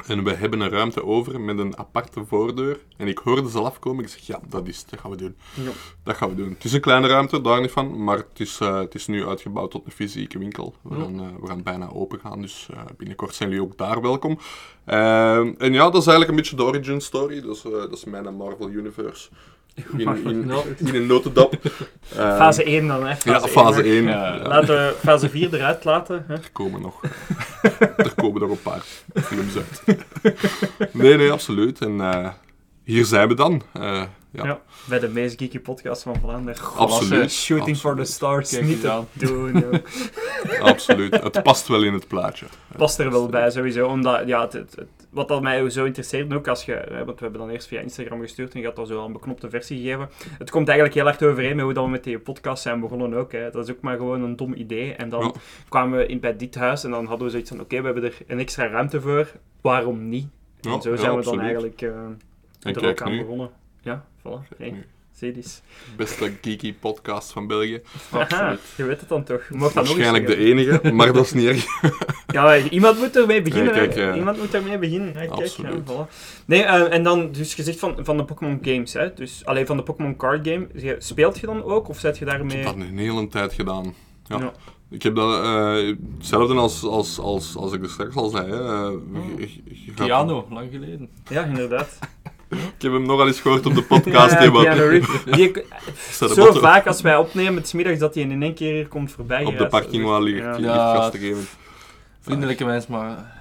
En 0.08 0.24
we 0.24 0.34
hebben 0.34 0.60
een 0.60 0.70
ruimte 0.70 1.04
over 1.04 1.41
met 1.41 1.60
een 1.60 1.78
aparte 1.78 2.26
voordeur. 2.26 2.80
En 2.97 3.08
ik 3.08 3.18
hoorde 3.18 3.50
ze 3.50 3.58
al 3.58 3.66
afkomen. 3.66 4.04
Ik 4.04 4.10
zeg, 4.10 4.22
ja, 4.22 4.39
dat 4.50 4.68
is 4.68 4.78
het. 4.80 4.89
Dat 4.89 5.00
gaan 5.00 5.12
we 5.12 5.18
doen. 5.18 5.36
Ja. 5.54 5.70
Dat 6.04 6.16
gaan 6.16 6.30
we 6.30 6.36
doen. 6.36 6.50
Het 6.50 6.64
is 6.64 6.74
een 6.74 6.82
kleine 6.82 7.08
ruimte, 7.08 7.41
daar 7.41 7.62
niet 7.62 7.72
van. 7.72 8.04
Maar 8.04 8.18
het 8.18 8.39
is, 8.39 8.60
eh, 8.60 8.78
het 8.80 8.95
is 8.95 9.08
nu 9.08 9.28
uitgebouwd 9.28 9.72
tot 9.72 9.86
een 9.86 9.91
fysieke 9.91 10.38
winkel. 10.39 10.76
We, 10.82 10.95
Ja. 10.97 11.04
gaan, 11.04 11.20
eh, 11.20 11.28
we 11.41 11.47
gaan 11.47 11.64
bijna 11.64 11.89
open 11.89 12.20
gaan. 12.20 12.41
Dus 12.41 12.68
eh, 12.74 12.82
binnenkort 12.97 13.36
zijn 13.36 13.50
jullie 13.50 13.64
ook 13.66 13.78
daar 13.78 14.02
welkom. 14.02 14.38
Ehm, 14.86 15.54
en 15.58 15.74
ja, 15.74 15.84
dat 15.89 16.02
is 16.02 16.08
eigenlijk 16.08 16.30
een 16.30 16.36
beetje 16.36 16.56
de 16.56 16.64
origin 16.64 17.02
story. 17.02 17.38
Eh, 17.38 17.64
dat 17.64 17.91
is 17.91 18.04
mijn 18.06 18.36
Marvel 18.36 18.70
Universe. 18.70 19.30
In, 19.98 20.00
in, 20.26 20.52
in 20.78 20.96
een 20.96 21.06
notendop. 21.08 21.54
Ehm, 22.18 22.38
Fase 22.38 22.64
1 22.64 22.88
dan, 22.88 23.08
hè? 23.08 23.16
ja, 23.24 23.40
fase 23.40 23.82
hè. 23.82 23.88
1. 23.88 24.06
Laten 24.48 24.68
we 24.68 24.96
fase 25.04 25.30
4 25.30 25.54
eruit 25.54 25.84
laten. 25.84 26.26
Hè? 26.28 26.34
Er 26.34 26.50
komen 26.52 26.82
nog. 26.82 27.02
er 27.98 28.14
komen 28.16 28.42
nog 28.42 28.50
een 28.50 28.62
paar 28.62 28.84
films 29.14 29.56
uit. 29.56 29.84
nee, 30.94 31.18
nee, 31.18 31.32
absoluut. 31.32 31.82
En 31.82 32.02
eh, 32.02 32.30
hier 32.84 33.06
zijn 33.06 33.28
we 33.28 33.34
dan. 33.34 33.62
Eh, 33.74 34.04
ja. 34.32 34.46
Ja. 34.46 34.62
bij 34.88 35.00
de 35.00 35.08
meest 35.08 35.38
geeky 35.40 35.60
podcast 35.60 36.02
van 36.02 36.16
Vlaanderen. 36.22 36.64
Absoluut. 36.76 37.32
Shooting 37.32 37.78
for 37.78 37.96
the 37.96 38.04
stars. 38.04 38.50
Kijk 38.50 38.66
niet 38.66 38.82
te 38.82 38.90
aan. 38.92 39.08
doen. 39.14 39.64
Absoluut. 40.62 41.22
Het 41.24 41.44
past 41.44 41.68
wel 41.68 41.84
in 41.84 41.94
het 41.94 42.08
plaatje. 42.08 42.46
Past 42.78 43.00
er 43.00 43.12
wel 43.12 43.28
bij, 43.28 43.52
sowieso. 43.52 43.88
Omdat, 43.88 44.28
ja, 44.28 44.42
het, 44.42 44.54
het, 44.54 44.76
het- 44.76 44.88
wat 45.10 45.28
dat 45.28 45.42
mij 45.42 45.70
zo 45.70 45.86
interesseert, 45.86 46.34
ook 46.34 46.48
als 46.48 46.66
je... 46.66 46.72
Hè, 46.74 47.06
want 47.06 47.18
we 47.20 47.24
hebben 47.24 47.42
dan 47.42 47.50
eerst 47.50 47.68
via 47.68 47.80
Instagram 47.80 48.22
gestuurd 48.22 48.54
en 48.54 48.60
je 48.60 48.66
had 48.66 48.76
daar 48.76 48.86
zo 48.86 49.00
al 49.00 49.06
een 49.06 49.12
beknopte 49.14 49.50
versie 49.50 49.82
gegeven. 49.82 50.10
Het 50.38 50.50
komt 50.50 50.68
eigenlijk 50.68 50.98
heel 50.98 51.08
erg 51.08 51.22
overeen 51.22 51.56
met 51.56 51.66
hoe 51.66 51.74
dat 51.74 51.84
we 51.84 51.90
met 51.90 52.04
die 52.04 52.20
podcast 52.20 52.62
zijn 52.64 52.80
begonnen 52.80 53.14
ook. 53.14 53.32
Hè. 53.32 53.50
Dat 53.52 53.68
is 53.70 53.76
ook 53.76 53.82
maar 53.82 53.98
gewoon 53.98 54.22
een 54.24 54.36
dom 54.36 54.54
idee. 54.54 54.94
En 54.94 55.10
dan 55.10 55.24
Ja. 55.24 55.32
kwamen 55.70 55.98
we 55.98 56.06
in 56.06 56.20
bij 56.20 56.36
dit 56.36 56.56
huis 56.56 56.84
en 56.84 56.92
dan 56.92 57.06
hadden 57.06 57.26
we 57.26 57.32
zoiets 57.32 57.50
van, 57.50 57.60
oké, 57.60 57.80
we 57.80 57.86
hebben 57.86 58.04
er 58.04 58.18
een 58.28 58.40
extra 58.40 58.68
ruimte 58.68 59.02
voor. 59.02 59.32
Waarom 59.62 60.10
niet? 60.10 60.28
Ja, 60.62 60.72
en 60.74 60.82
zo 60.82 60.90
ja, 60.92 60.98
zijn 60.98 61.12
we 61.12 61.18
absoluut. 61.18 61.38
dan 61.40 61.48
eigenlijk 61.48 61.82
eh, 61.82 61.90
En 62.62 62.76
er 62.76 62.88
ook 62.90 63.02
aan 63.02 63.12
nu. 63.12 63.18
begonnen. 63.20 63.50
Ja, 63.82 64.06
voilà. 64.22 64.58
Hey, 64.58 64.86
zie 65.12 65.36
eens. 65.36 65.62
Beste 65.98 66.32
geeky 66.42 66.74
podcast 66.74 67.32
van 67.32 67.48
België. 67.48 67.82
Aha, 68.12 68.58
je 68.76 68.84
weet 68.84 69.00
het 69.00 69.10
dan 69.10 69.24
toch. 69.24 69.42
Dat 69.60 69.74
Waarschijnlijk 69.74 70.28
de 70.28 70.36
enige, 70.38 70.92
maar 70.94 71.14
dat 71.14 71.26
is 71.26 71.34
niet 71.34 71.46
erg. 71.48 71.66
Ja, 72.34 72.58
iemand 72.58 73.00
moet 73.00 73.16
ermee 73.18 73.42
beginnen. 73.42 73.74
Ja, 73.74 73.80
kijk, 73.80 73.96
hè. 73.96 74.02
ja. 74.04 74.16
Iemand 74.16 74.38
moet 74.38 74.54
ermee 74.54 74.78
beginnen. 74.78 75.08
hè. 75.08 75.14
Kijk, 75.14 75.32
Absoluut. 75.32 75.82
ja, 75.88 76.06
voilà. 76.08 76.10
Nee, 76.46 76.64
en 76.64 77.04
dan 77.04 77.32
dus 77.32 77.54
gezegd 77.54 77.80
van, 77.80 77.96
van 78.02 78.18
de 78.18 78.26
Pokémon 78.26 78.60
games. 78.62 78.94
Hè. 78.94 79.14
Dus 79.14 79.46
alleen 79.46 79.66
van 79.66 79.78
de 79.78 79.84
Pokémon 79.84 80.16
card 80.16 80.48
game. 80.48 80.96
Speelt 81.00 81.40
je 81.40 81.46
dan 81.46 81.64
ook 81.64 81.88
of 81.90 82.00
zet 82.00 82.18
je 82.18 82.26
Ik 82.26 82.32
daarmee... 82.32 82.56
heb 82.58 82.66
dat 82.66 82.76
een 82.76 82.98
hele 82.98 83.28
tijd 83.28 83.54
gedaan. 83.54 83.94
Ja. 84.28 84.38
Ja. 84.40 84.52
Ik 84.90 85.04
heb 85.04 85.16
dat 85.16 85.44
eh, 85.44 85.96
hetzelfde 86.18 86.54
als, 86.54 86.84
als, 86.84 87.20
als, 87.20 87.56
als 87.56 87.74
ik 87.74 87.84
er 87.84 87.90
straks 87.90 88.16
al 88.16 88.30
zei. 88.30 88.50
Hè. 88.52 88.62
Eh, 88.64 88.92
gaat- 89.96 90.06
Piano, 90.06 90.48
lang 90.50 90.72
geleden. 90.72 91.10
Ja, 91.30 91.44
inderdaad. 91.46 92.00
Ik 92.76 92.82
heb 92.82 92.91
hem 92.91 93.06
nogal 93.06 93.28
eens 93.28 93.39
gehoord 93.41 93.66
op 93.66 93.76
de 93.76 93.84
podcast. 93.84 94.32
Ja, 94.34 94.38
hè, 94.39 94.52
maar- 94.52 94.64
Keanu 94.64 94.82
Reeves. 94.89 95.24
Die, 95.36 95.52
zo 96.36 96.52
vaak 96.54 96.88
als 96.88 97.02
wij 97.02 97.18
opnemen, 97.18 97.56
het 97.56 97.74
middags 97.74 98.00
dat 98.00 98.14
hij 98.14 98.24
in 98.24 98.41
één 98.43 98.54
keer 98.54 98.74
hier 98.74 98.88
komt 98.88 99.12
voorbij. 99.12 99.45
Op 99.45 99.58
de 99.58 99.68
parking 99.68 100.06
waar 100.06 100.22
Ja. 100.22 100.24
ligt 100.24 100.60
Ja. 100.60 101.10
geven. 101.14 101.47
Vriendelijke 102.22 102.66
mens, 102.66 102.88
maar 102.88 103.38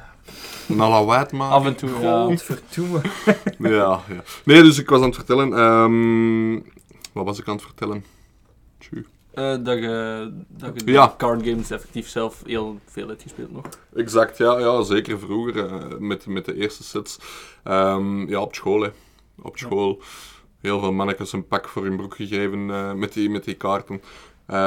Nalawaat 0.66 1.32
maken. 1.32 1.54
af 1.56 1.66
en 1.66 1.74
toe. 1.74 1.90
Ja. 2.00 2.24
Godverdomme. 2.24 3.00
Ja, 3.58 4.00
ja. 4.08 4.22
Nee, 4.44 4.62
dus 4.62 4.78
ik 4.78 4.88
was 4.88 4.98
aan 5.00 5.06
het 5.06 5.14
vertellen. 5.14 5.52
ehm, 5.52 6.52
wat 7.12 7.24
was 7.24 7.38
ik 7.38 7.48
aan 7.48 7.54
het 7.54 7.62
vertellen? 7.64 8.04
Eh, 9.38 9.56
dat 9.64 9.78
je, 9.78 10.30
dat 10.48 10.70
je 10.78 10.84
de 10.84 10.92
Ja. 10.92 11.14
card 11.16 11.46
games 11.46 11.70
effectief 11.70 12.08
zelf 12.08 12.42
heel 12.46 12.78
veel 12.86 13.08
hebt 13.08 13.22
gespeeld 13.22 13.52
nog. 13.52 13.64
Exact, 13.94 14.38
ja, 14.38 14.58
ja 14.58 14.82
zeker 14.82 15.18
vroeger 15.18 15.66
eh, 15.66 15.98
met, 15.98 16.26
met 16.26 16.44
de 16.44 16.54
eerste 16.54 16.82
sets. 16.84 17.18
Ehm, 17.64 18.28
ja, 18.28 18.40
op 18.40 18.54
school, 18.54 18.80
hè. 18.80 18.88
Op 19.42 19.58
school. 19.58 20.02
Heel 20.60 20.80
veel 20.80 20.92
mannetjes 20.92 21.32
een 21.32 21.46
pak 21.46 21.68
voor 21.68 21.82
hun 21.84 21.96
broek 21.96 22.14
gegeven 22.16 22.70
eh, 22.70 22.92
met, 22.92 23.12
die, 23.12 23.30
met 23.30 23.44
die 23.44 23.54
kaarten. 23.54 24.02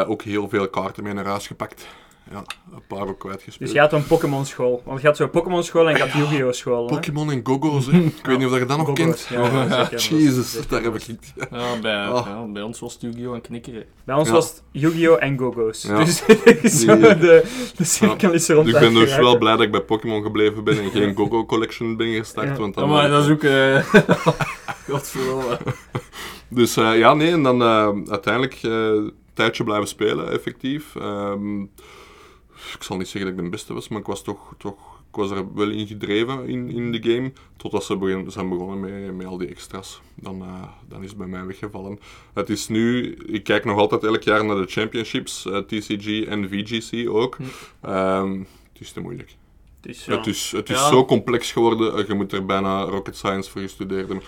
Ook 0.08 0.22
heel 0.22 0.50
veel 0.50 0.70
kaarten 0.70 1.04
mee 1.04 1.14
naar 1.14 1.26
huis 1.26 1.48
gepakt. 1.48 1.88
Ja, 2.32 2.44
een 2.74 2.82
paar 2.88 3.08
ook 3.08 3.20
kwijtgespeeld. 3.20 3.60
Dus 3.60 3.72
je 3.72 3.80
had 3.80 3.94
een 3.94 4.08
Pokémon 4.08 4.46
school. 4.46 4.82
Want 4.86 5.02
je 5.02 5.08
had 5.08 5.18
zo'n 5.18 5.30
Pokémon 5.30 5.64
school 5.64 5.90
en 5.90 5.96
je 5.96 6.02
had 6.02 6.12
Yu-Gi-Oh 6.12 6.52
school. 6.52 6.86
Pokémon 6.86 7.32
en 7.32 7.40
Gogo's, 7.44 7.86
hè. 7.86 7.98
Ik 8.22 8.26
weet 8.26 8.38
niet 8.38 8.48
of 8.48 8.58
je 8.60 8.66
dat 8.66 8.78
nog 8.78 8.94
kent. 8.94 9.28
ja. 9.30 9.90
Jezus, 10.10 10.68
daar 10.68 10.82
heb 10.84 10.96
ik... 10.96 11.18
Ja, 11.52 11.80
bij, 11.82 12.08
Oh. 12.08 12.26
ja, 12.26 12.46
bij 12.54 12.62
ons 12.62 12.80
was 12.80 12.94
het 12.94 13.02
Yu-Gi-Oh! 13.02 13.34
en 13.36 13.42
knikkeren. 13.42 13.84
Bij 14.06 14.16
ons 14.16 14.28
Ja. 14.28 14.34
was 14.34 14.50
het 14.50 14.64
Yu-Gi-Oh! 14.72 15.24
en 15.24 15.38
Go-Go's. 15.38 15.82
Ja. 15.82 16.04
Dus 16.04 16.26
de, 16.26 17.44
de 17.76 17.84
cirkel 17.84 18.32
is 18.32 18.50
rond 18.50 18.68
Ik 18.68 18.80
ben 18.80 18.94
dus 18.94 19.16
wel 19.16 19.38
blij 19.38 19.52
dat 19.52 19.62
ik 19.62 19.72
bij 19.72 19.82
Pokémon 19.82 20.24
gebleven 20.24 20.64
ben 20.64 20.80
en 20.80 20.90
geen 20.92 21.16
Gogo 21.16 21.46
Collection 21.46 21.98
ben 21.98 22.14
gestart. 22.14 22.48
Ja. 22.48 22.56
Want 22.56 22.76
Ja, 22.76 22.82
dan 22.82 22.90
maar 22.90 23.10
dat 23.10 23.24
is 23.26 23.30
ook... 23.32 23.44
eh 23.44 23.84
Godverdomme. 24.90 25.58
Dus 26.48 26.78
eh, 26.78 26.98
ja, 26.98 27.14
nee, 27.14 27.32
en 27.32 27.44
dan 27.44 27.62
eh, 27.62 27.90
uiteindelijk 28.12 28.54
eh, 28.64 28.72
een 28.72 29.14
tijdje 29.34 29.64
blijven 29.64 29.88
spelen, 29.88 30.32
effectief. 30.32 30.96
Ehm, 30.96 31.66
ik 32.76 32.84
zal 32.84 32.98
niet 32.98 33.08
zeggen 33.08 33.30
dat 33.32 33.40
ik 33.40 33.46
de 33.46 33.50
beste 33.56 33.74
was, 33.74 33.88
maar 33.88 34.00
ik 34.00 34.06
was 34.06 34.24
toch, 34.24 34.54
toch 34.58 35.00
ik 35.10 35.16
was 35.18 35.32
er 35.32 35.54
wel 35.54 35.70
in 35.70 35.88
gedreven 35.88 36.48
in, 36.48 36.70
in 36.70 36.92
de 36.92 37.12
game. 37.12 37.32
Totdat 37.58 37.84
ze 37.84 37.98
begin, 37.98 38.32
zijn 38.32 38.50
begonnen 38.50 38.80
met, 38.80 39.16
met 39.16 39.26
al 39.26 39.38
die 39.38 39.48
extra's. 39.48 40.02
Dan, 40.16 40.42
eh, 40.42 40.64
dan 40.88 41.04
is 41.04 41.10
het 41.10 41.18
bij 41.18 41.28
mij 41.28 41.46
weggevallen. 41.46 42.00
Het 42.34 42.50
is 42.50 42.68
nu, 42.68 43.14
ik 43.26 43.44
kijk 43.44 43.66
nog 43.66 43.78
altijd 43.78 44.04
elk 44.04 44.22
jaar 44.24 44.46
naar 44.46 44.56
de 44.56 44.66
championships, 44.68 45.46
eh, 45.46 45.58
TCG 45.58 46.24
en 46.26 46.50
VGC 46.50 47.10
ook. 47.10 47.38
Ehm, 47.82 48.40
het 48.74 48.82
is 48.82 48.92
te 48.92 49.00
moeilijk. 49.00 49.36
Het 49.82 49.92
is, 50.28 50.52
het 50.52 50.70
is 50.70 50.76
Ja. 50.80 50.90
zo 50.90 51.06
complex 51.06 51.52
geworden, 51.52 51.96
eh, 51.98 52.08
je 52.08 52.14
moet 52.14 52.32
er 52.34 52.46
bijna 52.46 52.82
rocket 52.84 53.16
science 53.16 53.50
voor 53.52 53.62
gestudeerd 53.62 54.08
hebben. 54.08 54.22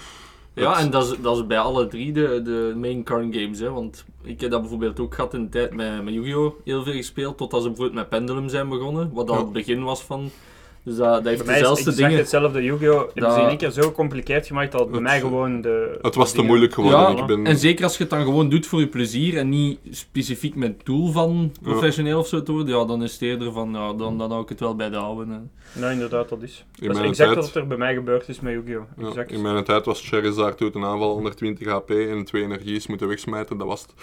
Ja, 0.54 0.70
Het- 0.74 0.80
en 0.86 0.92
dat 0.92 1.12
is, 1.12 1.18
dat 1.22 1.38
is 1.38 1.48
bij 1.48 1.60
alle 1.60 1.88
drie 1.88 2.12
de, 2.12 2.42
de 2.44 2.74
main 2.78 3.04
card 3.04 3.36
games. 3.36 3.60
Hè? 3.60 3.72
Want 3.72 4.06
ik 4.24 4.42
heb 4.42 4.52
dat 4.52 4.62
bijvoorbeeld 4.62 5.00
ook 5.00 5.16
gehad 5.16 5.34
in 5.34 5.44
de 5.44 5.50
tijd 5.50 5.74
met, 5.74 6.04
met 6.04 6.14
Yu-Gi-Oh! 6.14 6.54
heel 6.64 6.84
veel 6.84 6.94
gespeeld. 6.94 7.38
Totdat 7.38 7.62
ze 7.62 7.68
bijvoorbeeld 7.68 7.98
met 7.98 8.10
Pendulum 8.10 8.50
zijn 8.50 8.70
begonnen. 8.70 9.14
Wat 9.14 9.28
dan 9.28 9.38
Ja. 9.38 9.44
het 9.44 9.54
begin 9.54 9.84
was 9.84 10.02
van. 10.04 10.30
Dus 10.86 10.96
dat, 10.96 11.14
dat 11.14 11.24
heeft 11.24 11.46
dezelfde 11.46 11.96
dingen. 11.96 12.18
hetzelfde 12.18 12.64
Yu-Gi-Oh! 12.64 12.98
Hebben 13.00 13.24
Dat- 13.24 13.34
ze 13.34 13.40
in 13.42 13.48
één 13.48 13.58
keer 13.58 13.70
zo 13.72 13.82
gecompliceerd 13.82 14.48
gemaakt 14.48 14.72
dat 14.72 14.82
het 14.82 14.92
bij 14.92 15.00
mij 15.02 15.20
gewoon 15.20 15.62
de... 15.62 15.98
Het 16.02 16.16
was 16.16 16.30
te 16.30 16.34
dingen- 16.36 16.50
moeilijk 16.50 16.74
geworden. 16.74 17.00
Ja, 17.00 17.22
ik 17.22 17.26
ben, 17.26 17.46
en 17.46 17.58
zeker 17.58 17.84
als 17.84 17.94
je 17.98 18.02
het 18.04 18.12
dan 18.12 18.24
gewoon 18.24 18.50
doet 18.50 18.66
voor 18.68 18.80
je 18.80 18.88
plezier 18.88 19.38
en 19.38 19.50
niet 19.50 19.80
specifiek 19.90 20.56
met 20.56 20.74
het 20.78 20.86
doel 20.86 21.12
van 21.12 21.52
professioneel 21.62 22.20
of 22.20 22.28
zo 22.28 22.44
te 22.44 22.52
worden, 22.52 22.78
ja, 22.78 22.86
dan 22.86 23.04
is 23.04 23.12
het 23.14 23.22
eerder 23.22 23.52
van, 23.52 23.72
ja, 23.74 23.94
dan, 23.94 24.18
dan 24.18 24.30
hou 24.32 24.44
ik 24.44 24.50
het 24.50 24.60
wel 24.60 24.76
bij 24.76 24.90
de 24.90 24.98
oude. 24.98 25.26
Nee, 25.74 25.92
inderdaad, 25.92 26.30
dat 26.30 26.42
is. 26.42 26.66
In 26.80 26.88
dat 26.88 26.96
is 26.96 26.98
mijn 26.98 27.10
exact 27.10 27.34
tijd- 27.34 27.46
wat 27.46 27.56
er 27.56 27.68
bij 27.68 27.78
mij 27.78 27.94
gebeurd 27.94 28.30
is 28.30 28.40
met 28.40 28.54
Yu-Gi-Oh! 28.54 29.16
ja, 29.16 29.24
in 29.28 29.42
mijn 29.42 29.64
tijd 29.64 29.86
was 29.86 30.08
Charizard 30.10 30.58
doet 30.58 30.76
een 30.76 30.86
aanval 30.86 31.14
onder 31.14 31.36
20 31.36 31.68
HP 31.68 31.90
en 31.90 32.24
twee 32.26 32.44
energies 32.44 32.88
moeten 32.88 33.08
wegsmijten, 33.08 33.58
dat 33.58 33.68
was 33.68 33.82
het. 33.82 33.94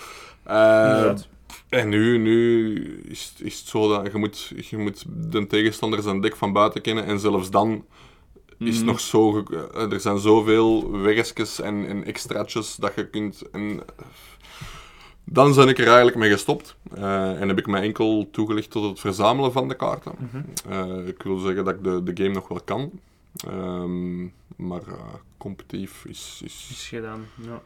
Eh, 0.43 0.55
Inderdaad. 0.89 1.29
En 1.71 1.89
nu, 1.89 2.19
nu 2.19 2.75
is, 3.09 3.33
is 3.39 3.59
het 3.59 3.69
zo 3.69 3.89
dat 3.89 4.13
je 4.13 4.19
moet, 4.19 4.53
je 4.71 4.77
moet 4.77 5.05
de 5.09 5.47
tegenstander 5.47 6.03
zijn 6.03 6.21
dek 6.21 6.37
van 6.37 6.53
buiten 6.53 6.81
kennen 6.81 7.05
en 7.05 7.19
zelfs 7.21 7.51
dan 7.51 7.85
is 8.59 8.77
Mhm. 8.77 8.87
nog 8.87 9.01
zo... 9.01 9.45
eh, 9.75 9.93
Er 9.93 10.01
zijn 10.01 10.19
zoveel 10.19 10.91
weggetjes 10.91 11.61
en, 11.61 11.87
en 11.87 12.05
extraatjes 12.05 12.77
dat 12.77 12.93
je 12.97 13.07
kunt... 13.09 13.43
En, 13.53 13.81
eh, 13.97 14.05
dan 15.25 15.55
ben 15.55 15.69
ik 15.69 15.79
er 15.79 15.87
eigenlijk 15.87 16.17
mee 16.17 16.31
gestopt. 16.31 16.77
Eh, 16.95 17.41
en 17.41 17.49
heb 17.49 17.59
ik 17.59 17.67
mij 17.67 17.83
enkel 17.83 18.29
toegelicht 18.33 18.71
tot 18.71 18.89
het 18.91 19.01
verzamelen 19.01 19.53
van 19.53 19.69
de 19.69 19.75
kaarten. 19.77 20.13
Eh, 20.69 21.07
ik 21.07 21.23
wil 21.23 21.39
zeggen 21.39 21.65
dat 21.65 21.75
ik 21.75 21.85
de, 21.85 22.03
de 22.03 22.23
game 22.23 22.35
nog 22.35 22.49
wel 22.49 22.61
kan. 22.65 22.91
Ehm, 23.47 24.23
maar 24.57 24.83
eh, 24.89 25.15
competitief 25.37 26.05
is... 26.05 26.41
is... 26.45 26.69
is 26.71 26.89
gedaan. 26.89 27.27
Ja. 27.35 27.61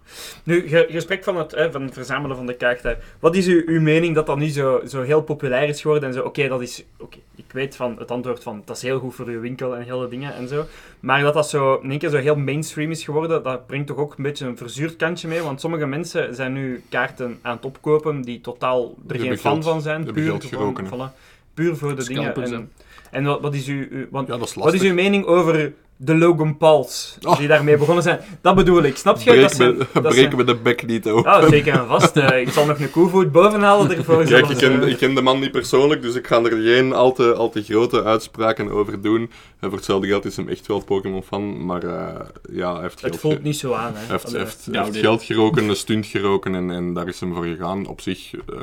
Nu, 0.44 0.68
ge- 0.68 0.86
gesprek 0.90 1.24
van 1.24 1.36
het, 1.36 1.50
hè, 1.50 1.72
van 1.72 1.82
het 1.82 1.94
verzamelen 1.94 2.36
van 2.36 2.46
de 2.46 2.54
kaarten. 2.56 2.98
Wat 3.20 3.36
is 3.36 3.46
uw, 3.46 3.62
uw 3.66 3.80
mening 3.80 4.14
dat 4.14 4.26
dat 4.26 4.38
nu 4.38 4.48
zo, 4.48 4.80
zo 4.86 5.02
heel 5.02 5.22
populair 5.22 5.68
is 5.68 5.80
geworden? 5.80 6.08
En 6.08 6.14
zo, 6.14 6.22
oké, 6.22 6.48
dat 6.48 6.62
is... 6.62 6.84
Oké, 6.98 7.18
ik 7.34 7.52
weet 7.52 7.76
van 7.76 7.96
het 7.98 8.10
antwoord 8.10 8.42
van, 8.42 8.62
dat 8.64 8.76
is 8.76 8.82
heel 8.82 8.98
goed 8.98 9.14
voor 9.14 9.26
uw 9.26 9.40
winkel 9.40 9.76
en 9.76 9.82
hele 9.82 10.08
dingen 10.08 10.34
en 10.34 10.48
zo. 10.48 10.64
Maar 11.00 11.22
dat 11.22 11.34
dat 11.34 11.48
zo 11.48 11.74
in 11.82 11.90
één 11.90 11.98
keer 11.98 12.10
zo 12.10 12.16
heel 12.16 12.36
mainstream 12.36 12.90
is 12.90 13.04
geworden, 13.04 13.42
dat 13.42 13.66
brengt 13.66 13.86
toch 13.86 13.96
ook 13.96 14.16
een 14.16 14.22
beetje 14.22 14.46
een 14.46 14.56
verzuurd 14.56 14.96
kantje 14.96 15.28
mee. 15.28 15.40
Want 15.40 15.60
sommige 15.60 15.86
mensen 15.86 16.34
zijn 16.34 16.52
nu 16.52 16.82
kaarten 16.88 17.38
aan 17.42 17.56
het 17.56 17.64
opkopen 17.64 18.22
die 18.22 18.40
totaal 18.40 18.94
er 19.08 19.18
geen 19.20 19.38
fan 19.38 19.62
van 19.62 19.80
zijn. 19.82 20.04
Puur, 20.04 20.24
geld 20.24 20.44
gewoon, 20.44 20.76
geroken, 20.76 20.98
hè. 21.00 21.10
voilà, 21.10 21.14
puur 21.54 21.76
voor 21.76 21.96
de 21.96 22.02
Scalpers, 22.02 22.50
dingen. 22.50 22.70
En, 22.78 22.83
en 23.14 23.24
wat, 23.24 23.40
wat 23.40 23.54
is 23.54 23.66
uw... 23.66 23.86
uw- 23.90 24.06
want, 24.10 24.28
Ja, 24.28 24.38
is 24.40 24.54
wat 24.54 24.74
is 24.74 24.82
uw 24.82 24.94
mening 24.94 25.24
over 25.24 25.72
de 25.96 26.14
Logan 26.16 26.56
Pauls 26.56 27.18
Oh. 27.22 27.38
die 27.38 27.48
daarmee 27.48 27.76
begonnen 27.76 28.02
zijn? 28.02 28.20
Dat 28.40 28.54
bedoel 28.54 28.82
ik, 28.82 28.96
snap 28.96 29.18
je? 29.18 29.30
Breek 29.30 29.40
dat 29.42 29.58
me, 29.58 30.12
zijn- 30.12 30.36
me 30.36 30.44
de 30.44 30.54
bek 30.54 30.86
niet 30.86 31.08
open. 31.08 31.30
Ja, 31.32 31.48
zeker 31.48 31.72
en 31.72 31.86
vast. 31.86 32.16
Eh, 32.16 32.40
ik 32.40 32.48
zal 32.48 32.66
nog 32.66 32.78
een 32.78 32.90
koevoet 32.90 33.32
bovenhalen 33.32 33.96
ervoor. 33.96 34.24
Kijk, 34.24 34.48
ik 34.48 34.56
ken, 34.56 34.82
eh. 34.82 34.88
ik 34.88 34.96
ken 34.96 35.14
de 35.14 35.22
man 35.22 35.40
niet 35.40 35.50
persoonlijk, 35.50 36.02
dus 36.02 36.14
ik 36.14 36.26
ga 36.26 36.42
er 36.42 36.62
geen 36.62 36.92
al 36.92 37.12
te, 37.12 37.34
al 37.34 37.50
te 37.50 37.62
grote 37.62 38.04
uitspraken 38.04 38.70
over 38.70 39.00
doen. 39.00 39.20
En 39.60 39.68
voor 39.68 39.78
hetzelfde 39.78 40.06
geld 40.08 40.24
is 40.24 40.36
hem 40.36 40.48
echt 40.48 40.66
wel 40.66 40.80
Pokémon-fan, 40.84 41.64
maar 41.66 41.82
eh, 41.82 42.20
ja, 42.52 42.72
hij 42.72 42.82
heeft 42.82 43.00
Het 43.00 43.10
geld 43.10 43.20
voelt 43.20 43.34
ge- 43.34 43.40
niet 43.42 43.56
zo 43.56 43.72
aan, 43.72 43.92
hè. 43.96 44.06
Hij 44.06 44.40
heeft, 44.40 44.96
geld 44.96 45.22
geroken, 45.22 45.68
een 45.68 45.76
stunt 45.76 46.06
geroken 46.06 46.54
en, 46.54 46.70
en 46.70 46.94
daar 46.94 47.08
is 47.08 47.20
hem 47.20 47.34
voor 47.34 47.44
gegaan. 47.44 47.86
Op 47.86 48.00
zich, 48.00 48.30
eh, 48.34 48.58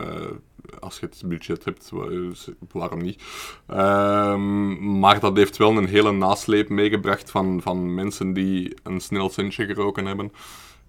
als 0.82 1.00
je 1.00 1.06
het 1.06 1.22
budget 1.26 1.66
hebt, 1.66 1.90
wa- 1.90 2.32
waarom 2.72 3.00
niet? 3.02 3.24
Ehm, 3.68 5.00
maar 5.00 5.20
dat 5.20 5.38
heeft 5.38 5.58
wel 5.58 5.78
een 5.78 5.88
hele 5.88 6.12
nasleep 6.12 6.70
meegebracht 6.70 7.32
van, 7.32 7.62
van 7.62 7.94
mensen 7.94 8.34
die 8.34 8.74
een 8.84 9.00
snel 9.00 9.30
centje 9.30 9.66
geroken 9.66 10.06
hebben. 10.06 10.32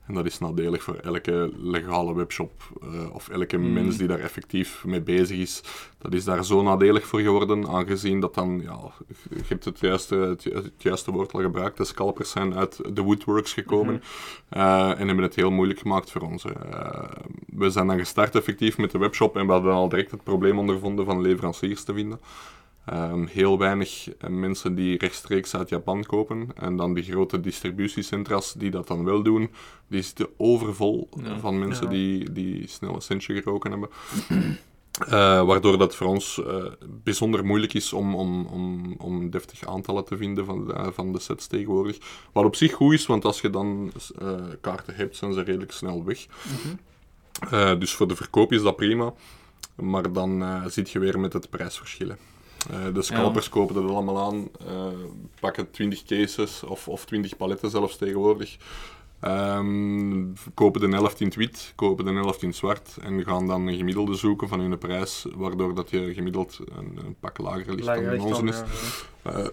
En 0.07 0.15
dat 0.15 0.27
is 0.27 0.39
nadelig 0.39 0.83
voor 0.83 0.95
elke 0.95 1.53
legale 1.57 2.15
webshop 2.15 2.53
eh, 2.83 3.15
of 3.15 3.29
elke 3.29 3.59
mens 3.59 3.97
die 3.97 4.07
daar 4.09 4.19
effectief 4.19 4.85
mee 4.85 5.01
bezig 5.01 5.39
is. 5.39 5.63
Dat 5.99 6.15
is 6.15 6.25
daar 6.25 6.45
zo 6.45 6.63
nadelig 6.63 7.07
voor 7.07 7.21
geworden, 7.21 7.69
aangezien 7.69 8.21
dat 8.21 8.35
dan, 8.35 8.61
ja, 8.65 8.79
je 9.31 9.41
hebt 9.47 9.65
het 9.65 9.81
juiste, 9.81 10.15
het, 10.15 10.43
ju- 10.43 10.55
het 10.55 10.73
juiste 10.77 11.11
woord 11.11 11.33
al 11.33 11.41
gebruikt, 11.41 11.77
de 11.77 11.85
scalpers 11.85 12.31
zijn 12.31 12.55
uit 12.55 12.81
de 12.95 13.03
woodworks 13.03 13.53
gekomen 13.53 14.03
eh, 14.49 14.91
en 15.01 15.07
hebben 15.07 15.25
het 15.25 15.35
heel 15.35 15.51
moeilijk 15.51 15.79
gemaakt 15.79 16.11
voor 16.11 16.21
ons. 16.23 16.45
Eh, 16.45 17.05
we 17.47 17.71
zijn 17.71 17.87
dan 17.87 17.99
gestart 17.99 18.35
effectief 18.35 18.79
met 18.79 18.91
de 18.91 18.99
webshop 18.99 19.37
en 19.37 19.47
we 19.47 19.53
hadden 19.53 19.73
al 19.73 19.89
direct 19.89 20.11
het 20.11 20.23
probleem 20.25 20.59
ondervonden 20.59 21.05
van 21.05 21.21
leveranciers 21.21 21.85
te 21.85 21.95
vinden. 21.95 22.21
Ehm, 22.87 23.25
heel 23.27 23.59
weinig 23.59 24.09
eh, 24.19 24.31
mensen 24.31 24.75
die 24.75 24.99
rechtstreeks 24.99 25.55
uit 25.57 25.69
Japan 25.69 26.05
kopen. 26.05 26.49
En 26.55 26.77
dan 26.77 26.95
die 26.95 27.05
grote 27.05 27.41
distributiecentra's 27.41 28.53
die 28.53 28.71
dat 28.71 28.87
dan 28.87 29.05
wel 29.05 29.23
doen, 29.23 29.51
die 29.89 30.03
zitten 30.03 30.29
overvol 30.37 31.09
Ja. 31.23 31.39
van 31.39 31.59
mensen 31.59 31.85
Ja. 31.85 31.91
die, 31.93 32.33
die 32.33 32.67
snel 32.69 32.95
een 32.95 33.01
centje 33.03 33.43
geroken 33.43 33.71
hebben. 33.71 33.89
Eh, 35.09 35.11
waardoor 35.47 35.79
dat 35.79 35.95
voor 35.97 36.07
ons 36.07 36.43
eh, 36.45 36.65
bijzonder 37.03 37.45
moeilijk 37.45 37.75
is 37.75 37.93
om, 37.93 38.15
om, 38.15 38.47
om, 38.47 38.95
om 38.99 39.31
deftig 39.31 39.65
aantallen 39.67 40.05
te 40.05 40.17
vinden 40.17 40.45
van 40.45 40.67
de, 40.67 40.91
van 40.93 41.13
de 41.13 41.19
sets 41.21 41.47
tegenwoordig. 41.47 41.99
Wat 42.33 42.45
op 42.45 42.57
zich 42.57 42.73
goed 42.73 42.93
is, 42.93 43.07
want 43.07 43.25
als 43.25 43.41
je 43.41 43.51
dan 43.51 43.93
eh, 44.19 44.35
kaarten 44.61 44.95
hebt, 44.95 45.17
zijn 45.17 45.33
ze 45.33 45.41
redelijk 45.43 45.73
snel 45.73 46.05
weg. 46.05 46.27
Eh, 47.51 47.79
dus 47.79 47.93
voor 47.95 48.09
de 48.09 48.17
verkoop 48.17 48.53
is 48.53 48.63
dat 48.63 48.77
prima. 48.77 49.13
Maar 49.75 50.13
dan 50.13 50.43
eh, 50.43 50.65
zit 50.67 50.91
je 50.91 50.99
weer 50.99 51.21
met 51.21 51.33
het 51.33 51.51
prijsverschillen. 51.51 52.17
De 52.93 53.03
scalpers 53.03 53.49
kopen 53.49 53.75
dat 53.75 53.91
allemaal 53.91 54.21
aan, 54.21 54.49
eh, 54.67 54.87
pakken 55.41 55.71
20 55.71 56.03
cases 56.03 56.63
of, 56.63 56.89
of 56.89 57.05
20 57.05 57.37
paletten 57.37 57.71
zelfs 57.71 57.97
tegenwoordig. 57.97 58.57
Ehm, 59.21 60.25
kopen 60.55 60.81
de 60.81 60.89
helft 60.89 61.21
in 61.21 61.27
het 61.27 61.37
wit, 61.37 61.73
kopen 61.77 62.05
de 62.05 62.13
helft 62.13 62.43
in 62.43 62.49
het 62.49 62.57
zwart 62.57 62.97
en 63.01 63.25
gaan 63.25 63.47
dan 63.47 63.67
een 63.67 63.77
gemiddelde 63.77 64.15
zoeken 64.15 64.49
van 64.49 64.61
hun 64.61 64.79
prijs, 64.79 65.27
waardoor 65.35 65.75
dat 65.75 65.91
je 65.91 66.15
gemiddeld 66.15 66.59
een, 66.77 66.99
een 67.05 67.17
pak 67.21 67.39
lager 67.39 67.75
ligt 67.75 67.87
Lager 67.87 68.05
dan 68.05 68.13
ligt 68.13 68.25
onze 68.25 68.45
is. 68.45 68.63
ja. 69.25 69.31
Eh, 69.31 69.47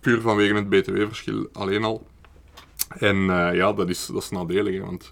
puur 0.00 0.20
vanwege 0.20 0.54
het 0.54 0.68
btw-verschil 0.68 1.48
alleen 1.52 1.84
al. 1.84 2.06
En 2.88 3.16
ja, 3.54 3.72
dat 3.72 3.88
is, 3.88 4.06
dat 4.06 4.22
is 4.22 4.30
nadelig, 4.30 4.74
hè, 4.74 4.80
want 4.80 5.10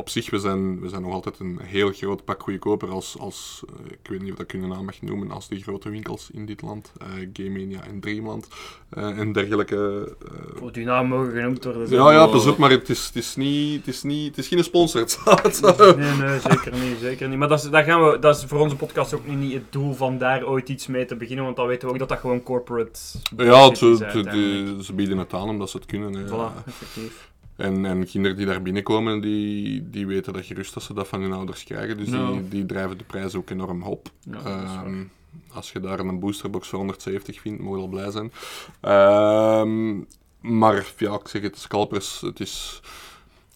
op 0.00 0.08
zich, 0.08 0.30
we 0.30 0.38
zijn, 0.38 0.80
we 0.80 0.88
zijn 0.88 1.02
nog 1.02 1.12
altijd 1.12 1.38
een 1.38 1.58
heel 1.62 1.92
groot 1.92 2.24
pak 2.24 2.42
goedkoper 2.42 2.88
als, 2.88 3.16
als 3.18 3.62
eh, 3.68 3.90
ik 3.92 4.10
weet 4.10 4.20
niet 4.22 4.30
of 4.32 4.36
dat 4.38 4.52
ik 4.52 4.60
hun 4.60 4.68
naam 4.68 4.84
mag 4.84 5.02
noemen, 5.02 5.30
als 5.30 5.48
die 5.48 5.62
grote 5.62 5.90
winkels 5.90 6.30
in 6.32 6.46
dit 6.46 6.62
land, 6.62 6.92
eh 6.98 7.06
Game 7.32 7.48
Mania 7.50 7.84
en 7.84 8.00
Dreamland 8.00 8.48
eh, 8.90 9.18
en 9.18 9.32
dergelijke. 9.32 10.08
eh, 10.24 10.34
Voor 10.58 10.72
die 10.72 10.84
naam 10.84 11.06
mogen 11.08 11.32
genoemd 11.32 11.64
worden. 11.64 11.90
ja, 11.90 12.12
ja, 12.12 12.26
pas 12.26 12.46
op, 12.46 12.56
maar 12.58 12.70
het 12.70 12.88
is, 12.88 13.06
het 13.06 13.16
is, 13.16 13.36
niet, 13.36 13.76
het 13.86 13.94
is, 13.94 14.02
niet, 14.02 14.26
het 14.26 14.38
is 14.38 14.48
geen 14.48 14.64
sponsored. 14.64 15.18
Nee, 15.96 16.14
nee, 16.16 16.40
zeker 16.40 16.72
niet, 16.72 16.96
zeker 17.00 17.28
niet. 17.28 17.38
Maar 17.38 17.48
dat 17.48 17.64
is, 17.64 17.70
daar 17.70 17.84
gaan 17.84 18.04
we, 18.10 18.18
dat 18.18 18.36
is 18.36 18.44
voor 18.44 18.58
onze 18.60 18.76
podcast 18.76 19.14
ook 19.14 19.26
niet 19.26 19.52
het 19.52 19.72
doel 19.72 19.94
van 19.94 20.18
daar 20.18 20.44
ooit 20.46 20.68
iets 20.68 20.86
mee 20.86 21.04
te 21.04 21.16
beginnen, 21.16 21.44
want 21.44 21.56
dan 21.56 21.66
weten 21.66 21.86
we 21.88 21.92
ook 21.92 21.98
dat 21.98 22.08
dat 22.08 22.18
gewoon 22.18 22.42
corporate 22.42 23.00
Ja, 23.36 23.64
het, 23.68 23.82
is 23.82 24.02
uiteindelijk. 24.02 24.84
ze 24.84 24.92
bieden 24.92 25.18
het 25.18 25.32
aan 25.34 25.48
omdat 25.48 25.70
ze 25.70 25.76
het 25.76 25.86
kunnen. 25.86 26.14
hè. 26.14 26.26
Voilà, 26.26 26.64
effectief. 26.66 27.29
En, 27.60 27.84
en 27.84 28.06
kinderen 28.06 28.36
die 28.36 28.46
daar 28.46 28.62
binnenkomen, 28.62 29.20
die, 29.20 29.90
die 29.90 30.06
weten 30.06 30.32
dat 30.32 30.44
gerust 30.44 30.74
dat 30.74 30.82
ze 30.82 30.94
dat 30.94 31.08
van 31.08 31.22
hun 31.22 31.32
ouders 31.32 31.64
krijgen. 31.64 31.96
Dus 31.96 32.10
die, 32.10 32.48
die 32.48 32.66
drijven 32.66 32.98
de 32.98 33.04
prijs 33.04 33.34
ook 33.34 33.50
enorm 33.50 33.82
op. 33.82 34.10
Ja. 34.30 34.38
Ehm, 34.44 35.04
als 35.52 35.72
je 35.72 35.80
daar 35.80 35.98
een 35.98 36.18
boosterbox 36.18 36.68
voor 36.68 36.78
170 36.78 37.40
vindt, 37.40 37.60
moet 37.60 37.72
je 37.72 37.78
wel 37.78 37.88
blij 37.88 38.10
zijn. 38.10 38.32
Ehm, 38.80 39.98
maar 40.40 40.92
ja, 40.96 41.14
ik 41.14 41.28
zeg 41.28 41.42
het, 41.42 41.58
scalpers, 41.58 42.20
het 42.20 42.40
is... 42.40 42.80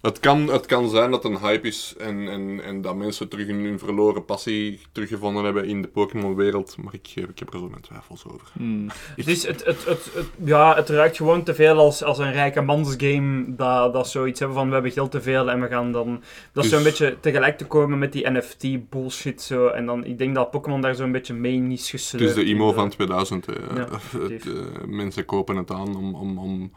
Het 0.05 0.21
kan, 0.21 0.47
het 0.49 0.67
kan 0.67 0.89
zijn 0.89 1.11
dat 1.11 1.23
het 1.23 1.33
een 1.33 1.39
hype 1.41 1.67
is 1.67 1.95
en, 1.99 2.29
en, 2.29 2.61
en 2.65 2.81
dat 2.83 2.97
mensen 2.97 3.29
terug 3.29 3.47
hun, 3.47 3.65
hun 3.65 3.79
verloren 3.79 4.25
passie 4.25 4.81
teruggevonden 4.93 5.45
hebben 5.45 5.65
in 5.67 5.83
de 5.83 5.89
Pokémon-wereld, 5.89 6.77
maar 6.83 6.95
ik, 6.95 7.09
ik 7.15 7.39
heb 7.39 7.53
er 7.53 7.59
zo 7.59 7.69
mijn 7.69 7.83
twijfels 7.83 8.25
over. 8.27 8.47
Hmm. 8.53 8.87
Het, 9.17 9.27
is, 9.29 9.47
het, 9.47 9.65
het, 9.65 9.85
het, 9.85 10.11
het- 10.15 10.27
ja, 10.45 10.75
het 10.75 10.89
ruikt 10.89 11.17
gewoon 11.17 11.43
te 11.43 11.55
veel 11.55 11.77
als, 11.79 12.03
als 12.03 12.19
een 12.19 12.33
rijke 12.33 12.61
mansgame. 12.61 13.45
Dat, 13.57 13.93
dat 13.93 14.09
zoiets 14.09 14.39
hebben 14.39 14.57
van 14.57 14.67
we 14.69 14.75
hebben 14.75 14.93
geld 14.93 15.11
te 15.11 15.21
veel 15.23 15.51
en 15.51 15.61
we 15.61 15.67
gaan 15.69 15.93
dan. 15.93 16.23
Dat 16.53 16.65
is 16.65 16.71
Dus- 16.71 16.79
zo'n 16.79 16.83
beetje 16.91 17.17
tegelijk 17.21 17.59
te 17.59 17.67
komen 17.67 17.99
met 17.99 18.13
die 18.13 18.31
NFT-bullshit. 18.31 19.43
Zo. 19.43 19.67
En 19.67 19.87
dan, 19.87 20.05
ik 20.05 20.19
denk 20.19 20.35
dat 20.35 20.51
Pokémon 20.51 20.81
daar 20.81 20.95
zo'n 20.95 21.13
beetje 21.13 21.35
mee 21.35 21.63
is 21.69 21.81
Het 21.81 22.01
gesleurd. 22.01 22.29
is 22.29 22.35
de 22.35 22.45
IMO 22.45 22.73
van 22.73 22.89
2000. 22.89 23.47
eh, 23.49 23.55
Ja, 23.75 23.81
het, 23.85 23.91
effectief. 23.93 24.47
eh, 24.47 24.61
mensen 24.87 25.25
kopen 25.25 25.57
het 25.57 25.71
aan 25.71 25.97
om, 25.97 26.15
om, 26.15 26.39
om, 26.39 26.73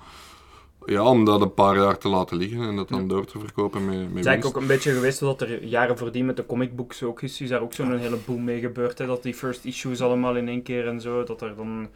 ja, 0.87 1.03
om 1.03 1.25
dat 1.25 1.41
een 1.41 1.53
paar 1.53 1.75
jaar 1.77 1.97
te 1.97 2.07
laten 2.07 2.37
liggen 2.37 2.61
en 2.67 2.75
dat 2.75 2.89
dan 2.89 3.07
door 3.07 3.25
te 3.25 3.39
verkopen 3.39 3.85
met, 3.85 3.93
met 3.93 3.99
Het 3.99 4.07
is 4.07 4.13
winst. 4.13 4.27
eigenlijk 4.27 4.55
ook 4.57 4.61
een 4.61 4.67
beetje 4.67 4.93
geweest 4.93 5.19
dat 5.19 5.41
er 5.41 5.63
jaren 5.63 5.97
voordien 5.97 6.25
met 6.25 6.35
de 6.37 6.45
comicbooks 6.45 7.03
ook 7.03 7.21
is. 7.21 7.41
Is 7.41 7.49
daar 7.49 7.61
ook 7.61 7.73
zo'n 7.73 7.97
hele 7.97 8.17
boom 8.25 8.43
mee 8.43 8.59
gebeurd. 8.59 8.97
Hè? 8.97 9.05
Dat 9.05 9.23
die 9.23 9.33
first 9.33 9.65
issues 9.65 10.01
allemaal 10.01 10.35
in 10.35 10.47
één 10.47 10.63
keer 10.63 10.87
en 10.87 11.01
zo. 11.01 11.23
Dat 11.23 11.41
er 11.41 11.55
dan 11.55 11.87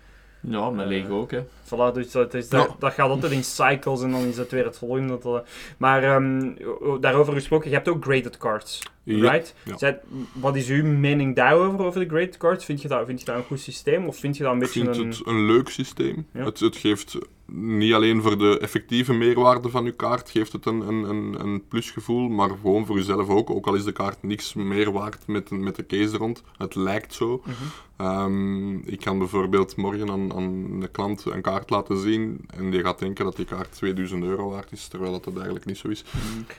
Ja, 0.41 0.69
met 0.69 0.87
Lego 0.87 1.19
ook, 1.19 1.31
hè. 1.31 1.39
Voilà, 1.65 1.93
dus 1.93 2.11
dat, 2.11 2.33
is, 2.33 2.49
dat, 2.49 2.75
dat 2.79 2.93
gaat 2.93 3.09
altijd 3.09 3.31
in 3.31 3.43
cycles 3.43 4.01
en 4.01 4.11
dan 4.11 4.21
is 4.25 4.37
het 4.37 4.51
weer 4.51 4.65
het 4.65 4.77
volgende. 4.77 5.17
Dat, 5.21 5.35
eh, 5.43 5.49
maar 5.77 6.03
ehm, 6.03 6.51
daarover 6.99 7.33
gesproken, 7.33 7.69
je 7.69 7.75
hebt 7.75 7.87
ook 7.87 8.03
graded 8.03 8.37
cards, 8.37 8.79
Ja, 9.03 9.31
right? 9.31 9.55
ja. 9.63 9.77
Zij- 9.77 9.99
wat 10.33 10.55
is 10.55 10.69
uw 10.69 10.85
mening 10.85 11.35
daarover, 11.35 11.85
over 11.85 11.99
de 11.99 12.07
graded 12.09 12.37
cards? 12.37 12.65
Vind 12.65 12.81
je, 12.81 12.87
dat, 12.87 13.05
vind 13.05 13.19
je 13.19 13.25
dat 13.25 13.35
een 13.35 13.43
goed 13.43 13.59
systeem 13.59 14.07
of 14.07 14.17
vind 14.17 14.37
je 14.37 14.43
dat 14.43 14.51
een 14.51 14.57
Ik 14.61 14.63
beetje 14.63 14.83
vind 14.83 14.97
een... 14.97 15.07
het 15.09 15.21
een 15.27 15.45
leuk 15.45 15.69
systeem. 15.69 16.25
Ja. 16.33 16.43
Het, 16.43 16.59
het 16.59 16.75
geeft 16.75 17.17
niet 17.53 17.93
alleen 17.93 18.21
voor 18.21 18.37
de 18.37 18.59
effectieve 18.59 19.13
meerwaarde 19.13 19.69
van 19.69 19.85
uw 19.85 19.95
kaart, 19.95 20.29
geeft 20.29 20.51
het 20.51 20.65
een, 20.65 20.87
een, 20.87 21.09
een, 21.09 21.39
een 21.39 21.67
plusgevoel, 21.67 22.29
maar 22.29 22.49
gewoon 22.49 22.85
voor 22.85 22.97
uzelf 22.97 23.29
ook. 23.29 23.49
Ook 23.49 23.67
al 23.67 23.75
is 23.75 23.83
de 23.83 23.91
kaart 23.91 24.23
niks 24.23 24.53
meer 24.53 24.91
waard 24.91 25.27
met, 25.27 25.49
met 25.49 25.75
de 25.75 25.85
case 25.85 26.17
rond. 26.17 26.43
Het 26.57 26.75
lijkt 26.75 27.13
zo. 27.13 27.41
Mhm. 27.45 27.53
Ehm, 28.01 28.75
ik 28.75 28.99
kan 28.99 29.17
bijvoorbeeld 29.17 29.75
morgen 29.75 30.09
aan, 30.09 30.33
aan 30.33 30.43
een 30.43 30.87
klant 30.91 31.25
een 31.25 31.41
kaart 31.41 31.69
laten 31.69 31.97
zien 31.97 32.39
en 32.55 32.71
die 32.71 32.83
gaat 32.83 32.99
denken 32.99 33.25
dat 33.25 33.35
die 33.35 33.45
kaart 33.45 33.71
2000 33.71 34.23
euro 34.23 34.49
waard 34.49 34.71
is, 34.71 34.87
terwijl 34.87 35.11
dat, 35.11 35.23
dat 35.23 35.35
eigenlijk 35.35 35.65
niet 35.65 35.77
zo 35.77 35.87
is. 35.87 36.03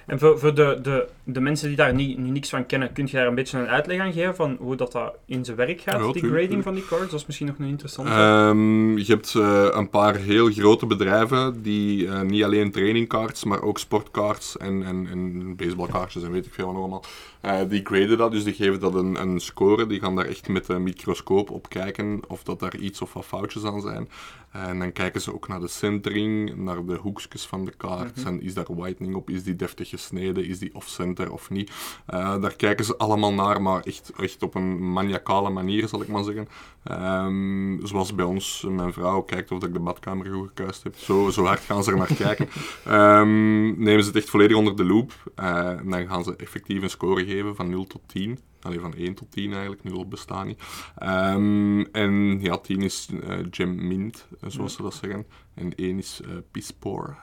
En 0.07 0.19
voor, 0.19 0.39
voor 0.39 0.55
de, 0.55 0.79
de, 0.83 1.09
de 1.25 1.41
mensen 1.41 1.69
die 1.69 1.77
daar 1.77 1.95
niet, 1.95 2.19
niet 2.19 2.33
niks 2.33 2.49
van 2.49 2.67
kennen, 2.67 2.93
kun 2.93 3.07
je 3.07 3.17
daar 3.17 3.27
een 3.27 3.35
beetje 3.35 3.59
een 3.59 3.67
uitleg 3.67 4.01
aan 4.01 4.13
geven 4.13 4.35
van 4.35 4.57
hoe 4.61 4.77
dat, 4.77 4.93
dat 4.93 5.15
in 5.27 5.45
zijn 5.45 5.57
werk 5.57 5.81
gaat, 5.81 6.01
Ja, 6.01 6.05
die 6.05 6.13
tuurlijk, 6.13 6.35
grading 6.35 6.63
van 6.63 6.75
die 6.75 6.87
cards? 6.87 7.11
Dat 7.11 7.21
is 7.21 7.27
misschien 7.27 7.47
nog 7.47 7.59
een 7.59 7.67
interessante. 7.67 8.11
Ehm, 8.11 8.97
je 8.99 9.13
hebt 9.13 9.35
eh, 9.35 9.67
een 9.71 9.91
paar 9.91 10.17
heel 10.17 10.51
grote 10.51 10.82
bedrijven 10.87 11.63
die 11.63 12.09
eh, 12.09 12.21
niet 12.21 12.45
alleen 12.45 12.71
trainingcards, 12.71 13.45
maar 13.45 13.63
ook 13.63 13.79
sportcards 13.79 14.57
en, 14.57 14.83
en, 14.85 15.07
en 15.11 15.57
baseballkaartjes 15.57 16.23
en 16.23 16.31
weet 16.31 16.47
ik 16.47 16.55
veel 16.55 16.69
allemaal. 16.69 17.05
Eh, 17.43 17.61
die 17.69 17.85
graden 17.85 18.19
dat, 18.19 18.33
dus 18.33 18.45
die 18.45 18.55
geven 18.55 18.81
dat 18.81 18.95
een, 18.95 19.21
een 19.21 19.41
score. 19.41 19.87
Die 19.87 20.01
gaan 20.01 20.17
daar 20.17 20.27
echt 20.27 20.49
met 20.49 20.69
een 20.69 20.83
microscoop 20.83 21.51
op 21.51 21.69
kijken 21.69 22.21
of 22.29 22.43
dat 22.43 22.61
daar 22.61 22.77
iets 22.77 23.03
of 23.03 23.13
wat 23.13 23.25
foutjes 23.25 23.65
aan 23.65 23.81
zijn. 23.81 24.09
En 24.53 24.79
dan 24.79 24.93
kijken 24.93 25.21
ze 25.21 25.35
ook 25.35 25.49
naar 25.49 25.61
de 25.61 25.69
centering, 25.69 26.57
naar 26.57 26.85
de 26.85 26.97
hoekjes 26.97 27.47
van 27.47 27.65
de 27.65 27.71
kaart. 27.77 28.17
Mhm. 28.17 28.27
En 28.27 28.43
is 28.43 28.55
daar 28.55 28.67
whitening 28.69 29.15
op? 29.15 29.31
Is 29.31 29.43
die 29.43 29.57
deftig 29.57 29.89
gesneden? 29.89 30.47
Is 30.47 30.59
die 30.59 30.75
off-center 30.75 31.33
of 31.33 31.51
niet? 31.51 31.71
Eh, 32.07 32.41
daar 32.41 32.57
kijken 32.57 32.85
ze 32.85 32.97
allemaal 32.97 33.33
naar, 33.33 33.63
maar 33.63 33.83
echt, 33.83 34.13
echt 34.17 34.43
op 34.43 34.55
een 34.55 34.93
maniacale 34.93 35.51
manier, 35.51 35.89
zal 35.89 36.03
ik 36.03 36.09
maar 36.09 36.25
zeggen. 36.25 36.49
Ehm, 36.85 37.87
zoals 37.87 38.15
bij 38.15 38.25
ons, 38.25 38.67
mijn 38.69 38.93
vrouw 38.93 39.23
kijkt 39.23 39.51
of 39.51 39.59
dat 39.59 39.69
ik 39.69 39.75
de 39.75 39.81
badkamer 39.81 40.27
goed 40.27 40.49
gekuist 40.49 40.83
heb. 40.83 40.97
Zo, 40.97 41.31
zo 41.31 41.45
hard 41.45 41.61
gaan 41.61 41.85
ze 41.85 41.91
er 41.91 41.97
naar 41.97 42.15
kijken. 42.15 42.49
Ehm, 42.85 43.83
nemen 43.83 44.03
ze 44.03 44.09
het 44.09 44.17
echt 44.17 44.31
volledig 44.31 44.57
onder 44.57 44.77
de 44.77 44.85
loep. 44.85 45.13
Eh, 45.35 45.69
en 45.69 45.91
dan 45.91 46.07
gaan 46.07 46.25
ze 46.25 46.37
effectief 46.37 46.83
een 46.83 46.91
score 46.91 47.25
geven 47.25 47.32
van 47.55 47.71
0 47.71 47.87
tot 47.87 48.01
10. 48.07 48.39
Allee, 48.63 48.81
van 48.81 48.95
1 48.95 49.15
tot 49.15 49.31
10 49.33 49.53
eigenlijk, 49.53 49.85
0 49.85 50.09
bestaat 50.09 50.47
niet. 50.47 50.63
Ehm, 50.97 51.81
en 51.81 52.41
ja, 52.41 52.59
10 52.59 52.83
is 52.83 53.09
eh 53.29 53.39
gem 53.51 53.87
mint, 53.87 54.27
eh, 54.41 54.51
zoals 54.51 54.75
ze 54.75 54.83
dat 54.83 54.95
zeggen. 54.95 55.27
En 55.55 55.73
1 55.77 55.99
is 55.99 56.21
eh 56.25 56.31
piss 56.51 56.71
poor, 56.81 57.17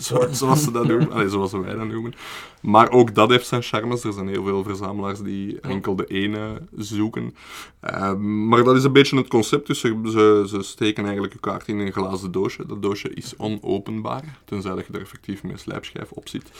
Zo- 0.00 0.28
zoals 0.30 0.62
ze 0.64 0.70
dat 0.70 0.86
noemen. 0.86 1.12
Allee, 1.12 1.28
zoals 1.28 1.52
wij 1.52 1.74
dat 1.74 1.86
noemen. 1.86 2.14
Maar 2.62 2.90
ook 2.90 3.14
dat 3.14 3.30
heeft 3.30 3.46
zijn 3.46 3.62
charmes. 3.62 4.04
Er 4.04 4.12
zijn 4.12 4.28
heel 4.28 4.44
veel 4.44 4.62
verzamelaars 4.62 5.20
die 5.20 5.60
enkel 5.60 5.96
de 5.96 6.06
ene 6.06 6.62
zoeken. 6.76 7.34
Ehm, 7.80 8.48
maar 8.48 8.64
dat 8.64 8.76
is 8.76 8.84
een 8.84 8.92
beetje 8.92 9.16
het 9.16 9.28
concept. 9.28 9.66
Dus 9.66 9.80
ze, 9.80 10.00
ze, 10.04 10.44
ze 10.48 10.62
steken 10.62 11.02
eigenlijk 11.04 11.32
je 11.32 11.40
kaart 11.40 11.68
in 11.68 11.78
een 11.78 11.92
glazen 11.92 12.32
doosje. 12.32 12.66
Dat 12.66 12.82
doosje 12.82 13.14
is 13.14 13.36
onopenbaar, 13.36 14.38
tenzij 14.44 14.74
dat 14.74 14.86
je 14.86 14.92
er 14.92 15.00
effectief 15.00 15.42
met 15.42 15.52
een 15.52 15.58
slijpschijf 15.58 16.10
op 16.10 16.28
zit. 16.28 16.50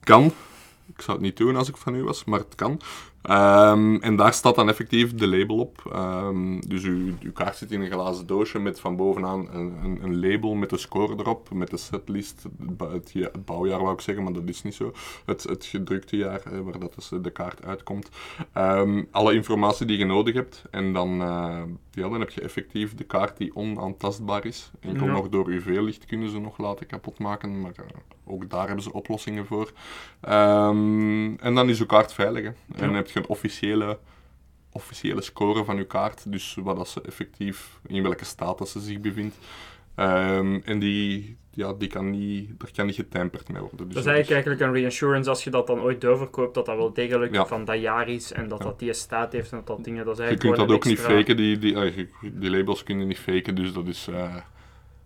Kan. 0.00 0.32
Ik 0.96 1.02
zou 1.02 1.16
het 1.16 1.26
niet 1.26 1.36
doen 1.36 1.56
als 1.56 1.68
ik 1.68 1.76
van 1.76 1.94
u 1.94 2.02
was, 2.02 2.24
maar 2.24 2.38
het 2.38 2.54
kan. 2.54 2.80
Ehm, 3.22 3.94
en 3.96 4.16
daar 4.16 4.32
staat 4.32 4.54
dan 4.54 4.68
effectief 4.68 5.14
de 5.14 5.26
label 5.28 5.56
op. 5.58 5.90
Ehm, 5.92 6.60
dus 6.60 6.82
uw, 6.84 7.12
uw 7.20 7.32
kaart 7.32 7.56
zit 7.56 7.70
in 7.72 7.80
een 7.80 7.90
glazen 7.90 8.26
doosje 8.26 8.58
met 8.58 8.80
van 8.80 8.96
bovenaan 8.96 9.48
een, 9.52 9.74
een, 9.82 9.98
een 10.02 10.20
label 10.20 10.54
met 10.54 10.70
de 10.70 10.78
score 10.78 11.14
erop, 11.18 11.50
met 11.52 11.70
de 11.70 11.76
setlist, 11.76 12.42
het, 12.42 12.76
bou- 12.76 12.92
het, 12.92 13.10
ja- 13.12 13.28
het 13.32 13.44
bouwjaar 13.44 13.80
wou 13.80 13.92
ik 13.92 14.00
zeggen, 14.00 14.24
maar 14.24 14.32
dat 14.32 14.48
is 14.48 14.62
niet 14.62 14.74
zo. 14.74 14.92
Het, 15.26 15.42
het 15.42 15.64
gedrukte 15.64 16.16
jaar, 16.16 16.42
eh, 16.52 16.58
waar 16.60 16.78
dat 16.78 16.94
dus 16.94 17.10
de 17.22 17.30
kaart 17.30 17.64
uitkomt. 17.64 18.08
Ehm, 18.52 19.02
alle 19.10 19.34
informatie 19.34 19.86
die 19.86 19.98
je 19.98 20.04
nodig 20.04 20.34
hebt. 20.34 20.64
En 20.70 20.92
dan, 20.92 21.10
eh, 21.22 21.62
ja, 21.90 22.08
dan 22.08 22.20
heb 22.20 22.30
je 22.30 22.40
effectief 22.40 22.94
de 22.94 23.04
kaart 23.04 23.36
die 23.36 23.56
onaantastbaar 23.56 24.44
is. 24.46 24.70
Enkel 24.80 25.06
Ja. 25.06 25.12
nog 25.12 25.28
door 25.28 25.48
UV-licht 25.50 26.06
kunnen 26.06 26.30
ze 26.30 26.38
nog 26.40 26.58
laten 26.58 26.86
kapotmaken, 26.86 27.60
maar 27.60 27.72
eh, 27.76 27.84
ook 28.24 28.50
daar 28.50 28.66
hebben 28.66 28.82
ze 28.84 28.92
oplossingen 28.92 29.46
voor. 29.46 29.72
En 30.20 31.54
dan 31.54 31.68
is 31.68 31.80
uw 31.80 31.86
kaart 31.86 32.12
veilig. 32.12 32.44
hè. 32.44 32.50
En 32.84 32.94
heb 32.94 33.08
je 33.12 33.18
een 33.18 33.26
officiële, 33.28 33.98
officiële 34.72 35.22
score 35.22 35.64
van 35.64 35.76
uw 35.76 35.86
kaart, 35.86 36.32
dus 36.32 36.56
wat 36.62 36.76
dat 36.76 36.88
ze 36.88 37.00
effectief, 37.02 37.80
in 37.86 38.02
welke 38.02 38.24
staat 38.24 38.58
dat 38.58 38.68
ze 38.68 38.80
zich 38.80 39.00
bevindt. 39.00 39.36
Ehm, 39.94 40.60
en 40.64 40.78
die, 40.78 41.36
ja, 41.50 41.72
die 41.72 41.88
kan 41.88 42.10
niet, 42.10 42.48
daar 42.60 42.70
kan 42.74 42.86
niet 42.86 42.94
getemperd 42.94 43.48
mee 43.48 43.60
worden. 43.60 43.86
Dus 43.86 43.94
dat 43.94 44.04
is 44.04 44.10
eigenlijk, 44.10 44.30
eigenlijk 44.30 44.60
een 44.62 44.80
reassurance 44.82 45.28
als 45.30 45.44
je 45.44 45.50
dat 45.50 45.66
dan 45.66 45.80
ooit 45.80 46.00
doorverkoopt, 46.00 46.54
dat 46.54 46.66
dat 46.66 46.76
wel 46.76 46.92
degelijk 46.92 47.32
Ja. 47.34 47.46
van 47.46 47.64
dat 47.64 47.80
jaar 47.80 48.08
is 48.08 48.32
en 48.32 48.48
dat 48.48 48.62
dat 48.62 48.78
die 48.78 48.92
staat 48.92 49.32
heeft 49.32 49.50
en 49.50 49.56
dat 49.56 49.66
dat 49.66 49.84
dingen, 49.84 50.04
dat 50.04 50.12
is 50.12 50.18
Je 50.20 50.24
eigenlijk 50.26 50.56
kunt 50.56 50.68
dat 50.68 50.76
ook 50.76 50.84
niet 50.84 50.98
faken, 51.00 51.36
die, 51.36 51.58
die, 51.58 51.76
je- 51.78 52.08
die 52.38 52.50
labels 52.50 52.82
kun 52.82 52.98
je 52.98 53.04
niet 53.04 53.18
faken, 53.18 53.54
dus 53.54 53.72
dat 53.72 53.86
is... 53.86 54.08
eh, 54.08 54.36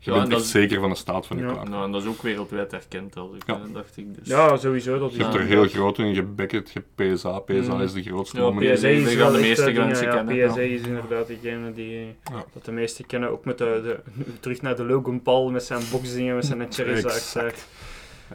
je 0.07 0.13
Ja, 0.13 0.19
bent 0.21 0.33
en 0.33 0.39
echt 0.39 0.47
zeker 0.47 0.81
van 0.81 0.91
de 0.91 0.97
staat 0.97 1.27
van 1.27 1.37
je 1.37 1.43
Ja. 1.43 1.65
Nou, 1.65 1.85
en 1.85 1.93
dat 1.93 2.03
is 2.03 2.09
ook 2.09 2.23
wereldwijd 2.23 2.73
erkend, 2.73 3.17
als 3.17 3.35
ik, 3.35 3.43
Ja. 3.47 3.55
eh, 3.55 3.75
dacht 3.75 3.97
ik. 3.97 4.15
Dus. 4.19 4.29
Ja, 4.29 4.57
sowieso. 4.57 4.99
Dat 4.99 5.15
Je 5.15 5.23
hebt 5.23 5.35
er 5.35 5.41
heel 5.41 5.69
groot 5.69 5.99
in, 5.99 6.07
je 6.09 6.15
hebt 6.15 6.35
Beckett, 6.37 6.71
je 6.73 6.83
hebt 6.97 7.15
PSA. 7.17 7.39
PSA 7.39 7.75
Mm. 7.75 7.81
is 7.81 7.93
de 7.93 8.03
grootste. 8.03 8.41
Ja. 8.41 8.51
PSA 8.75 8.89
is 8.89 9.15
wel 9.15 9.33
de 9.33 9.39
meeste 9.39 9.65
eh, 9.71 9.77
mensen 9.77 10.07
ja, 10.07 10.15
kennen, 10.15 10.49
PSA 10.49 10.61
ja. 10.61 10.67
is 10.67 10.81
inderdaad 10.83 11.27
degene 11.27 11.73
die 11.73 11.99
Ja. 12.25 12.45
dat 12.53 12.65
de 12.65 12.73
meesten 12.73 13.07
kennen. 13.07 13.31
Ook 13.31 13.45
met 13.45 13.59
de, 13.59 13.81
de, 13.85 14.25
terug 14.41 14.63
naar 14.63 14.77
de 14.77 14.85
Logan 14.85 15.23
Paul 15.23 15.51
met 15.51 15.63
zijn 15.65 15.83
boxdingen, 15.91 16.35
met 16.35 16.45
zijn 16.45 16.67
Charizard. 16.73 17.67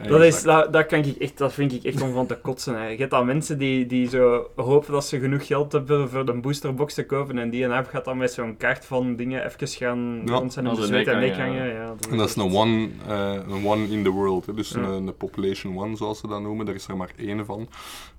Dat, 0.08 0.22
is, 0.22 0.42
dat, 0.42 0.72
dat, 0.72 0.86
kan 0.86 0.98
ik 0.98 1.16
echt, 1.16 1.38
dat 1.38 1.52
vind 1.52 1.72
ik 1.72 1.84
echt 1.84 2.02
om 2.02 2.12
van 2.12 2.26
te 2.26 2.36
kotsen. 2.36 2.74
Hè. 2.74 2.86
Je 2.86 2.96
hebt 2.96 3.10
dan 3.10 3.26
mensen 3.26 3.58
die, 3.58 3.86
die 3.86 4.08
zo 4.08 4.50
hopen 4.56 4.92
dat 4.92 5.04
ze 5.04 5.20
genoeg 5.20 5.46
geld 5.46 5.72
hebben 5.72 6.08
voor 6.10 6.28
een 6.28 6.40
boosterbox 6.40 6.94
te 6.94 7.06
kopen 7.06 7.38
en 7.38 7.50
die 7.50 7.64
een 7.64 7.72
app 7.72 7.88
gaat 7.88 8.04
dan 8.04 8.16
met 8.16 8.32
zo'n 8.32 8.56
kaart 8.56 8.84
van 8.84 9.16
dingen 9.16 9.44
even 9.46 9.68
gaan 9.68 10.22
Ja, 10.26 10.32
rond 10.34 10.52
zijn 10.52 10.64
de 10.64 11.04
en 11.10 11.20
nek 11.20 11.36
hangen, 11.36 11.54
ja. 11.54 11.64
Ja, 11.64 11.86
dat 11.86 12.06
En 12.10 12.16
dat 12.16 12.28
is 12.28 12.36
een 12.36 12.54
one, 12.54 12.88
eh, 13.08 13.32
een 13.48 13.66
one 13.66 13.88
in 13.88 14.02
the 14.02 14.10
world. 14.10 14.46
Hè. 14.46 14.54
Dus 14.54 14.70
Ja. 14.70 14.78
een, 14.78 15.06
een 15.06 15.16
population 15.16 15.78
one, 15.78 15.96
zoals 15.96 16.18
ze 16.18 16.26
dat 16.26 16.40
noemen. 16.40 16.66
Daar 16.66 16.74
is 16.74 16.88
er 16.88 16.96
maar 16.96 17.12
één 17.16 17.44
van. 17.46 17.68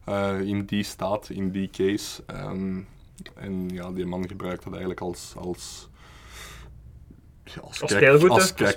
eh, 0.05 0.39
in 0.41 0.65
die 0.65 0.83
staat, 0.83 1.29
in 1.29 1.51
die 1.51 1.69
case. 1.69 2.23
Ehm, 2.25 2.77
en 3.35 3.69
ja, 3.69 3.91
die 3.91 4.05
man 4.05 4.27
gebruikt 4.27 4.63
dat 4.63 4.71
eigenlijk 4.71 5.01
als... 5.01 5.33
als 5.37 5.89
ja, 7.43 7.61
als, 7.61 7.81
Als 7.81 7.93
kijk, 7.93 8.09
als 8.09 8.21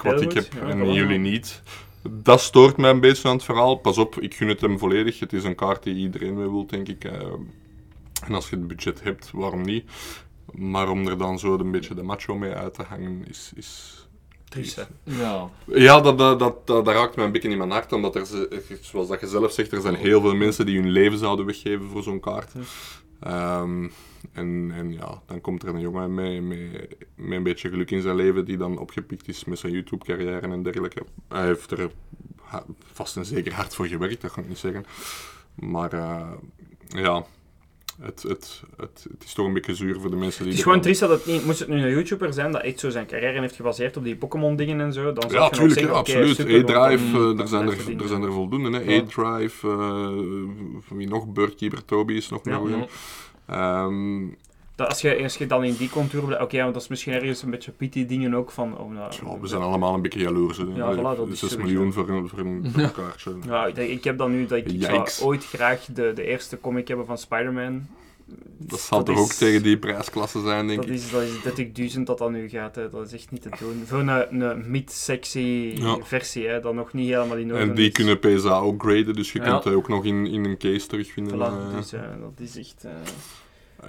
wat 0.02 0.20
ik 0.20 0.32
heb 0.32 0.52
ja, 0.52 0.60
en 0.68 0.92
jullie 0.92 1.18
niet. 1.18 1.62
Dat 2.10 2.40
stoort 2.40 2.76
mij 2.76 2.90
een 2.90 3.00
beetje 3.00 3.28
aan 3.28 3.34
het 3.34 3.44
verhaal. 3.44 3.74
Pas 3.74 3.98
op, 3.98 4.20
ik 4.20 4.34
gun 4.34 4.48
het 4.48 4.60
hem 4.60 4.78
volledig. 4.78 5.20
Het 5.20 5.32
is 5.32 5.44
een 5.44 5.54
kaart 5.54 5.82
die 5.82 5.94
iedereen 5.94 6.34
mee 6.34 6.48
wil, 6.48 6.66
denk 6.66 6.88
ik. 6.88 7.04
eh. 7.04 7.20
en 8.26 8.34
als 8.34 8.50
je 8.50 8.56
het 8.56 8.68
budget 8.68 9.02
hebt, 9.02 9.30
waarom 9.32 9.62
niet? 9.62 9.90
Maar 10.52 10.88
om 10.88 11.06
er 11.08 11.18
dan 11.18 11.38
zo 11.38 11.54
een 11.58 11.70
beetje 11.70 11.94
de 11.94 12.02
macho 12.02 12.36
mee 12.36 12.52
uit 12.52 12.74
te 12.74 12.82
hangen, 12.82 13.24
is... 13.28 13.52
is 13.54 14.00
Triest. 14.48 14.86
Ja. 15.02 15.50
ja, 15.64 16.00
dat, 16.00 16.18
dat, 16.18 16.38
dat, 16.38 16.66
dat, 16.66 16.84
dat 16.84 16.94
raakt 16.94 17.16
me 17.16 17.22
een 17.22 17.32
beetje 17.32 17.48
in 17.48 17.58
mijn 17.58 17.70
hart, 17.70 17.92
omdat 17.92 18.14
er, 18.16 18.26
zoals 18.80 19.08
dat 19.08 19.20
je 19.20 19.26
zelf 19.26 19.52
zegt, 19.52 19.72
er 19.72 19.80
zijn 19.80 19.94
heel 19.94 20.20
veel 20.20 20.34
mensen 20.34 20.66
die 20.66 20.80
hun 20.80 20.90
leven 20.90 21.18
zouden 21.18 21.46
weggeven 21.46 21.88
voor 21.88 22.02
zo'n 22.02 22.20
kaart. 22.20 22.52
Ehm, 23.20 23.88
en, 24.32 24.70
en 24.74 24.92
ja, 24.92 25.22
dan 25.26 25.40
komt 25.40 25.62
er 25.62 25.68
een 25.68 25.80
jongen 25.80 26.14
met, 26.14 26.42
met, 26.42 26.58
met 27.14 27.36
een 27.36 27.42
beetje 27.42 27.68
geluk 27.68 27.90
in 27.90 28.02
zijn 28.02 28.16
leven, 28.16 28.44
die 28.44 28.56
dan 28.56 28.78
opgepikt 28.78 29.28
is 29.28 29.44
met 29.44 29.58
zijn 29.58 29.72
YouTube-carrière 29.72 30.46
en 30.46 30.62
dergelijke. 30.62 31.02
Hij 31.28 31.44
heeft 31.44 31.70
er 31.70 31.90
vast 32.92 33.16
en 33.16 33.24
zeker 33.24 33.52
hard 33.54 33.74
voor 33.74 33.86
gewerkt, 33.86 34.20
dat 34.20 34.32
kan 34.32 34.42
ik 34.42 34.48
niet 34.48 34.58
zeggen. 34.58 34.84
Maar 35.54 35.92
eh, 35.92 36.30
ja, 36.88 37.24
het, 38.00 38.22
het, 38.22 38.62
het, 38.76 39.06
het 39.10 39.24
is 39.24 39.32
toch 39.32 39.46
een 39.46 39.52
beetje 39.52 39.74
zuur 39.74 40.00
voor 40.00 40.10
de 40.10 40.16
mensen 40.16 40.38
die... 40.40 40.48
Het 40.48 40.56
is 40.58 40.62
gewoon 40.64 40.80
triest 40.80 41.00
dat 41.00 41.10
het 41.10 41.26
niet... 41.26 41.44
Moest 41.44 41.58
het 41.58 41.68
nu 41.68 41.82
een 41.82 41.90
YouTuber 41.90 42.32
zijn 42.32 42.52
dat 42.52 42.62
echt 42.62 42.80
zo 42.80 42.90
zijn 42.90 43.06
carrière 43.06 43.40
heeft 43.40 43.56
gebaseerd 43.56 43.96
op 43.96 44.04
die 44.04 44.16
Pokémon-dingen 44.16 44.80
en 44.80 44.92
zo, 44.92 45.12
dan 45.12 45.30
zou 45.30 45.32
Ja, 45.32 45.38
je 45.38 45.38
nog 45.44 45.50
tuurlijk, 45.50 45.72
zeggen, 45.72 45.92
ja, 45.94 46.00
oké, 46.00 46.30
absoluut. 46.30 46.66
dan- 46.66 46.76
A-Drive, 46.76 47.16
eh, 47.18 47.40
er, 47.40 47.48
zijn 47.48 47.66
er, 47.66 47.74
verdienen. 47.76 48.02
er 48.02 48.08
zijn 48.08 48.22
er 48.22 48.32
voldoende. 48.32 48.78
Hè. 48.78 48.92
Ja. 48.92 49.00
A-Drive, 49.02 49.68
eh, 49.68 50.96
wie 50.96 51.08
nog? 51.08 51.32
Birdkeeper 51.32 51.84
Toby 51.84 52.12
is 52.12 52.28
nog 52.28 52.44
een 52.44 52.52
Ja. 52.52 52.58
goeie. 52.58 52.84
Ehm, 53.46 54.26
Dat 54.74 54.88
als, 54.88 55.00
je, 55.00 55.22
als 55.22 55.36
je 55.36 55.46
dan 55.46 55.64
in 55.64 55.74
die 55.76 55.88
contour 55.90 56.24
blijft... 56.24 56.44
Oké, 56.44 56.58
want 56.60 56.72
dat 56.72 56.82
is 56.82 56.88
misschien 56.88 57.12
ergens 57.12 57.42
een 57.42 57.50
beetje 57.50 57.70
pity 57.72 58.06
dingen 58.06 58.34
ook 58.34 58.50
van... 58.50 58.78
Oh, 58.78 58.92
nou, 58.92 59.12
ja, 59.24 59.40
we 59.40 59.46
zijn 59.46 59.62
allemaal 59.62 59.94
een 59.94 60.02
beetje 60.02 60.20
jaloers. 60.20 60.58
hè. 60.58 60.64
Ja, 60.74 60.94
voilà, 60.94 61.16
dat 61.16 61.28
is 61.28 61.38
6 61.38 61.50
sowieso. 61.50 61.58
miljoen 61.58 61.92
voor 61.92 62.08
een, 62.08 62.28
voor 62.28 62.38
een, 62.38 62.68
voor 62.72 62.82
een 62.82 62.92
kaartje. 62.92 63.34
Ja, 63.46 63.66
ik, 63.66 64.04
heb 64.04 64.18
dan 64.18 64.30
nu 64.30 64.46
dat 64.46 64.58
ik, 64.58 64.66
ik 64.72 64.82
zou 64.82 65.08
ooit 65.22 65.44
graag 65.44 65.84
de, 65.84 66.12
de 66.14 66.24
eerste 66.24 66.60
comic 66.60 66.88
hebben 66.88 67.06
van 67.06 67.18
Spider-Man. 67.18 67.86
Dat 68.58 68.80
zal 68.80 68.98
dat 68.98 69.06
toch 69.06 69.16
is- 69.16 69.22
ook 69.22 69.32
tegen 69.32 69.62
die 69.62 69.78
prijsklasse 69.78 70.40
zijn, 70.40 70.66
denk 70.66 70.80
Dat 70.80 70.88
ik. 70.90 70.94
is, 70.94 71.10
dat 71.10 71.22
is 71.22 71.94
30.000 71.96 72.00
dat 72.06 72.18
dat 72.18 72.30
nu 72.30 72.48
gaat, 72.48 72.74
hè. 72.74 72.88
dat 72.90 73.06
is 73.06 73.12
echt 73.12 73.30
niet 73.30 73.42
te 73.42 73.48
doen. 73.58 73.82
Voor 73.86 73.98
een, 73.98 74.40
een 74.40 74.70
mid-sexy 74.70 75.72
Ja. 75.76 75.98
versie, 76.02 76.46
hè, 76.46 76.60
dat 76.60 76.74
nog 76.74 76.92
niet 76.92 77.08
helemaal 77.08 77.36
in 77.36 77.52
orde 77.52 77.58
En 77.64 77.74
die 77.74 77.86
is. 77.86 77.92
kunnen 77.92 78.18
PSA 78.18 78.58
ook 78.58 78.82
graden, 78.82 79.14
dus 79.14 79.32
je 79.32 79.38
Ja. 79.38 79.44
kunt 79.50 79.62
dat 79.62 79.72
ook 79.72 79.88
nog 79.88 80.04
in, 80.04 80.26
in 80.26 80.44
een 80.44 80.56
case 80.58 80.86
terugvinden. 80.86 81.34
Voilà, 81.38 81.70
eh. 81.70 81.76
dus 81.76 81.92
eh, 81.92 82.00
dat 82.20 82.40
is 82.40 82.56
echt... 82.56 82.84
eh, 82.84 82.90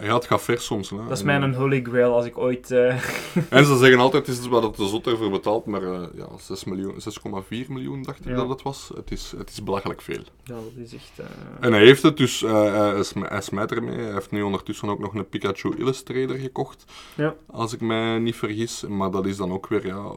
Ja, 0.01 0.15
het 0.15 0.25
gaat 0.25 0.41
ver 0.41 0.59
soms. 0.59 0.89
Hè. 0.89 0.97
Dat 0.97 1.17
is 1.17 1.23
mijn 1.23 1.53
holy 1.53 1.81
grail 1.83 2.13
als 2.13 2.25
ik 2.25 2.37
ooit... 2.37 2.71
eh, 2.71 3.03
En 3.49 3.65
ze 3.65 3.77
zeggen 3.83 3.99
altijd, 3.99 4.27
het 4.27 4.37
is 4.39 4.47
wat 4.47 4.75
de 4.75 4.87
zot 4.87 5.07
ervoor 5.07 5.29
betaalt, 5.29 5.65
maar 5.65 5.83
eh, 5.83 6.01
ja, 6.15 6.27
6 6.39 6.63
miljoen, 6.63 6.93
6,4 6.93 7.67
miljoen 7.67 8.03
dacht 8.03 8.19
ik 8.19 8.25
Ja. 8.25 8.35
dat 8.35 8.49
het 8.49 8.61
was. 8.61 8.91
Het 8.95 9.11
is, 9.11 9.33
het 9.37 9.49
is 9.49 9.63
belachelijk 9.63 10.01
veel. 10.01 10.21
ja, 10.43 10.53
dat 10.53 10.71
is 10.75 10.93
echt... 10.93 11.11
eh, 11.19 11.25
En 11.59 11.71
hij 11.73 11.85
heeft 11.85 12.03
het 12.03 12.17
dus, 12.17 12.41
hij, 12.41 13.03
hij 13.21 13.41
smijt 13.41 13.71
ermee. 13.71 13.97
Hij 13.99 14.13
heeft 14.13 14.31
nu 14.31 14.41
ondertussen 14.41 14.89
ook 14.89 14.99
nog 14.99 15.13
een 15.13 15.29
Pikachu 15.29 15.75
Illustrator 15.77 16.35
gekocht. 16.35 16.85
Ja. 17.15 17.35
Als 17.47 17.73
ik 17.73 17.81
mij 17.81 18.19
niet 18.19 18.35
vergis. 18.35 18.83
Maar 18.87 19.11
dat 19.11 19.25
is 19.25 19.37
dan 19.37 19.51
ook 19.51 19.67
weer, 19.67 19.85
ja... 19.85 20.11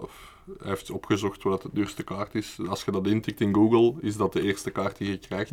Hij 0.58 0.68
heeft 0.68 0.90
opgezocht 0.90 1.42
wat 1.42 1.62
het 1.62 1.74
duurste 1.74 2.02
kaart 2.02 2.34
is. 2.34 2.56
Als 2.68 2.84
je 2.84 2.90
dat 2.90 3.06
intikt 3.06 3.40
in 3.40 3.54
Google, 3.54 3.94
is 4.00 4.16
dat 4.16 4.32
de 4.32 4.42
eerste 4.42 4.70
kaart 4.70 4.96
die 4.98 5.10
je 5.10 5.18
krijgt. 5.18 5.50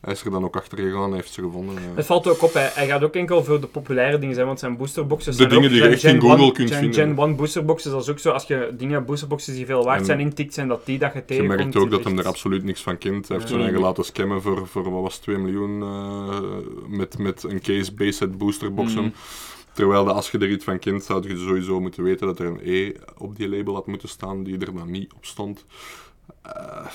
Hij 0.00 0.12
is 0.12 0.24
er 0.24 0.30
dan 0.30 0.44
ook 0.44 0.56
achter 0.56 0.78
gegaan 0.78 1.04
en 1.08 1.12
heeft 1.14 1.32
ze 1.32 1.42
gevonden. 1.42 1.74
Het 1.94 2.06
valt 2.06 2.26
ook 2.26 2.42
op, 2.42 2.52
hij, 2.52 2.70
hij 2.74 2.86
gaat 2.86 3.02
ook 3.02 3.14
enkel 3.14 3.44
voor 3.44 3.60
de 3.60 3.66
populaire 3.66 4.18
dingen 4.18 4.34
zijn, 4.34 4.46
want 4.46 4.58
zijn 4.58 4.76
boosterboxes 4.76 5.36
De 5.36 5.42
zijn 5.42 5.48
dingen 5.48 5.64
ook, 5.64 5.70
die 5.70 5.82
je 5.82 5.88
echt 5.88 6.02
in 6.04 6.10
Gen 6.10 6.20
Google 6.20 6.42
1 6.44 6.52
kunt 6.52 6.70
vinden. 6.74 6.94
Gen 6.94 7.18
1 7.18 7.36
boosterboxes, 7.36 7.92
dat 7.92 8.02
is 8.02 8.08
ook 8.08 8.18
zo, 8.18 8.30
als 8.30 8.44
je 8.46 8.74
dingen, 8.78 9.04
boosterboxes 9.04 9.54
die 9.54 9.66
veel 9.66 9.84
waard 9.84 9.98
En 10.00 10.04
zijn 10.06 10.20
intikt, 10.20 10.54
zijn 10.54 10.68
dat 10.68 10.86
die 10.86 10.98
dat 10.98 11.12
je 11.12 11.18
Je 11.18 11.24
tegenkomt. 11.24 11.58
merkt 11.58 11.76
ook 11.76 11.90
dat 11.90 12.04
hij 12.04 12.12
echt- 12.12 12.20
er 12.20 12.26
absoluut 12.26 12.64
niks 12.64 12.80
van 12.82 12.98
kent. 12.98 13.28
Hij 13.28 13.36
heeft 13.36 13.48
zijn 13.48 13.60
eigen 13.62 13.80
laten 13.80 14.04
scammen 14.04 14.42
voor, 14.42 14.66
voor 14.66 14.90
wat 14.90 15.02
was 15.02 15.14
het, 15.14 15.22
2 15.22 15.36
miljoen 15.38 15.82
eh, 15.82 16.38
met, 16.88 17.18
met 17.18 17.42
een 17.42 17.60
case 17.60 17.92
base 17.94 18.12
set 18.12 18.38
boosterboxen. 18.38 19.02
Mm. 19.02 19.12
Terwijl 19.72 20.04
dat 20.04 20.14
als 20.14 20.30
je 20.30 20.38
er 20.38 20.50
iets 20.50 20.64
van 20.64 20.78
kent, 20.78 21.04
zou 21.04 21.28
je 21.28 21.36
sowieso 21.36 21.80
moeten 21.80 22.02
weten 22.02 22.26
dat 22.26 22.38
er 22.38 22.46
een 22.46 22.60
E 22.62 22.92
op 23.16 23.36
die 23.36 23.48
label 23.48 23.74
had 23.74 23.86
moeten 23.86 24.08
staan, 24.08 24.42
die 24.42 24.58
er 24.58 24.74
dan 24.74 24.90
niet 24.90 25.12
op 25.12 25.24
stond. 25.24 25.64
Eh, 26.42 26.86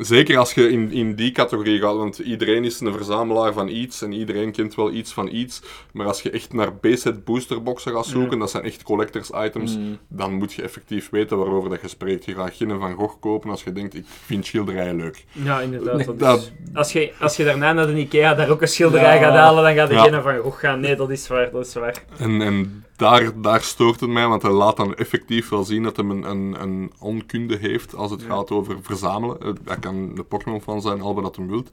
zeker 0.00 0.38
als 0.38 0.52
je 0.54 0.70
in, 0.70 0.92
in 0.92 1.14
die 1.14 1.32
categorie 1.32 1.80
gaat, 1.80 1.96
want 1.96 2.18
iedereen 2.18 2.64
is 2.64 2.80
een 2.80 2.92
verzamelaar 2.92 3.52
van 3.52 3.68
iets 3.68 4.02
en 4.02 4.12
iedereen 4.12 4.52
kent 4.52 4.74
wel 4.74 4.92
iets 4.92 5.12
van 5.12 5.28
iets. 5.32 5.62
Maar 5.92 6.06
als 6.06 6.22
je 6.22 6.30
echt 6.30 6.52
naar 6.52 6.72
B-set 6.72 7.24
boosterboxen 7.24 7.92
gaat 7.92 8.06
zoeken, 8.06 8.32
Ja. 8.32 8.38
dat 8.38 8.50
zijn 8.50 8.64
echt 8.64 8.82
collectors 8.82 9.30
items, 9.44 9.76
Mm. 9.76 9.98
dan 10.08 10.32
moet 10.34 10.52
je 10.52 10.62
effectief 10.62 11.10
weten 11.10 11.38
waarover 11.38 11.70
dat 11.70 11.80
je 11.80 11.88
spreekt. 11.88 12.24
Je 12.24 12.34
gaat 12.34 12.54
geen 12.54 12.78
Van 12.78 12.94
Gogh 12.94 13.14
kopen 13.20 13.50
als 13.50 13.64
je 13.64 13.72
denkt, 13.72 13.94
ik 13.94 14.04
vind 14.06 14.46
schilderijen 14.46 14.96
leuk. 14.96 15.24
Ja, 15.32 15.60
inderdaad. 15.60 16.18
Dat 16.18 16.38
is- 16.38 16.52
als, 16.74 16.92
je, 16.92 17.12
als 17.20 17.36
je 17.36 17.44
daarna 17.44 17.72
naar 17.72 17.86
de 17.86 17.98
Ikea 17.98 18.34
daar 18.34 18.48
ook 18.50 18.62
een 18.62 18.68
schilderij 18.68 19.14
Ja. 19.18 19.22
gaat 19.22 19.34
halen, 19.34 19.62
dan 19.64 19.74
gaat 19.74 19.90
Ja. 19.90 20.02
degene 20.02 20.22
van 20.22 20.36
Gogh 20.38 20.58
gaan. 20.58 20.80
Nee, 20.80 20.96
dat 20.96 21.10
is 21.10 21.28
waar, 21.28 21.50
dat 21.50 21.66
is 21.66 21.74
waar. 21.74 22.04
En, 22.18 22.40
en 22.42 22.84
daar, 23.00 23.40
daar 23.40 23.62
stoort 23.62 24.00
het 24.00 24.10
mij, 24.10 24.26
want 24.26 24.42
hij 24.42 24.50
laat 24.50 24.76
dan 24.76 24.94
effectief 24.94 25.48
wel 25.48 25.64
zien 25.64 25.82
dat 25.82 25.96
hij 25.96 26.04
een, 26.04 26.30
een, 26.30 26.56
een 26.62 26.92
onkunde 26.98 27.56
heeft 27.56 27.94
als 27.94 28.10
het 28.10 28.20
Ja. 28.20 28.26
gaat 28.28 28.50
over 28.50 28.76
verzamelen. 28.82 29.40
Eh, 29.40 29.48
Hij 29.64 29.76
kan 29.76 29.94
een 29.94 30.24
Pokémon 30.28 30.60
fan 30.62 30.80
zijn, 30.80 31.00
al 31.00 31.14
wat 31.14 31.24
dat 31.24 31.36
hem 31.36 31.48
wilt. 31.48 31.70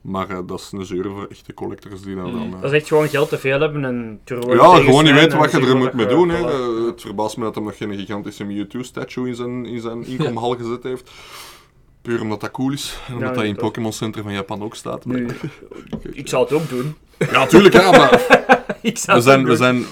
Maar 0.00 0.28
eh, 0.30 0.38
dat 0.46 0.60
is 0.60 0.70
een 0.72 0.84
zeur 0.86 1.04
voor 1.04 1.26
echte 1.30 1.54
collectors 1.54 2.02
die 2.02 2.14
daar 2.14 2.24
dan... 2.24 2.54
eh, 2.54 2.60
Dat 2.60 2.72
is 2.72 2.78
echt 2.78 2.88
gewoon 2.88 3.08
geld 3.08 3.28
te 3.28 3.38
veel 3.38 3.60
hebben 3.60 3.84
en 3.84 4.20
ja, 4.24 4.76
gewoon 4.76 5.04
niet 5.04 5.12
weten 5.14 5.38
wat 5.38 5.50
je 5.50 5.60
er 5.60 5.76
moet 5.76 5.92
mee 5.92 6.06
doen. 6.06 6.28
Hè. 6.28 6.50
Eh, 6.50 6.86
het 6.86 7.00
verbaast 7.00 7.36
me 7.36 7.44
dat 7.44 7.54
hij 7.54 7.64
nog 7.64 7.76
geen 7.76 7.94
gigantische 7.94 8.44
Mewtwo-statue 8.44 9.26
in 9.28 9.34
zijn, 9.34 9.66
in 9.66 9.80
zijn 9.80 10.06
inkomhal 10.06 10.56
gezet 10.56 10.82
heeft. 10.82 11.10
Puur 12.02 12.20
omdat 12.20 12.40
dat 12.40 12.50
cool 12.50 12.72
is. 12.72 12.98
En 13.08 13.14
omdat 13.14 13.34
dat 13.34 13.44
in 13.44 13.50
het. 13.50 13.58
Pokémon 13.60 13.92
Center 13.92 14.22
van 14.22 14.32
Japan 14.32 14.62
ook 14.62 14.74
staat. 14.74 15.04
Maar- 15.04 15.20
ik 16.12 16.28
zou 16.28 16.42
het 16.44 16.52
ook 16.52 16.68
doen. 16.68 16.94
Ja, 17.32 17.46
tuurlijk, 17.46 17.74
ja, 17.74 17.90
maar 17.90 18.12
ik 18.82 18.98
zou 18.98 19.22
we 19.22 19.30
het 19.30 19.32
zijn, 19.32 19.44
we 19.44 19.56
zijn, 19.56 19.84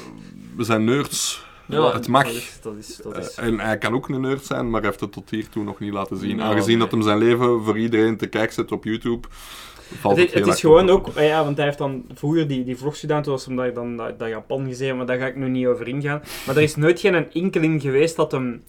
we 0.57 0.65
zijn 0.65 0.85
nerds. 0.85 1.45
Ja, 1.66 1.93
het 1.93 2.09
mag. 2.09 2.24
Dat 2.24 2.35
is, 2.35 2.59
dat 2.62 2.74
is, 2.77 2.97
dat 3.03 3.16
is. 3.16 3.35
Eh, 3.35 3.47
en 3.47 3.61
hij 3.61 3.78
kan 3.78 3.95
ook 3.95 4.09
een 4.09 4.20
nerd 4.20 4.45
zijn, 4.45 4.70
maar 4.70 4.81
hij 4.81 4.89
heeft 4.89 5.01
het 5.01 5.12
tot 5.12 5.31
hiertoe 5.31 5.65
nog 5.65 5.78
niet 5.81 5.93
laten 5.93 6.16
zien. 6.16 6.37
Nou, 6.37 6.51
Aangezien 6.51 6.78
nee. 6.78 6.78
dat 6.78 6.91
hem 6.91 7.03
zijn 7.03 7.19
leven 7.19 7.62
voor 7.65 7.78
iedereen 7.78 8.16
te 8.16 8.27
kijken 8.27 8.55
zet 8.55 8.73
op 8.73 8.85
YouTube, 8.85 9.28
valt 10.01 10.16
Het, 10.16 10.33
het, 10.33 10.39
het 10.39 10.47
is 10.47 10.55
op. 10.55 10.61
gewoon 10.61 10.91
ook, 10.91 11.09
eh, 11.09 11.28
ja, 11.28 11.45
want 11.45 11.57
hij 11.57 11.66
heeft 11.66 11.78
dan 11.78 12.05
vroeger 12.15 12.49
die, 12.49 12.65
die 12.65 12.77
vlogs 12.77 13.01
gedaan, 13.01 13.23
toen 13.23 13.33
was 13.33 13.47
hem 13.47 13.57
daar 13.57 13.73
dan 13.74 13.97
dat, 13.97 14.19
dat 14.19 14.28
Japan 14.28 14.66
gezien, 14.66 14.97
maar 14.97 15.07
daar 15.07 15.19
ga 15.19 15.27
ik 15.27 15.37
nu 15.37 15.49
niet 15.49 15.66
over 15.66 15.89
ingaan. 15.89 16.23
Maar 16.47 16.57
er 16.57 16.62
is 16.62 16.77
nooit 16.77 17.01
geen 17.01 17.33
enkeling 17.33 17.83
geweest 17.83 18.16
dat 18.16 18.33
hem 18.33 18.62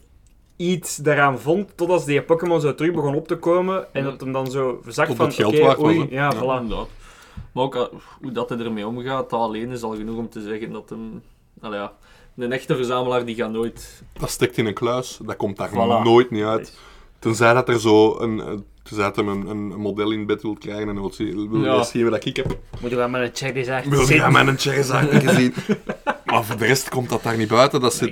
iets 0.55 0.95
daaraan 0.95 1.39
vond, 1.39 1.77
tot 1.77 1.89
als 1.89 2.05
die 2.05 2.22
Pokémon 2.22 2.61
zo 2.61 2.76
terug 2.76 2.91
begon 2.93 3.15
op 3.15 3.27
te 3.27 3.35
komen 3.35 3.93
en 3.93 4.03
dat 4.03 4.22
hem 4.22 4.31
dan 4.31 4.51
zo 4.51 4.81
zag 4.88 5.07
Tot 5.07 5.15
van, 5.15 5.26
het 5.26 5.35
geld 5.35 5.53
oké, 5.53 5.61
waard 5.64 5.77
was, 5.77 5.85
oei, 5.88 6.07
ja, 6.09 6.31
Ja. 6.31 6.35
voilà. 6.35 6.61
Inderdaad. 6.61 6.88
Maar 7.51 7.64
ook 7.64 7.76
uh, 7.76 7.84
hoe 8.22 8.31
dat 8.31 8.49
hij 8.49 8.59
ermee 8.59 8.88
omgaat, 8.88 9.30
dat 9.30 9.39
alleen 9.39 9.72
is 9.72 9.81
al 9.84 9.95
genoeg 9.95 10.18
om 10.18 10.30
te 10.30 10.41
zeggen 10.41 10.72
dat 10.72 10.89
hem... 10.89 11.22
Allee, 11.61 11.79
ja, 11.79 11.93
een 12.38 12.51
echte 12.51 12.75
verzamelaar 12.75 13.25
die 13.25 13.35
gaat 13.35 13.51
nooit... 13.51 14.03
Dat 14.19 14.29
steekt 14.29 14.57
in 14.57 14.65
een 14.65 14.73
kluis, 14.73 15.19
dat 15.25 15.35
komt 15.35 15.57
daar 15.57 15.69
Voilà. 15.69 16.03
nooit 16.03 16.31
niet 16.31 16.43
uit. 16.43 16.77
Tenzij 17.19 17.53
dat 17.53 17.69
er 17.69 17.79
zo 17.79 18.19
een, 18.19 18.39
eh, 18.39 18.47
tenzij 18.84 19.03
dat 19.05 19.15
hem 19.15 19.27
een, 19.27 19.47
een 19.47 19.67
model 19.67 20.11
in 20.11 20.25
bed 20.25 20.41
wil 20.41 20.53
krijgen 20.59 20.89
en 20.89 20.95
wil 20.95 21.11
zien, 21.13 21.49
wil 21.51 21.63
Ja. 21.63 21.75
je 21.75 21.84
zien 21.84 22.09
wat 22.09 22.25
ik 22.25 22.35
heb. 22.35 22.57
Moet 22.81 22.89
je 22.89 22.95
wel 22.95 23.09
met 23.09 23.21
een 23.21 23.29
cherry 23.34 23.63
zeggen. 23.63 23.91
Wil 23.91 24.09
je 24.09 24.27
met 24.31 24.47
een 24.47 24.57
Charizard 24.57 25.23
gezien? 25.23 25.53
Maar 26.25 26.43
voor 26.45 26.57
de 26.57 26.65
rest 26.65 26.89
komt 26.89 27.09
dat 27.09 27.23
daar 27.23 27.38
niet 27.38 27.47
buiten. 27.47 27.81
Dat 27.81 27.93
zit, 27.93 28.11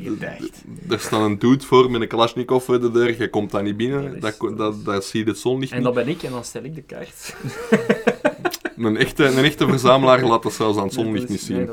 er 0.90 1.00
staat 1.00 1.22
een 1.22 1.40
dude 1.40 1.66
voor 1.66 1.92
met 1.92 2.02
een 2.02 2.08
Kalashnikov 2.08 2.66
voor 2.66 2.82
de 2.82 2.92
deur, 2.92 3.20
je 3.20 3.30
komt 3.30 3.52
daar 3.52 3.64
niet 3.64 3.78
binnen, 3.78 4.04
Dat 4.04 4.14
is- 4.34 4.38
dat, 4.40 4.40
dat 4.40 4.58
dat, 4.58 4.86
dat, 4.86 5.06
zie 5.06 5.24
je 5.24 5.30
het 5.30 5.40
zonlicht 5.40 5.72
En 5.72 5.84
dat 5.84 5.94
ben 5.94 6.08
ik, 6.08 6.24
en 6.24 6.32
dan 6.32 6.44
stel 6.44 6.64
ik 6.64 6.76
de 6.76 6.82
kaart. 6.82 7.36
Een 8.78 8.98
echte, 8.98 9.26
een 9.26 9.44
echte 9.44 9.68
verzamelaar 9.68 10.24
laat 10.24 10.44
dat 10.44 10.54
zelfs 10.54 10.78
aan 10.78 10.86
het 10.88 10.96
Nee, 10.96 11.06
zonlicht 11.06 11.30
niet 11.30 11.42
zien. 11.42 11.70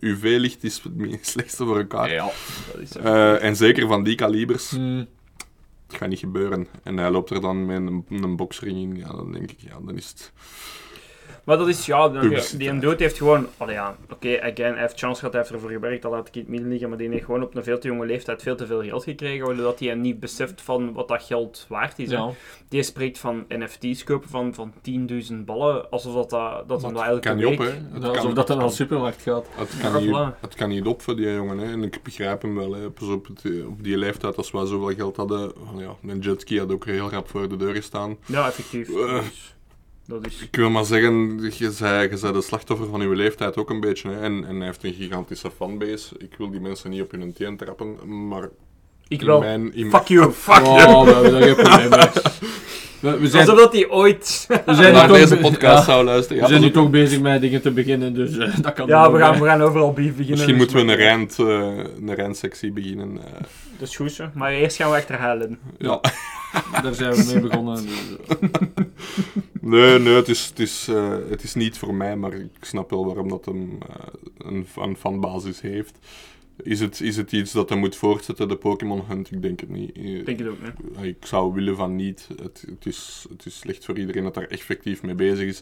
UV-licht 0.00 0.64
is 0.64 0.82
het 0.98 1.26
slechtste 1.26 1.64
voor 1.64 1.78
een 1.78 1.86
kaart. 1.86 2.10
Ja. 2.10 2.30
Dat 2.72 2.80
is 2.80 2.96
Eh, 2.96 3.42
en 3.42 3.56
zeker 3.56 3.86
van 3.86 4.04
die 4.04 4.14
kalibers, 4.14 4.70
Mm. 4.70 5.06
het 5.86 5.96
gaat 5.96 6.08
niet 6.08 6.18
gebeuren. 6.18 6.66
En 6.82 6.96
hij 6.96 7.10
loopt 7.10 7.30
er 7.30 7.40
dan 7.40 7.66
met 7.66 7.76
een, 7.76 8.04
een 8.08 8.36
boxring 8.36 8.76
in, 8.78 8.96
ja, 8.96 9.08
dan 9.12 9.32
denk 9.32 9.50
ik, 9.50 9.58
ja, 9.60 9.78
dan 9.84 9.96
is 9.96 10.08
het... 10.08 10.32
Maar 11.44 11.56
dat 11.58 11.68
is, 11.68 11.86
ja, 11.86 12.08
dan- 12.08 12.28
die 12.58 12.68
een 12.68 12.80
dood 12.80 12.98
heeft 12.98 13.16
gewoon, 13.18 13.46
allee 13.56 13.74
ja, 13.74 13.96
oké, 14.12 14.40
again, 14.40 14.72
hij 14.72 14.80
heeft 14.80 14.98
chance 14.98 15.18
gehad, 15.18 15.32
hij 15.34 15.42
heeft 15.42 15.54
ervoor 15.54 15.70
gewerkt, 15.70 16.02
dat 16.02 16.12
laat 16.12 16.28
ik 16.28 16.34
in 16.34 16.40
het 16.40 16.50
midden 16.50 16.68
liggen, 16.68 16.88
maar 16.88 16.98
die 16.98 17.08
heeft 17.08 17.24
gewoon 17.24 17.42
op 17.42 17.54
een 17.54 17.64
veel 17.64 17.78
te 17.78 17.88
jonge 17.88 18.06
leeftijd 18.06 18.42
veel 18.42 18.56
te 18.56 18.66
veel 18.66 18.82
geld 18.82 19.02
gekregen, 19.04 19.46
waardoor 19.46 19.74
hij 19.78 19.94
niet 19.94 20.20
beseft 20.20 20.62
van 20.62 20.92
wat 20.92 21.08
dat 21.08 21.22
geld 21.22 21.66
waard 21.68 21.98
is. 21.98 22.10
Ja. 22.10 22.30
Die 22.68 22.82
spreekt 22.82 23.18
van 23.18 23.44
NFT's 23.48 24.04
kopen 24.04 24.28
van, 24.28 24.54
van 24.54 24.72
10.000 25.30 25.44
ballen, 25.44 25.90
alsof 25.90 26.14
dat, 26.14 26.30
dat, 26.30 26.68
dat 26.68 26.82
hem 26.82 26.92
dat 26.94 27.02
eigenlijk 27.02 27.22
kan 27.26 27.36
niet 27.36 27.46
op, 27.46 27.58
hè. 27.58 27.64
Het 27.70 27.82
Ja, 27.92 27.98
kan- 28.00 28.16
alsof 28.16 28.32
dat 28.32 28.46
dan 28.46 28.58
naar 28.58 28.66
de 28.66 28.72
supermarkt 28.72 29.22
gaat. 29.22 29.46
Het 29.50 29.72
Ja, 29.82 29.90
kan, 29.90 30.02
niet, 30.02 30.16
voilà. 30.16 30.40
het 30.40 30.54
kan 30.54 30.68
niet 30.68 30.86
op 30.86 31.02
voor 31.02 31.16
die 31.16 31.32
jongen. 31.34 31.58
Hè. 31.58 31.72
En 31.72 31.82
ik 31.82 32.02
begrijp 32.02 32.42
hem 32.42 32.54
wel. 32.54 32.72
Hè. 32.74 32.90
Pas 32.90 33.08
op, 33.08 33.26
het, 33.26 33.42
op 33.66 33.82
die 33.84 33.96
leeftijd, 33.98 34.36
als 34.36 34.50
wij 34.50 34.66
zoveel 34.66 34.94
geld 34.96 35.16
hadden... 35.16 35.52
van 35.72 35.78
Ja, 35.82 36.10
een 36.12 36.18
jetski 36.18 36.58
had 36.58 36.72
ook 36.72 36.84
heel 36.84 37.10
rap 37.10 37.28
voor 37.28 37.48
de 37.48 37.56
deur 37.56 37.74
gestaan. 37.74 38.16
Ja, 38.26 38.46
effectief. 38.46 38.88
Eh. 38.96 39.18
Dat 40.08 40.26
is... 40.26 40.42
Ik 40.50 40.56
wil 40.56 40.70
maar 40.70 40.84
zeggen, 40.84 41.40
je 41.58 41.70
zei, 41.70 42.08
je 42.10 42.16
zei 42.16 42.32
de 42.32 42.42
slachtoffer 42.42 42.86
van 42.88 43.00
uw 43.00 43.12
leeftijd 43.12 43.56
ook 43.56 43.70
een 43.70 43.80
beetje. 43.80 44.10
Hè. 44.10 44.20
En, 44.20 44.44
en 44.48 44.56
hij 44.56 44.66
heeft 44.66 44.84
een 44.84 44.92
gigantische 44.94 45.50
fanbase. 45.56 46.14
Ik 46.18 46.34
wil 46.38 46.50
die 46.50 46.60
mensen 46.60 46.90
niet 46.90 47.02
op 47.02 47.10
hun 47.10 47.32
teen 47.32 47.56
trappen, 47.56 47.96
maar... 48.28 48.48
Ik 49.08 49.22
wel. 49.22 49.40
Mijn, 49.40 49.74
in 49.74 49.90
Fuck 49.90 50.06
you, 50.08 50.32
fuck 50.46 50.66
Oh, 50.66 50.76
you. 51.06 51.30
daar 51.30 51.42
geen 51.42 51.54
probleem. 51.54 51.90
We, 53.00 53.18
we 53.18 53.28
zijn, 53.28 53.42
Alsof 53.48 53.58
dat 53.60 53.72
hij 53.72 53.88
ooit... 53.90 54.46
we 54.66 54.74
zijn 54.74 54.92
naar 54.92 55.08
toch 55.08 55.16
deze 55.16 55.34
be- 55.36 55.40
podcast 55.40 55.86
ja, 55.86 55.92
zou 55.92 56.04
luisteren. 56.04 56.42
we 56.42 56.48
zijn 56.48 56.60
nu 56.60 56.70
toch 56.70 56.90
bezig 56.90 57.20
met 57.20 57.40
dingen 57.40 57.62
te 57.62 57.70
beginnen, 57.70 58.14
dus 58.14 58.36
eh, 58.38 58.56
dat 58.60 58.72
kan 58.72 58.86
Ja, 58.86 59.12
we 59.12 59.18
gaan, 59.18 59.40
we 59.40 59.46
gaan 59.46 59.62
overal 59.62 59.92
beef 59.92 60.04
beginnen. 60.04 60.30
Misschien 60.30 60.58
dus 60.58 60.72
moeten 60.72 60.86
we 60.86 60.92
een, 60.92 60.98
rijnd, 60.98 61.38
eh, 61.38 62.26
een 62.56 62.72
beginnen. 62.74 63.18
eh. 63.18 63.40
Dat 63.78 63.88
is 63.88 63.96
goed, 63.96 64.12
zo. 64.12 64.30
Maar 64.34 64.52
eerst 64.52 64.76
gaan 64.76 64.90
we 64.90 64.96
achterhalen. 64.96 65.58
ja. 65.78 66.00
Daar 66.82 66.94
zijn 66.94 67.14
we 67.14 67.24
mee 67.32 67.40
begonnen. 67.40 67.86
Dus. 67.86 67.94
Nee, 69.60 69.98
nee, 69.98 70.14
het 70.14 70.28
is, 70.28 70.46
het, 70.46 70.58
is, 70.58 70.88
eh, 70.88 71.16
het 71.30 71.42
is 71.42 71.54
niet 71.54 71.78
voor 71.78 71.94
mij, 71.94 72.16
maar 72.16 72.32
ik 72.34 72.50
snap 72.60 72.90
wel 72.90 73.06
waarom 73.06 73.28
dat 73.28 73.44
hem 73.44 73.78
eh, 73.88 73.94
een, 74.38 74.66
een 74.76 74.96
fanbasis 74.96 75.60
heeft. 75.60 75.98
Is 76.62 76.80
het, 76.80 77.00
is 77.00 77.16
het 77.16 77.32
iets 77.32 77.52
dat 77.52 77.68
hij 77.68 77.78
moet 77.78 77.96
voortzetten, 77.96 78.48
de 78.48 78.56
Pokémon 78.56 79.04
Hunt? 79.08 79.30
Ik 79.32 79.42
denk 79.42 79.60
het 79.60 79.68
niet. 79.68 79.92
Eh, 79.96 80.14
Ik 80.18 80.26
denk 80.26 80.38
het 80.38 80.48
ook, 80.48 80.58
hè. 80.96 81.04
Ik 81.06 81.26
zou 81.26 81.52
willen 81.54 81.76
van 81.76 81.96
niet. 81.96 82.28
Het, 82.42 82.64
het, 82.68 82.86
is, 82.86 83.26
het 83.28 83.46
is 83.46 83.58
slecht 83.58 83.84
voor 83.84 83.98
iedereen 83.98 84.22
dat 84.22 84.34
daar 84.34 84.46
effectief 84.46 85.02
mee 85.02 85.14
bezig 85.14 85.48
is. 85.48 85.60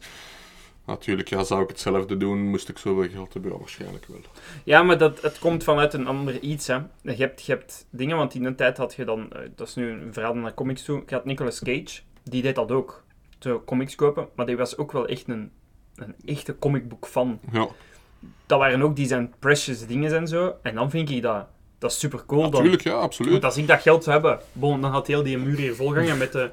Natuurlijk, 0.87 1.29
ja, 1.29 1.45
zou 1.45 1.63
ik 1.63 1.69
hetzelfde 1.69 2.17
doen, 2.17 2.39
moest 2.49 2.69
ik 2.69 2.79
zoveel 2.79 3.11
geld 3.11 3.33
hebben? 3.33 3.53
Ja, 3.53 3.59
waarschijnlijk 3.59 4.07
wel. 4.07 4.21
Ja, 4.65 4.83
maar 4.83 4.99
dat, 4.99 5.23
het 5.23 5.39
komt 5.39 5.65
vanuit 5.65 5.93
een 5.93 6.07
ander 6.07 6.41
iets. 6.41 6.67
Hè. 6.67 6.75
Je, 7.03 7.15
hebt, 7.15 7.45
je 7.45 7.53
hebt 7.53 7.87
dingen, 7.91 8.17
want 8.17 8.35
in 8.35 8.45
een 8.45 8.57
tijd 8.57 8.77
had 8.77 8.95
je 8.95 9.05
dan, 9.05 9.33
eh, 9.33 9.41
dat 9.55 9.69
is 9.69 9.75
nu 9.75 9.91
een 9.91 10.13
verhaal 10.13 10.35
naar 10.35 10.55
comics 10.55 10.85
toe, 10.85 11.03
je 11.07 11.15
had 11.15 11.25
Nicolas 11.25 11.59
Cage, 11.59 12.01
die 12.23 12.43
deed 12.43 12.55
dat 12.55 12.71
ook. 12.71 13.03
Zo 13.39 13.63
comics 13.67 13.95
kopen, 13.95 14.29
maar 14.35 14.47
die 14.47 14.57
was 14.57 14.77
ook 14.77 14.93
wel 14.93 15.07
echt 15.07 15.29
een, 15.29 15.51
een 15.95 16.15
echte 16.25 16.59
comicboek 16.59 17.07
fan. 17.07 17.41
Ja, 17.53 17.69
Dat 18.47 18.59
waren 18.59 18.83
ook 18.83 18.97
die 18.97 19.07
zijn 19.07 19.33
precious 19.39 19.87
dingen 19.87 20.17
en 20.17 20.29
zo. 20.29 20.55
En 20.63 20.75
dan 20.75 20.91
vind 20.91 21.11
ik 21.11 21.23
dat, 21.23 21.47
dat 21.79 21.91
is 21.91 21.99
super 21.99 22.25
cool. 22.27 22.51
natuurlijk, 22.51 22.83
ja, 22.83 22.93
absoluut. 22.93 23.33
Want 23.33 23.45
als 23.45 23.57
ik 23.57 23.67
dat 23.67 23.81
geld 23.81 24.05
zou 24.05 24.21
hebben, 24.21 24.41
bon, 24.53 24.81
dan 24.81 24.91
had 24.91 25.07
heel 25.07 25.23
die 25.23 25.39
muur 25.39 25.57
hier 25.57 25.75
volgangen 25.75 26.19
met 26.19 26.33
de... 26.33 26.51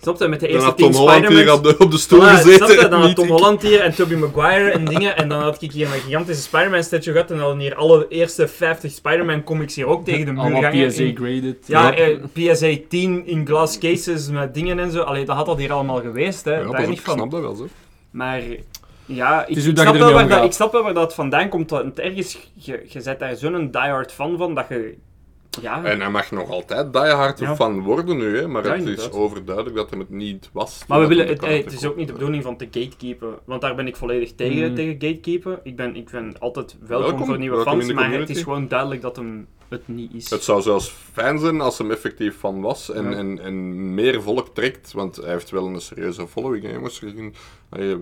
Snap 0.00 0.18
je, 0.18 0.28
met 0.28 0.40
de 0.40 0.46
Dan 0.46 0.54
eerste 0.54 0.68
had 0.70 0.78
Tom 0.78 0.92
Holland 0.94 1.28
hier 1.28 1.52
op 1.52 1.62
de, 1.62 1.74
op 1.78 1.90
de 1.90 1.98
stoel 1.98 2.20
Voilà, 2.20 2.24
gezeten. 2.24 2.54
snap 2.66 2.68
je? 2.68 2.78
en 2.84 2.90
Dan 2.90 3.00
had 3.00 3.14
Tom. 3.14 3.28
Holland 3.28 3.62
hier 3.62 3.80
en 3.80 3.94
Tobey 3.94 4.16
Maguire 4.16 4.70
en 4.70 4.84
dingen. 4.84 5.16
En 5.16 5.28
dan 5.28 5.42
had 5.42 5.62
ik 5.62 5.72
hier 5.72 5.86
een 5.86 6.00
gigantische 6.00 6.42
Spider-Man-statue 6.42 7.12
gehad. 7.12 7.30
En 7.30 7.36
dan 7.36 7.44
hadden 7.44 7.62
hier 7.62 7.74
alle 7.74 8.06
eerste 8.08 8.48
50 8.48 8.92
Spider-Man-comics 8.92 9.74
hier 9.74 9.86
ook 9.86 10.04
tegen 10.04 10.24
de 10.26 10.32
muur 10.32 10.40
Allemaal 10.40 10.62
gangen. 10.62 10.88
PSA 10.88 11.10
graded. 11.14 11.56
Ja, 11.66 11.94
eh, 11.94 12.16
PSA 12.32 12.74
10 12.88 13.26
in 13.26 13.46
glass 13.46 13.78
cases 13.78 14.28
met 14.28 14.54
dingen 14.54 14.78
en 14.78 14.90
zo. 14.90 15.00
Allee, 15.00 15.24
dat 15.24 15.36
had 15.36 15.46
dat 15.46 15.58
hier 15.58 15.72
allemaal 15.72 16.00
geweest, 16.00 16.44
hè. 16.44 16.58
Ja, 16.58 16.70
Daar 16.70 16.88
niet 16.88 16.98
ik 16.98 17.04
van. 17.04 17.14
snap 17.14 17.30
dat 17.30 17.40
wel, 17.40 17.54
zo. 17.54 17.66
Maar 18.10 18.42
Ja, 19.04 19.46
ik, 19.46 19.58
snap 19.58 19.94
wel 19.96 20.12
waar 20.12 20.28
dat, 20.28 20.44
ik 20.44 20.52
snap 20.52 20.72
wel 20.72 20.82
waar 20.82 20.94
dat 20.94 21.14
vandaan 21.14 21.48
komt. 21.48 21.70
Want 21.70 21.98
ergens, 21.98 22.38
je, 22.54 22.84
je 22.88 23.00
bent 23.04 23.18
daar 23.18 23.36
zo'n 23.36 23.70
diehard 23.70 24.12
fan 24.12 24.36
van 24.38 24.54
dat 24.54 24.66
je... 24.68 24.94
Ja, 25.62 25.84
En 25.84 26.00
hij 26.00 26.10
mag 26.10 26.30
nog 26.30 26.50
altijd 26.50 26.92
diehard 26.92 27.38
Ja. 27.38 27.56
van 27.56 27.80
worden 27.82 28.16
nu, 28.16 28.36
hè, 28.38 28.48
maar 28.48 28.66
Ja, 28.66 28.72
het 28.76 28.98
is 28.98 29.10
overduidelijk 29.10 29.76
dat 29.76 29.90
hij 29.90 29.98
het 29.98 30.10
niet 30.10 30.50
was. 30.52 30.84
maar 30.88 31.00
we 31.00 31.06
willen, 31.06 31.26
het, 31.26 31.40
hem 31.40 31.62
het 31.62 31.72
is 31.72 31.86
ook 31.86 31.96
niet 31.96 32.06
de 32.06 32.12
bedoeling 32.12 32.42
van 32.42 32.56
te 32.56 32.64
gatekeepen. 32.70 33.38
Want 33.44 33.60
daar 33.60 33.74
ben 33.74 33.86
ik 33.86 33.96
volledig 33.96 34.34
tegen, 34.34 34.68
Mm. 34.68 34.74
tegen 34.74 34.92
gatekeepen. 34.92 35.60
Ik 35.62 35.76
ben, 35.76 35.96
ik 35.96 36.10
ben 36.10 36.34
altijd 36.38 36.76
welkom, 36.80 37.06
Welkom, 37.08 37.26
voor 37.26 37.38
nieuwe 37.38 37.56
welkom 37.56 37.80
fans, 37.80 37.92
maar 37.92 38.12
het 38.12 38.30
is 38.30 38.42
gewoon 38.42 38.68
duidelijk 38.68 39.00
dat 39.02 39.16
hem 39.16 39.46
het 39.68 39.88
niet 39.88 40.14
is. 40.14 40.30
Het 40.30 40.44
zou 40.44 40.62
zelfs 40.62 40.94
fijn 41.12 41.38
zijn 41.38 41.60
als 41.60 41.78
hem 41.78 41.90
effectief 41.90 42.38
van 42.38 42.60
was 42.60 42.90
en, 42.90 43.10
Ja. 43.10 43.16
en, 43.16 43.38
en 43.42 43.94
meer 43.94 44.22
volk 44.22 44.48
trekt, 44.54 44.92
want 44.92 45.16
hij 45.16 45.30
heeft 45.32 45.50
wel 45.50 45.66
een 45.66 45.80
serieuze 45.80 46.26
following, 46.28 46.64
hè, 46.64 46.72
jongens. 46.72 47.00
We 47.00 47.12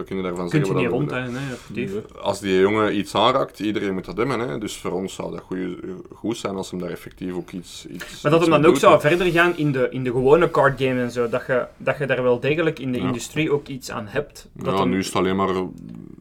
kunnen- 0.05 0.23
daarvan 0.23 0.45
je 0.45 0.51
zeggen 0.51 0.75
niet 0.77 0.85
wat 0.85 0.93
rond, 0.93 1.13
effectief. 1.13 1.91
Als 2.21 2.41
die 2.41 2.59
jongen 2.61 2.99
iets 2.99 3.15
aanraakt, 3.15 3.61
iedereen 3.61 3.95
moet 3.95 4.05
dat 4.05 4.17
hebben. 4.17 4.41
Hè. 4.41 4.59
Dus 4.59 4.77
voor 4.77 4.91
ons 4.91 5.15
zou 5.15 5.31
dat 5.33 5.41
goeie- 5.41 5.77
goed 6.15 6.37
zijn 6.37 6.55
als 6.57 6.71
hem 6.71 6.81
daar 6.81 6.91
effectief 6.91 7.35
ook 7.35 7.51
iets. 7.51 7.87
iets 7.87 8.23
Maar 8.23 8.33
dat 8.33 8.41
hem 8.41 8.51
dan 8.51 8.59
ook 8.59 8.65
doet, 8.67 8.79
zou 8.79 8.95
hè. 8.95 9.01
verder 9.01 9.27
gaan 9.27 9.57
in 9.57 9.73
de, 9.73 9.87
in 9.91 10.05
de 10.05 10.11
gewone 10.11 10.51
card 10.51 10.81
game 10.83 11.01
en 11.01 11.11
zo. 11.11 11.29
Dat 11.29 11.43
je, 11.47 11.67
dat 11.77 11.99
je 11.99 12.07
daar 12.07 12.23
wel 12.23 12.41
degelijk 12.41 12.79
in 12.79 12.93
de 12.93 12.99
Ja. 12.99 13.07
industrie 13.07 13.53
ook 13.53 13.67
iets 13.69 13.91
aan 13.91 14.07
hebt. 14.09 14.49
Dat 14.53 14.73
Ja, 14.75 14.81
hem- 14.81 14.89
nu 14.89 14.99
is 14.99 15.07
het 15.07 15.17
alleen 15.17 15.37
maar 15.37 15.55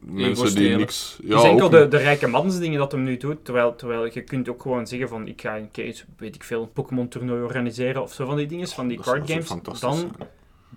mensen 0.02 0.56
die 0.56 0.76
niks. 0.76 1.16
Het 1.18 1.28
Ja, 1.32 1.38
is 1.38 1.44
enkel 1.44 1.66
ook 1.66 1.72
de, 1.72 1.80
niet. 1.80 1.92
de 1.92 1.98
rijke 1.98 2.28
mansdingen 2.28 2.80
dat 2.80 2.92
hem 2.92 3.04
nu 3.04 3.18
doet. 3.18 3.46
Terwijl, 3.46 3.76
terwijl 3.76 4.06
je 4.14 4.22
kunt 4.22 4.50
ook 4.50 4.62
gewoon 4.62 4.88
zeggen 4.88 5.10
van 5.10 5.28
ik 5.36 5.42
ga 5.42 5.58
een 5.58 5.72
keer, 5.72 6.06
weet 6.18 6.36
ik 6.36 6.44
veel, 6.44 6.62
een 6.62 6.72
Pokémon 6.74 7.08
toernooi 7.08 7.42
organiseren 7.44 8.02
of 8.02 8.14
zo 8.14 8.26
van 8.26 8.36
die 8.38 8.48
dingen, 8.48 8.68
van 8.68 8.88
die 8.88 8.98
Dat 8.98 9.06
card 9.06 9.30
games. 9.32 9.48
Dan, 9.80 9.96
zijn. 9.96 10.12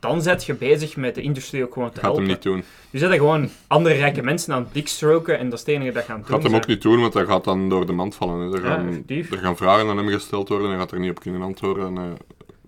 dan 0.01 0.23
zet 0.23 0.45
je 0.45 0.55
bezig 0.55 0.97
met 0.97 1.15
de 1.15 1.23
industrie 1.23 1.65
ook 1.65 1.73
gewoon 1.73 1.91
te 1.91 2.01
Gaat 2.01 2.17
hem 2.17 2.27
helpen. 2.27 2.29
niet 2.33 2.43
doen. 2.43 2.65
Je 2.91 2.99
zet 2.99 3.11
er 3.11 3.17
gewoon 3.17 3.49
andere 3.67 3.95
rijke 3.95 4.23
mensen 4.23 4.55
aan 4.55 4.63
het 4.63 4.73
blikstroken 4.73 5.39
en 5.39 5.45
dat 5.45 5.59
is 5.59 5.67
het 5.67 5.75
enige 5.75 5.93
dat 5.93 6.05
gaan 6.05 6.17
doen. 6.17 6.27
Gaat 6.27 6.43
hem 6.43 6.55
ook 6.55 6.67
niet 6.67 6.83
doen, 6.83 7.01
want 7.01 7.15
hij 7.15 7.25
gaat 7.25 7.45
dan 7.45 7.69
door 7.69 7.87
de 7.87 7.93
mand 7.93 8.15
vallen. 8.15 8.53
Er, 8.53 8.61
gaan, 8.61 9.05
er 9.09 9.39
gaan 9.39 9.57
vragen 9.57 9.89
aan 9.89 9.97
hem 9.97 10.09
gesteld 10.09 10.49
worden 10.49 10.67
en 10.67 10.73
hij 10.73 10.83
gaat 10.83 10.93
er 10.93 10.99
niet 11.01 11.11
op 11.11 11.21
kunnen 11.21 11.43
antwoorden. 11.43 11.87
En, 11.87 11.97
eh, 11.97 12.03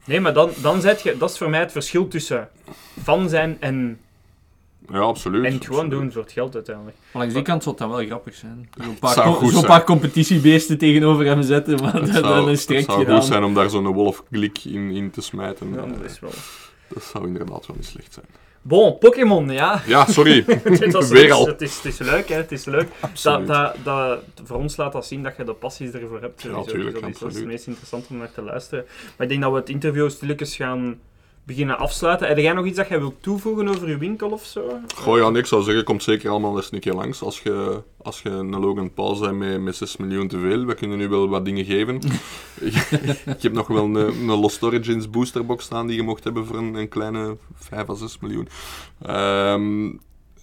Nee, 0.05 0.21
maar 0.21 0.35
dan, 0.35 0.51
dan 0.63 0.81
zet 0.81 1.03
je, 1.03 1.17
dat 1.17 1.31
is 1.31 1.39
voor 1.39 1.51
mij 1.51 1.61
het 1.61 1.73
verschil 1.73 2.09
tussen 2.09 2.49
fan 3.03 3.29
zijn 3.29 3.57
en, 3.61 3.99
ja, 4.93 4.99
absoluut. 4.99 5.45
en 5.45 5.53
het 5.53 5.65
gewoon 5.67 5.81
absoluut. 5.85 6.01
doen 6.03 6.13
voor 6.13 6.23
het 6.23 6.33
geld 6.33 6.55
uiteindelijk. 6.55 6.97
Maar 7.01 7.23
langs 7.23 7.35
die 7.35 7.43
kant 7.43 7.63
zou 7.63 7.75
het 7.79 7.85
dan 7.89 7.97
wel 7.97 8.07
grappig 8.07 8.35
zijn. 8.35 8.71
Zo'n 8.85 8.99
paar, 8.99 9.13
zou 9.15 9.27
co- 9.27 9.33
goed 9.35 9.43
zo'n 9.51 9.59
zijn. 9.59 9.67
paar 9.67 9.85
competitiebeesten 9.85 10.79
tegenover 10.79 11.25
hem 11.25 11.43
zetten, 11.43 11.81
maar 11.83 11.95
Het 11.95 12.05
dan, 12.13 12.15
zou, 12.15 12.41
een 12.41 12.77
het 12.77 13.09
goed 13.09 13.25
zijn 13.25 13.45
om 13.45 13.55
daar 13.55 13.71
zo'n 13.71 13.87
wolfklik 13.87 14.65
in, 14.65 14.91
in 14.91 15.11
te 15.11 15.21
smijten. 15.21 15.69
Ja, 15.75 15.87
dat 15.87 16.11
is 16.11 16.21
wel... 16.21 16.31
dat 16.89 17.03
zou 17.03 17.27
inderdaad 17.27 17.67
wel 17.67 17.77
niet 17.77 17.87
slecht 17.87 18.13
zijn. 18.15 18.27
Bon, 18.63 18.99
Pokémon, 18.99 19.51
ja. 19.51 19.83
Ja, 19.87 20.07
sorry. 20.07 20.45
Het 20.65 20.93
was- 20.93 21.09
Weer 21.09 21.33
al. 21.33 21.47
Het 21.47 21.61
is, 21.61 21.77
het 21.77 21.85
is 21.85 21.99
leuk, 21.99 22.29
hè. 22.29 22.35
Het 22.37 22.53
is 22.53 22.65
leuk. 22.65 22.89
Dat, 23.01 23.11
Absoluut. 23.11 23.47
dat, 23.47 23.75
dat, 23.83 24.19
voor 24.45 24.57
ons 24.57 24.77
laat 24.77 24.93
dat 24.93 25.07
zien 25.07 25.23
dat 25.23 25.37
je 25.37 25.45
de 25.45 25.53
passies 25.53 25.91
ervoor 25.91 26.21
hebt. 26.21 26.41
sowieso. 26.41 26.71
tuurlijk, 26.71 26.93
Dus 26.93 27.01
dat, 27.03 27.11
is, 27.11 27.19
dat 27.19 27.35
het 27.35 27.45
meest 27.47 27.67
interessant 27.67 28.07
om 28.11 28.17
naar 28.17 28.33
te 28.33 28.43
luisteren. 28.43 28.85
Maar 29.17 29.27
ik 29.27 29.29
denk 29.29 29.43
dat 29.43 29.53
we 29.53 29.59
het 29.59 29.69
interview 29.69 30.11
stilletjes 30.11 30.57
gaan 30.57 30.99
beginnen 31.45 31.79
afsluiten. 31.79 32.29
Heb 32.29 32.39
jij 32.39 32.53
nog 32.53 32.67
iets 32.67 32.77
dat 32.77 32.89
jij 32.89 32.99
wilt 32.99 33.23
toevoegen 33.23 33.69
over 33.69 33.89
je 33.89 33.99
winkel 33.99 34.31
of 34.31 34.45
zo? 34.45 34.81
Goh, 34.97 35.19
ja, 35.19 35.39
ik 35.39 35.47
zou 35.47 35.63
zeggen, 35.63 35.85
komt 35.85 36.03
zeker 36.03 36.31
allemaal 36.31 36.57
eens 36.57 36.73
een 36.73 36.81
keer 36.81 36.95
langs. 36.95 37.23
Als 37.23 37.41
je, 37.41 37.83
als 37.97 38.23
je 38.23 38.31
een 38.31 38.61
Logan 38.61 38.93
Paul 38.93 39.19
bent 39.21 39.39
met, 39.39 39.61
met 39.61 39.77
6 39.77 39.97
miljoen 39.97 40.29
te 40.29 40.39
veel, 40.39 40.65
we 40.65 40.75
kunnen 40.75 40.99
nu 40.99 41.09
wel 41.09 41.29
wat 41.29 41.45
dingen 41.45 41.65
geven. 41.65 42.01
ik 43.37 43.43
heb 43.43 43.53
nog 43.53 43.67
wel 43.67 43.85
een, 43.85 43.95
een 43.95 44.25
Lost 44.25 44.63
Origins 44.63 45.11
boosterbox 45.11 45.65
staan 45.65 45.87
die 45.87 45.97
je 45.97 46.03
mocht 46.03 46.25
hebben 46.25 46.47
voor 46.47 46.57
een, 46.57 46.75
een 46.75 46.89
kleine 46.89 47.37
5 47.55 47.89
à 47.89 47.95
6 47.95 48.19
miljoen. 48.19 48.49
Ehm, 49.03 49.91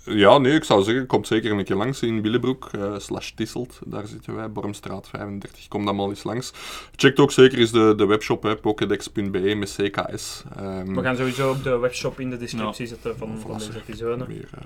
ja, 0.10 0.38
nee, 0.38 0.54
ik 0.54 0.64
zou 0.64 0.84
zeggen, 0.84 1.06
komt 1.06 1.28
zeker 1.28 1.52
een 1.52 1.64
keer 1.64 1.76
langs 1.76 2.02
in 2.02 2.22
Willebroek, 2.22 2.70
eh, 2.72 2.94
slash 2.98 3.32
Tisselt. 3.32 3.80
Daar 3.86 4.08
zitten 4.08 4.36
wij, 4.36 4.52
Bormstraat 4.52 5.10
35. 5.10 5.68
Kom 5.68 5.86
dan 5.86 5.96
maar 5.96 6.08
eens 6.08 6.24
langs. 6.24 6.52
Check 6.96 7.20
ook 7.20 7.32
zeker 7.32 7.60
eens 7.60 7.72
de, 7.72 7.94
de 7.98 8.06
webshop, 8.06 8.44
hè, 8.44 8.56
pokédex.be 8.56 9.56
met 9.56 9.76
CKS. 9.76 10.44
Ehm, 10.58 10.94
We 10.94 11.02
gaan 11.02 11.16
sowieso 11.16 11.50
ook 11.50 11.64
de 11.64 11.78
webshop 11.78 12.20
in 12.20 12.30
de 12.30 12.38
descriptie 12.38 12.88
zetten 12.88 13.18
van, 13.18 13.40
van 13.40 13.52
Voilà, 13.52 13.58
deze 13.58 13.80
episode. 13.88 14.26
Weer, 14.26 14.50
eh, 14.54 14.66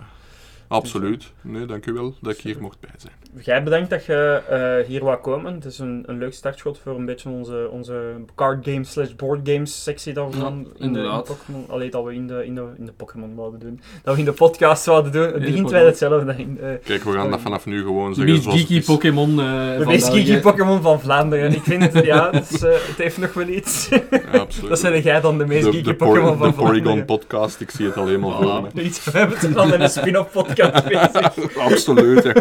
absoluut. 0.71 1.31
Nee, 1.41 1.65
dank 1.65 1.85
u 1.85 1.93
wel 1.93 2.15
dat 2.21 2.33
ik 2.33 2.39
hier 2.39 2.57
mocht 2.59 2.79
bij 2.79 2.89
zijn. 2.97 3.13
Jij 3.43 3.63
bedankt 3.63 3.89
dat 3.89 4.05
je 4.05 4.41
eh, 4.49 4.87
hier 4.87 5.03
wou 5.03 5.17
komen. 5.17 5.53
Het 5.53 5.65
is 5.65 5.79
een, 5.79 6.03
een 6.05 6.17
leuk 6.17 6.33
startschot 6.33 6.79
voor 6.83 6.95
een 6.95 7.05
beetje 7.05 7.29
onze, 7.29 7.69
onze 7.71 8.13
card 8.35 8.65
games 8.65 8.91
slash 8.91 9.15
board 9.15 9.39
games 9.49 9.83
sectie 9.83 10.13
dat 10.13 10.29
we 10.29 10.37
Ja, 10.37 10.43
dan 10.43 10.57
in 10.57 10.63
de, 10.63 10.77
in 10.79 10.93
de. 10.93 11.23
Allee, 11.67 11.89
dat 11.89 12.03
we 12.03 12.13
in 12.13 12.27
de, 12.27 12.45
in, 12.45 12.55
de, 12.55 12.67
in 12.77 12.85
de 12.85 12.91
Pokémon 12.91 13.35
wouden 13.35 13.59
doen. 13.59 13.81
Dat 14.03 14.13
we 14.13 14.19
in 14.19 14.25
de 14.25 14.31
podcast 14.31 14.83
zouden 14.83 15.11
doen. 15.11 15.23
Het 15.23 15.33
de 15.33 15.39
begint 15.39 15.69
wel 15.69 15.85
hetzelfde. 15.85 16.35
In, 16.37 16.59
eh, 16.61 16.69
Kijk, 16.83 17.03
we 17.03 17.11
gaan 17.11 17.31
dat 17.31 17.41
vanaf 17.41 17.65
nu 17.65 17.81
gewoon 17.81 18.09
De 18.09 18.15
zeggen 18.15 18.33
meest 18.33 18.43
zoals 18.43 18.59
het 18.59 18.67
geeky. 18.67 18.85
Pokémon 18.85 19.29
eh 19.29 19.45
de 19.45 19.75
van 19.77 19.87
meest 19.87 20.09
geeky 20.09 20.39
Pokémon 20.39 20.81
van 20.81 21.01
Vlaanderen. 21.01 21.53
Ik 21.53 21.63
vind 21.63 21.93
het, 21.93 22.05
ja, 22.05 22.29
het, 22.31 22.51
is, 22.51 22.61
eh, 22.63 22.71
het 22.71 22.97
heeft 22.97 23.17
nog 23.17 23.33
wel 23.33 23.47
iets. 23.47 23.89
Ja, 23.89 24.39
absoluut. 24.39 24.69
dat 24.69 24.79
zijn 24.79 25.01
jij 25.01 25.21
dan 25.21 25.37
de 25.37 25.45
meest 25.45 25.65
de, 25.65 25.71
geeky 25.71 25.83
de, 25.83 25.95
Pokémon 25.95 26.37
van 26.37 26.47
de 26.47 26.53
Porygon 26.53 26.81
Vlaanderen. 26.81 27.05
podcast, 27.05 27.59
ik 27.59 27.71
zie 27.71 27.85
het 27.85 27.97
al 27.97 28.05
helemaal 28.05 28.41
voor 28.41 28.69
me. 28.73 28.81
Iets, 28.81 29.03
we 29.03 29.17
hebben 29.17 29.37
het 29.39 29.57
al 29.57 29.67
met 29.67 29.79
een 29.79 29.89
spin-off 29.89 30.31
podcast 30.31 30.60
bezig. 30.69 31.57
Absoluut, 31.57 32.23
ja. 32.23 32.33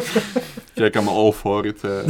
Kijk, 0.74 0.94
I'm 0.94 1.08
all 1.08 1.32
for 1.32 1.66
it. 1.66 1.84
eh. 1.84 2.06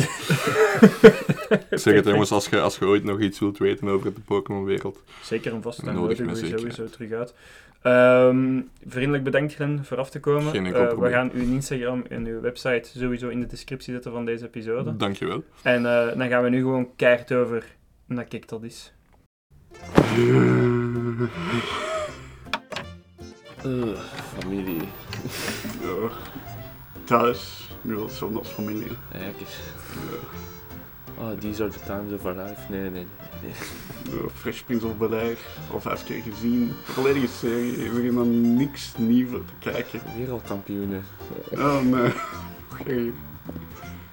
ik 1.71 1.79
zeg 1.79 1.95
het 1.95 2.05
jongens, 2.05 2.33
als 2.33 2.47
je, 2.49 2.61
als 2.61 2.79
je 2.79 2.85
ooit 2.85 3.05
nog 3.05 3.21
iets 3.21 3.39
wilt 3.39 3.59
weten 3.59 3.89
over 3.89 4.15
de 4.15 4.21
Pokémon-wereld. 4.21 5.03
Zeker 5.23 5.53
en 5.55 5.63
vast. 5.63 5.85
Dan 5.85 5.95
Nodig 5.95 6.19
we 6.19 6.35
zeker 6.35 6.59
sowieso 6.59 6.87
terug 6.87 7.13
uit. 7.13 7.35
Ehm, 7.83 8.61
vriendelijk 8.87 9.25
bedankt 9.25 9.55
Glenn 9.55 9.85
voor 9.85 9.97
af 9.97 10.11
te 10.11 10.21
komen. 10.21 10.51
Geen 10.51 10.67
enkel 10.67 10.89
Eh, 10.91 10.99
we 10.99 11.11
gaan 11.11 11.31
uw 11.35 11.43
Instagram 11.53 12.05
en 12.09 12.27
uw 12.27 12.41
website 12.41 12.89
sowieso 12.99 13.29
in 13.29 13.41
de 13.41 13.47
descriptie 13.47 13.93
zetten 13.93 14.13
van 14.13 14.25
deze 14.25 14.45
episode. 14.45 14.97
Dankjewel. 14.97 15.45
En 15.63 15.87
eh, 15.87 16.17
dan 16.19 16.29
gaan 16.29 16.43
we 16.43 16.49
nu 16.49 16.59
gewoon 16.61 16.89
keihard 16.97 17.33
over 17.33 17.65
naar 18.07 18.25
Kijk 18.25 18.49
dat 18.49 18.63
is. 18.63 18.93
familie. 24.39 24.89
Ja. 25.81 26.11
Thuis, 27.05 27.71
nu 27.83 27.99
zo'n 28.09 28.39
als 28.39 28.49
familie. 28.49 28.97
Kijk 29.13 29.41
eens. 29.41 29.59
Oh, 31.19 31.39
these 31.39 31.63
are 31.63 31.71
the 31.71 31.79
times 31.87 32.13
of 32.13 32.25
our 32.25 32.35
life. 32.35 32.61
Nee, 32.69 32.81
nee, 32.81 32.91
nee. 32.91 33.07
nee. 33.43 33.53
Ja, 34.23 34.29
Fresh 34.35 34.61
Prince 34.61 34.87
of 34.87 34.97
Bel-Air, 34.97 35.37
al 35.73 35.81
vijf 35.81 36.05
keer 36.05 36.23
gezien. 36.23 36.73
Volledige 36.83 37.27
serie, 37.27 37.77
er 37.77 37.85
is 37.85 37.93
helemaal 37.93 38.25
niks 38.25 38.93
nieuws 38.97 39.31
te 39.31 39.71
kijken. 39.71 40.01
Wereldkampioenen. 40.17 41.05
Oh 41.51 41.81
nee. 41.81 42.13
Oké. 42.81 43.13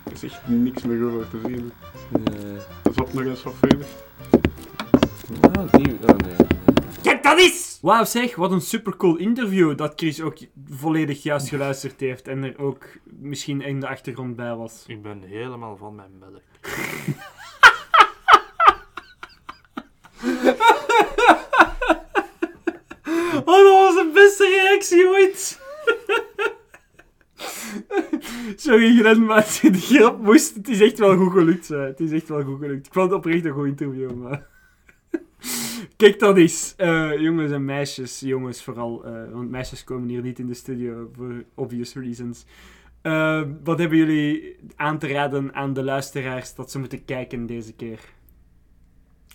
Er 0.03 0.13
is 0.13 0.23
echt 0.23 0.47
niks 0.47 0.83
meer 0.83 1.05
over 1.05 1.29
te 1.29 1.39
zien. 1.45 1.71
Nee. 2.09 2.55
Dat 2.81 2.91
is 2.91 2.97
wat 2.97 3.13
nog 3.13 3.23
eens 3.23 3.43
wat 3.43 3.53
verder. 3.59 3.85
Oh, 5.41 5.71
die... 5.71 5.97
Oh, 6.07 6.15
nee. 6.15 6.47
Kijk 7.01 7.23
dat 7.23 7.39
is! 7.39 7.66
Wauw 7.81 8.03
zeg, 8.05 8.35
wat 8.35 8.51
een 8.51 8.61
supercool 8.61 9.17
interview 9.17 9.77
dat 9.77 9.93
Chris 9.95 10.21
ook 10.21 10.37
volledig 10.69 11.23
juist 11.23 11.49
geluisterd 11.49 11.99
heeft 11.99 12.27
en 12.27 12.43
er 12.43 12.59
ook 12.59 12.85
misschien 13.03 13.61
in 13.61 13.79
de 13.79 13.87
achtergrond 13.87 14.35
bij 14.35 14.55
was. 14.55 14.83
Ik 14.87 15.01
ben 15.01 15.21
helemaal 15.21 15.77
van 15.77 15.95
mijn 15.95 16.11
melk. 16.19 16.41
Oh, 23.45 23.63
dat 23.63 23.73
was 23.73 23.95
de 23.95 24.11
beste 24.13 24.45
reactie 24.45 25.07
ooit! 25.07 25.59
Sorry 28.63 28.97
Glenn, 28.97 29.25
maar 29.25 29.57
die 29.61 29.73
grap 29.73 30.21
moest, 30.21 30.55
het 30.55 30.69
is 30.69 30.81
echt 30.81 30.99
wel 30.99 31.17
goed 31.17 31.31
gelukt. 31.31 31.67
hè. 31.67 31.77
Het 31.77 31.99
is 31.99 32.11
echt 32.11 32.27
wel 32.27 32.43
goed 32.43 32.59
gelukt. 32.59 32.85
Ik 32.87 32.93
vond 32.93 33.09
het 33.09 33.19
oprecht 33.19 33.45
een 33.45 33.51
goed 33.51 33.67
interview, 33.67 34.11
maar... 34.11 34.56
Kijk 35.95 36.19
dat 36.19 36.37
eens, 36.37 36.75
eh, 36.75 37.19
jongens 37.19 37.51
en 37.51 37.65
meisjes, 37.65 38.19
jongens 38.19 38.63
vooral, 38.63 39.05
eh, 39.05 39.31
want 39.31 39.49
meisjes 39.49 39.83
komen 39.83 40.09
hier 40.09 40.21
niet 40.21 40.39
in 40.39 40.47
de 40.47 40.53
studio 40.53 41.09
voor 41.13 41.43
obvious 41.55 41.93
reasons. 41.93 42.45
Eh, 43.01 43.41
wat 43.63 43.79
hebben 43.79 43.97
jullie 43.97 44.55
aan 44.75 44.99
te 44.99 45.07
raden 45.07 45.53
aan 45.53 45.73
de 45.73 45.83
luisteraars 45.83 46.55
dat 46.55 46.71
ze 46.71 46.79
moeten 46.79 47.05
kijken 47.05 47.45
deze 47.45 47.73
keer? 47.73 47.99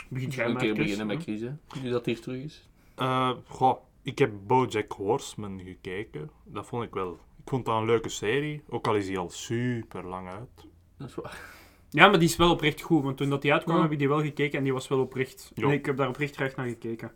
Begint 0.08 0.34
jij 0.34 0.46
Een 0.46 0.56
keer 0.56 0.74
beginnen 0.74 1.06
met 1.06 1.18
hè? 1.18 1.24
kiezen. 1.24 1.60
Nu 1.82 1.90
dat 1.90 2.06
hier 2.06 2.20
terug 2.20 2.42
is. 2.42 2.68
Eh, 2.94 3.30
goh, 3.46 3.78
ik 4.02 4.18
heb 4.18 4.32
BoJack 4.46 4.92
Horseman 4.92 5.60
gekeken. 5.64 6.30
Dat 6.44 6.66
vond 6.66 6.84
ik 6.84 6.94
wel... 6.94 7.12
Ik 7.12 7.48
vond 7.48 7.64
dat 7.64 7.78
een 7.80 7.86
leuke 7.86 8.08
serie, 8.08 8.62
ook 8.68 8.86
al 8.86 8.96
is 8.96 9.06
die 9.06 9.18
al 9.18 9.30
super 9.30 10.06
lang 10.06 10.28
uit. 10.28 10.66
Dat 10.96 11.08
is 11.08 11.14
waar. 11.14 11.60
Ja, 11.94 12.08
maar 12.08 12.18
die 12.18 12.28
is 12.28 12.36
wel 12.36 12.50
oprecht 12.50 12.80
goed, 12.80 13.02
want 13.04 13.16
toen 13.16 13.30
dat 13.30 13.42
die 13.42 13.52
uitkwam 13.52 13.76
Ja. 13.76 13.82
heb 13.82 13.92
ik 13.92 13.98
die 13.98 14.08
wel 14.08 14.20
gekeken 14.22 14.58
en 14.58 14.64
die 14.64 14.72
was 14.72 14.88
wel 14.88 15.00
oprecht. 15.00 15.50
Ja. 15.54 15.66
Nee, 15.66 15.76
ik 15.78 15.86
heb 15.86 15.96
daar 15.96 16.08
oprecht 16.08 16.34
graag 16.36 16.56
naar 16.56 16.66
gekeken. 16.68 17.10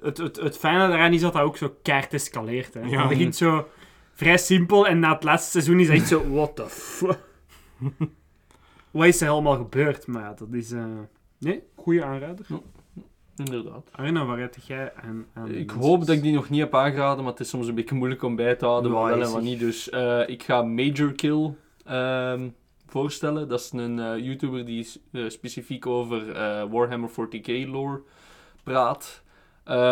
Het, 0.00 0.18
het, 0.18 0.36
het 0.36 0.56
fijne 0.58 0.78
daaraan 0.88 1.12
is 1.12 1.20
dat 1.20 1.32
dat 1.32 1.42
ook 1.42 1.56
zo 1.56 1.76
keihard 1.82 2.12
escaleert. 2.12 2.74
Hè. 2.74 2.80
Ja. 2.80 2.98
Het 3.00 3.08
begint 3.08 3.36
zo 3.36 3.68
vrij 4.14 4.38
simpel 4.38 4.86
en 4.86 4.98
na 4.98 5.12
het 5.12 5.24
laatste 5.24 5.50
seizoen 5.50 5.80
is 5.80 5.88
het 5.88 5.96
echt 5.96 6.08
zo, 6.08 6.28
what 6.34 6.56
the 6.56 6.66
fuck. 6.68 7.18
Wat 8.90 9.06
is 9.06 9.20
er 9.20 9.28
allemaal 9.28 9.56
gebeurd? 9.56 10.06
Maar 10.06 10.22
ja, 10.22 10.32
dat 10.34 10.48
is... 10.52 10.72
eh, 10.72 10.84
Nee, 11.38 11.62
goede 11.74 12.04
aanrader. 12.04 12.46
Inderdaad. 13.36 13.88
Arno, 13.92 14.26
waar 14.26 14.38
heb 14.38 14.54
jij 14.66 14.92
aan, 14.94 15.26
aan 15.34 15.48
Ik 15.48 15.54
mensen? 15.66 15.78
hoop 15.80 16.00
dat 16.06 16.16
ik 16.16 16.22
die 16.22 16.32
nog 16.34 16.50
niet 16.50 16.60
heb 16.60 16.74
aangeraden, 16.74 17.22
maar 17.24 17.32
het 17.32 17.40
is 17.40 17.48
soms 17.48 17.66
een 17.68 17.74
beetje 17.74 17.94
moeilijk 17.94 18.22
om 18.22 18.36
bij 18.36 18.54
te 18.54 18.64
houden, 18.64 18.90
Ja, 18.90 18.96
wat 18.96 19.08
wel 19.08 19.22
en 19.22 19.32
wat 19.32 19.42
niet. 19.42 19.58
Dus 19.58 19.90
eh, 19.90 20.22
ik 20.28 20.42
ga 20.42 20.62
Major 20.62 21.12
Kill 21.12 21.54
ehm, 21.84 22.48
voorstellen. 22.94 23.48
Dat 23.48 23.60
is 23.60 23.72
een 23.72 23.98
eh, 23.98 24.24
YouTuber 24.24 24.64
die 24.64 24.88
eh, 25.12 25.28
specifiek 25.28 25.86
over 25.86 26.32
eh, 26.32 26.64
Warhammer 26.70 27.10
40k 27.10 27.68
lore 27.68 28.02
praat. 28.62 29.22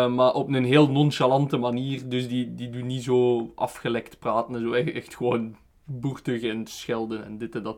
Maar 0.09 0.33
op 0.33 0.47
een 0.47 0.63
heel 0.63 0.89
nonchalante 0.89 1.57
manier. 1.57 2.09
Dus 2.09 2.27
die, 2.27 2.55
die 2.55 2.69
doet 2.69 2.83
niet 2.83 3.03
zo 3.03 3.51
afgelekt 3.55 4.19
praten 4.19 4.55
en 4.55 4.61
zo. 4.61 4.73
Echt, 4.73 4.91
echt 4.91 5.15
gewoon 5.15 5.55
boertig 5.83 6.43
en 6.43 6.67
schelden 6.67 7.25
en 7.25 7.37
dit 7.37 7.55
en 7.55 7.63
dat. 7.63 7.77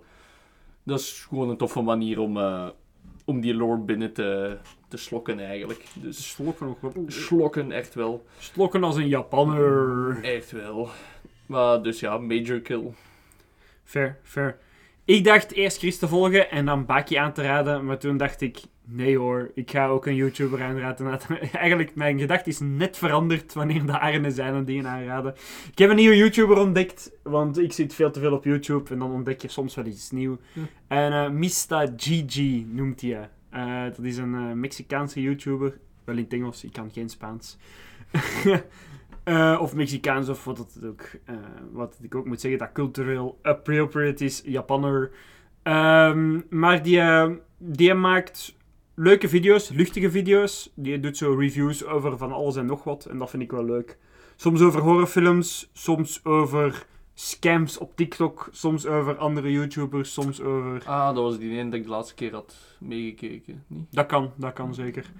Dat 0.83 0.99
is 0.99 1.25
gewoon 1.29 1.49
een 1.49 1.57
toffe 1.57 1.81
manier 1.81 2.19
om, 2.19 2.37
om 3.25 3.41
die 3.41 3.53
lore 3.53 3.77
binnen 3.77 4.13
te, 4.13 4.57
te 4.87 4.97
slokken 4.97 5.39
eigenlijk. 5.39 5.85
Dus 5.93 6.29
Slokken 6.29 6.67
nog 6.67 6.79
wel. 6.81 7.03
slokken 7.07 7.71
echt 7.71 7.93
wel. 7.93 8.25
Slokken 8.39 8.83
als 8.83 8.95
een 8.95 9.07
Japanner. 9.07 10.23
Echt 10.23 10.51
wel. 10.51 10.89
Maar 11.45 11.81
dus 11.81 11.99
ja, 11.99 12.17
Major 12.17 12.59
Kill. 12.59 12.93
Fair, 13.83 14.19
fair. 14.23 14.57
Ik 15.05 15.23
dacht 15.23 15.51
eerst 15.51 15.77
Chris 15.77 15.97
te 15.97 16.07
volgen 16.07 16.51
en 16.51 16.65
dan 16.65 16.85
Baki 16.85 17.15
aan 17.15 17.33
te 17.33 17.41
raden, 17.41 17.85
maar 17.85 17.97
toen 17.99 18.17
dacht 18.17 18.41
ik, 18.41 18.59
nee 18.85 19.17
hoor, 19.17 19.51
ik 19.53 19.71
ga 19.71 19.87
ook 19.87 20.05
een 20.05 20.15
YouTuber 20.15 20.63
aanraden. 20.63 21.19
Eigenlijk, 21.51 21.95
mijn 21.95 22.19
gedachte 22.19 22.49
is 22.49 22.59
net 22.59 22.97
veranderd 22.97 23.53
wanneer 23.53 23.85
de 23.85 23.99
Arne 23.99 24.31
zijn 24.31 24.53
en 24.53 24.65
dingen 24.65 24.87
aanraden. 24.87 25.33
Ik 25.71 25.77
heb 25.77 25.89
een 25.89 25.95
nieuwe 25.95 26.17
YouTuber 26.17 26.57
ontdekt, 26.57 27.11
want 27.23 27.57
ik 27.59 27.73
zit 27.73 27.93
veel 27.93 28.11
te 28.11 28.19
veel 28.19 28.33
op 28.33 28.43
YouTube 28.43 28.93
en 28.93 28.99
dan 28.99 29.11
ontdek 29.11 29.41
je 29.41 29.47
soms 29.47 29.75
wel 29.75 29.85
iets 29.85 30.11
nieuws. 30.11 30.37
Hm. 30.53 30.59
En 30.87 31.11
eh 31.13 31.29
Mista 31.29 31.93
Gigi 31.97 32.67
noemt 32.71 33.01
hij. 33.01 33.29
eh. 33.49 33.83
dat 33.83 34.05
is 34.05 34.17
een 34.17 34.35
eh, 34.35 34.51
Mexicaanse 34.51 35.21
YouTuber, 35.21 35.77
wel 36.03 36.15
in 36.15 36.23
het 36.23 36.33
Engels, 36.33 36.63
ik 36.63 36.73
kan 36.73 36.89
geen 36.93 37.09
Spaans. 37.09 37.57
Eh, 39.25 39.57
of 39.61 39.75
Mexicaans, 39.75 40.29
of 40.29 40.43
wat 40.45 40.57
het 40.57 40.85
ook. 40.85 41.01
eh, 41.25 41.35
wat 41.71 41.99
ik 42.01 42.15
ook 42.15 42.25
moet 42.25 42.41
zeggen, 42.41 42.59
dat 42.59 42.71
cultureel 42.71 43.39
appropriate 43.41 44.25
is, 44.25 44.41
Japanner. 44.45 45.11
Ehm, 45.63 46.39
maar 46.49 46.83
die, 46.83 46.99
eh, 46.99 47.29
die 47.57 47.93
maakt 47.93 48.55
leuke 48.95 49.27
video's, 49.27 49.69
luchtige 49.69 50.11
video's. 50.11 50.71
Die 50.75 50.99
doet 50.99 51.17
zo 51.17 51.33
reviews 51.33 51.85
over 51.85 52.17
van 52.17 52.31
alles 52.31 52.55
en 52.55 52.65
nog 52.65 52.83
wat. 52.83 53.05
En 53.05 53.17
dat 53.17 53.29
vind 53.29 53.43
ik 53.43 53.51
wel 53.51 53.65
leuk. 53.65 53.97
Soms 54.35 54.61
over 54.61 54.81
horrorfilms, 54.81 55.69
soms 55.73 56.25
over 56.25 56.85
scams 57.13 57.77
op 57.77 57.95
TikTok, 57.95 58.49
soms 58.51 58.85
over 58.85 59.17
andere 59.17 59.51
YouTubers, 59.51 60.13
soms 60.13 60.41
over... 60.41 60.83
Ah, 60.85 61.05
dat 61.15 61.23
was 61.23 61.37
die 61.37 61.51
ene 61.51 61.63
dat 61.69 61.73
ik 61.79 61.83
de 61.83 61.89
laatste 61.89 62.15
keer 62.15 62.33
had 62.33 62.55
meegekeken. 62.79 63.63
Niet? 63.67 63.87
Dat 63.91 64.05
kan, 64.05 64.31
dat 64.35 64.53
kan 64.53 64.73
zeker. 64.73 65.11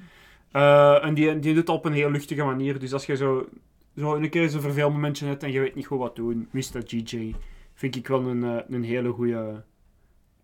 En 1.02 1.14
die, 1.14 1.40
die 1.40 1.54
doet 1.54 1.56
het 1.56 1.70
op 1.70 1.86
een 1.86 1.94
heel 1.94 2.12
luchtige 2.12 2.44
manier. 2.44 2.80
Dus 2.80 2.94
als 2.94 3.06
je 3.06 3.16
zo, 3.16 3.48
zo 3.96 4.16
een 4.16 4.30
keer 4.30 4.50
zo'n 4.50 4.62
verveelmomentje 4.62 5.26
hebt 5.26 5.44
en 5.44 5.52
je 5.52 5.60
weet 5.60 5.76
niet 5.76 5.86
goed 5.86 6.00
wat 6.00 6.16
doen, 6.16 6.48
Mr. 6.52 6.82
GJ, 6.86 7.36
vind 7.74 7.96
ik 7.96 8.08
wel 8.08 8.28
een, 8.28 8.44
eh, 8.44 8.58
een 8.68 8.84
hele 8.84 9.12
goede 9.12 9.64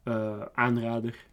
eh, 0.03 0.41
aanrader. 0.53 1.25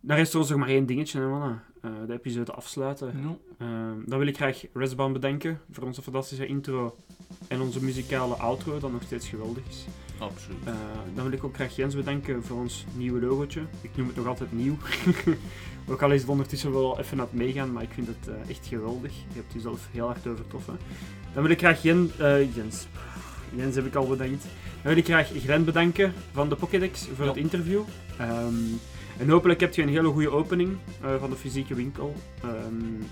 Daar 0.00 0.18
is 0.18 0.28
trouwens 0.28 0.56
nog 0.56 0.64
maar 0.64 0.74
één 0.74 0.86
dingetje, 0.86 1.20
hè, 1.20 1.28
mannen. 1.28 1.62
Eh, 1.80 1.90
de 2.06 2.12
episode 2.12 2.52
afsluiten. 2.52 3.38
Ehm, 3.58 3.98
dan 4.04 4.18
wil 4.18 4.26
ik 4.26 4.36
graag 4.36 4.64
Resbaum 4.72 5.12
bedanken 5.12 5.60
voor 5.70 5.84
onze 5.84 6.02
fantastische 6.02 6.46
intro 6.46 6.96
en 7.48 7.60
onze 7.60 7.84
muzikale 7.84 8.34
outro, 8.34 8.78
dat 8.78 8.92
nog 8.92 9.02
steeds 9.02 9.28
geweldig 9.28 9.62
is. 9.68 9.86
Absoluut. 10.18 10.64
Dan 11.14 11.24
wil 11.24 11.32
ik 11.32 11.44
ook 11.44 11.54
graag 11.54 11.76
Jens 11.76 11.94
bedanken 11.94 12.42
voor 12.42 12.56
ons 12.56 12.84
nieuwe 12.96 13.20
logootje. 13.20 13.62
Ik 13.80 13.96
noem 13.96 14.06
het 14.06 14.16
nog 14.16 14.26
altijd 14.26 14.52
nieuw. 14.52 14.76
ook 15.88 16.02
al 16.02 16.10
is 16.12 16.20
het 16.20 16.30
ondertussen 16.30 16.72
wel 16.72 16.98
even 16.98 17.18
aan 17.20 17.24
het 17.24 17.34
meegaan, 17.34 17.72
maar 17.72 17.82
ik 17.82 17.92
vind 17.92 18.06
het 18.06 18.28
eh, 18.28 18.50
echt 18.50 18.66
geweldig. 18.66 19.12
Je 19.12 19.34
hebt 19.34 19.52
jezelf 19.52 19.88
heel 19.92 20.06
hard 20.06 20.26
overtroffen. 20.26 20.78
Dan 21.34 21.42
wil 21.42 21.52
ik 21.52 21.58
graag 21.58 21.82
Jen, 21.82 22.10
eh, 22.18 22.54
Jens. 22.54 22.86
Jens 23.54 23.74
heb 23.74 23.86
ik 23.86 23.94
al 23.94 24.06
bedankt. 24.06 24.42
Dan 24.82 24.94
wil 24.94 24.96
ik 24.96 25.04
graag 25.04 25.30
Glenn 25.36 25.64
bedanken 25.64 26.12
van 26.32 26.48
de 26.48 26.54
Pokédex 26.56 27.08
voor 27.14 27.24
Ja. 27.24 27.30
het 27.30 27.40
interview. 27.40 27.80
Ehm, 28.18 28.54
en 29.18 29.28
hopelijk 29.28 29.60
heb 29.60 29.74
je 29.74 29.82
een 29.82 29.88
hele 29.88 30.08
goede 30.08 30.30
opening 30.30 30.76
eh, 31.02 31.10
van 31.20 31.30
de 31.30 31.36
fysieke 31.36 31.74
winkel. 31.74 32.14
Ehm, 32.42 33.02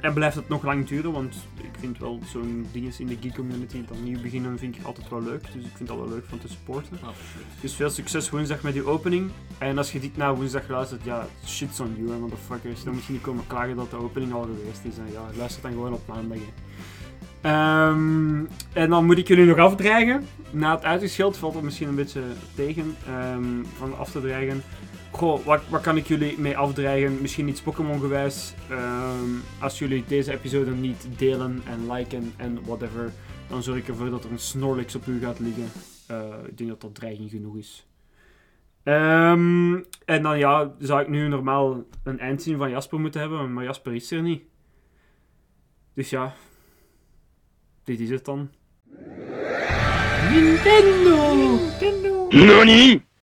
en 0.00 0.12
blijft 0.12 0.36
het 0.36 0.48
nog 0.48 0.62
lang 0.62 0.86
duren, 0.86 1.12
want 1.12 1.36
ik 1.62 1.70
vind 1.78 1.98
wel 1.98 2.20
zo'n 2.26 2.66
dingen 2.72 2.92
in 2.98 3.06
de 3.06 3.16
geek 3.20 3.34
community 3.34 3.84
dat 3.88 4.00
nieuw 4.02 4.20
beginnen 4.20 4.58
vind 4.58 4.76
ik 4.76 4.84
altijd 4.84 5.08
wel 5.08 5.22
leuk. 5.22 5.42
Dus 5.52 5.64
ik 5.64 5.76
vind 5.76 5.88
dat 5.88 5.98
wel 5.98 6.08
leuk 6.08 6.24
van 6.28 6.38
te 6.38 6.48
supporten. 6.48 6.92
Absoluut. 6.92 7.46
Dus 7.60 7.74
veel 7.74 7.90
succes 7.90 8.30
woensdag 8.30 8.62
met 8.62 8.74
je 8.74 8.86
opening. 8.86 9.30
En 9.58 9.78
als 9.78 9.92
je 9.92 10.00
dit 10.00 10.16
na 10.16 10.34
woensdag 10.34 10.68
luistert, 10.68 11.04
ja, 11.04 11.26
shit's 11.46 11.80
on 11.80 11.94
you, 11.96 12.10
hè, 12.10 12.18
motherfuckers. 12.18 12.84
Dan 12.84 12.94
moet 12.94 13.04
je 13.04 13.12
niet 13.12 13.22
komen 13.22 13.46
klagen 13.46 13.76
dat 13.76 13.90
de 13.90 13.96
opening 13.96 14.32
al 14.32 14.42
geweest 14.42 14.84
is. 14.84 14.98
En 14.98 15.12
ja, 15.12 15.22
luister 15.36 15.62
dan 15.62 15.72
gewoon 15.72 15.92
op 15.92 16.06
maandag. 16.06 16.38
Ehm, 17.40 18.44
en 18.72 18.90
dan 18.90 19.04
moet 19.04 19.18
ik 19.18 19.28
jullie 19.28 19.44
nog 19.44 19.58
afdreigen. 19.58 20.26
Na 20.50 20.74
het 20.74 20.84
uitgescheld 20.84 21.36
valt 21.36 21.54
het 21.54 21.62
misschien 21.62 21.88
een 21.88 21.94
beetje 21.94 22.22
tegen 22.54 22.96
ehm, 23.06 23.64
van 23.76 23.98
af 23.98 24.10
te 24.10 24.20
dreigen. 24.20 24.62
Goh, 25.16 25.44
wat, 25.44 25.62
wat 25.68 25.80
kan 25.80 25.96
ik 25.96 26.06
jullie 26.06 26.38
mee 26.38 26.56
afdreigen? 26.56 27.20
Misschien 27.20 27.48
iets 27.48 27.60
Pokémon-gewijs. 27.60 28.54
Ehm, 28.70 29.30
als 29.60 29.78
jullie 29.78 30.04
deze 30.08 30.32
episode 30.32 30.70
niet 30.70 31.08
delen 31.16 31.62
en 31.66 31.92
liken 31.92 32.32
en 32.36 32.64
whatever, 32.64 33.12
dan 33.48 33.62
zorg 33.62 33.78
ik 33.78 33.88
ervoor 33.88 34.10
dat 34.10 34.24
er 34.24 34.30
een 34.30 34.38
Snorlax 34.38 34.94
op 34.94 35.06
u 35.06 35.20
gaat 35.20 35.38
liggen. 35.38 35.68
Eh, 36.06 36.34
ik 36.46 36.58
denk 36.58 36.70
dat 36.70 36.80
dat 36.80 36.94
dreiging 36.94 37.30
genoeg 37.30 37.56
is. 37.56 37.86
Ehm, 38.82 39.74
en 40.04 40.22
dan 40.22 40.38
ja, 40.38 40.74
zou 40.78 41.00
ik 41.00 41.08
nu 41.08 41.28
normaal 41.28 41.84
een 42.02 42.18
eindzin 42.18 42.56
van 42.56 42.70
Jasper 42.70 43.00
moeten 43.00 43.20
hebben, 43.20 43.52
maar 43.52 43.64
Jasper 43.64 43.94
is 43.94 44.10
er 44.10 44.22
niet. 44.22 44.42
Dus 45.94 46.10
ja, 46.10 46.34
dit 47.84 48.00
is 48.00 48.10
het 48.10 48.24
dan. 48.24 48.50
Nintendo! 50.30 51.34
Nintendo! 51.34 52.28
NANI 52.28 53.06